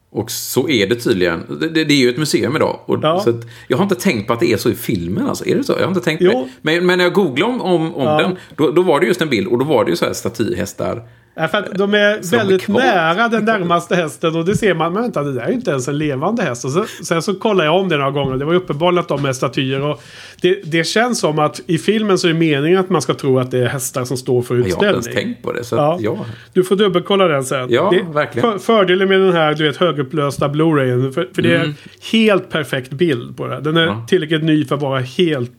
Och 0.10 0.32
så 0.32 0.70
är 0.70 0.88
det 0.88 0.96
tydligen. 0.96 1.44
Det, 1.60 1.70
det, 1.70 1.84
det 1.86 1.94
är 1.94 1.98
ju 1.98 2.10
ett 2.10 2.18
museum 2.18 2.56
idag. 2.56 2.80
Och, 2.86 3.00
Ja. 3.02 3.20
så 3.20 3.42
jag 3.68 3.78
har 3.78 3.84
inte 3.84 3.96
tänkt 3.96 4.28
på 4.28 4.34
att 4.34 4.40
det 4.40 4.54
är 4.54 4.58
så 4.58 4.70
i 4.70 4.76
filmen. 4.76 5.28
Alltså. 5.28 5.46
Är 5.46 5.56
det 5.56 5.64
så? 5.64 5.74
Jag 5.74 5.80
har 5.82 5.88
inte 5.88 6.02
tänkt 6.02 6.20
på 6.20 6.32
det. 6.32 6.50
Men, 6.62 6.86
men 6.86 6.98
när 6.98 7.06
jag 7.06 7.14
googlade 7.14 7.54
om, 7.54 7.62
om, 7.62 7.96
om 7.96 8.04
Ja. 8.04 8.18
den, 8.22 8.36
då, 8.56 8.72
då 8.72 8.82
var 8.82 9.00
det 9.00 9.06
just 9.06 9.22
en 9.22 9.30
bild. 9.30 9.48
Och 9.48 9.60
då 9.60 9.66
var 9.66 9.86
det 9.86 9.90
ju 9.92 9.98
så 9.98 10.06
här 10.06 10.14
statyhästar. 10.14 11.04
Ja, 11.38 11.48
för 11.48 11.58
att 11.58 11.74
de 11.78 11.94
är 11.94 12.22
Som 12.22 12.34
är 12.40 12.44
väldigt 12.44 12.62
kvar. 12.62 12.80
nära 12.80 13.28
den 13.28 13.46
närmaste 13.46 13.96
hästen 13.96 14.36
och 14.36 14.46
det 14.46 14.56
ser 14.56 14.74
man. 14.74 14.94
Men 14.94 15.02
vänta, 15.02 15.24
det 15.24 15.34
där 15.34 15.42
är 15.42 15.48
ju 15.48 15.54
inte 15.54 15.72
ens 15.72 15.88
en 15.88 15.98
levande 15.98 16.44
häst. 16.44 16.66
Och 16.66 16.72
så, 16.72 16.86
sen 17.04 17.22
så 17.22 17.34
kollar 17.36 17.66
jag 17.66 17.76
om 17.80 17.90
det 17.90 17.98
några 17.98 18.12
gånger. 18.12 18.38
Det 18.38 18.46
var 18.46 18.52
ju 18.54 18.58
uppenbarligen 18.60 19.00
att 19.02 19.08
de 19.08 19.26
är 19.26 19.34
statyer. 19.34 19.82
Och 19.82 20.02
det, 20.42 20.60
det 20.66 20.84
känns 20.84 21.20
som 21.20 21.40
att 21.40 21.62
i 21.68 21.78
filmen 21.78 22.18
så 22.18 22.28
är 22.28 22.34
det 22.34 22.40
meningen 22.40 22.80
att 22.80 22.90
man 22.90 23.02
ska 23.02 23.14
tro 23.14 23.40
att 23.40 23.52
det 23.52 23.60
är 23.60 23.66
hästar 23.68 24.06
som 24.06 24.18
står 24.18 24.42
för 24.42 24.56
Jag 24.56 24.62
har 24.64 24.70
inte 24.70 24.86
ens 24.86 24.98
utställning. 25.08 25.26
tänkt 25.34 25.44
på 25.44 25.52
det. 25.54 25.64
Så 25.64 25.76
Ja. 25.76 25.96
att, 25.96 26.02
ja. 26.02 26.26
Du 26.54 26.64
får 26.64 26.76
dubbelkolla 26.76 27.28
den 27.28 27.44
sen. 27.44 27.68
Ja, 27.70 27.90
det, 27.92 28.14
verkligen. 28.14 28.52
För, 28.52 28.58
fördelen 28.60 29.08
med 29.10 29.20
den 29.20 29.34
här 29.34 29.54
du 29.54 29.64
vet, 29.64 29.78
högupplösta 29.78 30.50
Blu-rayen. 30.50 31.12
För, 31.14 31.30
för 31.36 31.42
det 31.42 31.52
är 31.56 31.60
Mm. 31.64 31.74
helt 32.12 32.50
perfekt 32.50 32.92
bild 32.92 33.38
på 33.38 33.48
det. 33.48 33.62
Den 33.62 33.78
är 33.78 34.08
tillräckligt 34.08 34.44
ny 34.44 34.66
för 34.66 34.76
att 34.76 34.82
vara 34.82 35.00
helt 35.00 35.52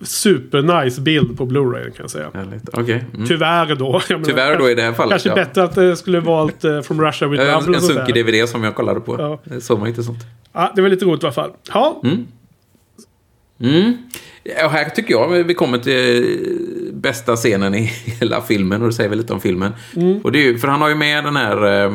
supernice 0.00 1.00
bild 1.00 1.36
på 1.36 1.46
Blu-rayen 1.46 1.90
kan 1.90 2.04
jag 2.04 2.10
säga. 2.10 2.30
Okej. 2.72 3.04
Mm. 3.14 3.26
Tyvärr 3.26 3.74
då. 3.74 4.00
Menar, 4.08 4.24
Tyvärr 4.24 4.58
då 4.58 4.70
i 4.70 4.74
det 4.74 4.82
här 4.82 4.92
fallet. 4.92 5.10
Kanske 5.10 5.28
ja. 5.28 5.34
bättre 5.34 5.62
att 5.62 5.74
det 5.74 5.96
skulle 5.96 6.20
valt 6.20 6.64
uh, 6.64 6.80
From 6.82 7.00
Russia 7.00 7.28
with 7.28 7.42
En, 7.42 7.46
Love. 7.48 7.76
en 7.76 7.80
sånt 7.80 7.84
sunkig. 7.84 8.26
DVD 8.26 8.48
som 8.48 8.64
jag 8.64 8.74
kollade 8.74 9.00
på. 9.00 9.16
Ja. 9.18 9.40
Det 9.44 9.60
såg 9.60 9.78
man 9.78 9.88
inte 9.88 10.02
sånt. 10.02 10.18
Ja, 10.52 10.72
det 10.76 10.82
var 10.82 10.88
lite 10.88 11.04
roligt 11.04 11.22
i 11.22 11.26
alla 11.26 11.32
fall. 11.32 11.50
Ja, 11.72 12.02
Mm. 13.60 13.96
Ja, 14.42 14.64
Och 14.66 14.70
här 14.70 14.88
tycker 14.90 15.14
jag 15.14 15.28
vi 15.44 15.54
kommer 15.54 15.78
till 15.78 16.22
eh, 16.22 16.94
bästa 16.94 17.36
scenen 17.36 17.74
i 17.74 17.80
hela 18.20 18.40
filmen. 18.40 18.82
Och 18.82 18.88
det 18.88 18.94
säger 18.94 19.08
väl 19.10 19.18
lite 19.18 19.32
om 19.32 19.40
filmen. 19.40 19.72
Mm. 19.96 20.18
Och 20.18 20.32
det 20.32 20.48
är 20.48 20.54
för 20.58 20.68
han 20.68 20.80
har 20.80 20.88
ju 20.88 20.94
med 20.94 21.24
den 21.24 21.36
här 21.36 21.84
eh, 21.84 21.92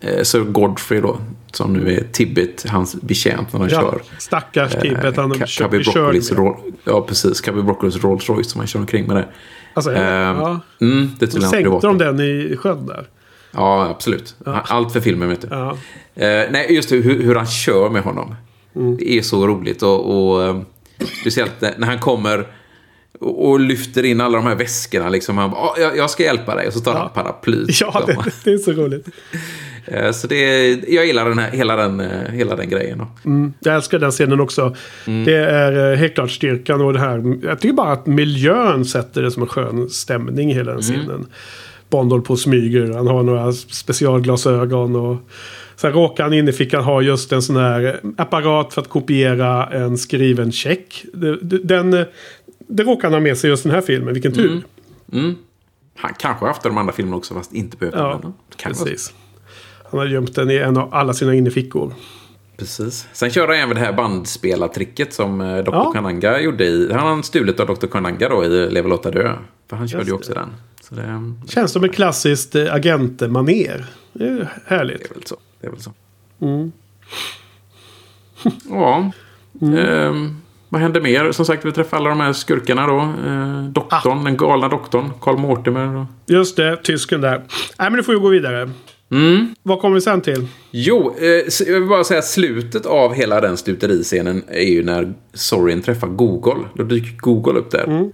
eh, 0.00 0.22
Sir 0.22 0.40
Godfrey 0.40 1.00
då. 1.00 1.18
Som 1.56 1.72
nu 1.72 1.94
är 1.94 2.04
Tibbet, 2.12 2.64
hans 2.68 2.94
betjänt 3.02 3.52
när 3.52 3.60
han 3.60 3.68
ja. 3.68 3.80
kör. 3.80 4.02
stackars 4.18 4.72
Tibbet. 4.82 5.16
Han 5.16 5.32
Eh, 5.32 5.46
kör, 5.46 5.68
Broccolis. 5.68 6.32
Roll- 6.32 6.72
Ja, 6.84 7.00
precis. 7.02 7.40
Cubby 7.40 7.62
Broccolis 7.62 7.96
Rolls 8.04 8.28
Royce 8.28 8.50
som 8.50 8.58
han 8.58 8.66
kör 8.68 8.80
omkring 8.80 9.06
med 9.06 9.16
det. 9.16 9.28
Alltså, 9.74 9.92
Eh, 9.92 10.02
ja. 10.02 10.60
mm, 10.80 11.10
det 11.18 11.26
tydligen 11.26 11.50
sänkte 11.50 11.56
privata. 11.62 11.86
de 11.86 11.98
den 11.98 12.20
i 12.20 12.56
sjön 12.56 12.86
där. 12.86 13.06
Ja, 13.50 13.88
absolut. 13.90 14.34
Allt 14.44 14.92
för 14.92 15.00
filmen, 15.00 15.28
vet 15.28 15.40
du. 15.40 15.48
Ja. 15.50 15.70
Eh, 16.14 16.50
nej, 16.50 16.66
just 16.74 16.88
det, 16.88 16.96
hur, 16.96 17.22
hur 17.22 17.34
han 17.34 17.46
kör 17.46 17.90
med 17.90 18.02
honom. 18.02 18.34
Mm. 18.76 18.96
Det 18.96 19.10
är 19.18 19.22
så 19.22 19.46
roligt. 19.46 19.82
Och, 19.82 20.30
och 20.34 20.42
eh, 20.44 20.60
speciellt 21.20 21.60
när, 21.60 21.86
han 21.86 21.98
kommer 21.98 22.46
och, 23.20 23.60
lyfter 23.60 24.02
in 24.04 24.20
alla 24.20 24.38
de 24.38 24.46
här 24.46 24.54
väskorna. 24.54 25.08
Liksom. 25.08 25.38
Han 25.38 25.50
bara, 25.50 25.60
"Ah, 25.60 25.74
jag, 25.78 25.96
jag 25.96 26.10
ska 26.10 26.22
hjälpa 26.22 26.54
dig. 26.54 26.66
Och 26.66 26.72
så 26.72 26.80
tar 26.80 26.94
han 26.94 27.10
paraplyt. 27.14 27.68
Ja, 27.80 28.02
det, 28.06 28.16
det 28.44 28.50
är 28.52 28.58
så 28.58 28.72
roligt. 28.72 29.06
Eh, 29.86 30.10
så 30.10 30.26
det, 30.26 30.70
jag 30.88 31.06
gillar 31.06 31.28
den 31.28 31.38
här, 31.38 31.50
hela, 31.50 31.76
den, 31.76 32.00
eh, 32.00 32.30
hela 32.32 32.56
den 32.56 32.68
grejen. 32.68 32.98
Då. 32.98 33.06
Jag 33.60 33.74
älskar 33.74 33.98
den 33.98 34.10
scenen 34.10 34.40
också. 34.40 34.76
Mm. 35.06 35.24
Det 35.24 35.36
är 35.36 35.92
eh, 35.92 35.98
helt 35.98 36.14
klart 36.14 36.30
styrkan 36.30 36.80
och 36.80 36.92
det 36.92 36.98
här. 37.00 37.38
Jag 37.42 37.60
tycker 37.60 37.74
bara 37.74 37.92
att 37.92 38.06
miljön 38.06 38.84
sätter 38.84 39.22
det 39.22 39.30
som 39.30 39.42
en 39.42 39.48
skön 39.48 39.88
stämning 39.90 40.50
i 40.50 40.54
hela 40.54 40.72
Mm. 40.72 40.82
den 40.82 40.82
scenen. 40.82 41.26
Bond 41.90 42.10
håller 42.12 42.24
på 42.24 42.32
och 42.32 42.38
smyger. 42.38 42.92
Han 42.92 43.06
har 43.06 43.22
några 43.22 43.52
specialglasögon. 43.52 44.96
Och 44.96 45.16
sen 45.76 45.92
råkar 45.92 46.24
han 46.24 46.32
in 46.32 46.48
i 46.48 46.52
fickan 46.52 46.84
ha 46.84 47.02
just 47.02 47.32
en 47.32 47.42
sån 47.42 47.56
här 47.56 48.00
apparat 48.16 48.74
för 48.74 48.80
att 48.80 48.88
kopiera 48.88 49.66
en 49.66 49.98
skriven 49.98 50.52
check. 50.52 51.04
Den, 51.62 51.90
det 52.68 52.82
råkar 52.82 53.02
han 53.02 53.12
ha 53.12 53.20
med 53.20 53.38
sig 53.38 53.50
just 53.50 53.62
den 53.62 53.72
här 53.72 53.80
filmen. 53.80 54.14
Vilken 54.14 54.32
tur. 54.32 54.62
Mm. 55.12 55.34
Han 55.96 56.12
kanske 56.18 56.42
har 56.44 56.48
haft 56.48 56.62
de 56.62 56.78
andra 56.78 56.92
filmerna 56.92 57.16
också 57.16 57.34
fast 57.34 57.52
inte 57.52 57.76
behövt 57.76 57.94
Ja, 57.96 58.18
den. 58.22 58.32
Precis. 58.62 59.14
Han 59.94 60.06
har 60.06 60.06
gömt 60.14 60.34
den 60.34 60.50
i 60.50 60.56
en 60.56 60.76
av 60.76 60.94
alla 60.94 61.12
sina 61.12 61.34
innerfickor. 61.34 61.94
Precis. 62.56 63.08
Sen 63.12 63.30
kör 63.30 63.48
han 63.48 63.56
även 63.56 63.74
det 63.74 63.80
här 63.80 63.92
bandspelartricket 63.92 65.12
som 65.12 65.40
eh, 65.40 65.56
Dr. 65.56 65.72
Ja. 65.72 65.92
Kananga 65.92 66.40
gjorde 66.40 66.64
i... 66.64 66.92
Han 66.92 67.16
har 67.16 67.22
stulit 67.22 67.60
av 67.60 67.66
Dr. 67.66 67.86
Kananga 67.86 68.28
då 68.28 68.44
i 68.44 68.70
Level 68.70 68.92
8 68.92 69.10
Dö. 69.10 69.36
För 69.70 69.76
han 69.76 69.88
körde 69.88 70.02
Just 70.02 70.10
ju 70.10 70.14
också 70.14 70.34
den. 70.34 70.48
Så 70.82 70.94
det, 70.94 71.02
det 71.44 71.50
Känns 71.52 71.72
som 71.72 71.84
ett 71.84 71.94
klassiskt 71.94 72.54
eh, 72.54 72.74
agentmaner. 72.74 73.86
Det 74.12 74.24
är 74.24 74.48
härligt. 74.66 75.10
är 75.10 75.14
väl 75.14 75.26
så. 75.26 75.36
Det 75.60 75.66
är 75.66 75.70
väl 75.70 75.80
så. 75.80 75.92
Mm. 76.40 76.72
ja. 78.70 79.10
Ehm, 79.78 80.36
vad 80.68 80.80
händer 80.80 81.00
mer? 81.00 81.32
Som 81.32 81.44
sagt, 81.44 81.64
vi 81.64 81.72
träffar 81.72 81.96
alla 81.96 82.08
de 82.08 82.20
här 82.20 82.32
skurkarna 82.32 82.86
då. 82.86 82.98
Eh, 83.00 83.64
doktorn, 83.64 84.18
Ah. 84.18 84.24
den 84.24 84.36
galna 84.36 84.68
doktorn. 84.68 85.10
Carl 85.20 85.38
Mortimer. 85.38 86.06
Just 86.26 86.56
det, 86.56 86.76
tysken 86.76 87.20
där. 87.20 87.38
Nej, 87.78 87.90
men 87.90 87.92
nu 87.92 88.02
får 88.02 88.12
vi 88.12 88.18
gå 88.18 88.28
vidare. 88.28 88.70
Mm. 89.10 89.54
Vad 89.62 89.80
kommer 89.80 89.94
vi 89.94 90.00
sen 90.00 90.20
till? 90.20 90.46
Jo, 90.70 91.14
eh, 91.18 91.66
jag 91.66 91.80
vill 91.80 91.88
bara 91.88 92.04
säga 92.04 92.22
slutet 92.22 92.86
av 92.86 93.14
hela 93.14 93.40
den 93.40 93.56
stuteriscenen 93.56 94.42
är 94.48 94.70
ju 94.70 94.84
när 94.84 95.14
Sorin 95.32 95.82
träffar 95.82 96.08
Google. 96.08 96.64
Då 96.74 96.82
dyker 96.82 97.16
Google 97.16 97.58
upp 97.58 97.70
där. 97.70 98.10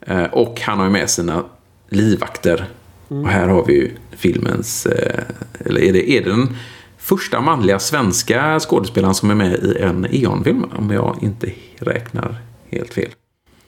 Eh, 0.00 0.24
och 0.24 0.60
han 0.60 0.78
har 0.78 0.84
ju 0.84 0.92
med 0.92 1.10
sina 1.10 1.44
livvakter. 1.88 2.64
Och 3.08 3.28
här 3.28 3.48
har 3.48 3.64
vi 3.66 3.72
ju 3.72 3.90
filmens, 4.16 4.86
eh, 4.86 5.22
eller 5.58 5.80
är 5.80 5.92
det, 5.92 6.10
är 6.10 6.24
det 6.24 6.30
den 6.30 6.56
första 6.98 7.40
manliga 7.40 7.78
svenska 7.78 8.60
skådespelaren 8.60 9.14
som 9.14 9.30
är 9.30 9.34
med 9.34 9.54
i 9.54 9.78
en 9.80 10.06
Eon-film? 10.10 10.64
Om 10.78 10.90
jag 10.90 11.16
inte 11.22 11.52
räknar 11.78 12.36
helt 12.70 12.94
fel. 12.94 13.10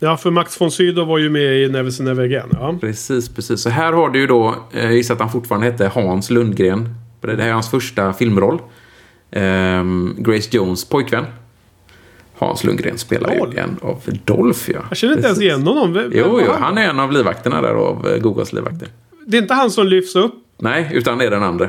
Ja, 0.05 0.17
för 0.17 0.31
Max 0.31 0.61
von 0.61 0.71
Sydow 0.71 1.07
var 1.09 1.19
ju 1.19 1.31
med 1.31 1.57
i 1.63 1.69
Never 1.69 1.91
Say 1.91 2.07
Never 2.07 2.25
Again. 2.25 2.49
Ja. 2.53 2.75
Precis, 2.81 3.29
precis. 3.29 3.61
Så 3.61 3.69
här 3.71 3.93
har 3.93 4.09
du 4.11 4.19
ju 4.21 4.27
då, 4.27 4.55
eh, 4.73 4.85
jag 4.85 4.95
gissar 4.95 5.15
att 5.15 5.21
han 5.21 5.31
fortfarande 5.33 5.67
hette 5.67 5.89
Hans 5.95 6.31
Lundgren. 6.31 6.95
Det 7.21 7.29
här 7.43 7.49
är 7.49 7.53
hans 7.53 7.71
första 7.71 8.13
filmroll. 8.13 8.59
Ehm, 9.31 10.15
Grace 10.19 10.49
Jones 10.57 10.85
pojkvän. 10.89 11.25
Hans 12.39 12.65
Lundgren 12.65 12.99
spelar 12.99 13.39
Dolph? 13.39 13.57
ju 13.57 13.63
en 13.63 13.77
av 13.83 14.01
Dolph, 14.25 14.71
ja. 14.71 14.81
Jag 14.89 14.97
känner 14.99 15.15
inte 15.15 15.27
ens 15.27 15.39
Precis. 15.39 15.55
igen 15.55 15.67
honom. 15.67 15.93
Vem- 15.93 16.13
Jo, 16.15 16.41
jo, 16.47 16.53
han 16.61 16.79
är 16.79 16.89
en 16.89 17.01
av 17.01 17.13
livvakterna 17.13 17.61
där 17.63 17.75
av 17.75 18.09
eh, 18.09 18.19
Googles 18.19 18.53
livvakter. 18.53 18.89
Det 19.27 19.37
är 19.37 19.43
inte 19.43 19.55
han 19.55 19.71
som 19.71 19.87
lyfts 19.87 20.17
upp. 20.17 20.35
Nej, 20.59 20.91
utan 20.93 21.19
det 21.19 21.25
är 21.27 21.31
den 21.31 21.43
andra. 21.43 21.69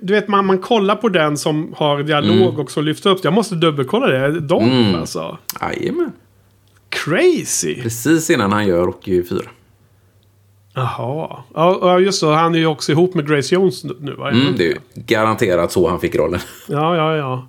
Du 0.00 0.12
vet, 0.14 0.28
man, 0.28 0.46
man 0.46 0.58
kollar 0.58 0.96
på 0.96 1.08
den 1.08 1.36
som 1.36 1.74
har 1.76 2.02
dialog 2.02 2.36
Mm. 2.36 2.60
och 2.60 2.70
som 2.70 2.84
lyfts 2.84 3.06
upp. 3.06 3.18
Jag 3.22 3.32
måste 3.32 3.54
dubbelkolla 3.54 4.06
det. 4.06 4.40
De 4.40 4.94
alltså. 4.94 5.38
Jajamän. 5.60 6.12
Crazy! 6.90 7.82
Precis 7.82 8.30
innan 8.30 8.52
han 8.52 8.66
gör 8.66 8.86
Rocky 8.86 9.22
4. 9.24 9.38
Jaha. 10.74 11.42
Ja, 11.54 11.78
ja, 11.80 11.98
just 12.00 12.18
så. 12.20 12.32
Han 12.32 12.54
är 12.54 12.58
ju 12.58 12.66
också 12.66 12.92
ihop 12.92 13.14
med 13.14 13.28
Grace 13.28 13.54
Jones 13.54 13.84
nu 14.00 14.14
va? 14.14 14.30
Mm, 14.30 14.54
det 14.56 14.70
är 14.72 14.78
garanterat 14.94 15.72
så 15.72 15.88
han 15.88 16.00
fick 16.00 16.14
rollen. 16.14 16.40
Ja, 16.68 16.96
ja, 16.96 17.16
ja. 17.16 17.48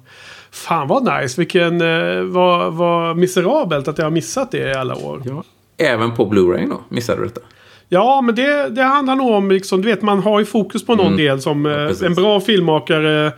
Fan 0.52 0.88
vad 0.88 1.04
nice. 1.22 1.42
Vilken... 1.42 1.82
Eh, 1.82 2.22
vad, 2.24 2.74
vad 2.74 3.18
miserabelt 3.18 3.88
att 3.88 3.98
jag 3.98 4.06
har 4.06 4.12
missat 4.12 4.52
det 4.52 4.58
i 4.70 4.74
alla 4.74 4.96
år. 4.96 5.22
Ja. 5.26 5.44
Även 5.78 6.16
på 6.16 6.26
Blu-ray 6.26 6.70
då, 6.70 6.82
missade 6.90 7.22
du 7.22 7.28
detta? 7.28 7.42
Ja, 7.90 8.22
men 8.22 8.36
det, 8.36 8.70
det 8.70 8.84
handlar 8.84 9.16
nog 9.16 9.32
om 9.32 9.52
liksom, 9.52 9.82
du 9.82 9.88
vet, 9.88 10.02
man 10.02 10.20
har 10.24 10.40
ju 10.40 10.46
fokus 10.46 10.86
på 10.86 10.96
någon 10.96 11.18
del 11.18 11.42
som 11.42 11.66
eh, 11.66 11.72
Mm. 11.74 11.88
precis. 11.88 12.04
en 12.04 12.14
bra 12.14 12.40
filmmakare 12.40 13.32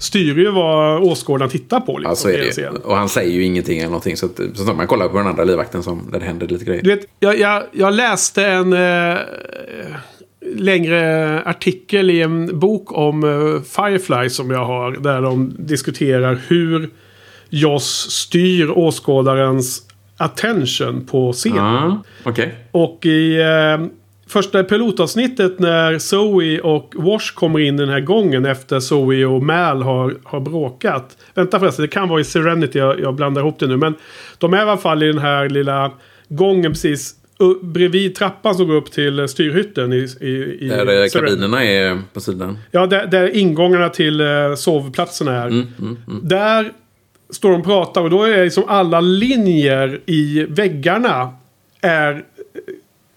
styr 0.00 0.38
ju 0.38 0.50
vad 0.50 1.02
åskådaren 1.02 1.50
tittar 1.50 1.80
på. 1.80 1.98
Liksom, 1.98 2.10
Ja, 2.10 2.16
så 2.16 2.28
är 2.28 2.72
det. 2.72 2.78
Och 2.78 2.96
han 2.96 3.08
säger 3.08 3.32
ju 3.32 3.44
ingenting 3.44 3.78
eller 3.78 3.88
någonting. 3.88 4.16
Så, 4.16 4.26
att, 4.26 4.40
så 4.54 4.70
att 4.70 4.76
man 4.76 4.86
kollar 4.86 5.08
på 5.08 5.18
den 5.18 5.26
andra 5.26 5.44
livvakten 5.44 5.82
som, 5.82 6.08
där 6.12 6.20
det 6.20 6.26
händer 6.26 6.48
lite 6.48 6.64
grejer. 6.64 6.82
Du 6.82 6.94
vet, 6.94 7.06
jag, 7.20 7.38
jag, 7.38 7.62
jag 7.72 7.94
läste 7.94 8.46
en 8.46 8.72
eh, 8.72 9.18
längre 10.56 11.42
artikel 11.44 12.10
i 12.10 12.22
en 12.22 12.58
bok 12.58 12.92
om 12.92 13.24
eh, 13.24 13.62
Firefly 13.62 14.30
som 14.30 14.50
jag 14.50 14.64
har. 14.64 14.92
Där 14.92 15.22
de 15.22 15.56
diskuterar 15.58 16.40
hur 16.48 16.90
Joss 17.50 18.10
styr 18.10 18.70
åskådarens 18.70 19.82
attention 20.16 21.06
på 21.06 21.32
scen. 21.32 21.56
Ja, 21.56 22.02
okej. 22.24 22.54
Och 22.70 23.06
i 23.06 23.40
eh, 23.40 23.86
första 24.28 24.64
pilotavsnittet 24.64 25.58
när 25.58 25.98
Zoe 25.98 26.60
och 26.60 26.94
Wash 26.96 27.34
kommer 27.34 27.58
in 27.58 27.76
den 27.76 27.88
här 27.88 28.00
gången 28.00 28.44
efter 28.46 28.80
Zoe 28.80 29.24
och 29.24 29.42
Mal 29.42 29.82
har, 29.82 30.14
har 30.24 30.40
bråkat. 30.40 31.16
Vänta 31.34 31.58
förresten, 31.60 31.82
det 31.82 31.88
kan 31.88 32.08
vara 32.08 32.20
i 32.20 32.24
Serenity, 32.24 32.78
jag, 32.78 33.00
jag 33.00 33.14
blandar 33.14 33.42
ihop 33.42 33.58
det 33.58 33.66
nu. 33.66 33.76
Men 33.76 33.94
de 34.38 34.54
är 34.54 34.58
i 34.58 34.60
alla 34.60 34.76
fall 34.76 35.02
i 35.02 35.06
den 35.06 35.18
här 35.18 35.48
lilla 35.48 35.90
gången 36.28 36.72
precis 36.72 37.14
bredvid 37.62 38.14
trappan 38.14 38.54
som 38.54 38.68
går 38.68 38.74
upp 38.74 38.90
till 38.92 39.28
styrhytten 39.28 39.92
i, 39.92 39.96
i, 40.20 40.26
i 40.60 40.68
Där 40.68 40.86
Serenity. 40.86 41.18
kabinerna 41.18 41.64
är 41.64 41.98
på 42.12 42.20
sidan. 42.20 42.58
Ja, 42.70 42.86
där, 42.86 43.06
där 43.06 43.36
ingångarna 43.36 43.88
till 43.88 44.20
eh, 44.20 44.54
sovplatserna 44.56 45.42
är. 45.42 45.46
Mm, 45.46 45.66
Där 46.22 46.72
står 47.30 47.50
de 47.50 47.60
och 47.60 47.66
pratar 47.66 48.00
och 48.02 48.10
då 48.10 48.22
är 48.24 48.44
liksom 48.44 48.64
alla 48.66 49.00
linjer 49.00 50.00
i 50.06 50.46
väggarna 50.48 51.32
är, 51.80 52.22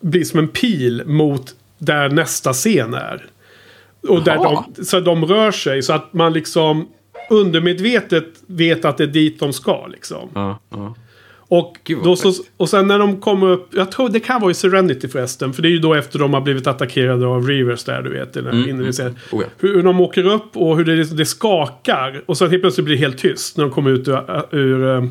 blir 0.01 0.23
som 0.23 0.39
en 0.39 0.47
pil 0.47 1.03
mot 1.05 1.55
där 1.77 2.09
nästa 2.09 2.53
scen 2.53 2.93
är. 2.93 3.25
Och 4.07 4.23
där 4.23 4.35
de, 4.35 4.85
så 4.85 4.99
de 4.99 5.25
rör 5.25 5.51
sig 5.51 5.81
så 5.81 5.93
att 5.93 6.13
man 6.13 6.33
liksom 6.33 6.87
undermedvetet 7.29 8.25
vet 8.47 8.85
att 8.85 8.97
det 8.97 9.03
är 9.03 9.07
dit 9.07 9.39
de 9.39 9.53
ska 9.53 9.87
liksom. 9.87 10.29
Ja, 10.33 10.59
ja. 10.69 10.95
Och, 11.53 11.91
då 12.03 12.15
så, 12.15 12.33
och 12.57 12.69
sen 12.69 12.87
när 12.87 12.99
de 12.99 13.21
kommer 13.21 13.47
upp, 13.47 13.69
jag 13.71 13.91
tror 13.91 14.09
det 14.09 14.19
kan 14.19 14.41
vara 14.41 14.51
i 14.51 14.53
Serenity 14.53 15.07
förresten. 15.07 15.53
För 15.53 15.61
det 15.61 15.67
är 15.67 15.71
ju 15.71 15.79
då 15.79 15.93
efter 15.93 16.19
de 16.19 16.33
har 16.33 16.41
blivit 16.41 16.67
attackerade 16.67 17.25
av 17.25 17.47
Reavers 17.47 17.83
där 17.83 18.01
du 18.01 18.09
vet. 18.09 18.37
i 18.37 18.41
Den 18.41 18.53
här 18.53 18.69
inledningen. 18.69 19.15
Oh, 19.31 19.41
ja. 19.41 19.47
hur, 19.59 19.75
hur 19.75 19.83
de 19.83 20.01
åker 20.01 20.25
upp 20.25 20.57
och 20.57 20.77
hur 20.77 20.85
det, 20.85 21.17
det 21.17 21.25
skakar. 21.25 22.23
Och 22.25 22.37
sen 22.37 22.49
helt 22.49 22.63
plötsligt 22.63 22.85
blir 22.85 22.95
det 22.95 23.01
helt 23.01 23.17
tyst 23.17 23.57
när 23.57 23.63
de 23.63 23.73
kommer 23.73 23.91
ut 23.91 24.07
ur, 24.07 24.55
ur 24.55 24.95
eh, 24.95 25.03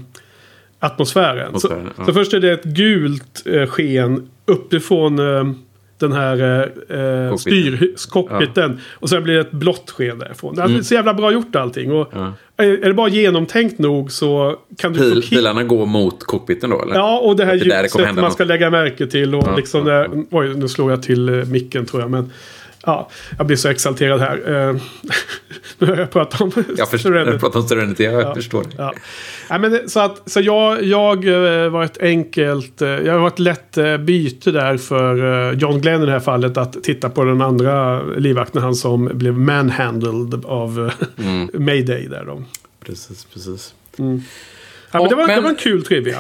atmosfären. 0.81 1.61
Så, 1.61 1.72
ja. 1.99 2.05
så 2.05 2.12
först 2.12 2.35
är 2.35 2.41
det 2.41 2.53
ett 2.53 2.64
gult 2.64 3.43
eh, 3.47 3.66
sken 3.66 4.28
uppifrån 4.47 5.18
eh, 5.18 5.53
den 5.99 6.12
här 6.12 6.61
eh, 6.89 7.31
Cockpiten. 7.31 7.39
styr, 7.39 7.95
cockpiten. 8.11 8.81
Och 8.93 9.09
sen 9.09 9.22
blir 9.22 9.35
det 9.35 9.41
ett 9.41 9.51
blått 9.53 9.91
sken 9.91 10.18
därifrån. 10.18 10.55
Det 10.55 10.62
är 10.62 10.83
så 10.83 10.95
jävla 10.95 11.14
bra 11.14 11.33
gjort 11.33 11.57
allting. 11.57 11.93
Och 11.93 12.09
Ja. 12.12 12.33
är, 12.57 12.64
är 12.66 12.89
det 12.89 12.95
bara 12.95 13.09
genomtänkt 13.09 13.78
nog 13.78 14.12
så 14.12 14.57
kan 14.78 14.93
du 14.93 14.99
Pil, 14.99 15.22
pilarna 15.22 15.62
går 15.64 15.87
mot 15.87 16.24
cockpiten 16.24 16.70
då 16.70 16.83
eller? 16.83 16.95
Ja, 16.95 17.18
och 17.18 17.37
det 17.37 17.45
här 17.45 17.55
ljuset 17.55 18.05
man 18.05 18.14
något. 18.14 18.33
ska 18.33 18.45
lägga 18.45 18.70
märke 18.70 19.07
till. 19.07 19.35
Och 19.35 19.45
Ja, 19.47 19.57
liksom 19.57 19.87
ja, 19.89 19.93
där, 19.95 20.09
oj, 20.31 20.55
nu 20.55 20.68
slår 20.68 20.91
jag 20.91 21.03
till 21.03 21.28
eh, 21.28 21.45
micken 21.45 21.87
tror 21.87 22.03
jag. 22.03 22.11
Men 22.11 22.31
ja, 22.87 23.11
jag 23.39 23.47
blir 23.47 23.57
så 23.57 23.68
exalterad 23.68 24.20
här. 24.20 24.68
Eh, 24.68 24.76
nu 25.78 25.87
har 25.87 25.97
jag 25.97 26.11
pratat 26.11 26.41
om 26.41 26.53
Jag 26.76 26.91
förstår, 26.91 27.11
Serenity. 27.11 27.31
jag 27.33 27.41
pratar 27.41 27.61
om 27.61 27.68
Serenity, 27.68 28.05
jag 28.05 28.22
Ja. 28.22 28.35
förstår. 28.35 28.64
Ja. 28.78 28.93
Nej, 29.51 29.59
men 29.59 29.70
det, 29.72 29.89
så 29.91 30.01
att, 30.01 30.31
så 30.31 30.41
jag, 30.41 30.83
jag 30.83 31.28
eh, 31.64 31.68
var 31.70 31.85
ett 31.85 31.99
enkelt, 32.03 32.83
eh, 32.83 32.89
jag 32.89 33.18
var 33.18 33.28
ett 33.28 33.39
lätt 33.39 33.78
byte 34.01 34.51
där 34.51 34.76
för 34.76 35.53
John 35.53 35.81
Glenn 35.81 36.03
i 36.03 36.07
det 36.07 36.12
här 36.12 36.20
fallet 36.20 36.57
att 36.57 36.83
titta 36.83 37.11
på 37.11 37.24
den 37.24 37.43
andra 37.43 38.03
livvakten, 38.03 38.62
han 38.62 38.74
som 38.74 39.11
blev 39.14 39.39
manhandled 39.39 40.45
av 40.45 40.91
Mm. 41.18 41.51
Mayday 41.64 42.07
där 42.09 42.24
då. 42.24 42.43
Precis, 42.87 43.24
precis. 43.24 43.74
Ja, 43.97 44.03
men 44.05 44.22
Ja, 44.93 45.09
det, 45.09 45.14
var, 45.14 45.22
det 45.28 45.35
men- 45.35 45.43
var 45.43 45.51
en 45.51 45.57
kul 45.57 45.85
trivia. 45.85 46.18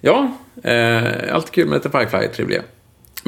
Ja, 0.00 0.36
eh, 0.62 1.34
alltid 1.34 1.50
kul 1.52 1.68
med 1.68 1.74
lite 1.76 1.88
Firefly-trivia. 1.90 2.62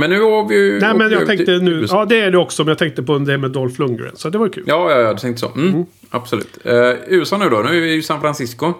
Men 0.00 0.10
nu 0.10 0.20
har 0.20 0.48
vi 0.48 0.54
ju... 0.54 0.80
Nej, 0.80 0.94
men 0.94 1.10
jag 1.10 1.26
tänkte 1.26 1.44
till 1.44 1.62
nu, 1.62 1.86
ja 1.88 2.04
det 2.04 2.20
är 2.20 2.30
det 2.30 2.38
också, 2.38 2.64
men 2.64 2.68
jag 2.68 2.78
tänkte 2.78 3.02
på 3.02 3.18
det 3.18 3.38
med 3.38 3.50
Dolph 3.50 3.80
Lundgren. 3.80 4.16
Så 4.16 4.30
det 4.30 4.38
var 4.38 4.48
kul. 4.48 4.64
Ja, 4.66 4.90
ja, 4.90 5.00
ja, 5.00 5.12
du 5.12 5.18
tänkte 5.18 5.40
så. 5.40 5.52
Mm, 5.56 5.84
Absolut. 6.10 6.58
Eh, 6.64 6.74
USA 7.06 7.38
nu 7.38 7.48
då, 7.48 7.58
nu 7.58 7.76
är 7.76 7.80
vi 7.80 7.94
i 7.94 8.02
San 8.02 8.20
Francisco. 8.20 8.66
Eh, 8.66 8.72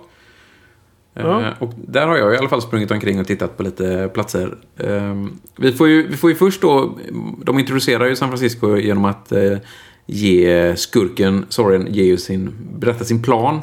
Ja. 1.14 1.54
Och 1.58 1.72
där 1.76 2.06
har 2.06 2.16
jag 2.16 2.34
i 2.34 2.36
alla 2.36 2.48
fall 2.48 2.62
sprungit 2.62 2.90
omkring 2.90 3.20
och 3.20 3.26
tittat 3.26 3.56
på 3.56 3.62
lite 3.62 4.10
platser. 4.14 4.54
Eh, 4.78 5.14
vi, 5.56 5.72
får 5.72 5.88
ju, 5.88 6.06
vi 6.08 6.16
får 6.16 6.30
ju 6.30 6.36
först 6.36 6.60
då, 6.60 6.98
de 7.44 7.58
introducerar 7.58 8.06
ju 8.06 8.16
San 8.16 8.28
Francisco 8.28 8.76
genom 8.76 9.04
att 9.04 9.32
eh, 9.32 9.58
ge 10.06 10.76
skurken, 10.76 11.46
Soren, 11.48 11.86
ge 11.90 12.04
ju 12.04 12.16
sin, 12.16 12.50
berätta 12.78 13.04
sin 13.04 13.22
plan. 13.22 13.60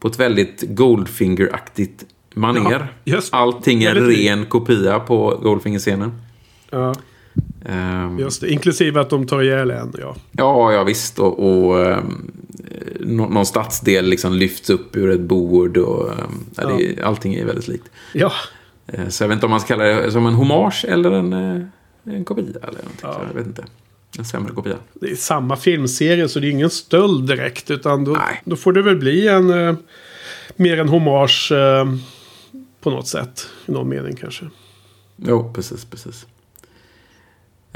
På 0.00 0.08
ett 0.08 0.20
väldigt 0.20 0.62
Goldfinger-aktigt 0.62 2.04
maner. 2.34 2.88
Ja. 3.04 3.20
Allting 3.32 3.82
är 3.82 3.94
ren 3.94 4.46
kopia 4.46 4.98
på 5.00 5.38
Goldfinger-scenen. 5.42 6.12
Ja, 6.78 6.94
Ehm, 7.68 8.18
just 8.18 8.40
det. 8.40 8.48
Inklusive 8.52 9.00
att 9.00 9.10
de 9.10 9.26
tar 9.26 9.42
ihjäl 9.42 9.70
en, 9.70 9.92
ja. 9.98 10.16
Ja, 10.32 10.72
ja 10.72 10.84
visst. 10.84 11.18
Och, 11.18 11.38
och 11.38 11.96
nå- 13.00 13.28
någon 13.28 13.46
stadsdel 13.46 14.04
liksom 14.08 14.32
lyfts 14.32 14.70
upp 14.70 14.96
ur 14.96 15.10
ett 15.10 15.20
bord. 15.20 15.76
Och, 15.76 16.12
ehm, 16.12 16.44
ja, 16.56 16.66
det, 16.78 17.02
allting 17.02 17.34
är 17.34 17.44
väldigt 17.44 17.68
likt. 17.68 17.84
Ja, 18.12 18.32
Så 19.08 19.24
jag 19.24 19.28
vet 19.28 19.34
inte 19.36 19.46
om 19.46 19.50
man 19.50 19.60
ska 19.60 19.68
kalla 19.68 19.84
det 19.84 20.10
som 20.12 20.26
en 20.26 20.34
hommage 20.34 20.84
eller 20.88 21.10
en, 21.10 21.32
eh, 21.32 21.62
en 22.14 22.24
kopia. 22.24 22.44
Eller 22.44 22.78
någonting. 22.78 23.00
Så 23.00 23.20
jag 23.28 23.34
vet 23.34 23.46
inte. 23.46 23.64
En 24.18 24.24
sämre 24.24 24.52
kopia. 24.52 24.76
det 24.94 25.10
är 25.10 25.14
samma 25.16 25.56
filmserie 25.56 26.28
så 26.28 26.40
det 26.40 26.46
är 26.46 26.50
ingen 26.50 26.70
stöld 26.70 27.26
direkt. 27.28 27.70
Utan 27.70 28.04
då, 28.04 28.18
då 28.44 28.56
får 28.56 28.72
det 28.72 28.82
väl 28.82 28.96
bli 28.96 29.28
en 29.28 29.50
eh, 29.68 29.74
mer 30.56 30.80
en 30.80 30.88
hommage 30.88 31.52
eh, 31.52 31.84
på 32.80 32.90
något 32.90 33.08
sätt. 33.08 33.48
I 33.66 33.72
någon 33.72 33.88
mening 33.88 34.16
kanske. 34.16 34.44
Jo, 35.16 35.52
precis, 35.54 35.84
precis. 35.84 36.26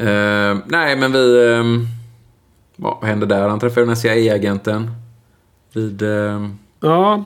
Eh, 0.01 0.59
nej, 0.67 0.97
men 0.97 1.13
vi... 1.13 1.55
ehm, 1.55 1.87
vad 2.77 3.05
händer 3.05 3.27
där? 3.27 3.49
Han 3.49 3.61
träffar 3.61 3.81
den 3.81 3.97
CIA-agenten. 3.97 4.91
Vid... 5.73 6.03
ehm, 6.03 6.59
Ja, 6.81 7.25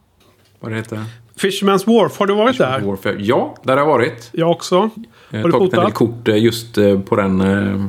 vad 0.61 0.73
det 0.73 0.77
heter? 0.77 1.05
Fisherman's 1.37 1.87
Wharf, 1.87 2.19
har 2.19 2.27
du 2.27 2.35
varit 2.35 2.59
där? 2.59 2.81
Warfare. 2.81 3.17
Ja, 3.19 3.55
där 3.63 3.73
har 3.73 3.81
jag 3.81 3.87
varit. 3.87 4.31
Jag 4.33 4.51
också. 4.51 4.91
Jag 5.31 5.39
Har 5.39 5.43
har 5.43 5.49
du 5.49 5.53
tagit 5.53 5.75
en 5.75 5.81
del 5.81 5.93
kort 5.93 6.29
eh, 6.29 6.37
just 6.43 6.79
eh, 6.79 7.01
på 7.01 7.17
den 7.17 7.41
eh, 7.41 7.87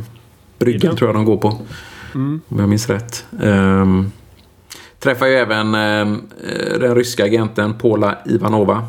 bryggan 0.59 0.95
tror 0.95 1.09
jag 1.09 1.15
de 1.15 1.25
går 1.25 1.37
på. 1.37 1.57
Mm. 2.15 2.41
Om 2.49 2.59
jag 2.59 2.69
minns 2.69 2.89
rätt. 2.89 3.25
Um, 3.41 4.11
träffar 4.99 5.25
ju 5.25 5.33
även 5.33 5.75
eh, 5.75 6.19
den 6.79 6.95
ryska 6.95 7.25
agenten 7.25 7.73
Paula 7.73 8.17
Ivanova. 8.25 8.87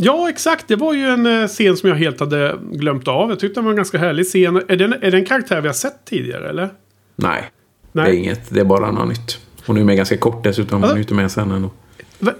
Ja, 0.00 0.28
exakt. 0.28 0.68
Det 0.68 0.76
var 0.76 0.94
ju 0.94 1.04
en 1.04 1.26
eh, 1.26 1.46
scen 1.48 1.76
som 1.76 1.88
jag 1.88 1.96
helt 1.96 2.20
hade 2.20 2.56
glömt 2.72 3.08
av. 3.08 3.30
Jag 3.30 3.38
tyckte 3.40 3.60
det 3.60 3.64
var 3.64 3.70
en 3.70 3.76
ganska 3.76 3.98
härlig 3.98 4.26
scen. 4.26 4.56
Är 4.68 4.76
det 4.76 4.84
är 4.84 5.10
det 5.10 5.16
en 5.16 5.24
karaktär 5.24 5.60
vi 5.60 5.66
har 5.68 5.74
sett 5.74 6.04
tidigare, 6.04 6.48
eller? 6.48 6.68
Nej, 7.16 7.50
det 7.92 8.00
är 8.00 8.04
Nej. 8.04 8.16
inget. 8.16 8.50
Det 8.54 8.60
är 8.60 8.64
bara 8.64 8.90
något 8.92 9.08
nytt. 9.08 9.38
Hon 9.66 9.76
är 9.76 9.80
ju 9.80 9.86
med 9.86 9.96
ganska 9.96 10.16
kort 10.16 10.44
dessutom. 10.44 10.74
Hon 10.76 10.82
Alltså- 10.84 10.96
är 10.96 11.00
inte 11.00 11.14
med 11.14 11.30
sen 11.32 11.50
ändå. 11.50 11.70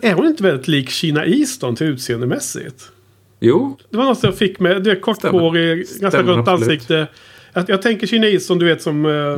Är 0.00 0.12
hon 0.14 0.26
inte 0.26 0.42
väldigt 0.42 0.68
lik 0.68 0.90
Kina 0.90 1.24
Easton 1.26 1.76
till 1.76 1.86
utseendemässigt? 1.86 2.82
Jo, 3.40 3.78
Det 3.90 3.96
var 3.96 4.04
något 4.04 4.22
jag 4.22 4.34
fick 4.38 4.60
med. 4.60 4.82
Det 4.84 4.90
är 4.90 5.00
kort 5.00 5.16
Stämmer. 5.16 5.38
hår, 5.40 5.58
i 5.58 5.84
ganska 6.00 6.22
runt 6.22 6.48
ansikte. 6.48 7.06
Jag, 7.52 7.64
jag 7.68 7.82
tänker 7.82 8.06
Kina 8.06 8.26
Easton, 8.26 8.58
du 8.58 8.66
vet 8.66 8.82
som... 8.82 9.06
eh, 9.06 9.36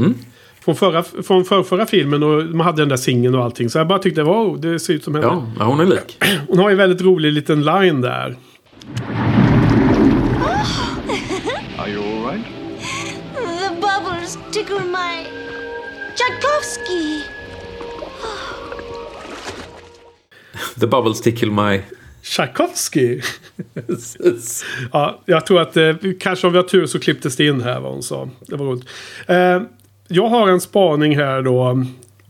från 0.64 0.76
förra, 0.76 1.02
från 1.02 1.44
förra, 1.44 1.64
förra 1.64 1.86
filmen 1.86 2.22
och 2.22 2.44
man 2.44 2.60
hade 2.60 2.82
den 2.82 2.88
där 2.88 2.96
singeln 2.96 3.34
och 3.34 3.44
allting. 3.44 3.70
Så 3.70 3.78
jag 3.78 3.88
bara 3.88 3.98
tyckte, 3.98 4.22
wow, 4.22 4.60
det 4.60 4.78
ser 4.78 4.94
ut 4.94 5.04
som 5.04 5.14
henne. 5.14 5.26
Ja, 5.58 5.64
hon 5.64 5.80
är 5.80 5.86
lik. 5.86 6.18
Hon 6.48 6.58
har 6.58 6.68
ju 6.68 6.72
en 6.72 6.78
väldigt 6.78 7.02
rolig 7.02 7.32
liten 7.32 7.64
line 7.64 8.00
där. 8.00 8.36
Are 11.78 11.90
you 11.90 12.28
all? 12.28 12.38
The 13.34 13.74
bubbles 13.74 14.38
tickle 14.50 14.80
my 14.80 15.26
Tchaikovsky. 16.16 17.22
The 20.80 20.86
bubbles 20.86 21.20
tickle 21.20 21.50
my... 21.50 21.80
Tchaikovsky. 22.22 23.20
ja, 24.92 25.22
jag 25.24 25.46
tror 25.46 25.60
att 25.60 25.76
eh, 25.76 25.94
kanske 26.20 26.46
om 26.46 26.52
vi 26.52 26.58
har 26.58 26.64
tur 26.64 26.86
så 26.86 26.98
klipptes 26.98 27.36
det 27.36 27.46
in 27.46 27.60
här 27.60 27.80
vad 27.80 27.92
hon 27.92 28.02
sa. 28.02 28.28
Det 28.40 28.56
var 28.56 28.66
roligt. 28.66 28.84
Eh, 29.26 29.62
jag 30.12 30.28
har 30.28 30.48
en 30.48 30.60
spaning 30.60 31.16
här 31.16 31.42
då. 31.42 31.70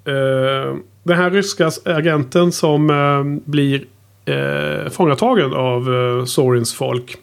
Eh, 0.04 0.76
den 1.02 1.16
här 1.16 1.30
ryska 1.30 1.70
agenten 1.84 2.52
som 2.52 2.90
eh, 2.90 3.50
blir 3.50 3.84
eh, 4.24 4.90
fångatagen 4.90 5.54
av 5.54 5.94
eh, 5.94 6.24
Sorins 6.24 6.74
folk. 6.74 7.16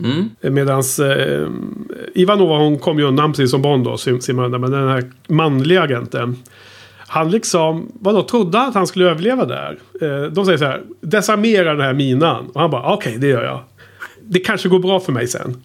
Mm. 0.00 0.30
Medan 0.40 0.82
eh, 1.00 1.48
Ivanova 2.14 2.58
hon 2.58 2.78
kom 2.78 2.98
ju 2.98 3.04
undan 3.04 3.32
precis 3.32 3.50
som 3.50 3.62
Bond 3.62 3.84
då, 3.84 3.96
sim-. 3.96 4.36
Men 4.36 4.60
den 4.60 4.88
här 4.88 5.10
manliga 5.28 5.82
agenten. 5.82 6.36
Han 7.06 7.30
liksom, 7.30 7.92
vadå, 8.00 8.22
trodde 8.22 8.60
att 8.60 8.74
han 8.74 8.86
skulle 8.86 9.10
överleva 9.10 9.44
där? 9.44 9.78
Eh, 10.00 10.32
de 10.32 10.44
säger 10.44 10.58
så 10.58 10.64
här, 10.64 10.82
desarmera 11.00 11.72
den 11.74 11.80
här 11.80 11.94
minan. 11.94 12.46
Och 12.46 12.60
han 12.60 12.70
bara, 12.70 12.94
okej 12.94 13.18
det 13.18 13.26
gör 13.26 13.44
jag. 13.44 13.60
Det 14.22 14.38
kanske 14.38 14.68
går 14.68 14.78
bra 14.78 15.00
för 15.00 15.12
mig 15.12 15.26
sen. 15.26 15.62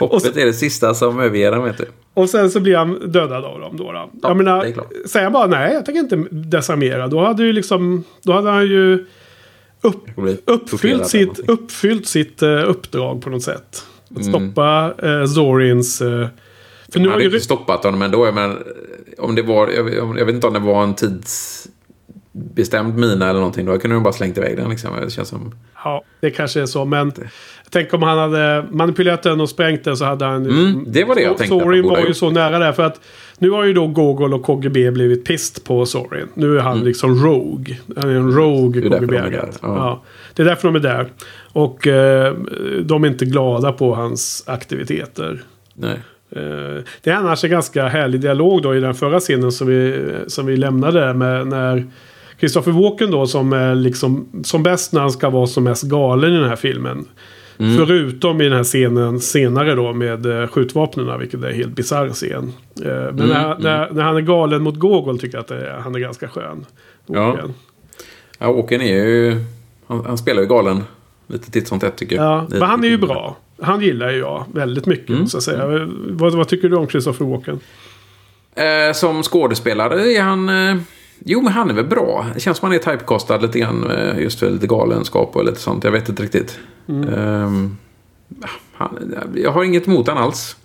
Hoppet 0.00 0.36
är 0.36 0.46
det 0.46 0.52
sista 0.52 0.94
som 0.94 1.20
överger 1.20 1.52
han, 1.52 1.64
vet 1.64 1.78
du. 1.78 1.86
Och 2.14 2.30
sen 2.30 2.50
så 2.50 2.60
blir 2.60 2.76
han 2.76 3.12
dödad 3.12 3.44
av 3.44 3.60
dem 3.60 3.76
då. 3.76 3.92
då. 3.92 4.10
jag 4.22 4.36
menar, 4.36 4.66
säger 5.08 5.24
han 5.24 5.32
bara 5.32 5.46
nej, 5.46 5.74
jag 5.74 5.84
tänker 5.86 6.00
inte 6.00 6.16
desarmera. 6.30 7.08
Då 7.08 7.24
hade 7.24 7.44
ju 7.44 7.52
liksom, 7.52 8.04
då 8.22 8.32
hade 8.32 8.50
han 8.50 8.66
ju 8.66 9.06
upp, 9.80 10.04
uppfyllt 10.44 11.06
sitt, 11.06 11.38
uppfyllt 11.38 12.06
sitt 12.06 12.42
eh, 12.42 12.68
uppdrag 12.70 13.22
på 13.22 13.30
något 13.30 13.42
sätt. 13.42 13.84
Att 14.16 14.26
Mm. 14.26 14.32
stoppa 14.32 14.92
uh, 15.04 15.26
Zorins... 15.26 16.00
eh, 16.00 16.28
för 16.92 16.98
nu 17.00 17.04
Han 17.04 17.12
hade 17.12 17.24
ju... 17.24 17.30
inte 17.30 17.44
stoppat 17.44 17.84
honom 17.84 18.02
ändå. 18.02 18.26
Jag, 18.26 18.34
menar, 18.34 18.62
om 19.18 19.34
det 19.34 19.42
var, 19.42 19.68
jag, 19.68 19.94
jag 20.18 20.26
vet 20.26 20.34
inte 20.34 20.46
om 20.46 20.52
det 20.54 20.60
var 20.60 20.82
en 20.82 20.94
tidsbestämd 20.94 22.98
mina 22.98 23.30
eller 23.30 23.40
någonting. 23.40 23.66
Då 23.66 23.78
kunde 23.78 23.96
de 23.96 24.02
bara 24.02 24.12
slängt 24.12 24.38
iväg 24.38 24.56
den. 24.56 24.70
Liksom. 24.70 24.96
Det 25.00 25.10
känns 25.10 25.28
som... 25.28 25.54
Ja, 25.84 26.02
det 26.20 26.30
kanske 26.30 26.60
är 26.60 26.66
så. 26.66 26.84
Men 26.84 27.12
tänk 27.70 27.94
om 27.94 28.02
han 28.02 28.18
hade 28.18 28.64
manipulerat 28.70 29.22
den 29.22 29.40
och 29.40 29.48
sprängt 29.48 29.84
den 29.84 29.96
så 29.96 30.04
hade 30.04 30.24
han... 30.24 30.46
Mm, 30.46 30.84
det 30.86 31.04
var 31.04 31.14
det 31.14 31.20
jag 31.20 31.38
tänkte 31.38 31.58
Sorin 31.58 31.88
var 31.88 31.98
ju 32.06 32.14
så 32.14 32.30
nära 32.30 32.58
där. 32.58 32.72
För 32.72 32.82
att 32.82 33.00
nu 33.38 33.50
har 33.50 33.64
ju 33.64 33.72
då 33.72 33.86
Gogol 33.86 34.34
och 34.34 34.42
KGB 34.42 34.90
blivit 34.90 35.24
pist 35.24 35.64
på 35.64 35.86
Sorin. 35.86 36.26
Nu 36.34 36.58
är 36.58 36.62
han 36.62 36.80
liksom 36.80 37.24
Rogue. 37.24 37.76
Han 37.96 38.10
är 38.10 38.14
en 38.14 38.32
Rogue 38.32 38.80
Mm. 38.86 38.90
De 38.90 38.98
KGB-agent. 39.06 39.32
där, 39.32 39.68
ja. 39.68 39.76
Ja. 39.76 40.02
Det 40.34 40.42
är 40.42 40.46
därför 40.46 40.68
de 40.68 40.76
är 40.76 40.80
där. 40.80 41.08
Och 41.52 41.86
eh, 41.86 42.34
de 42.82 43.04
är 43.04 43.08
inte 43.08 43.24
glada 43.24 43.72
på 43.72 43.94
hans 43.94 44.44
aktiviteter. 44.46 45.42
Nej. 45.74 45.96
Eh, 46.36 46.82
Det 47.02 47.10
är 47.10 47.14
annars 47.14 47.44
en 47.44 47.50
ganska 47.50 47.88
härlig 47.88 48.20
dialog 48.20 48.62
då 48.62 48.74
i 48.76 48.80
den 48.80 48.94
förra 48.94 49.20
scenen 49.20 49.52
som 49.52 49.66
vi, 49.66 50.02
som 50.26 50.46
vi 50.46 50.56
lämnade 50.56 51.14
med 51.14 51.46
när 51.46 51.86
Christopher 52.38 52.72
Walken 52.72 53.10
då 53.10 53.26
som 53.26 53.52
är 53.52 53.74
liksom 53.74 54.28
som 54.44 54.62
bäst 54.62 54.92
när 54.92 55.00
han 55.00 55.10
ska 55.10 55.30
vara 55.30 55.46
som 55.46 55.64
mest 55.64 55.82
galen 55.82 56.32
i 56.34 56.36
den 56.38 56.48
här 56.48 56.56
filmen. 56.56 57.04
Förutom 57.60 58.40
i 58.40 58.44
den 58.44 58.52
här 58.52 58.64
scenen 58.64 59.20
senare 59.20 59.74
då 59.74 59.92
med 59.92 60.26
uh, 60.26 60.46
skjutvapnen 60.46 61.18
vilket 61.18 61.42
är 61.42 61.48
en 61.48 61.54
helt 61.54 61.76
bisarr 61.76 62.08
scen. 62.08 62.52
Eh, 62.84 62.86
men 62.86 63.28
när, 63.28 63.58
när, 63.58 63.90
när 63.90 64.02
han 64.02 64.16
är 64.16 64.20
galen 64.20 64.62
mot 64.62 64.76
Gogol 64.76 65.18
tycker 65.18 65.36
jag 65.36 65.44
att 65.44 65.50
är- 65.50 65.78
han 65.80 65.94
är 65.94 65.98
ganska 65.98 66.28
skön. 66.28 66.66
Ja. 67.06 67.26
Walken. 67.26 67.54
Ja, 68.38 68.48
Åken 68.48 68.80
är 68.80 68.96
ju... 69.06 69.44
Han, 69.86 70.04
han 70.06 70.18
spelar 70.18 70.42
ju 70.42 70.48
galen. 70.48 70.82
Lite 71.26 71.50
titt 71.50 71.68
som 71.68 71.80
tätt 71.80 71.96
tycker 71.96 72.16
jag. 72.16 72.24
Ja, 72.24 72.46
men 72.50 72.62
han 72.62 72.84
är 72.84 72.88
ju 72.88 72.98
bra. 72.98 73.36
Han 73.62 73.80
gillar 73.80 74.10
ju 74.10 74.18
jag 74.18 74.44
väldigt 74.54 74.86
mycket. 74.86 75.08
Mm. 75.08 75.20
måste 75.20 75.36
jag 75.36 75.42
säga. 75.42 75.88
Vad, 76.08 76.34
vad 76.34 76.48
tycker 76.48 76.68
du 76.68 76.76
om 76.76 76.88
Christopher 76.88 77.26
Walken? 77.26 77.60
Eh, 78.54 78.92
som 78.94 79.22
skådespelare 79.22 80.12
är 80.12 80.22
han... 80.22 80.48
Eh, 80.48 80.76
jo, 81.24 81.42
men 81.42 81.52
han 81.52 81.70
är 81.70 81.74
väl 81.74 81.86
bra. 81.86 82.26
Det 82.34 82.40
känns 82.40 82.58
som 82.58 82.66
han 82.66 82.74
är 82.74 82.78
typecastad 82.78 83.36
lite 83.36 83.58
grann. 83.58 83.90
Eh, 83.90 84.18
just 84.18 84.38
för 84.38 84.50
lite 84.50 84.66
galenskap 84.66 85.36
och 85.36 85.44
lite 85.44 85.60
sånt. 85.60 85.84
Jag 85.84 85.92
vet 85.92 86.08
inte 86.08 86.22
riktigt. 86.22 86.58
Mm. 86.88 87.76
Ja, 88.40 88.48
han, 88.72 89.14
jag 89.34 89.50
har 89.50 89.64
inget 89.64 89.86
emot 89.86 90.08
han 90.08 90.18
alls. 90.18 90.56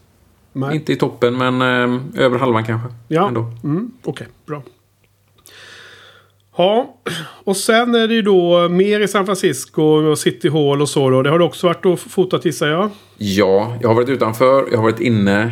Nej. 0.53 0.75
Inte 0.75 0.93
i 0.93 0.95
toppen, 0.95 1.37
men 1.37 1.61
eh, 1.61 2.23
över 2.23 2.39
halvan 2.39 2.65
kanske. 2.65 2.89
Ja, 3.07 3.27
mm, 3.63 3.91
okej, 4.03 4.27
bra. 4.45 4.61
Ja, 6.57 6.95
och 7.43 7.57
sen 7.57 7.95
är 7.95 8.07
det 8.07 8.13
ju 8.13 8.21
då 8.21 8.69
mer 8.69 8.99
i 8.99 9.07
San 9.07 9.25
Francisco 9.25 9.81
och 9.81 10.17
City 10.17 10.49
Hall 10.49 10.81
och 10.81 10.89
så 10.89 11.09
då. 11.09 11.21
Det 11.21 11.29
har 11.29 11.39
du 11.39 11.45
också 11.45 11.67
varit 11.67 11.85
och 11.85 11.99
fotat 11.99 12.45
gissar 12.45 12.67
jag. 12.67 12.89
Ja, 13.17 13.77
jag 13.81 13.87
har 13.87 13.95
varit 13.95 14.09
utanför. 14.09 14.67
Jag 14.71 14.77
har 14.77 14.83
varit 14.83 14.99
inne. 14.99 15.51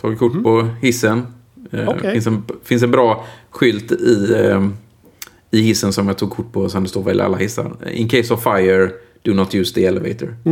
Tagit 0.00 0.18
kort 0.18 0.42
på 0.42 0.68
hissen. 0.82 1.26
Eh, 1.72 1.78
Mm. 1.80 1.88
Okej. 1.88 2.12
finns, 2.12 2.26
en, 2.26 2.42
finns 2.64 2.82
en 2.82 2.90
bra 2.90 3.26
skylt 3.50 3.92
i, 3.92 4.34
eh, 4.34 4.68
i 5.50 5.60
hissen 5.62 5.92
som 5.92 6.08
jag 6.08 6.18
tog 6.18 6.30
kort 6.30 6.52
på. 6.52 6.68
Som 6.68 6.82
det 6.82 6.88
står 6.88 7.02
väl 7.02 7.18
i 7.18 7.22
alla 7.22 7.36
hissar. 7.36 7.72
In 7.92 8.08
case 8.08 8.34
of 8.34 8.42
fire, 8.42 8.90
do 9.22 9.34
not 9.34 9.54
use 9.54 9.74
the 9.74 9.84
elevator. 9.86 10.36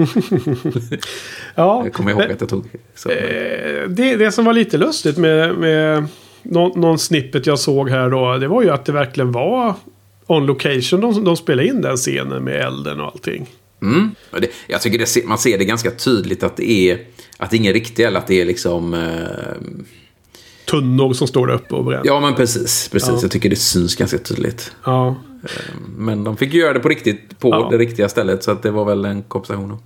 Ja, 1.55 1.85
Jag 1.85 1.93
kommer 1.93 2.11
ihåg 2.11 2.21
men, 2.21 2.31
att 2.33 2.41
jag 2.41 2.51
tog. 2.51 2.65
Så. 2.95 3.11
eh, 3.11 3.89
det, 3.89 4.17
det 4.17 4.33
som 4.33 4.45
var 4.45 4.53
lite 4.53 4.79
lustigt 4.79 5.17
med, 5.19 5.55
med 5.59 6.05
någon, 6.43 6.81
någon 6.81 6.99
snippet 6.99 7.47
jag 7.47 7.59
såg 7.59 7.91
här 7.91 8.11
då. 8.11 8.39
Det 8.39 8.49
var 8.49 8.63
ju 8.63 8.71
att 8.71 8.85
det 8.85 8.93
verkligen 8.93 9.33
var 9.33 9.75
on 10.27 10.47
location 10.47 11.01
de, 11.01 11.25
de 11.25 11.37
spelade 11.37 11.69
in 11.69 11.81
den 11.81 11.97
scenen 11.97 12.45
med 12.45 12.55
elden 12.67 13.01
och 13.01 13.07
allting. 13.07 13.47
Mm. 13.83 14.11
Och 14.31 14.41
Det, 14.41 14.51
jag 14.67 14.81
tycker 14.83 14.99
det, 14.99 15.27
man 15.27 15.39
ser 15.39 15.59
det 15.59 15.65
ganska 15.65 15.91
tydligt 15.91 16.43
att 16.43 16.57
det 16.57 16.71
är 16.71 16.99
att 17.39 17.51
det 17.51 17.57
är 17.57 17.59
ingen 17.59 17.73
riktig 17.73 18.05
eller 18.05 18.19
att 18.19 18.27
det 18.27 18.41
är 18.41 18.45
liksom... 18.45 18.95
Eh, 18.95 19.01
Tunnor 20.71 21.13
som 21.13 21.27
står 21.29 21.47
där 21.47 21.55
uppe 21.55 21.75
och 21.75 21.85
bränner. 21.85 22.07
ja, 22.07 22.21
men 22.21 22.35
precis. 22.35 22.89
precis. 22.93 23.09
Ja. 23.09 23.19
Jag 23.23 23.31
tycker 23.31 23.51
det 23.51 23.57
syns 23.57 23.97
ganska 23.97 24.19
tydligt. 24.19 24.73
Ja. 24.85 25.15
Men 25.97 26.25
de 26.25 26.37
fick 26.37 26.55
göra 26.55 26.73
det 26.73 26.81
på 26.81 26.89
riktigt 26.89 27.39
på 27.39 27.49
Ja. 27.49 27.69
det 27.71 27.79
riktiga 27.79 28.09
stället. 28.09 28.43
Så 28.45 28.51
att 28.51 28.63
det 28.63 28.71
var 28.71 28.85
väl 28.85 29.05
en 29.05 29.23
kompensation. 29.23 29.77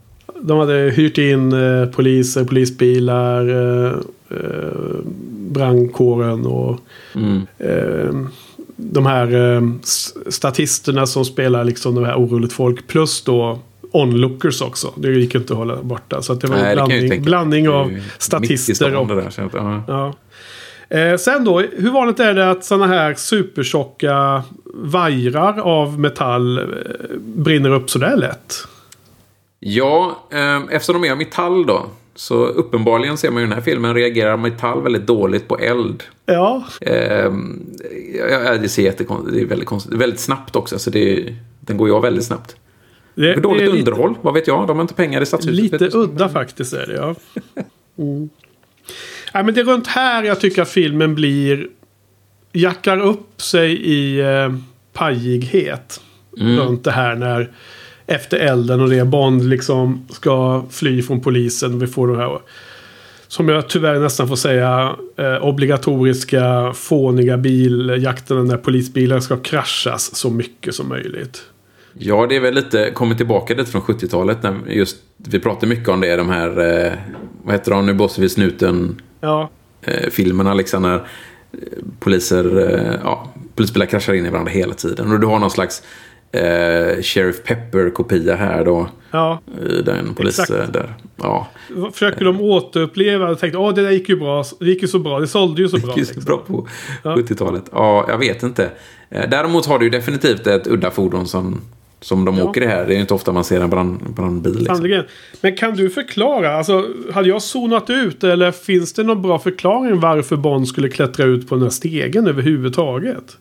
De 0.41 0.59
hade 0.59 0.75
hyrt 0.75 1.19
in 1.19 1.53
eh, 1.53 1.87
poliser, 1.87 2.45
polisbilar, 2.45 3.49
eh, 3.49 3.93
eh, 4.31 5.01
brandkåren 5.31 6.47
och 6.47 6.81
Mm. 7.15 7.43
eh, 7.59 8.15
de 8.77 9.07
här 9.07 9.55
eh, 9.57 9.63
statisterna 10.29 11.07
som 11.07 11.25
spelar 11.25 11.65
liksom 11.65 11.95
de 11.95 12.05
här 12.05 12.17
oroligt 12.17 12.53
folk. 12.53 12.87
Plus 12.87 13.23
då 13.23 13.59
onlookers 13.91 14.63
också. 14.63 14.93
Det 14.97 15.11
gick 15.13 15.35
inte 15.35 15.53
att 15.53 15.59
hålla 15.59 15.83
borta. 15.83 16.23
Så 16.23 16.33
att 16.33 16.41
det 16.41 16.47
var 16.47 16.57
Nej, 16.57 16.71
en 16.71 16.75
blandning, 16.87 17.23
blandning 17.23 17.69
av 17.69 17.99
statister 18.19 18.95
och 18.97 19.07
det 19.09 19.15
där, 19.15 19.85
ja. 19.89 20.15
Eh, 20.89 21.17
sen 21.17 21.45
då, 21.45 21.61
hur 21.61 21.91
vanligt 21.91 22.21
är 22.21 22.35
det 22.35 22.51
att 22.51 22.65
sådana 22.65 22.87
här 22.87 23.15
supertjocka 23.15 24.43
vajrar 24.65 25.59
av 25.61 26.01
metall 26.01 26.59
eh, 26.59 26.65
brinner 27.19 27.71
upp 27.71 27.91
sådär 27.91 28.17
lätt? 28.17 28.55
Ja, 29.61 30.27
eh, 30.31 30.63
eftersom 30.71 31.03
de 31.03 31.09
är 31.09 31.13
av 31.13 31.19
metall 31.19 31.67
då. 31.67 31.87
Så 32.15 32.47
uppenbarligen 32.47 33.17
ser 33.19 33.31
man 33.31 33.43
ju 33.43 33.47
i 33.47 33.49
den 33.49 33.55
här 33.57 33.65
filmen 33.65 33.95
reagerar 33.95 34.37
metall 34.37 34.83
väldigt 34.83 35.07
dåligt 35.07 35.49
på 35.49 35.59
eld. 35.59 36.03
Ja, 36.27 36.65
Eh, 36.81 37.33
ja, 38.31 38.57
det 38.57 38.69
ser 38.69 38.83
jättekonstigt 38.83 39.35
Det 39.35 39.41
är 39.43 39.47
väldigt 39.47 39.69
konstigt. 39.69 39.93
Väldigt 39.93 40.21
snabbt 40.21 40.57
också. 40.57 40.79
Så 40.79 40.91
det, 40.91 41.35
den 41.61 41.77
går 41.77 41.89
ju 41.89 41.95
av 41.95 42.03
väldigt 42.03 42.25
snabbt. 42.25 42.57
det, 43.15 43.35
För 43.35 43.41
dåligt 43.41 43.61
det 43.61 43.67
är 43.67 43.73
lite, 43.73 43.91
underhåll, 43.91 44.15
vad 44.23 44.35
vet 44.35 44.47
jag? 44.47 44.67
De 44.67 44.77
har 44.77 44.83
inte 44.83 44.95
pengar 44.95 45.21
i 45.21 45.27
stadshuset. 45.27 45.81
lite 45.81 45.99
udda 45.99 46.29
faktiskt 46.29 46.73
är 46.73 46.87
det 46.87 46.95
ja. 46.95 47.15
Mm. 47.99 48.29
Nej, 49.35 49.45
men 49.45 49.55
det 49.55 49.61
är 49.61 49.65
runt 49.65 49.87
här 49.87 50.23
jag 50.23 50.41
tycker 50.41 50.63
att 50.63 50.69
filmen 50.69 51.15
blir... 51.15 51.69
Jackar 52.53 53.01
upp 53.01 53.43
sig 53.43 53.73
i 53.73 54.21
eh, 54.21 54.55
pajighet. 54.93 56.01
Mm. 56.41 56.59
Runt 56.59 56.85
det 56.85 56.91
här 56.91 57.15
när... 57.15 57.51
Efter 58.07 58.39
elden 58.39 58.81
och 58.81 58.91
det 58.91 59.05
Bond 59.05 59.45
liksom 59.45 60.07
ska 60.11 60.65
fly 60.71 61.03
från 61.03 61.21
polisen. 61.21 61.79
Vi 61.79 61.87
får 61.87 62.09
de 62.09 62.17
här... 62.17 62.39
Som 63.29 63.49
jag 63.49 63.69
tyvärr 63.69 63.99
nästan 63.99 64.29
får 64.29 64.37
säga 64.37 64.97
eh, 65.17 65.45
obligatoriska 65.45 66.73
fåniga 66.75 67.37
biljakterna 67.37 68.43
när 68.43 68.57
polisbilar 68.57 69.21
ska 69.21 69.37
kraschas 69.37 70.15
så 70.15 70.31
mycket 70.31 70.75
som 70.75 70.89
möjligt. 70.89 71.43
Ja, 71.99 72.27
det 72.27 72.37
är 72.37 72.41
väl 72.41 72.55
lite, 72.55 72.91
kommer 72.91 73.15
tillbaka 73.15 73.55
lite 73.55 73.71
från 73.71 73.83
70-talet. 73.83 74.43
När 74.43 74.55
just, 74.69 74.97
vi 75.17 75.41
pratar 75.41 75.67
mycket 75.67 75.89
om 75.89 76.01
det, 76.01 76.17
de 76.17 76.29
här, 76.29 76.49
eh, 76.87 76.93
vad 77.43 77.55
heter 77.55 77.71
de, 77.71 77.87
nu 77.87 77.95
blåser 77.95 78.23
vi 78.23 78.29
snuten 78.29 79.01
Ja, 79.21 79.51
eh, 79.83 80.11
filmerna 80.11 80.55
liksom 80.55 80.83
när 80.83 80.95
eh, 80.95 81.01
poliser, 82.01 82.59
eh, 82.75 83.01
ja, 83.05 83.33
polisbilar 83.55 83.87
kraschar 83.87 84.13
in 84.15 84.27
i 84.27 84.31
varandra 84.31 84.53
hela 84.53 84.75
tiden. 84.75 85.13
Och 85.13 85.21
du 85.21 85.27
har 85.27 85.39
någon 85.39 85.51
slags 85.51 85.83
eh, 86.33 87.03
Sheriff 87.03 87.43
Pepper-kopia 87.45 88.37
här 88.37 88.65
då. 88.65 88.89
ja. 89.11 89.41
I 89.71 89.83
den 89.83 90.15
polis... 90.15 90.39
Exakt. 90.39 90.61
eh, 90.61 90.69
Där. 90.73 90.95
Ja, 91.17 91.49
Försöker 91.93 92.25
de 92.25 92.41
återuppleva 92.41 93.31
och 93.31 93.39
tänkte 93.39 93.59
åh 93.59 93.75
det 93.75 93.83
där 93.83 93.91
gick 93.91 94.09
ju 94.09 94.17
bra. 94.17 94.45
Det 94.61 94.67
gick 94.67 94.83
ju 94.83 94.89
så 94.89 94.99
bra. 94.99 95.21
Det 95.21 95.27
sålde 95.27 95.63
ju 95.63 95.69
så 95.69 95.79
bra. 95.79 95.95
det 95.95 96.01
gick 96.01 96.09
så 96.09 96.15
liksom. 96.15 96.37
bra 96.37 96.45
på 96.47 96.69
Ja. 97.03 97.15
70-talet. 97.17 97.65
Ja, 97.73 98.05
jag 98.09 98.19
vet 98.19 98.43
inte. 98.43 98.71
Eh, 99.11 99.29
Däremot 99.31 99.67
har 99.67 99.79
du 99.79 99.85
ju 99.85 99.91
definitivt 99.91 100.47
ett 100.47 100.67
udda 100.67 100.91
fordon 100.91 101.27
som, 101.27 101.61
som 102.05 102.25
de 102.25 102.39
Ja. 102.39 102.45
åker 102.45 102.61
i 102.61 102.67
här. 102.67 102.87
Det 102.87 102.95
är 102.95 102.99
inte 102.99 103.15
ofta 103.15 103.33
man 103.33 103.45
ser 103.45 103.61
en 103.61 103.71
brand, 103.71 104.15
brandbil. 104.15 104.59
Liksom. 104.59 105.03
Men 105.41 105.57
kan 105.57 105.75
du 105.75 105.91
förklara? 105.91 106.57
Alltså, 106.57 106.89
hade 107.13 107.29
jag 107.29 107.43
zonat 107.43 107.91
ut 107.91 108.25
eller 108.25 108.53
finns 108.53 108.93
det 108.93 109.03
någon 109.03 109.23
bra 109.23 109.39
förklaring 109.39 110.01
varför 110.01 110.37
Bond 110.37 110.69
skulle 110.69 110.89
klättra 110.89 111.27
ut 111.27 111.49
på 111.49 111.55
den 111.55 111.63
här 111.63 111.71
stegen 111.71 112.27
överhuvudtaget? 112.27 113.37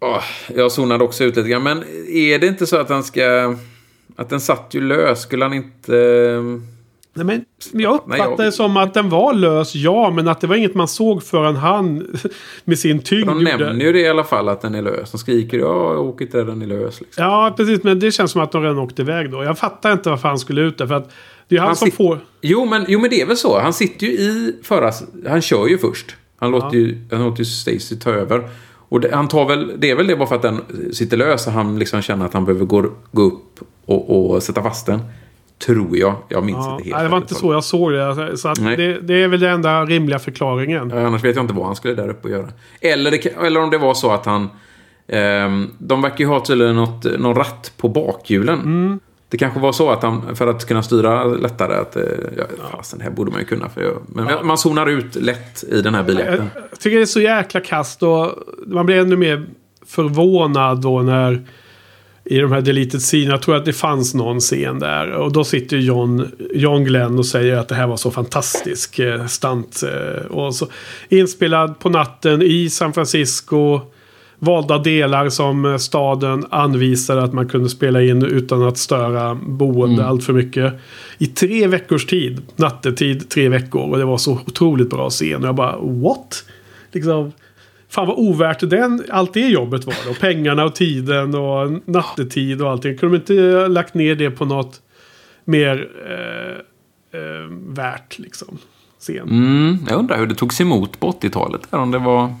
Åh, 0.00 0.22
jag 0.54 0.72
zonade 0.72 1.04
också 1.04 1.24
ut 1.24 1.36
lite 1.36 1.48
grann. 1.48 1.62
Men 1.62 1.84
är 2.08 2.38
det 2.38 2.46
inte 2.46 2.66
så 2.66 2.76
att 2.76 2.88
han 2.88 3.04
ska... 3.04 3.56
Att 4.16 4.28
den 4.30 4.40
satt 4.40 4.70
ju 4.72 4.80
lös. 4.80 5.20
Skulle 5.22 5.44
han 5.44 5.54
inte... 5.54 5.92
Nej, 7.16 7.24
men 7.26 7.44
jag 7.82 8.00
Nej, 8.06 8.18
uppfattar 8.20 8.30
jag- 8.30 8.38
det 8.38 8.52
som 8.52 8.76
att 8.76 8.94
den 8.94 9.08
var 9.08 9.34
lös, 9.34 9.74
ja. 9.74 10.10
Men 10.10 10.28
att 10.28 10.40
det 10.40 10.46
var 10.46 10.56
inget 10.56 10.74
man 10.74 10.88
såg 10.88 11.22
förrän 11.22 11.56
han 11.56 12.06
med 12.64 12.78
sin 12.78 12.98
tyngd 13.02 13.26
De 13.26 13.38
gjorde- 13.40 13.56
nämner 13.58 13.84
ju 13.84 13.92
det 13.92 14.00
i 14.00 14.08
alla 14.08 14.24
fall 14.24 14.48
att 14.48 14.60
den 14.62 14.74
är 14.74 14.82
lös. 14.82 15.10
De 15.10 15.18
skriker 15.18 15.58
ja, 15.58 15.92
jag 15.94 16.00
åker 16.06 16.44
den 16.44 16.62
är 16.62 16.66
lös. 16.66 17.00
Liksom. 17.00 17.24
Ja, 17.24 17.54
precis. 17.56 17.82
Men 17.82 17.98
det 18.00 18.12
känns 18.12 18.30
som 18.30 18.40
att 18.42 18.52
de 18.52 18.62
redan 18.62 18.78
åkte 18.78 19.02
iväg 19.02 19.30
då. 19.30 19.44
Jag 19.44 19.58
fattar 19.58 19.92
inte 19.92 20.10
varför 20.10 20.28
han 20.28 20.38
skulle 20.38 20.60
ut 20.60 20.78
där. 20.78 20.86
För 20.86 20.94
att 20.94 21.10
det 21.48 21.54
är 21.56 21.60
han, 21.60 21.66
Han 21.66 21.76
som 21.76 21.88
sit- 21.88 21.94
får... 21.96 22.18
Jo 22.40 22.64
men, 22.66 22.84
jo, 22.88 23.00
men 23.00 23.10
det 23.10 23.20
är 23.20 23.26
väl 23.26 23.36
så. 23.36 23.58
Han 23.60 23.72
sitter 23.72 24.06
ju 24.06 24.12
i 24.12 24.54
förra... 24.62 24.92
Han 25.28 25.42
kör 25.42 25.66
ju 25.66 25.78
först. 25.78 26.16
Han 26.38 26.50
låter 26.50 26.76
ju, 26.76 26.98
han 27.10 27.24
låter 27.24 27.38
ju 27.38 27.44
Stacy 27.44 27.96
ta 27.96 28.10
över. 28.10 28.48
Och 28.88 29.00
det, 29.00 29.14
han 29.14 29.28
tar 29.28 29.48
väl... 29.48 29.72
Det 29.78 29.90
är 29.90 29.96
väl 29.96 30.06
det 30.06 30.16
bara 30.16 30.28
för 30.28 30.36
att 30.36 30.42
den 30.42 30.60
sitter 30.92 31.16
lös 31.16 31.46
och 31.46 31.52
han 31.52 31.78
liksom 31.78 32.02
känner 32.02 32.26
att 32.26 32.34
han 32.34 32.44
behöver 32.44 32.64
gå, 32.64 32.84
gå 33.12 33.22
upp 33.22 33.60
och, 33.86 34.32
och 34.34 34.42
sätta 34.42 34.62
fast 34.62 34.86
den. 34.86 35.00
Tror 35.58 35.96
jag. 35.98 36.14
Jag 36.28 36.44
minns 36.44 36.58
Ja, 36.66 36.72
inte 36.72 36.84
helt. 36.84 36.94
nej, 36.96 37.02
det 37.04 37.08
var 37.10 37.18
inte 37.18 37.34
så 37.34 37.52
jag 37.52 37.64
såg 37.64 37.92
det. 37.92 38.36
Så 38.36 38.48
att 38.48 38.60
Nej. 38.60 38.76
det, 38.76 39.00
det 39.00 39.22
är 39.22 39.28
väl 39.28 39.40
den 39.40 39.50
enda 39.54 39.84
rimliga 39.84 40.18
förklaringen. 40.18 40.90
Ja, 40.94 41.06
Annars 41.06 41.24
vet 41.24 41.36
jag 41.36 41.42
inte 41.44 41.54
vad 41.54 41.66
han 41.66 41.76
skulle 41.76 41.94
där 41.94 42.08
uppe 42.08 42.28
och 42.28 42.34
göra. 42.34 42.46
Eller, 42.80 43.10
det, 43.10 43.26
eller 43.26 43.60
om 43.62 43.70
det 43.70 43.78
var 43.78 43.94
så 43.94 44.10
att 44.10 44.26
han... 44.26 44.48
ehm, 45.08 45.70
de 45.78 46.02
verkar 46.02 46.18
ju 46.18 46.26
ha 46.26 46.40
tydligen 46.44 46.76
något, 46.76 47.04
någon 47.18 47.34
ratt 47.34 47.72
på 47.76 47.88
bakhjulen. 47.88 48.58
Mm. 48.60 49.00
Det 49.28 49.36
kanske 49.38 49.60
var 49.60 49.72
så 49.72 49.90
att 49.90 50.02
han, 50.02 50.36
för 50.36 50.46
att 50.46 50.64
kunna 50.68 50.82
styra 50.82 51.24
lättare, 51.24 51.74
att... 51.74 51.96
eh, 51.96 52.02
Ja, 52.38 52.44
fasen, 52.76 52.98
det 52.98 53.04
här 53.04 53.10
borde 53.12 53.30
man 53.30 53.40
ju 53.40 53.46
kunna. 53.46 53.68
För 53.68 53.82
jag, 53.82 53.96
men 54.08 54.46
man 54.46 54.58
zonar 54.58 54.86
ut 54.86 55.14
lätt 55.16 55.64
i 55.64 55.82
den 55.82 55.94
här 55.94 56.00
Jag, 56.00 56.06
biljakten. 56.06 56.50
jag 56.70 56.80
tycker 56.80 56.96
det 56.96 57.02
är 57.02 57.06
så 57.06 57.20
jäkla 57.20 57.60
kast 57.60 58.02
och 58.02 58.32
man 58.66 58.86
blir 58.86 58.96
ännu 58.96 59.16
mer 59.16 59.46
förvånad 59.86 60.80
då 60.82 61.02
när 61.02 61.42
i 62.26 62.38
de 62.38 62.52
här 62.52 62.60
deleted 62.60 63.00
scene, 63.00 63.24
jag 63.24 63.42
tror 63.42 63.56
att 63.56 63.64
det 63.64 63.72
fanns 63.72 64.14
någon 64.14 64.40
scen 64.40 64.78
där. 64.78 65.10
Och 65.12 65.32
då 65.32 65.44
sitter 65.44 65.76
John, 65.76 66.28
John 66.54 66.84
Glenn 66.84 67.18
och 67.18 67.26
säger 67.26 67.56
att 67.56 67.68
det 67.68 67.74
här 67.74 67.86
var 67.86 67.96
så 67.96 68.10
fantastisk 68.10 68.98
eh, 68.98 69.26
stunt. 69.26 69.82
Eh, 69.82 70.26
och 70.26 70.54
så 70.54 70.68
inspelad 71.08 71.78
på 71.78 71.88
natten 71.88 72.42
i 72.42 72.70
San 72.70 72.92
Francisco. 72.92 73.80
Valda 74.38 74.78
delar 74.78 75.28
som 75.28 75.64
eh, 75.64 75.76
staden 75.76 76.46
anvisade 76.50 77.22
att 77.22 77.32
man 77.32 77.48
kunde 77.48 77.68
spela 77.68 78.02
in 78.02 78.22
utan 78.22 78.62
att 78.62 78.78
störa 78.78 79.34
boende 79.34 80.06
allt 80.06 80.24
för 80.24 80.32
mycket. 80.32 80.74
I 81.18 81.26
tre 81.26 81.66
veckors 81.66 82.06
tid. 82.06 82.42
Nattetid, 82.56 83.28
tre 83.28 83.48
veckor. 83.48 83.90
Och 83.90 83.98
det 83.98 84.04
var 84.04 84.18
så 84.18 84.32
otroligt 84.32 84.90
bra 84.90 85.10
scen. 85.10 85.42
Och 85.42 85.48
jag 85.48 85.54
bara, 85.54 85.76
what? 85.78 86.44
Liksom, 86.92 87.32
fan 87.88 88.06
vad 88.06 88.16
ovärt 88.18 88.70
den, 88.70 89.04
allt 89.10 89.34
det 89.34 89.48
jobbet 89.48 89.84
var 89.86 89.94
då. 90.08 90.14
Pengarna 90.14 90.64
och 90.64 90.74
tiden 90.74 91.34
och 91.34 91.72
nattetid 91.84 92.62
och 92.62 92.70
allting. 92.70 92.98
Kunde 92.98 93.18
de 93.18 93.20
inte 93.20 93.56
ha 93.58 93.66
lagt 93.66 93.94
ner 93.94 94.14
det 94.14 94.30
på 94.30 94.44
något 94.44 94.80
mer 95.44 95.88
eh, 96.08 97.20
eh, 97.20 97.46
värt 97.68 98.18
liksom? 98.18 98.58
Scen. 98.98 99.28
Mm, 99.28 99.78
jag 99.88 99.98
undrar 99.98 100.18
hur 100.18 100.26
det 100.26 100.34
togs 100.34 100.60
emot 100.60 101.00
på 101.00 101.10
80-talet. 101.12 101.60
där, 101.70 101.78
Om 101.78 101.90
det 101.90 101.98
var... 101.98 102.34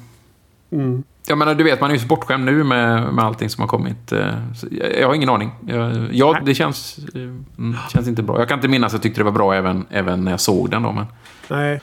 Mm. 0.72 1.02
Jag 1.28 1.38
menar, 1.38 1.54
du 1.54 1.64
vet, 1.64 1.80
man 1.80 1.90
är 1.90 1.94
ju 1.94 2.00
så 2.00 2.06
bortskämd 2.06 2.44
nu 2.44 2.64
med, 2.64 3.14
med 3.14 3.24
allting 3.24 3.50
som 3.50 3.60
har 3.62 3.68
kommit. 3.68 4.12
eh, 4.12 4.26
Jag, 4.70 5.00
jag 5.00 5.06
har 5.06 5.14
ingen 5.14 5.28
aning. 5.28 5.50
Jag, 5.66 6.08
ja, 6.12 6.32
Nej. 6.32 6.42
det 6.44 6.54
känns, 6.54 6.98
eh, 7.14 7.20
mm, 7.20 7.76
känns 7.92 8.08
inte 8.08 8.22
bra. 8.22 8.38
Jag 8.38 8.48
kan 8.48 8.58
inte 8.58 8.68
minnas 8.68 8.86
att 8.90 8.92
jag 8.92 9.02
tyckte 9.02 9.20
det 9.20 9.24
var 9.24 9.32
bra 9.32 9.54
även, 9.54 9.86
även 9.90 10.24
när 10.24 10.30
jag 10.30 10.40
såg 10.40 10.70
den. 10.70 10.82
Då, 10.82 10.92
men... 10.92 11.04
Nej. 11.48 11.80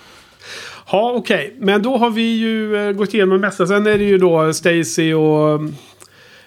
Ja, 0.91 1.14
okej. 1.15 1.55
Men 1.60 1.81
då 1.81 1.97
har 1.97 2.10
vi 2.10 2.38
ju 2.38 2.76
eh, 2.76 2.91
gått 2.91 3.14
igenom 3.14 3.41
mesta. 3.41 3.68
Sen 3.68 3.88
är 3.88 3.97
det 3.97 4.03
ju 4.03 4.18
då 4.18 4.53
Stacy 4.53 5.14
och 5.14 5.49
mm, 5.55 5.76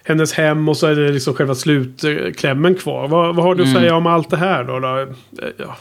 hennes 0.04 0.32
hem 0.32 0.68
och 0.68 0.76
så 0.76 0.86
är 0.86 0.94
det 0.96 1.12
liksom 1.12 1.34
själva 1.34 1.54
slutklämmen 1.54 2.74
kvar. 2.74 3.08
Vad, 3.08 3.36
vad 3.36 3.44
har 3.44 3.54
du 3.54 3.62
att 3.62 3.72
säga 3.72 3.94
om 3.96 4.06
allt 4.06 4.30
det 4.30 4.36
här 4.36 4.64
då? 4.64 4.78
då? 4.78 4.98
Eh, 4.98 5.06
Ja. 5.58 5.76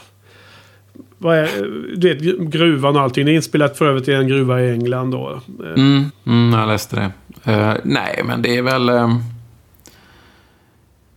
Vad 1.18 1.36
är, 1.36 1.42
eh, 1.44 1.62
du 1.96 2.14
vet, 2.14 2.38
gruvan 2.38 2.96
och 2.96 3.02
allting. 3.02 3.24
Det 3.26 3.32
är 3.32 3.34
inspelat 3.36 3.78
för 3.78 3.86
övrigt 3.86 4.08
i 4.08 4.12
en 4.12 4.28
gruva 4.28 4.60
i 4.62 4.70
England 4.70 5.10
då. 5.10 5.40
Mm, 5.76 6.04
mm, 6.26 6.58
jag 6.60 6.68
läste 6.68 6.96
det. 6.96 7.52
Eh, 7.52 7.74
nej, 7.84 8.22
men 8.24 8.42
det 8.42 8.56
är 8.56 8.62
väl... 8.62 8.88
ehm, 8.88 9.18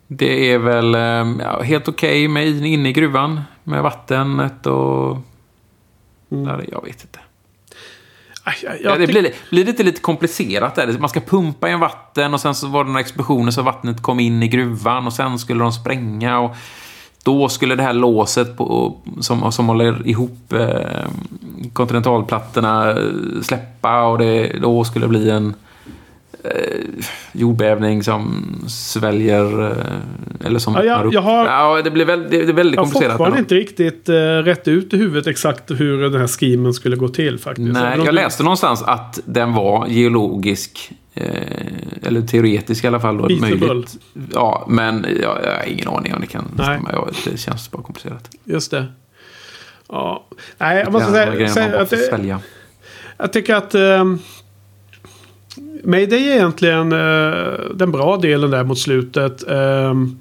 det 0.07 0.53
är 0.53 0.57
väl 0.57 0.93
ja, 1.43 1.61
helt 1.61 1.87
okej 1.87 2.27
med 2.27 2.47
in- 2.47 2.65
inne 2.65 2.89
i 2.89 2.93
gruvan. 2.93 3.41
Med 3.63 3.83
vattnet 3.83 4.65
och... 4.67 5.17
Där, 6.29 6.65
jag 6.71 6.83
vet 6.85 7.01
inte. 7.03 7.19
Ja, 8.83 8.97
det 8.97 9.07
blir, 9.07 9.31
blir 9.49 9.69
inte 9.69 9.83
lite 9.83 10.01
komplicerat 10.01 10.75
där? 10.75 10.97
Man 10.99 11.09
ska 11.09 11.19
pumpa 11.19 11.69
in 11.69 11.79
vatten 11.79 12.33
och 12.33 12.41
sen 12.41 12.55
så 12.55 12.67
var 12.67 12.83
det 12.83 12.87
några 12.87 12.99
explosioner 12.99 13.51
så 13.51 13.61
vattnet 13.61 14.01
kom 14.01 14.19
in 14.19 14.43
i 14.43 14.47
gruvan 14.47 15.07
och 15.07 15.13
sen 15.13 15.39
skulle 15.39 15.63
de 15.63 15.71
spränga 15.71 16.39
och 16.39 16.55
då 17.23 17.49
skulle 17.49 17.75
det 17.75 17.83
här 17.83 17.93
låset 17.93 18.57
på, 18.57 18.97
som, 19.19 19.51
som 19.51 19.67
håller 19.67 20.07
ihop 20.07 20.53
eh, 20.53 21.07
kontinentalplattorna 21.73 22.91
eh, 22.91 22.97
släppa 23.41 24.03
och 24.03 24.17
det, 24.17 24.59
då 24.61 24.83
skulle 24.83 25.05
det 25.05 25.09
bli 25.09 25.29
en 25.29 25.53
eh, 26.43 26.51
jordbävning 27.31 28.03
som 28.03 28.45
sväljer 28.67 29.61
eh, 29.71 30.45
eller 30.47 30.59
som 30.59 30.73
Ja, 30.73 30.83
jag- 30.83 31.05
upp. 31.05 31.13
jag 31.13 31.21
har- 31.21 31.45
Ja, 31.45 31.81
det 31.83 31.91
blir 31.91 32.05
väldigt, 32.05 32.31
det 32.31 32.37
är 32.37 32.53
väldigt 32.53 32.75
Jag 32.75 32.81
har 32.81 32.85
komplicerat. 32.85 33.11
fortfarande 33.11 33.39
inte 33.39 33.55
riktigt 33.55 34.09
uh, 34.09 34.15
rätt 34.43 34.67
ut 34.67 34.93
i 34.93 34.97
huvudet 34.97 35.27
exakt 35.27 35.71
hur 35.71 36.01
den 36.09 36.19
här 36.21 36.27
schemen 36.27 36.73
skulle 36.73 36.95
gå 36.95 37.07
till 37.07 37.39
faktiskt. 37.39 37.73
Nej, 37.73 37.97
jag 37.97 38.05
det- 38.05 38.11
läste 38.11 38.43
någonstans 38.43 38.83
att 38.83 39.19
den 39.25 39.53
var 39.53 39.87
geologisk. 39.87 40.91
Eh, 41.13 41.23
eller 42.03 42.21
teoretisk 42.21 42.83
i 42.83 42.87
alla 42.87 42.99
fall. 42.99 43.17
Då, 43.17 43.27
Feasible. 43.27 43.67
möjligt. 43.67 43.97
Ja, 44.33 44.65
men 44.69 45.05
jag, 45.21 45.37
jag 45.43 45.51
har 45.57 45.63
ingen 45.67 45.87
aning 45.87 46.13
om 46.13 46.21
det 46.21 46.27
kan 46.27 46.43
Nej. 46.55 46.65
stämma. 46.65 46.89
Ja, 46.93 47.07
det 47.31 47.37
känns 47.37 47.71
bara 47.71 47.83
komplicerat. 47.83 48.29
Just 48.43 48.71
det. 48.71 48.85
Ja. 49.89 50.25
Nej, 50.57 50.77
jag 50.79 50.91
måste 50.91 51.07
Det 51.07 51.13
säga, 51.49 51.79
att 51.81 51.89
det, 51.89 52.39
jag 53.17 53.33
tycker 53.33 53.55
att 53.55 53.75
um, 53.75 54.19
Mayday 55.83 56.29
är 56.29 56.35
egentligen 56.35 56.91
eh, 56.91 57.53
den 57.73 57.91
bra 57.91 58.17
delen 58.17 58.51
där 58.51 58.63
mot 58.63 58.79
slutet. 58.79 59.43
Um, 59.47 60.19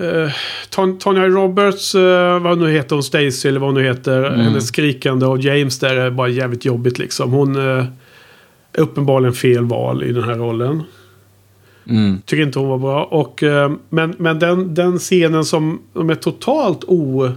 uh, 0.00 0.30
Ton 0.70 0.98
Tonya 0.98 1.28
Roberts, 1.28 1.94
eh, 1.94 2.42
vad 2.42 2.58
nu 2.58 2.70
heter 2.70 2.96
hon, 2.96 3.02
Stacy 3.02 3.48
eller 3.48 3.60
vad 3.60 3.68
hon 3.68 3.74
nu 3.74 3.88
heter. 3.88 4.24
Mm. 4.24 4.40
Hennes 4.40 4.68
skrikande 4.68 5.26
och 5.26 5.38
James 5.38 5.78
där 5.78 5.96
är 5.96 6.10
bara 6.10 6.28
jävligt 6.28 6.64
jobbigt 6.64 6.98
liksom. 6.98 7.32
Hon 7.32 7.56
eh, 7.56 7.84
är 8.72 8.80
uppenbarligen 8.80 9.34
fel 9.34 9.64
val 9.64 10.02
i 10.02 10.12
den 10.12 10.24
här 10.24 10.34
rollen. 10.34 10.82
Mm. 11.88 12.22
Tycker 12.24 12.42
inte 12.42 12.58
hon 12.58 12.68
var 12.68 12.78
bra. 12.78 13.04
Och, 13.04 13.42
eh, 13.42 13.72
men 13.88 14.14
men 14.18 14.38
den, 14.38 14.74
den 14.74 14.98
scenen 14.98 15.44
som, 15.44 15.80
som 15.92 16.10
är 16.10 16.14
totalt 16.14 16.84
o, 16.86 17.32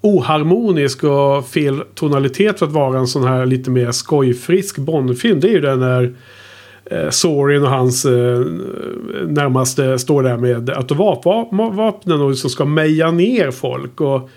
oharmonisk 0.00 1.04
och 1.04 1.48
fel 1.48 1.82
tonalitet 1.94 2.58
för 2.58 2.66
att 2.66 2.72
vara 2.72 2.98
en 2.98 3.06
sån 3.06 3.24
här 3.24 3.46
lite 3.46 3.70
mer 3.70 3.92
skojfrisk 3.92 4.78
Bondfilm. 4.78 5.40
Det 5.40 5.48
är 5.48 5.52
ju 5.52 5.60
den 5.60 5.80
när 5.80 6.14
eh, 6.84 7.10
Sorin 7.10 7.62
och 7.62 7.70
hans 7.70 8.04
eh, 8.04 8.40
närmaste 9.26 9.98
står 9.98 10.22
där 10.22 10.36
med 10.36 10.70
automatvapnen 10.70 12.20
och 12.20 12.30
liksom 12.30 12.50
ska 12.50 12.64
meja 12.64 13.10
ner 13.10 13.50
folk. 13.50 14.00
Och 14.00 14.30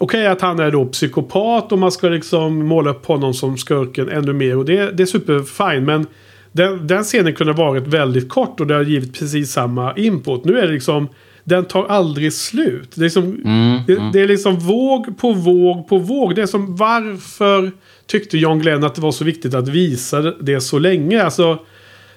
Okej 0.00 0.26
att 0.26 0.40
han 0.40 0.58
är 0.58 0.70
då 0.70 0.86
psykopat 0.86 1.72
och 1.72 1.78
man 1.78 1.92
ska 1.92 2.08
liksom 2.08 2.66
måla 2.66 2.90
upp 2.90 3.06
honom 3.06 3.34
som 3.34 3.56
skurken 3.56 4.08
ännu 4.08 4.32
mer. 4.32 4.56
Och 4.56 4.64
det, 4.64 4.90
det 4.90 5.02
är 5.02 5.06
superfine. 5.06 5.80
Men 5.80 6.06
den, 6.52 6.86
den 6.86 7.04
scenen 7.04 7.34
kunde 7.34 7.52
ha 7.52 7.64
varit 7.64 7.86
väldigt 7.86 8.28
kort 8.28 8.60
och 8.60 8.66
det 8.66 8.74
har 8.74 8.82
givit 8.82 9.18
precis 9.18 9.52
samma 9.52 9.96
input. 9.96 10.44
Nu 10.44 10.58
är 10.58 10.66
det 10.66 10.72
liksom... 10.72 11.08
Den 11.44 11.64
tar 11.64 11.86
aldrig 11.86 12.32
slut. 12.32 12.90
Det 12.94 13.00
är, 13.00 13.02
liksom, 13.02 13.22
Mm, 13.44 13.80
det, 13.86 14.10
det 14.12 14.20
är 14.20 14.28
liksom 14.28 14.56
våg 14.58 15.18
på 15.18 15.32
våg 15.32 15.88
på 15.88 15.98
våg. 15.98 16.34
Det 16.34 16.42
är 16.42 16.46
som 16.46 16.76
varför 16.76 17.72
tyckte 18.06 18.38
John 18.38 18.58
Glenn 18.58 18.84
att 18.84 18.94
det 18.94 19.00
var 19.00 19.12
så 19.12 19.24
viktigt 19.24 19.54
att 19.54 19.68
visa 19.68 20.20
det 20.20 20.60
så 20.60 20.78
länge. 20.78 21.22
Alltså, 21.22 21.58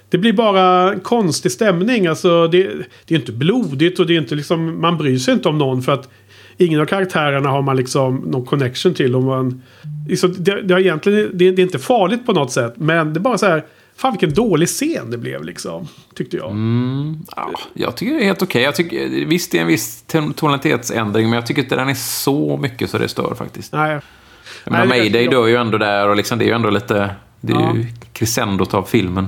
det 0.09 0.17
blir 0.17 0.33
bara 0.33 0.95
konstig 0.99 1.51
stämning. 1.51 2.07
Alltså, 2.07 2.47
det, 2.47 2.69
det 3.05 3.15
är 3.15 3.19
inte 3.19 3.31
blodigt 3.31 3.99
och 3.99 4.07
det 4.07 4.13
är 4.13 4.17
inte 4.17 4.35
liksom, 4.35 4.81
man 4.81 4.97
bryr 4.97 5.17
sig 5.17 5.33
inte 5.33 5.49
om 5.49 5.57
någon 5.57 5.81
för 5.81 5.91
att 5.91 6.09
ingen 6.57 6.81
av 6.81 6.85
karaktärerna 6.85 7.49
har 7.49 7.61
man 7.61 7.77
liksom 7.77 8.15
någon 8.15 8.45
connection 8.45 8.93
till. 8.93 9.15
Om 9.15 9.25
man, 9.25 9.61
liksom, 10.09 10.35
det, 10.37 10.61
det, 10.61 10.73
har 10.73 10.81
egentligen, 10.81 11.29
det, 11.33 11.51
det 11.51 11.61
är 11.61 11.63
inte 11.63 11.79
farligt 11.79 12.25
på 12.25 12.33
något 12.33 12.51
sätt 12.51 12.73
men 12.77 13.13
det 13.13 13.17
är 13.17 13.21
bara 13.21 13.37
så 13.37 13.45
här. 13.45 13.63
Fan 13.97 14.11
vilken 14.13 14.33
dålig 14.33 14.67
scen 14.67 15.11
det 15.11 15.17
blev 15.17 15.43
liksom. 15.43 15.87
Tyckte 16.15 16.37
jag. 16.37 16.51
Mm, 16.51 17.17
ja, 17.35 17.51
jag 17.73 17.95
tycker 17.97 18.13
det 18.13 18.21
är 18.21 18.25
helt 18.25 18.41
okej. 18.41 18.61
Jag 18.63 18.75
tycker, 18.75 19.25
Visst, 19.25 19.51
det 19.51 19.57
är 19.57 19.61
en 19.61 19.67
viss 19.67 20.03
ton- 20.07 20.33
tonalitetsändring, 20.33 21.29
men 21.29 21.33
jag 21.35 21.45
tycker 21.45 21.61
inte 21.61 21.75
den 21.75 21.89
är 21.89 21.93
så 21.93 22.57
mycket 22.57 22.89
så 22.89 22.97
det 22.97 23.07
stör 23.07 23.35
faktiskt. 23.37 23.73
Nej. 23.73 23.99
Menar, 24.65 24.85
Nej, 24.85 24.99
Mayday 24.99 25.27
dör 25.27 25.47
ju 25.47 25.55
ändå 25.55 25.77
där 25.77 26.09
och 26.09 26.15
liksom, 26.15 26.37
det 26.39 26.45
är 26.45 26.47
ju 26.47 26.53
ändå 26.53 26.69
lite... 26.69 27.09
Det 27.41 27.53
är 27.53 27.73
ju 27.75 27.85
crescendot 28.13 28.73
av 28.73 28.83
filmen. 28.83 29.27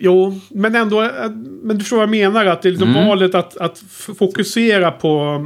Jo, 0.00 0.40
men 0.50 0.74
ändå. 0.74 1.02
eh, 1.02 1.10
Men 1.62 1.78
du 1.78 1.84
förstår 1.84 1.96
vad 1.96 2.02
jag 2.02 2.10
menar. 2.10 2.46
Att 2.46 2.62
det 2.62 2.68
är 2.68 2.70
liksom 2.70 2.94
valet 2.94 3.34
att, 3.34 3.56
att 3.56 3.78
fokusera 4.18 4.90
på 4.90 5.44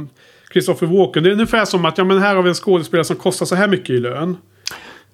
Christopher 0.53 0.87
Walken. 0.87 1.23
Det 1.23 1.29
är 1.29 1.33
ungefär 1.33 1.65
som 1.65 1.85
att 1.85 1.97
ja, 1.97 2.03
men 2.03 2.19
här 2.19 2.35
har 2.35 2.43
vi 2.43 2.49
en 2.49 2.55
skådespelare 2.55 3.05
som 3.05 3.15
kostar 3.15 3.45
så 3.45 3.55
här 3.55 3.67
mycket 3.67 3.89
i 3.89 3.97
lön. 3.99 4.37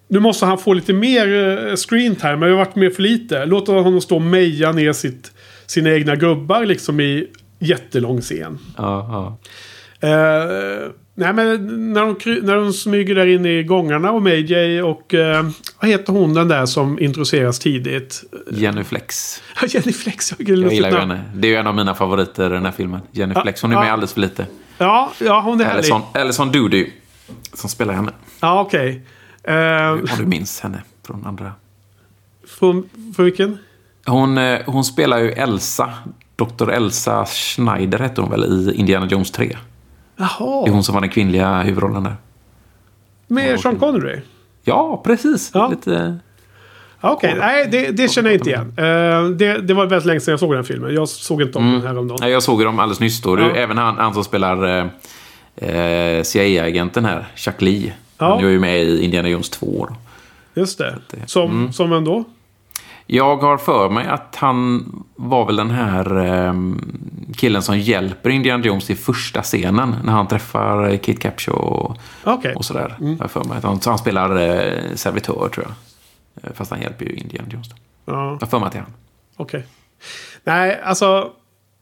Nu 0.09 0.19
måste 0.19 0.45
han 0.45 0.57
få 0.57 0.73
lite 0.73 0.93
mer 0.93 1.27
eh, 1.67 1.75
screen 1.75 2.15
time. 2.15 2.35
Det 2.45 2.51
har 2.51 2.57
varit 2.57 2.75
med 2.75 2.93
för 2.93 3.01
lite. 3.03 3.45
Låt 3.45 3.67
honom 3.67 4.01
stå 4.01 4.15
och 4.15 4.21
meja 4.21 4.71
ner 4.71 4.93
sitt, 4.93 5.31
sina 5.65 5.93
egna 5.93 6.15
gubbar 6.15 6.65
liksom 6.65 6.99
i 6.99 7.27
jättelång 7.59 8.21
scen. 8.21 8.59
Ja. 8.77 9.37
Eh, 10.01 10.09
nej 11.15 11.33
men 11.33 11.93
när 11.93 12.01
de, 12.05 12.39
när 12.45 12.55
de 12.55 12.73
smyger 12.73 13.15
där 13.15 13.25
inne 13.25 13.59
i 13.59 13.63
gångarna 13.63 14.11
och 14.11 14.21
Mayday 14.21 14.81
och 14.81 15.13
eh, 15.13 15.49
vad 15.81 15.89
heter 15.91 16.13
hon 16.13 16.33
den 16.33 16.47
där 16.47 16.65
som 16.65 16.99
introduceras 16.99 17.59
tidigt? 17.59 18.23
Jenny 18.51 18.83
Flex. 18.83 19.41
Ja, 19.61 19.67
Jenny 19.67 19.93
Flex. 19.93 20.33
Jag, 20.37 20.49
Jag 20.49 20.73
gillar 20.73 20.91
ju 20.91 20.97
henne. 20.97 21.23
Det 21.33 21.47
är 21.47 21.51
ju 21.51 21.57
en 21.57 21.67
av 21.67 21.75
mina 21.75 21.95
favoriter 21.95 22.45
i 22.45 22.53
den 22.53 22.65
här 22.65 22.71
filmen. 22.71 23.01
Jenny 23.11 23.33
Ja, 23.35 23.41
Flex. 23.41 23.61
Hon 23.61 23.71
är 23.71 23.75
med 23.75 23.87
ja. 23.87 23.91
alldeles 23.91 24.13
för 24.13 24.21
lite. 24.21 24.45
Ja, 24.77 25.11
ja 25.19 25.41
hon 25.41 25.61
är 25.61 25.65
härlig. 25.65 25.79
Ellison, 25.79 26.01
Ellison 26.13 26.51
Doody. 26.51 26.87
Som 27.53 27.69
spelar 27.69 27.93
henne. 27.93 28.11
Ja, 28.39 28.61
okej. 28.61 28.89
Eh, 28.89 29.01
Om 29.53 30.07
du 30.17 30.25
minns 30.25 30.59
henne 30.59 30.83
från 31.05 31.25
andra. 31.25 31.53
från, 32.47 32.89
från 33.15 33.25
vilken? 33.25 33.57
Hon, 34.05 34.37
eh, 34.37 34.59
hon 34.65 34.83
spelar 34.83 35.19
ju 35.19 35.31
Elsa. 35.31 35.93
Dr. 36.35 36.69
Elsa 36.69 37.25
Schneider 37.25 37.99
hette 37.99 38.21
hon 38.21 38.29
väl 38.29 38.43
i 38.43 38.73
Indiana 38.75 39.05
Jones 39.07 39.31
3. 39.31 39.45
Det 39.45 39.53
är 39.53 39.57
Jaha, 40.39 40.69
hon 40.69 40.83
som 40.83 40.93
var 40.93 41.01
den 41.01 41.09
kvinnliga 41.09 41.61
huvudrollen 41.61 42.03
där. 42.03 42.15
med 43.27 43.59
Sean 43.59 43.75
Connery? 43.79 44.19
Ja, 44.63 45.01
precis. 45.05 45.51
Ja. 45.53 45.67
Lite... 45.67 46.17
Ja, 47.01 47.11
Okej, 47.11 47.35
nej 47.39 47.67
det, 47.71 47.91
det 47.91 48.11
känner 48.11 48.29
jag 48.29 48.37
inte 48.39 48.49
igen. 48.49 48.73
Eh, 48.77 49.29
det, 49.29 49.57
det 49.57 49.73
var 49.73 49.85
väldigt 49.85 50.05
länge 50.05 50.19
sedan 50.19 50.31
jag 50.31 50.39
såg 50.39 50.53
den 50.53 50.63
filmen. 50.63 50.93
Jag 50.95 51.09
såg 51.09 51.41
inte 51.41 51.57
om 51.57 51.71
den 51.71 51.81
häromdagen. 51.81 52.17
Nej, 52.21 52.31
jag 52.31 52.43
såg 52.43 52.63
dem 52.63 52.79
alldeles 52.79 52.99
nyss 52.99 53.21
då. 53.21 53.35
Är 53.35 53.39
Ja. 53.39 53.55
Även 53.55 53.77
han, 53.77 53.97
han 53.97 54.13
som 54.13 54.23
spelar 54.23 54.79
eh, 55.55 55.69
eh, 55.69 56.23
CIA-agenten 56.23 57.05
här, 57.05 57.27
Chuck 57.35 57.61
Lee. 57.61 57.93
Ja. 58.19 58.29
Han 58.35 58.45
är 58.45 58.49
ju 58.49 58.59
med 58.59 58.79
i 58.83 59.03
Indiana 59.03 59.29
Jones 59.29 59.49
2. 59.49 59.87
Då. 59.89 59.95
Just 60.61 60.77
det. 60.77 60.97
det- 61.11 61.27
Som, 61.29 61.51
mm. 61.51 61.73
som 61.73 61.89
vem 61.89 62.03
då? 62.05 62.23
Jag 63.11 63.37
har 63.37 63.57
för 63.57 63.89
mig 63.89 64.07
att 64.07 64.35
han 64.35 64.85
var 65.15 65.45
väl 65.45 65.55
den 65.55 65.69
här 65.71 66.17
eh, 66.47 66.53
killen 67.37 67.61
som 67.61 67.79
hjälper 67.79 68.29
Indiana 68.29 68.63
Jones 68.65 68.89
i 68.89 68.95
första 68.95 69.41
scenen. 69.41 69.95
När 70.03 70.13
han 70.13 70.27
träffar 70.27 70.83
eh, 70.89 70.97
Kate 70.97 71.13
Capshaw 71.19 71.59
och, 71.61 71.97
Okej. 72.23 72.55
och 72.55 72.65
sådär. 72.65 72.95
Mm. 72.99 73.17
Jag 73.19 73.31
för 73.31 73.43
mig 73.43 73.59
han, 73.63 73.81
så 73.81 73.89
han 73.89 73.99
spelar 73.99 74.37
eh, 74.37 74.95
servitör 74.95 75.49
tror 75.53 75.65
jag. 75.65 75.73
Eh, 76.43 76.53
Fast 76.55 76.71
han 76.71 76.81
hjälper 76.81 77.05
ju 77.05 77.11
Indiana 77.15 77.47
Jones. 77.51 77.69
Då. 77.69 77.75
Ja, 78.05 78.37
Jag 78.39 78.49
för 78.49 78.59
mig 78.59 78.67
att 78.67 78.71
det 78.73 78.77
är 78.79 78.81
han. 78.83 78.93
okej. 79.37 79.65
Nej, 80.43 80.81
alltså... 80.83 81.31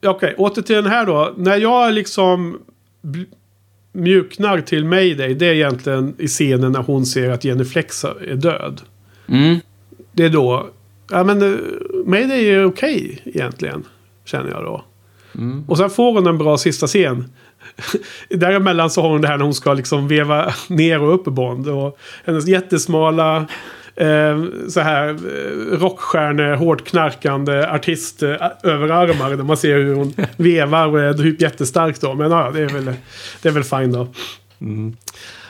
Okej, 0.06 0.36
åter 0.38 0.62
till 0.62 0.76
den 0.76 0.88
här 0.88 1.06
då. 1.06 1.34
När 1.38 1.56
jag 1.58 1.94
liksom 1.94 2.60
mjuknar 3.92 4.62
till 4.62 4.86
Mayday. 4.86 5.34
Det 5.34 5.46
är 5.46 5.54
egentligen 5.54 6.16
i 6.18 6.28
scenen 6.28 6.72
när 6.72 6.82
hon 6.82 7.06
ser 7.06 7.30
att 7.30 7.44
Jenny 7.44 7.66
Flex 7.66 8.04
är 8.04 8.36
död. 8.36 8.82
Mm. 9.28 9.58
Det 10.12 10.26
är 10.26 10.30
då... 10.30 10.70
Ja 11.12 11.24
men 11.24 11.42
uh, 11.42 11.58
Mayday 12.06 12.50
är 12.50 12.66
okej 12.66 13.22
egentligen. 13.26 13.84
Känner 14.26 14.52
jag 14.52 14.64
då. 14.64 14.84
Och 15.68 15.78
sen 15.78 15.90
får 15.90 16.14
hon 16.14 16.28
en 16.28 16.38
bra 16.38 16.58
sista 16.58 16.88
scen. 16.88 17.26
Däremellan 18.30 18.90
så 18.90 19.02
har 19.02 19.10
hon 19.10 19.22
det 19.22 19.28
här 19.28 19.38
när 19.38 19.44
hon 19.44 19.54
ska 19.54 19.74
liksom 19.74 20.08
veva 20.08 20.54
ner 20.68 21.02
och 21.02 21.14
upp 21.14 21.26
Bond. 21.26 21.68
Och 21.68 22.00
hennes 22.26 22.48
jättesmala 22.48 23.48
eh, 23.98 24.44
så 24.70 24.80
här 24.80 25.10
eh, 25.10 25.78
rockstjärne, 25.80 26.56
hårt 26.56 26.88
knarkande 26.88 27.68
artist 27.68 28.24
eh, 28.24 28.30
överarmar. 28.64 29.30
Där 29.30 29.44
man 29.44 29.58
ser 29.58 29.78
hur 29.78 29.96
hon 29.96 30.14
vevar 30.38 30.88
och 30.88 31.00
är 31.00 31.14
typ 31.14 31.42
jättestark 31.42 32.02
då. 32.02 32.14
Men 32.14 32.32
ja, 32.32 32.52
det 32.54 32.62
är 32.62 32.70
väl, 32.70 32.94
det 33.42 33.50
är 33.50 33.54
väl 33.54 33.64
fine 33.64 33.92
då. 33.92 34.08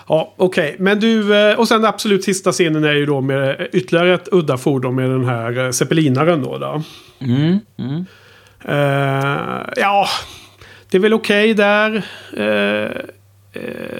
Ja, 0.07 0.33
okej. 0.37 0.75
Men 0.79 0.99
du, 0.99 1.35
eh, 1.35 1.59
och 1.59 1.67
sen 1.67 1.85
absolut 1.85 2.23
sista 2.23 2.51
scenen 2.51 2.83
är 2.83 2.93
ju 2.93 3.05
då 3.05 3.21
med 3.21 3.67
ytterligare 3.73 4.13
ett 4.13 4.27
udda 4.31 4.57
fordon 4.57 4.95
med 4.95 5.09
den 5.09 5.25
här 5.25 5.65
eh, 5.65 5.71
zeppelinaren 5.71 6.41
då. 6.41 6.57
då. 6.57 6.83
Mm. 7.19 7.59
Mm. 7.77 8.05
Eh, 8.65 9.61
ja, 9.75 10.07
det 10.89 10.97
är 10.97 11.01
väl 11.01 11.13
okej 11.13 11.53
där. 11.53 12.03
Eh, 12.37 12.91
eh, 13.53 13.96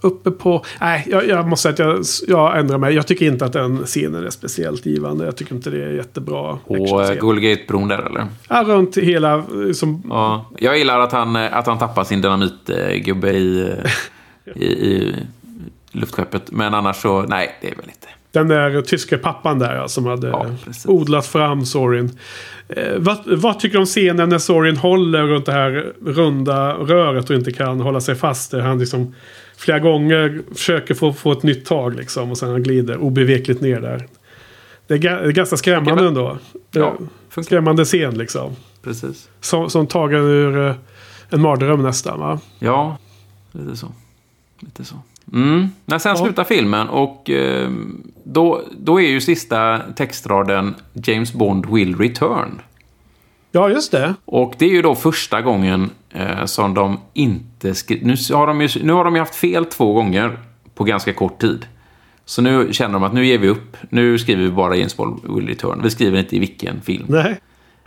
uppe 0.00 0.30
på... 0.30 0.64
Nej, 0.80 1.06
jag, 1.10 1.28
jag 1.28 1.48
måste 1.48 1.74
säga 1.74 1.90
att 1.92 2.08
jag, 2.28 2.36
jag 2.36 2.58
ändrar 2.58 2.78
mig. 2.78 2.94
Jag 2.94 3.06
tycker 3.06 3.26
inte 3.26 3.44
att 3.44 3.52
den 3.52 3.86
scenen 3.86 4.26
är 4.26 4.30
speciellt 4.30 4.86
givande. 4.86 5.24
Jag 5.24 5.36
tycker 5.36 5.54
inte 5.54 5.70
det 5.70 5.84
är 5.84 5.90
jättebra 5.90 6.58
Och 6.64 6.76
eh, 6.76 6.82
actionscen. 6.82 7.18
Golden 7.18 7.44
Gate-bron 7.44 7.88
där 7.88 7.98
eller? 8.06 8.26
Ja, 8.48 8.64
runt 8.66 8.96
hela... 8.96 9.34
eh, 9.34 9.72
Som, 9.74 10.02
Ja, 10.08 10.50
jag 10.58 10.78
gillar 10.78 11.00
att 11.00 11.12
han, 11.12 11.36
eh, 11.36 11.56
att 11.56 11.66
han 11.66 11.78
tappar 11.78 12.04
sin 12.04 12.20
dynamitgubbe 12.20 13.30
i, 13.30 13.74
i, 14.54 14.64
i 14.66 15.14
luftskeppet. 15.92 16.42
Men 16.50 16.74
annars 16.74 16.96
så, 16.96 17.22
nej, 17.22 17.58
det 17.60 17.70
är 17.70 17.76
väl 17.76 17.84
inte. 17.84 18.06
Den 18.32 18.48
där 18.48 18.82
tyska 18.82 19.18
pappan 19.18 19.58
där 19.58 19.86
som 19.86 20.06
hade 20.06 20.28
Ja, 20.28 20.46
odlat 20.86 21.26
fram 21.26 21.66
Sorin. 21.66 22.10
Eh, 22.68 22.92
vad, 22.98 23.18
vad 23.26 23.60
tycker 23.60 23.72
du 23.74 23.78
om 23.80 23.86
scenen 23.86 24.28
när 24.28 24.38
Sorin 24.38 24.76
håller 24.76 25.22
runt 25.22 25.46
det 25.46 25.52
här 25.52 25.92
runda 26.06 26.72
röret 26.72 27.30
och 27.30 27.36
inte 27.36 27.52
kan 27.52 27.80
hålla 27.80 28.00
sig 28.00 28.14
fast? 28.14 28.50
Där 28.50 28.60
han 28.60 28.78
liksom 28.78 29.14
flera 29.58 29.78
gånger 29.78 30.42
försöker 30.54 30.94
få, 30.94 31.12
få 31.12 31.32
ett 31.32 31.42
nytt 31.42 31.66
tag 31.66 31.94
liksom 31.94 32.30
och 32.30 32.38
sen 32.38 32.50
han 32.50 32.62
glider 32.62 32.98
obevekligt 32.98 33.60
ner 33.60 33.80
där. 33.80 34.06
Det 34.86 34.94
är, 34.94 34.98
det 34.98 35.08
är 35.08 35.30
ganska 35.32 35.56
skrämmande 35.56 36.06
ändå. 36.06 36.38
Ja, 36.70 36.96
skrämmande 37.42 37.84
scen 37.84 38.18
liksom. 38.18 38.56
Precis. 38.82 39.28
Som, 39.40 39.70
som 39.70 39.86
tagen 39.86 40.20
ur 40.20 40.66
eh, 40.68 40.74
en 41.30 41.40
mardröm 41.40 41.82
nästan 41.82 42.20
va? 42.20 42.40
Ja, 42.58 42.96
lite 43.52 43.76
så. 43.76 43.92
Lite 44.60 44.84
så. 44.84 44.94
Mm. 45.32 45.68
När 45.84 45.98
sen 45.98 46.14
Ja. 46.16 46.24
slutar 46.24 46.44
filmen 46.44 46.88
och 46.88 47.30
eh, 47.30 47.70
då, 48.24 48.62
då 48.80 49.00
är 49.00 49.08
ju 49.08 49.20
sista 49.20 49.80
textraden 49.96 50.74
James 50.92 51.32
Bond 51.32 51.66
will 51.66 51.96
return. 51.98 52.60
Ja, 53.52 53.68
just 53.68 53.92
det. 53.92 54.14
Och 54.24 54.54
det 54.58 54.64
är 54.64 54.70
ju 54.70 54.82
då 54.82 54.94
första 54.94 55.42
gången 55.42 55.90
eh, 56.10 56.44
som 56.44 56.74
de 56.74 57.00
inte 57.14 57.74
skriver... 57.74 58.06
Nu, 58.06 58.36
har 58.36 58.46
de 58.46 58.60
ju, 58.60 58.68
nu 58.82 58.92
har 58.92 59.04
de 59.04 59.14
ju 59.14 59.20
haft 59.20 59.34
fel 59.34 59.64
två 59.64 59.92
gånger 59.92 60.38
på 60.74 60.84
ganska 60.84 61.12
kort 61.12 61.40
tid. 61.40 61.66
Så 62.24 62.42
nu 62.42 62.72
känner 62.72 62.92
de 62.92 63.02
att 63.02 63.12
nu 63.12 63.26
ger 63.26 63.38
vi 63.38 63.48
upp. 63.48 63.76
Nu 63.90 64.18
skriver 64.18 64.42
vi 64.42 64.50
bara 64.50 64.76
James 64.76 64.96
Bond 64.96 65.20
will 65.22 65.48
return. 65.48 65.80
Vi 65.82 65.90
skriver 65.90 66.18
inte 66.18 66.36
i 66.36 66.38
vilken 66.38 66.80
film. 66.80 67.04
Nej. 67.08 67.40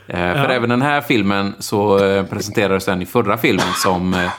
Eh, 0.06 0.16
för 0.16 0.48
även 0.48 0.70
den 0.70 0.82
här 0.82 1.00
filmen 1.00 1.54
så 1.58 2.04
eh, 2.04 2.24
presenterades 2.26 2.84
den 2.84 3.02
i 3.02 3.06
förra 3.06 3.38
filmen 3.38 3.66
som 3.82 4.14
eh, 4.14 4.30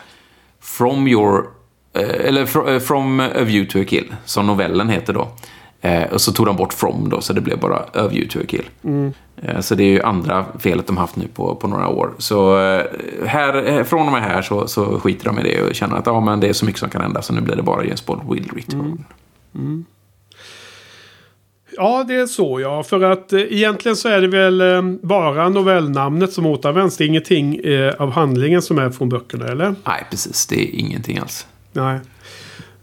From 0.62 1.08
Your... 1.08 1.46
Eh, 1.94 2.28
eller 2.28 2.72
eh, 2.74 2.80
From 2.80 3.20
A 3.20 3.30
View 3.36 3.72
to 3.72 3.82
a 3.82 3.86
Kill, 3.88 4.16
som 4.26 4.48
novellen 4.48 4.90
heter 4.90 5.14
då. 5.14 5.28
Eh, 5.86 6.04
och 6.04 6.22
så 6.22 6.32
tog 6.32 6.46
de 6.46 6.56
bort 6.56 6.74
From 6.74 7.10
då, 7.10 7.22
så 7.22 7.34
det 7.34 7.42
blev 7.42 7.60
bara 7.60 8.08
View 8.10 8.28
to 8.28 8.48
Kill. 8.48 8.66
Eh, 9.42 9.60
så 9.60 9.76
det 9.76 9.84
är 9.84 9.88
ju 9.88 10.02
andra 10.02 10.46
felet 10.60 10.88
de 10.88 10.98
haft 10.98 11.16
nu 11.16 11.28
på, 11.34 11.56
på 11.56 11.68
några 11.68 11.88
år. 11.88 12.14
Så 12.18 12.60
eh, 12.60 12.86
här, 13.26 13.68
eh, 13.68 13.84
från 13.84 14.08
och 14.08 14.14
med 14.14 14.24
här 14.24 14.42
så, 14.42 14.68
så 14.68 15.00
skiter 15.00 15.26
de 15.26 15.40
i 15.40 15.44
det 15.44 15.62
och 15.62 15.76
känner 15.76 15.96
att 15.96 16.06
ja, 16.06 16.20
men 16.20 16.40
det 16.40 16.48
är 16.48 16.54
så 16.54 16.66
mycket 16.66 16.80
som 16.80 16.90
kan 16.90 17.02
hända, 17.02 17.22
så 17.22 17.34
nu 17.34 17.42
blir 17.42 17.56
det 17.56 17.64
bara 17.64 17.84
James 17.84 18.06
Bond 18.06 18.22
will 18.34 18.50
return. 18.56 19.06
Ja, 21.78 22.06
det 22.08 22.16
är 22.16 22.26
så 22.26 22.60
ja. 22.60 22.84
För 22.84 23.02
att 23.02 23.34
eh, 23.34 23.40
egentligen 23.40 23.96
så 23.96 24.10
är 24.10 24.22
det 24.22 24.28
väl 24.28 24.62
eh, 24.62 24.82
bara 25.02 25.50
novellnamnet 25.50 26.34
som 26.34 26.46
återanvänds. 26.46 26.98
Det 26.98 27.04
är 27.04 27.08
ingenting 27.08 27.56
eh, 27.56 27.94
av 27.94 28.12
handlingen 28.12 28.62
som 28.62 28.80
är 28.80 28.90
från 28.90 29.10
böckerna, 29.10 29.46
eller? 29.48 29.76
Nej, 29.88 30.06
precis. 30.10 30.48
Det 30.48 30.56
är 30.56 30.80
ingenting 30.80 31.18
alls. 31.18 31.48
Nej. 31.74 32.00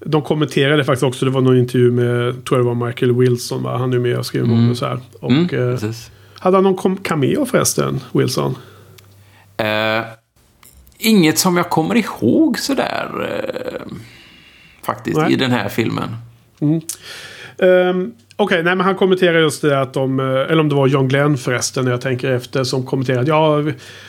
De 0.07 0.23
kommenterade 0.23 0.85
faktiskt 0.85 1.03
också. 1.03 1.25
Det 1.25 1.31
var 1.31 1.41
någon 1.41 1.57
intervju 1.59 1.91
med, 1.91 2.45
tror 2.45 2.59
jag 2.59 2.67
det 2.67 2.75
var 2.75 2.87
Michael 2.87 3.13
Wilson. 3.17 3.63
Va? 3.63 3.79
Han 3.79 3.93
är 3.93 3.99
med 3.99 4.19
och 4.19 4.27
skriver 4.27 4.53
om 4.53 4.69
det 4.69 4.77
så 4.77 4.87
här. 4.87 5.01
Och, 5.21 5.31
Mm, 5.31 5.75
eh, 5.75 5.91
hade 6.39 6.57
han 6.57 6.65
någon 6.65 6.97
cameo 6.97 7.47
förresten, 7.47 8.01
Wilson? 8.13 8.57
Eh, 9.57 10.05
inget 10.99 11.39
som 11.39 11.57
jag 11.57 11.71
kommer 11.71 11.95
ihåg 11.95 12.59
sådär. 12.59 13.09
Eh, 13.45 13.93
faktiskt, 14.83 15.17
Nej. 15.19 15.33
i 15.33 15.37
den 15.37 15.51
här 15.51 15.69
filmen. 15.69 16.17
Um, 17.59 18.13
Okej, 18.43 18.63
nej 18.63 18.77
men 18.77 18.87
han 18.87 18.95
kommenterar 18.95 19.39
just 19.39 19.63
det 19.63 19.81
att 19.81 19.93
de, 19.93 20.21
eh, 20.21 20.27
eller 20.27 20.61
om 20.61 20.69
det 20.69 20.75
var 20.75 20.87
John 20.87 21.09
Glenn 21.09 21.37
förresten 21.39 21.85
när 21.85 21.91
jag 21.91 22.01
tänker 22.01 22.33
efter, 22.33 22.65
som 22.65 22.87
kommenterade 22.87 23.29
ja, 23.29 23.63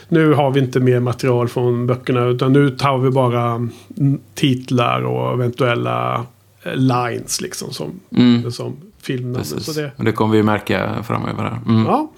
nu 0.08 0.34
har 0.34 0.52
vi 0.52 0.60
inte 0.60 0.80
mer 0.80 1.00
material 1.00 1.48
från 1.48 1.88
böckerna 1.88 2.26
utan 2.26 2.54
nu 2.54 2.70
tar 2.70 2.98
vi 2.98 3.10
bara 3.10 3.52
mm, 3.52 4.20
titlar 4.36 5.02
och 5.02 5.34
eventuella 5.34 6.26
eh, 6.64 6.76
lines 6.76 7.42
liksom 7.42 7.74
som, 7.74 8.00
Mm. 8.18 8.52
som 8.52 8.78
filmnamn. 9.02 9.36
Precis. 9.36 9.66
Så 9.66 9.82
det, 9.82 9.92
Och 9.98 10.04
det 10.04 10.12
kommer 10.12 10.36
vi 10.36 10.44
märka 10.44 11.04
framöver. 11.04 11.44
Här. 11.44 11.60
Mm. 11.68 11.86
ja, 11.86 12.12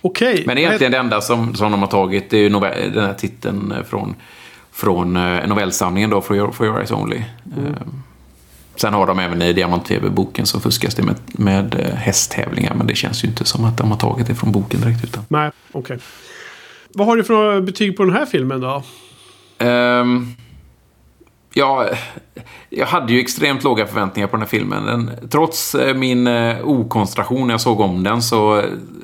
okej. 0.00 0.42
Men 0.46 0.58
egentligen 0.58 0.92
det 0.92 0.98
enda 0.98 1.20
som, 1.20 1.54
som 1.54 1.70
de 1.72 1.80
har 1.80 1.88
tagit 1.88 2.32
är 2.32 2.38
ju 2.38 2.48
novell, 2.48 2.92
den 2.92 3.04
här 3.04 3.14
titeln 3.14 3.72
eh, 3.72 3.82
från, 3.84 4.14
från 4.72 5.12
novellsamlingen 5.46 6.10
då, 6.10 6.20
For 6.20 6.36
Your, 6.36 6.52
For 6.52 6.66
Your 6.66 6.78
Eyes 6.78 6.92
Only. 6.92 7.16
Eh, 7.16 7.72
sen 8.80 8.94
har 8.94 9.06
de 9.06 9.18
även 9.18 9.42
i 9.42 9.52
Diamant-TV-boken 9.52 10.46
så 10.46 10.60
fuskas 10.60 10.94
det 10.94 11.02
med, 11.02 11.14
med 11.28 11.74
eh, 11.80 11.94
hästtävlingar. 11.94 12.74
Men 12.74 12.86
det 12.86 12.94
känns 12.94 13.24
ju 13.24 13.28
inte 13.28 13.44
som 13.44 13.64
att 13.64 13.78
de 13.78 13.90
har 13.90 13.98
tagit 13.98 14.26
det 14.26 14.34
från 14.34 14.52
boken 14.52 14.80
direkt. 14.80 15.04
Utan. 15.04 15.24
Nej, 15.28 15.50
okej. 15.72 15.98
Vad 16.94 17.06
har 17.06 17.16
du 17.16 17.24
för 17.24 17.60
betyg 17.60 17.96
på 17.96 18.04
den 18.04 18.12
här 18.14 18.26
filmen 18.26 18.60
då? 18.60 18.82
Ehm, 19.58 20.26
Ja, 21.54 21.86
jag 22.70 22.86
hade 22.86 23.12
ju 23.12 23.20
extremt 23.20 23.64
låga 23.64 23.86
förväntningar 23.86 24.28
på 24.28 24.36
den 24.36 24.40
här 24.42 24.48
filmen. 24.48 24.84
Den, 24.86 25.10
trots 25.30 25.74
eh, 25.74 25.94
min 25.94 26.26
eh, 26.26 26.56
okoncentration 26.68 27.46
när 27.46 27.54
jag 27.54 27.60
såg 27.60 27.80
om 27.80 28.02
den 28.02 28.22
så, 28.22 28.62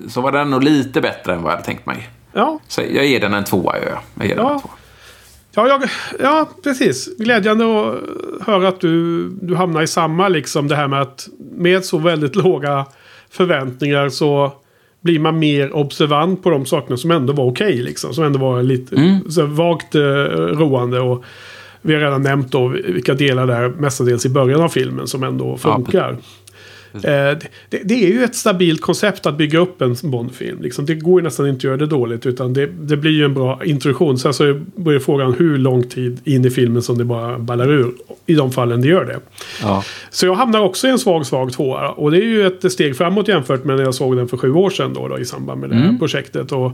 så 0.08 0.20
var 0.20 0.32
den 0.32 0.50
nog 0.50 0.62
lite 0.62 1.00
bättre 1.00 1.32
än 1.34 1.42
vad 1.42 1.52
jag 1.52 1.56
hade 1.56 1.66
tänkt 1.66 1.86
mig. 1.86 2.08
Ja, 2.32 2.58
Så 2.68 2.80
jag 2.80 3.06
ger 3.06 3.20
den 3.20 3.34
en 3.34 3.44
tvåa. 3.44 3.76
Jag, 3.78 3.98
jag 4.14 4.26
ger 4.28 4.36
den 4.36 4.44
Ja. 4.46 4.52
en 4.54 4.60
tvåa. 4.60 4.72
Ja, 5.56 5.68
jag, 5.68 5.82
ja, 6.20 6.48
precis. 6.64 7.16
Glädjande 7.18 7.64
att 7.64 7.94
höra 8.46 8.68
att 8.68 8.80
du, 8.80 9.28
du 9.28 9.54
hamnar 9.54 9.82
i 9.82 9.86
samma 9.86 10.28
liksom. 10.28 10.68
Det 10.68 10.76
här 10.76 10.88
med 10.88 11.02
att 11.02 11.28
med 11.56 11.84
så 11.84 11.98
väldigt 11.98 12.36
låga 12.44 12.86
förväntningar 13.30 14.08
så 14.08 14.52
blir 15.00 15.18
man 15.18 15.38
mer 15.38 15.72
observant 15.76 16.42
på 16.42 16.50
de 16.50 16.66
sakerna 16.66 16.96
som 16.96 17.10
ändå 17.10 17.32
var 17.32 17.44
okej. 17.44 17.82
liksom. 17.82 18.14
Som 18.14 18.24
ändå 18.24 18.38
var 18.38 18.62
lite 18.62 19.20
så 19.28 19.46
vagt 19.46 19.94
eh, 19.94 20.00
roande. 20.00 21.00
Och 21.00 21.24
vi 21.82 21.94
har 21.94 22.00
redan 22.00 22.22
nämnt 22.22 22.52
då 22.52 22.68
vilka 22.68 23.14
delar 23.14 23.46
där 23.46 23.68
mestadels 23.68 24.26
i 24.26 24.28
början 24.28 24.60
av 24.60 24.68
filmen 24.68 25.06
som 25.06 25.22
ändå 25.22 25.56
funkar. 25.56 26.10
Eh, 26.10 26.16
det, 27.02 27.38
det 27.84 27.94
är 28.04 28.12
ju 28.12 28.24
ett 28.24 28.34
stabilt 28.34 28.80
koncept 28.80 29.26
att 29.26 29.36
bygga 29.38 29.58
upp 29.58 29.82
en 29.82 29.96
Bond-film. 30.02 30.62
Liksom. 30.62 30.86
Det 30.86 30.94
går 30.94 31.20
ju 31.20 31.24
nästan 31.24 31.46
inte 31.48 31.56
att 31.56 31.64
göra 31.64 31.76
det 31.76 31.86
dåligt. 31.86 32.26
Utan 32.26 32.52
det, 32.52 32.66
det 32.66 32.96
blir 32.96 33.10
ju 33.10 33.24
en 33.24 33.34
bra 33.34 33.60
introduktion. 33.64 34.18
Sen 34.18 34.34
så 34.34 34.60
börjar 34.76 35.00
frågan 35.00 35.34
hur 35.38 35.58
lång 35.58 35.82
tid 35.82 36.20
in 36.24 36.44
i 36.44 36.50
filmen 36.50 36.82
som 36.82 36.98
det 36.98 37.04
bara 37.04 37.38
ballar 37.38 37.70
ur. 37.72 37.92
I 38.26 38.34
de 38.34 38.52
fallen 38.52 38.80
det 38.80 38.88
gör 38.88 39.04
det. 39.04 39.18
Ja. 39.62 39.84
Så 40.10 40.26
jag 40.26 40.34
hamnar 40.34 40.60
också 40.60 40.86
i 40.86 40.90
en 40.90 40.98
svag, 40.98 41.26
svag 41.26 41.52
tvåa. 41.52 41.88
Och 41.90 42.10
det 42.10 42.16
är 42.16 42.24
ju 42.24 42.46
ett 42.46 42.72
steg 42.72 42.96
framåt 42.96 43.28
jämfört 43.28 43.64
med 43.64 43.76
när 43.76 43.84
jag 43.84 43.94
såg 43.94 44.16
den 44.16 44.28
för 44.28 44.36
sju 44.36 44.52
år 44.52 44.70
sedan 44.70 44.94
då, 44.94 45.08
då 45.08 45.18
i 45.18 45.24
samband 45.24 45.60
med 45.60 45.70
det 45.70 45.76
här 45.76 45.98
projektet. 45.98 46.52
Och 46.52 46.72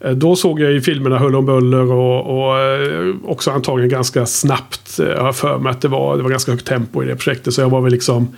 eh, 0.00 0.10
då 0.12 0.36
såg 0.36 0.60
jag 0.60 0.72
ju 0.72 0.80
filmerna 0.80 1.18
Hull 1.18 1.34
om 1.34 1.46
Buller 1.46 1.92
och, 1.92 2.46
och 2.48 2.58
eh, 2.58 3.14
också 3.24 3.50
antagligen 3.50 3.90
ganska 3.90 4.26
snabbt. 4.26 4.98
eh, 4.98 5.06
Jag 5.06 5.22
har 5.22 5.32
för 5.32 5.58
mig 5.58 5.70
att 5.70 5.80
det 5.80 5.88
var, 5.88 6.16
det 6.16 6.22
var 6.22 6.30
ganska 6.30 6.52
högt 6.52 6.66
tempo 6.66 7.02
i 7.02 7.06
det 7.06 7.16
projektet. 7.16 7.54
Så 7.54 7.60
jag 7.60 7.70
var 7.70 7.80
väl 7.80 7.92
liksom 7.92 8.22
eh, 8.22 8.28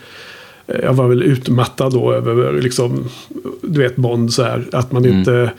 jag 0.67 0.95
var 0.95 1.09
väl 1.09 1.23
utmattad 1.23 1.93
då 1.93 2.13
över 2.13 2.53
liksom, 2.53 3.09
du 3.63 3.81
vet 3.81 3.97
Bond 3.97 4.33
så 4.33 4.43
här. 4.43 4.65
Att 4.73 4.93
man 4.93 5.07
inte, 5.07 5.53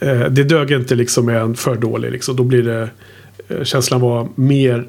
eh, 0.00 0.20
det 0.20 0.44
dög 0.44 0.70
inte 0.70 0.94
liksom 0.94 1.26
med 1.26 1.42
en 1.42 1.54
för 1.54 1.76
dålig 1.76 2.12
liksom. 2.12 2.36
Då 2.36 2.44
blir 2.44 2.62
det, 2.62 2.88
eh, 3.48 3.62
känslan 3.62 4.00
var 4.00 4.28
mer 4.34 4.86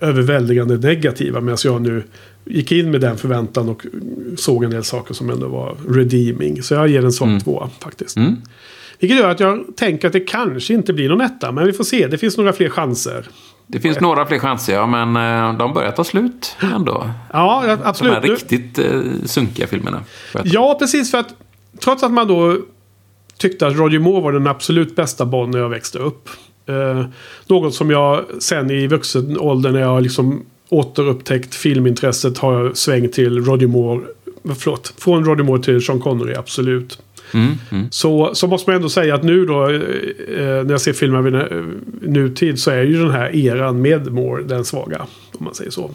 överväldigande 0.00 0.76
negativa. 0.76 1.40
Medan 1.40 1.58
jag 1.64 1.82
nu 1.82 2.02
gick 2.44 2.72
in 2.72 2.90
med 2.90 3.00
den 3.00 3.16
förväntan 3.16 3.68
och 3.68 3.86
såg 4.36 4.64
en 4.64 4.70
del 4.70 4.84
saker 4.84 5.14
som 5.14 5.30
ändå 5.30 5.48
var 5.48 5.76
redeeming. 5.88 6.62
Så 6.62 6.74
jag 6.74 6.88
ger 6.88 7.04
en 7.04 7.12
svag 7.12 7.44
tvåa 7.44 7.70
faktiskt. 7.82 8.16
Mm. 8.16 8.36
Vilket 8.98 9.18
gör 9.18 9.30
att 9.30 9.40
jag 9.40 9.64
tänker 9.76 10.06
att 10.06 10.12
det 10.12 10.20
kanske 10.20 10.74
inte 10.74 10.92
blir 10.92 11.08
någon 11.08 11.20
etta. 11.20 11.52
Men 11.52 11.66
vi 11.66 11.72
får 11.72 11.84
se, 11.84 12.06
det 12.06 12.18
finns 12.18 12.36
några 12.36 12.52
fler 12.52 12.68
chanser. 12.68 13.26
Det 13.70 13.80
finns 13.80 14.00
några 14.00 14.26
fler 14.26 14.38
chanser, 14.38 14.74
ja, 14.74 14.86
men 14.86 15.16
eh, 15.52 15.58
de 15.58 15.74
börjar 15.74 15.90
ta 15.92 16.04
slut 16.04 16.56
ändå. 16.74 17.10
Ja, 17.32 17.62
De 17.66 17.76
absolut. 17.84 18.12
här 18.12 18.20
Nu- 18.22 18.28
riktigt 18.28 18.78
eh, 18.78 19.00
sunkiga 19.24 19.66
filmerna. 19.66 20.02
Ja, 20.44 20.76
precis. 20.78 21.10
För 21.10 21.18
att 21.18 21.34
trots 21.84 22.02
att 22.02 22.12
man 22.12 22.28
då 22.28 22.56
tyckte 23.38 23.66
att 23.66 23.76
Roger 23.76 23.98
Moore 23.98 24.20
var 24.22 24.32
den 24.32 24.46
absolut 24.46 24.96
bästa 24.96 25.26
Bond 25.26 25.52
när 25.54 25.60
jag 25.60 25.68
växte 25.68 25.98
upp. 25.98 26.28
Eh, 26.66 27.04
något 27.46 27.74
som 27.74 27.90
jag 27.90 28.24
sen 28.38 28.70
i 28.70 28.86
vuxen 28.86 29.38
ålder 29.38 29.70
när 29.70 29.80
jag 29.80 30.02
liksom 30.02 30.44
återupptäckt 30.68 31.54
filmintresset 31.54 32.38
har 32.38 32.64
jag 32.64 32.76
svängt 32.76 33.12
till 33.12 33.44
Roger 33.44 33.66
Moore. 33.66 34.04
Förlåt, 34.58 34.94
från 34.98 35.24
Roger 35.24 35.42
Moore 35.44 35.62
till 35.62 35.82
Sean 35.84 36.00
Connery, 36.00 36.34
absolut. 36.34 36.98
Mm, 37.34 37.54
mm. 37.70 37.86
Så, 37.90 38.34
så 38.34 38.46
måste 38.46 38.70
man 38.70 38.76
ändå 38.76 38.88
säga 38.88 39.14
att 39.14 39.22
nu 39.22 39.46
då, 39.46 39.64
eh, 39.64 39.70
när 40.38 40.70
jag 40.70 40.80
ser 40.80 40.92
filmer 40.92 41.22
vid 41.22 41.34
eh, 41.34 41.42
nutid 42.00 42.60
så 42.60 42.70
är 42.70 42.82
ju 42.82 43.02
den 43.02 43.10
här 43.10 43.36
eran 43.36 43.82
med 43.82 44.12
Moore 44.12 44.42
den 44.42 44.64
svaga. 44.64 45.06
Om 45.38 45.44
man 45.44 45.54
säger 45.54 45.70
så. 45.70 45.90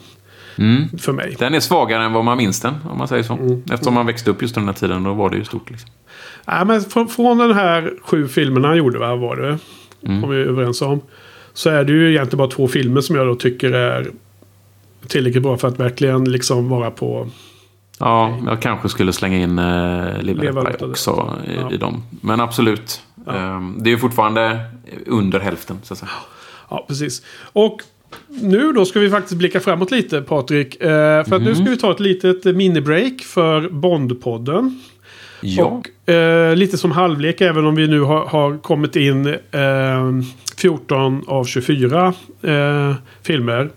Mm. 0.56 0.98
För 0.98 1.12
mig. 1.12 1.36
Den 1.38 1.54
är 1.54 1.60
svagare 1.60 2.04
än 2.04 2.12
vad 2.12 2.24
man 2.24 2.36
minns 2.36 2.60
den, 2.60 2.74
om 2.90 2.98
man 2.98 3.08
säger 3.08 3.22
så. 3.22 3.32
Mm. 3.32 3.62
Eftersom 3.72 3.94
man 3.94 4.06
växte 4.06 4.30
upp 4.30 4.42
just 4.42 4.54
den 4.54 4.64
här 4.64 4.72
tiden, 4.72 5.04
då 5.04 5.14
var 5.14 5.30
det 5.30 5.36
ju 5.36 5.44
stort. 5.44 5.70
Liksom. 5.70 5.90
Nej, 6.46 6.64
men 6.64 6.80
från, 6.80 7.08
från 7.08 7.38
den 7.38 7.54
här 7.54 7.92
sju 8.02 8.28
filmerna 8.28 8.68
han 8.68 8.76
gjorde, 8.76 8.98
va, 8.98 9.16
var 9.16 9.36
det? 9.36 9.58
Kom 10.06 10.30
vi 10.30 10.36
överens 10.36 10.82
om. 10.82 11.00
Så 11.54 11.70
är 11.70 11.84
det 11.84 11.92
ju 11.92 12.10
egentligen 12.10 12.38
bara 12.38 12.50
två 12.50 12.68
filmer 12.68 13.00
som 13.00 13.16
jag 13.16 13.26
då 13.26 13.34
tycker 13.34 13.72
är 13.72 14.10
tillräckligt 15.08 15.42
bra 15.42 15.56
för 15.56 15.68
att 15.68 15.80
verkligen 15.80 16.24
liksom 16.24 16.68
vara 16.68 16.90
på... 16.90 17.28
Ja, 18.00 18.38
jag 18.46 18.62
kanske 18.62 18.88
skulle 18.88 19.12
slänga 19.12 19.38
in 19.38 19.56
Pie 19.56 20.52
det. 20.52 20.82
också 20.86 21.38
i, 21.46 21.54
Ja. 21.60 21.72
i 21.72 21.76
dem. 21.76 22.02
Men 22.20 22.40
absolut. 22.40 23.00
Ehm, 23.30 23.76
det 23.80 23.92
är 23.92 23.96
fortfarande 23.96 24.60
under 25.06 25.40
hälften, 25.40 25.76
så 25.82 25.94
att 25.94 25.98
säga. 25.98 26.10
Ja, 26.70 26.84
precis. 26.88 27.22
Och 27.52 27.80
nu 28.28 28.72
då 28.72 28.84
ska 28.84 29.00
vi 29.00 29.10
faktiskt 29.10 29.38
blicka 29.38 29.60
framåt 29.60 29.90
lite, 29.90 30.22
Patrik. 30.22 30.80
Eh, 30.82 31.24
för 31.24 31.36
att 31.36 31.42
nu 31.42 31.54
ska 31.54 31.64
vi 31.64 31.76
ta 31.76 31.90
ett 31.90 32.00
litet 32.00 32.44
minibreak 32.56 33.20
för 33.20 33.68
Bondpodden. 33.68 34.80
Ja, 35.40 35.64
Och 35.64 36.10
eh, 36.14 36.56
lite 36.56 36.78
som 36.78 36.90
halvlek, 36.92 37.40
även 37.40 37.66
om 37.66 37.74
vi 37.74 37.88
nu 37.88 38.00
har, 38.00 38.26
har 38.26 38.58
kommit 38.58 38.96
in 38.96 39.26
eh, 39.26 40.10
14 40.56 41.22
av 41.26 41.44
24 41.44 42.14
eh, 42.42 42.94
filmer. 43.22 43.70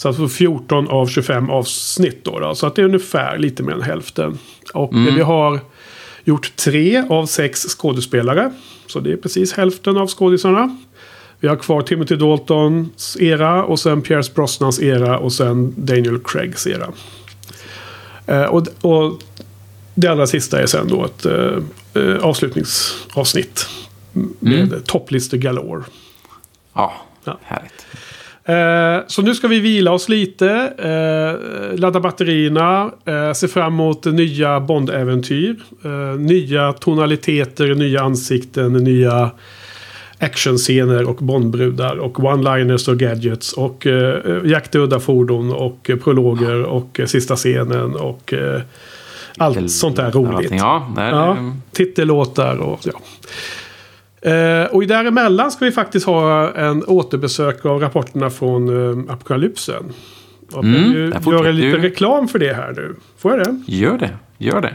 Så 0.00 0.08
alltså 0.08 0.28
14 0.28 0.88
av 0.88 1.06
25 1.06 1.50
avsnitt 1.50 2.24
då, 2.24 2.38
då. 2.38 2.54
Så 2.54 2.66
att 2.66 2.74
det 2.74 2.82
är 2.82 2.86
ungefär 2.86 3.38
lite 3.38 3.62
mer 3.62 3.72
än 3.72 3.82
hälften. 3.82 4.38
Och 4.74 4.94
eh, 4.94 5.14
vi 5.14 5.20
har 5.20 5.60
gjort 6.24 6.56
tre 6.56 7.04
av 7.08 7.26
sex 7.26 7.66
skådespelare. 7.68 8.52
Så 8.86 9.00
det 9.00 9.12
är 9.12 9.16
precis 9.16 9.52
hälften 9.52 9.96
av 9.96 10.08
skådisarna. 10.08 10.76
Vi 11.40 11.48
har 11.48 11.56
kvar 11.56 11.82
Timothy 11.82 12.16
Daltons 12.16 13.16
era 13.20 13.64
och 13.64 13.80
sen 13.80 14.02
Pierce 14.02 14.34
Brosnans 14.34 14.80
era 14.82 15.18
och 15.18 15.32
sen 15.32 15.74
Daniel 15.76 16.18
Craigs 16.24 16.66
era. 16.66 16.88
Eh, 18.26 18.44
och, 18.44 18.66
och 18.80 19.22
det 19.94 20.08
allra 20.08 20.26
sista 20.26 20.62
är 20.62 20.66
sen 20.66 20.88
då 20.88 21.04
ett 21.04 21.26
eh, 21.26 22.02
eh, 22.02 22.16
avslutningsavsnitt. 22.16 23.68
Med 24.38 24.84
topplistor 24.86 25.36
galore. 25.38 25.84
ja, 26.74 26.92
Ja. 27.24 27.38
härligt. 27.42 27.86
Eh, 28.50 29.02
så 29.06 29.22
nu 29.22 29.34
ska 29.34 29.48
vi 29.48 29.60
vila 29.60 29.92
oss 29.92 30.08
lite. 30.08 30.50
Eh, 30.78 31.78
ladda 31.78 32.00
batterierna. 32.00 32.90
Eh, 33.04 33.32
se 33.32 33.48
fram 33.48 33.72
emot 33.72 34.04
nya 34.04 34.60
Bond-äventyr. 34.60 35.56
Eh, 35.84 36.20
nya 36.20 36.72
tonaliteter, 36.72 37.74
nya 37.74 38.02
ansikten, 38.02 38.72
nya 38.72 39.30
actionscener 40.18 41.08
och 41.08 41.16
Bondbrudar. 41.16 41.96
Och 41.96 42.18
one-liners 42.18 42.88
och 42.88 42.98
gadgets. 42.98 43.52
Och 43.52 43.86
eh, 43.86 44.18
jaktudda 44.44 45.00
fordon 45.00 45.52
och 45.52 45.90
prologer 46.04 46.62
och 46.62 47.00
sista 47.06 47.36
scenen. 47.36 47.96
Och 47.96 48.34
allt 49.36 49.70
sånt 49.70 49.96
där 49.96 50.10
roligt. 50.10 50.52
Ja, 50.52 51.36
titellåtar 51.72 52.56
och 52.56 52.80
ja. 52.82 53.00
Eh, 54.22 54.64
och 54.74 54.86
däremellan 54.86 55.50
ska 55.50 55.64
vi 55.64 55.70
faktiskt 55.72 56.06
ha 56.06 56.52
en 56.52 56.84
återbesök 56.84 57.64
av 57.64 57.80
rapporterna 57.80 58.30
från 58.30 58.68
eh, 59.08 59.12
Apokalypsen. 59.14 59.92
Jag 60.52 60.64
Mm, 60.64 60.92
ju 60.92 61.12
göra 61.32 61.50
lite 61.52 61.78
reklam 61.78 62.28
för 62.28 62.38
det 62.38 62.54
här 62.54 62.72
nu. 62.76 62.94
Får 63.18 63.30
jag 63.38 63.46
det? 63.46 63.62
Gör 63.66 63.98
det. 63.98 64.10
Gör 64.38 64.60
det. 64.60 64.74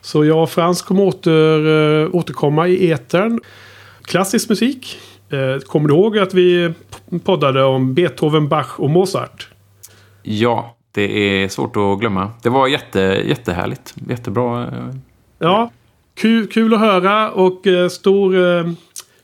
Så 0.00 0.24
jag 0.24 0.42
och 0.42 0.50
Frans 0.50 0.82
kommer 0.82 1.02
åter, 1.02 1.66
eh, 2.02 2.08
återkomma 2.14 2.68
i 2.68 2.90
etern. 2.90 3.40
Klassisk 4.02 4.48
musik. 4.48 4.98
Eh, 5.30 5.58
kommer 5.60 5.88
du 5.88 5.94
ihåg 5.94 6.18
att 6.18 6.34
vi 6.34 6.72
poddade 7.24 7.62
om 7.64 7.94
Beethoven, 7.94 8.48
Bach 8.48 8.80
och 8.80 8.90
Mozart? 8.90 9.48
Ja, 10.22 10.76
det 10.92 11.02
är 11.42 11.48
svårt 11.48 11.76
att 11.76 12.00
glömma. 12.00 12.30
Det 12.42 12.48
var 12.48 12.68
jätte, 12.68 13.00
jättehärligt. 13.26 13.94
Jättebra. 14.08 14.62
eh, 14.62 14.68
Ja, 15.38 15.70
kul, 16.20 16.46
kul 16.46 16.74
att 16.74 16.80
höra 16.80 17.30
och 17.30 17.66
eh, 17.66 17.88
stor 17.88 18.36
eh, 18.58 18.66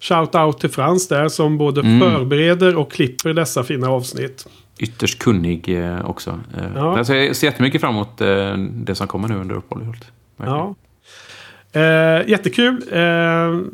shout-out 0.00 0.52
till 0.58 0.70
Frans 0.70 1.08
där 1.08 1.28
som 1.28 1.58
både 1.58 1.80
Mm. 1.80 2.00
förbereder 2.00 2.76
och 2.76 2.92
klipper 2.92 3.32
dessa 3.34 3.64
fina 3.64 3.88
avsnitt. 3.90 4.46
Ytterst 4.78 5.18
kunnig 5.18 5.68
eh, 5.84 6.10
också. 6.10 6.30
Eh, 6.30 6.64
Ja. 6.74 6.98
alltså, 6.98 7.14
jag 7.14 7.36
ser 7.36 7.46
jättemycket 7.46 7.80
fram 7.80 7.94
emot 7.94 8.18
det 8.86 8.94
som 8.94 9.06
kommer 9.06 9.28
nu 9.28 9.34
under 9.36 9.54
uppehållet. 9.54 10.04
Ja. 10.36 10.74
Eh, 11.72 12.28
jättekul. 12.30 12.74
Eh, 12.92 12.98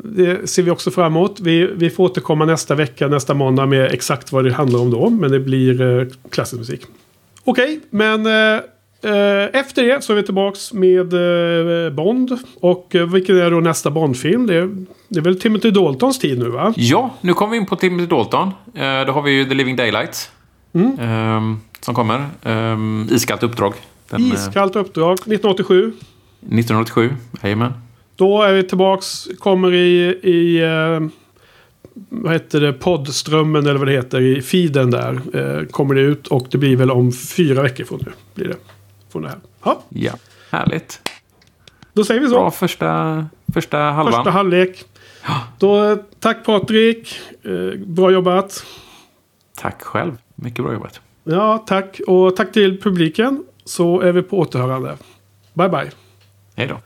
det 0.03 0.49
ser 0.49 0.63
vi 0.63 0.71
också 0.71 0.91
fram 0.91 1.05
emot. 1.05 1.39
Vi, 1.39 1.65
vi 1.75 1.89
får 1.89 2.03
återkomma 2.03 2.45
nästa 2.45 2.75
vecka, 2.75 3.07
nästa 3.07 3.33
måndag 3.33 3.65
med 3.65 3.91
exakt 3.91 4.31
vad 4.31 4.43
det 4.45 4.53
handlar 4.53 4.79
om 4.79 4.91
då. 4.91 5.09
Men 5.09 5.31
det 5.31 5.39
blir 5.39 5.81
eh, 5.99 6.07
klassisk 6.29 6.59
musik. 6.59 6.81
Okej, 7.43 7.79
men 7.89 8.25
eh, 8.25 8.33
eh, 8.33 8.59
efter 9.53 9.83
det 9.83 10.03
så 10.03 10.13
är 10.13 10.17
vi 10.17 10.23
tillbaks 10.23 10.73
med 10.73 11.13
eh, 11.13 11.91
Bond. 11.93 12.37
Och 12.61 12.95
eh, 12.95 13.05
vilken 13.11 13.37
är 13.37 13.51
då 13.51 13.59
nästa 13.59 13.91
Bond-film? 13.91 14.47
Det, 14.47 14.55
är- 14.55 14.85
det 15.07 15.19
är 15.19 15.23
väl 15.23 15.39
Timothy 15.39 15.71
Daltons 15.71 16.19
tid 16.19 16.39
nu 16.39 16.49
va? 16.49 16.73
Ja, 16.77 17.09
nu 17.21 17.33
kommer 17.33 17.51
vi 17.51 17.57
in 17.57 17.65
på 17.65 17.75
Timothy 17.75 18.05
Dalton. 18.07 18.47
Eh, 18.73 19.05
då 19.05 19.11
har 19.13 19.21
vi 19.21 19.31
ju 19.31 19.45
The 19.45 19.53
Living 19.53 19.75
Daylights. 19.75 20.31
Mm. 20.73 20.99
ehm, 20.99 21.57
som 21.81 21.95
kommer. 21.95 22.25
Um, 22.43 23.07
Iskallt 23.11 23.43
uppdrag. 23.43 23.73
Den, 24.09 24.21
eh, 24.25 24.33
Iskallt 24.33 24.75
uppdrag 24.75 25.13
1987. 25.13 25.93
1987. 26.41 27.09
Jajamän. 27.43 27.73
Då 28.15 28.41
är 28.41 28.53
vi 28.53 28.63
tillbaks, 28.63 29.27
kommer 29.39 29.73
i, 29.73 30.19
i 30.23 30.61
eh, 30.63 31.07
vad 32.09 32.33
heter 32.33 32.61
det, 32.61 32.73
poddströmmen 32.73 33.65
eller 33.67 33.75
vad 33.79 33.87
det 33.87 33.91
heter 33.93 34.21
i 34.21 34.41
feeden 34.41 34.91
där. 34.91 35.19
Eh, 35.33 35.65
kommer 35.67 35.95
det 35.95 36.01
ut 36.01 36.27
och 36.27 36.47
det 36.51 36.57
blir 36.57 36.75
väl 36.75 36.91
om 36.91 37.11
fyra 37.11 37.61
veckor 37.61 37.83
från 37.83 37.99
nu. 38.05 38.11
Blir 38.35 38.47
det. 38.47 38.55
Från 39.13 39.21
det 39.21 39.29
här. 39.29 39.39
Ja, 39.63 39.81
Ja, 39.89 40.11
härligt. 40.51 41.09
då 41.93 42.03
säger 42.03 42.21
vi 42.21 42.27
så. 42.27 42.33
Bra 42.33 42.51
första, 42.51 43.25
första 43.53 43.77
halvan. 43.77 44.13
Första 44.13 44.31
halvlek. 44.31 44.85
Då, 45.59 45.83
eh, 45.83 45.97
tack 46.19 46.45
Patrik. 46.45 47.19
Eh, 47.43 47.79
bra 47.85 48.11
jobbat. 48.11 48.65
Tack 49.57 49.81
själv. 49.81 50.17
Mycket 50.35 50.63
bra 50.65 50.73
jobbat. 50.73 51.01
Ja, 51.23 51.57
tack. 51.67 52.01
Och 52.07 52.35
tack 52.35 52.51
till 52.51 52.81
publiken. 52.81 53.43
Så 53.65 53.99
är 54.01 54.11
vi 54.11 54.21
på 54.21 54.39
återhörande. 54.39 54.97
Bye, 55.53 55.69
bye. 55.69 55.91
Hej 56.55 56.67
då. 56.67 56.77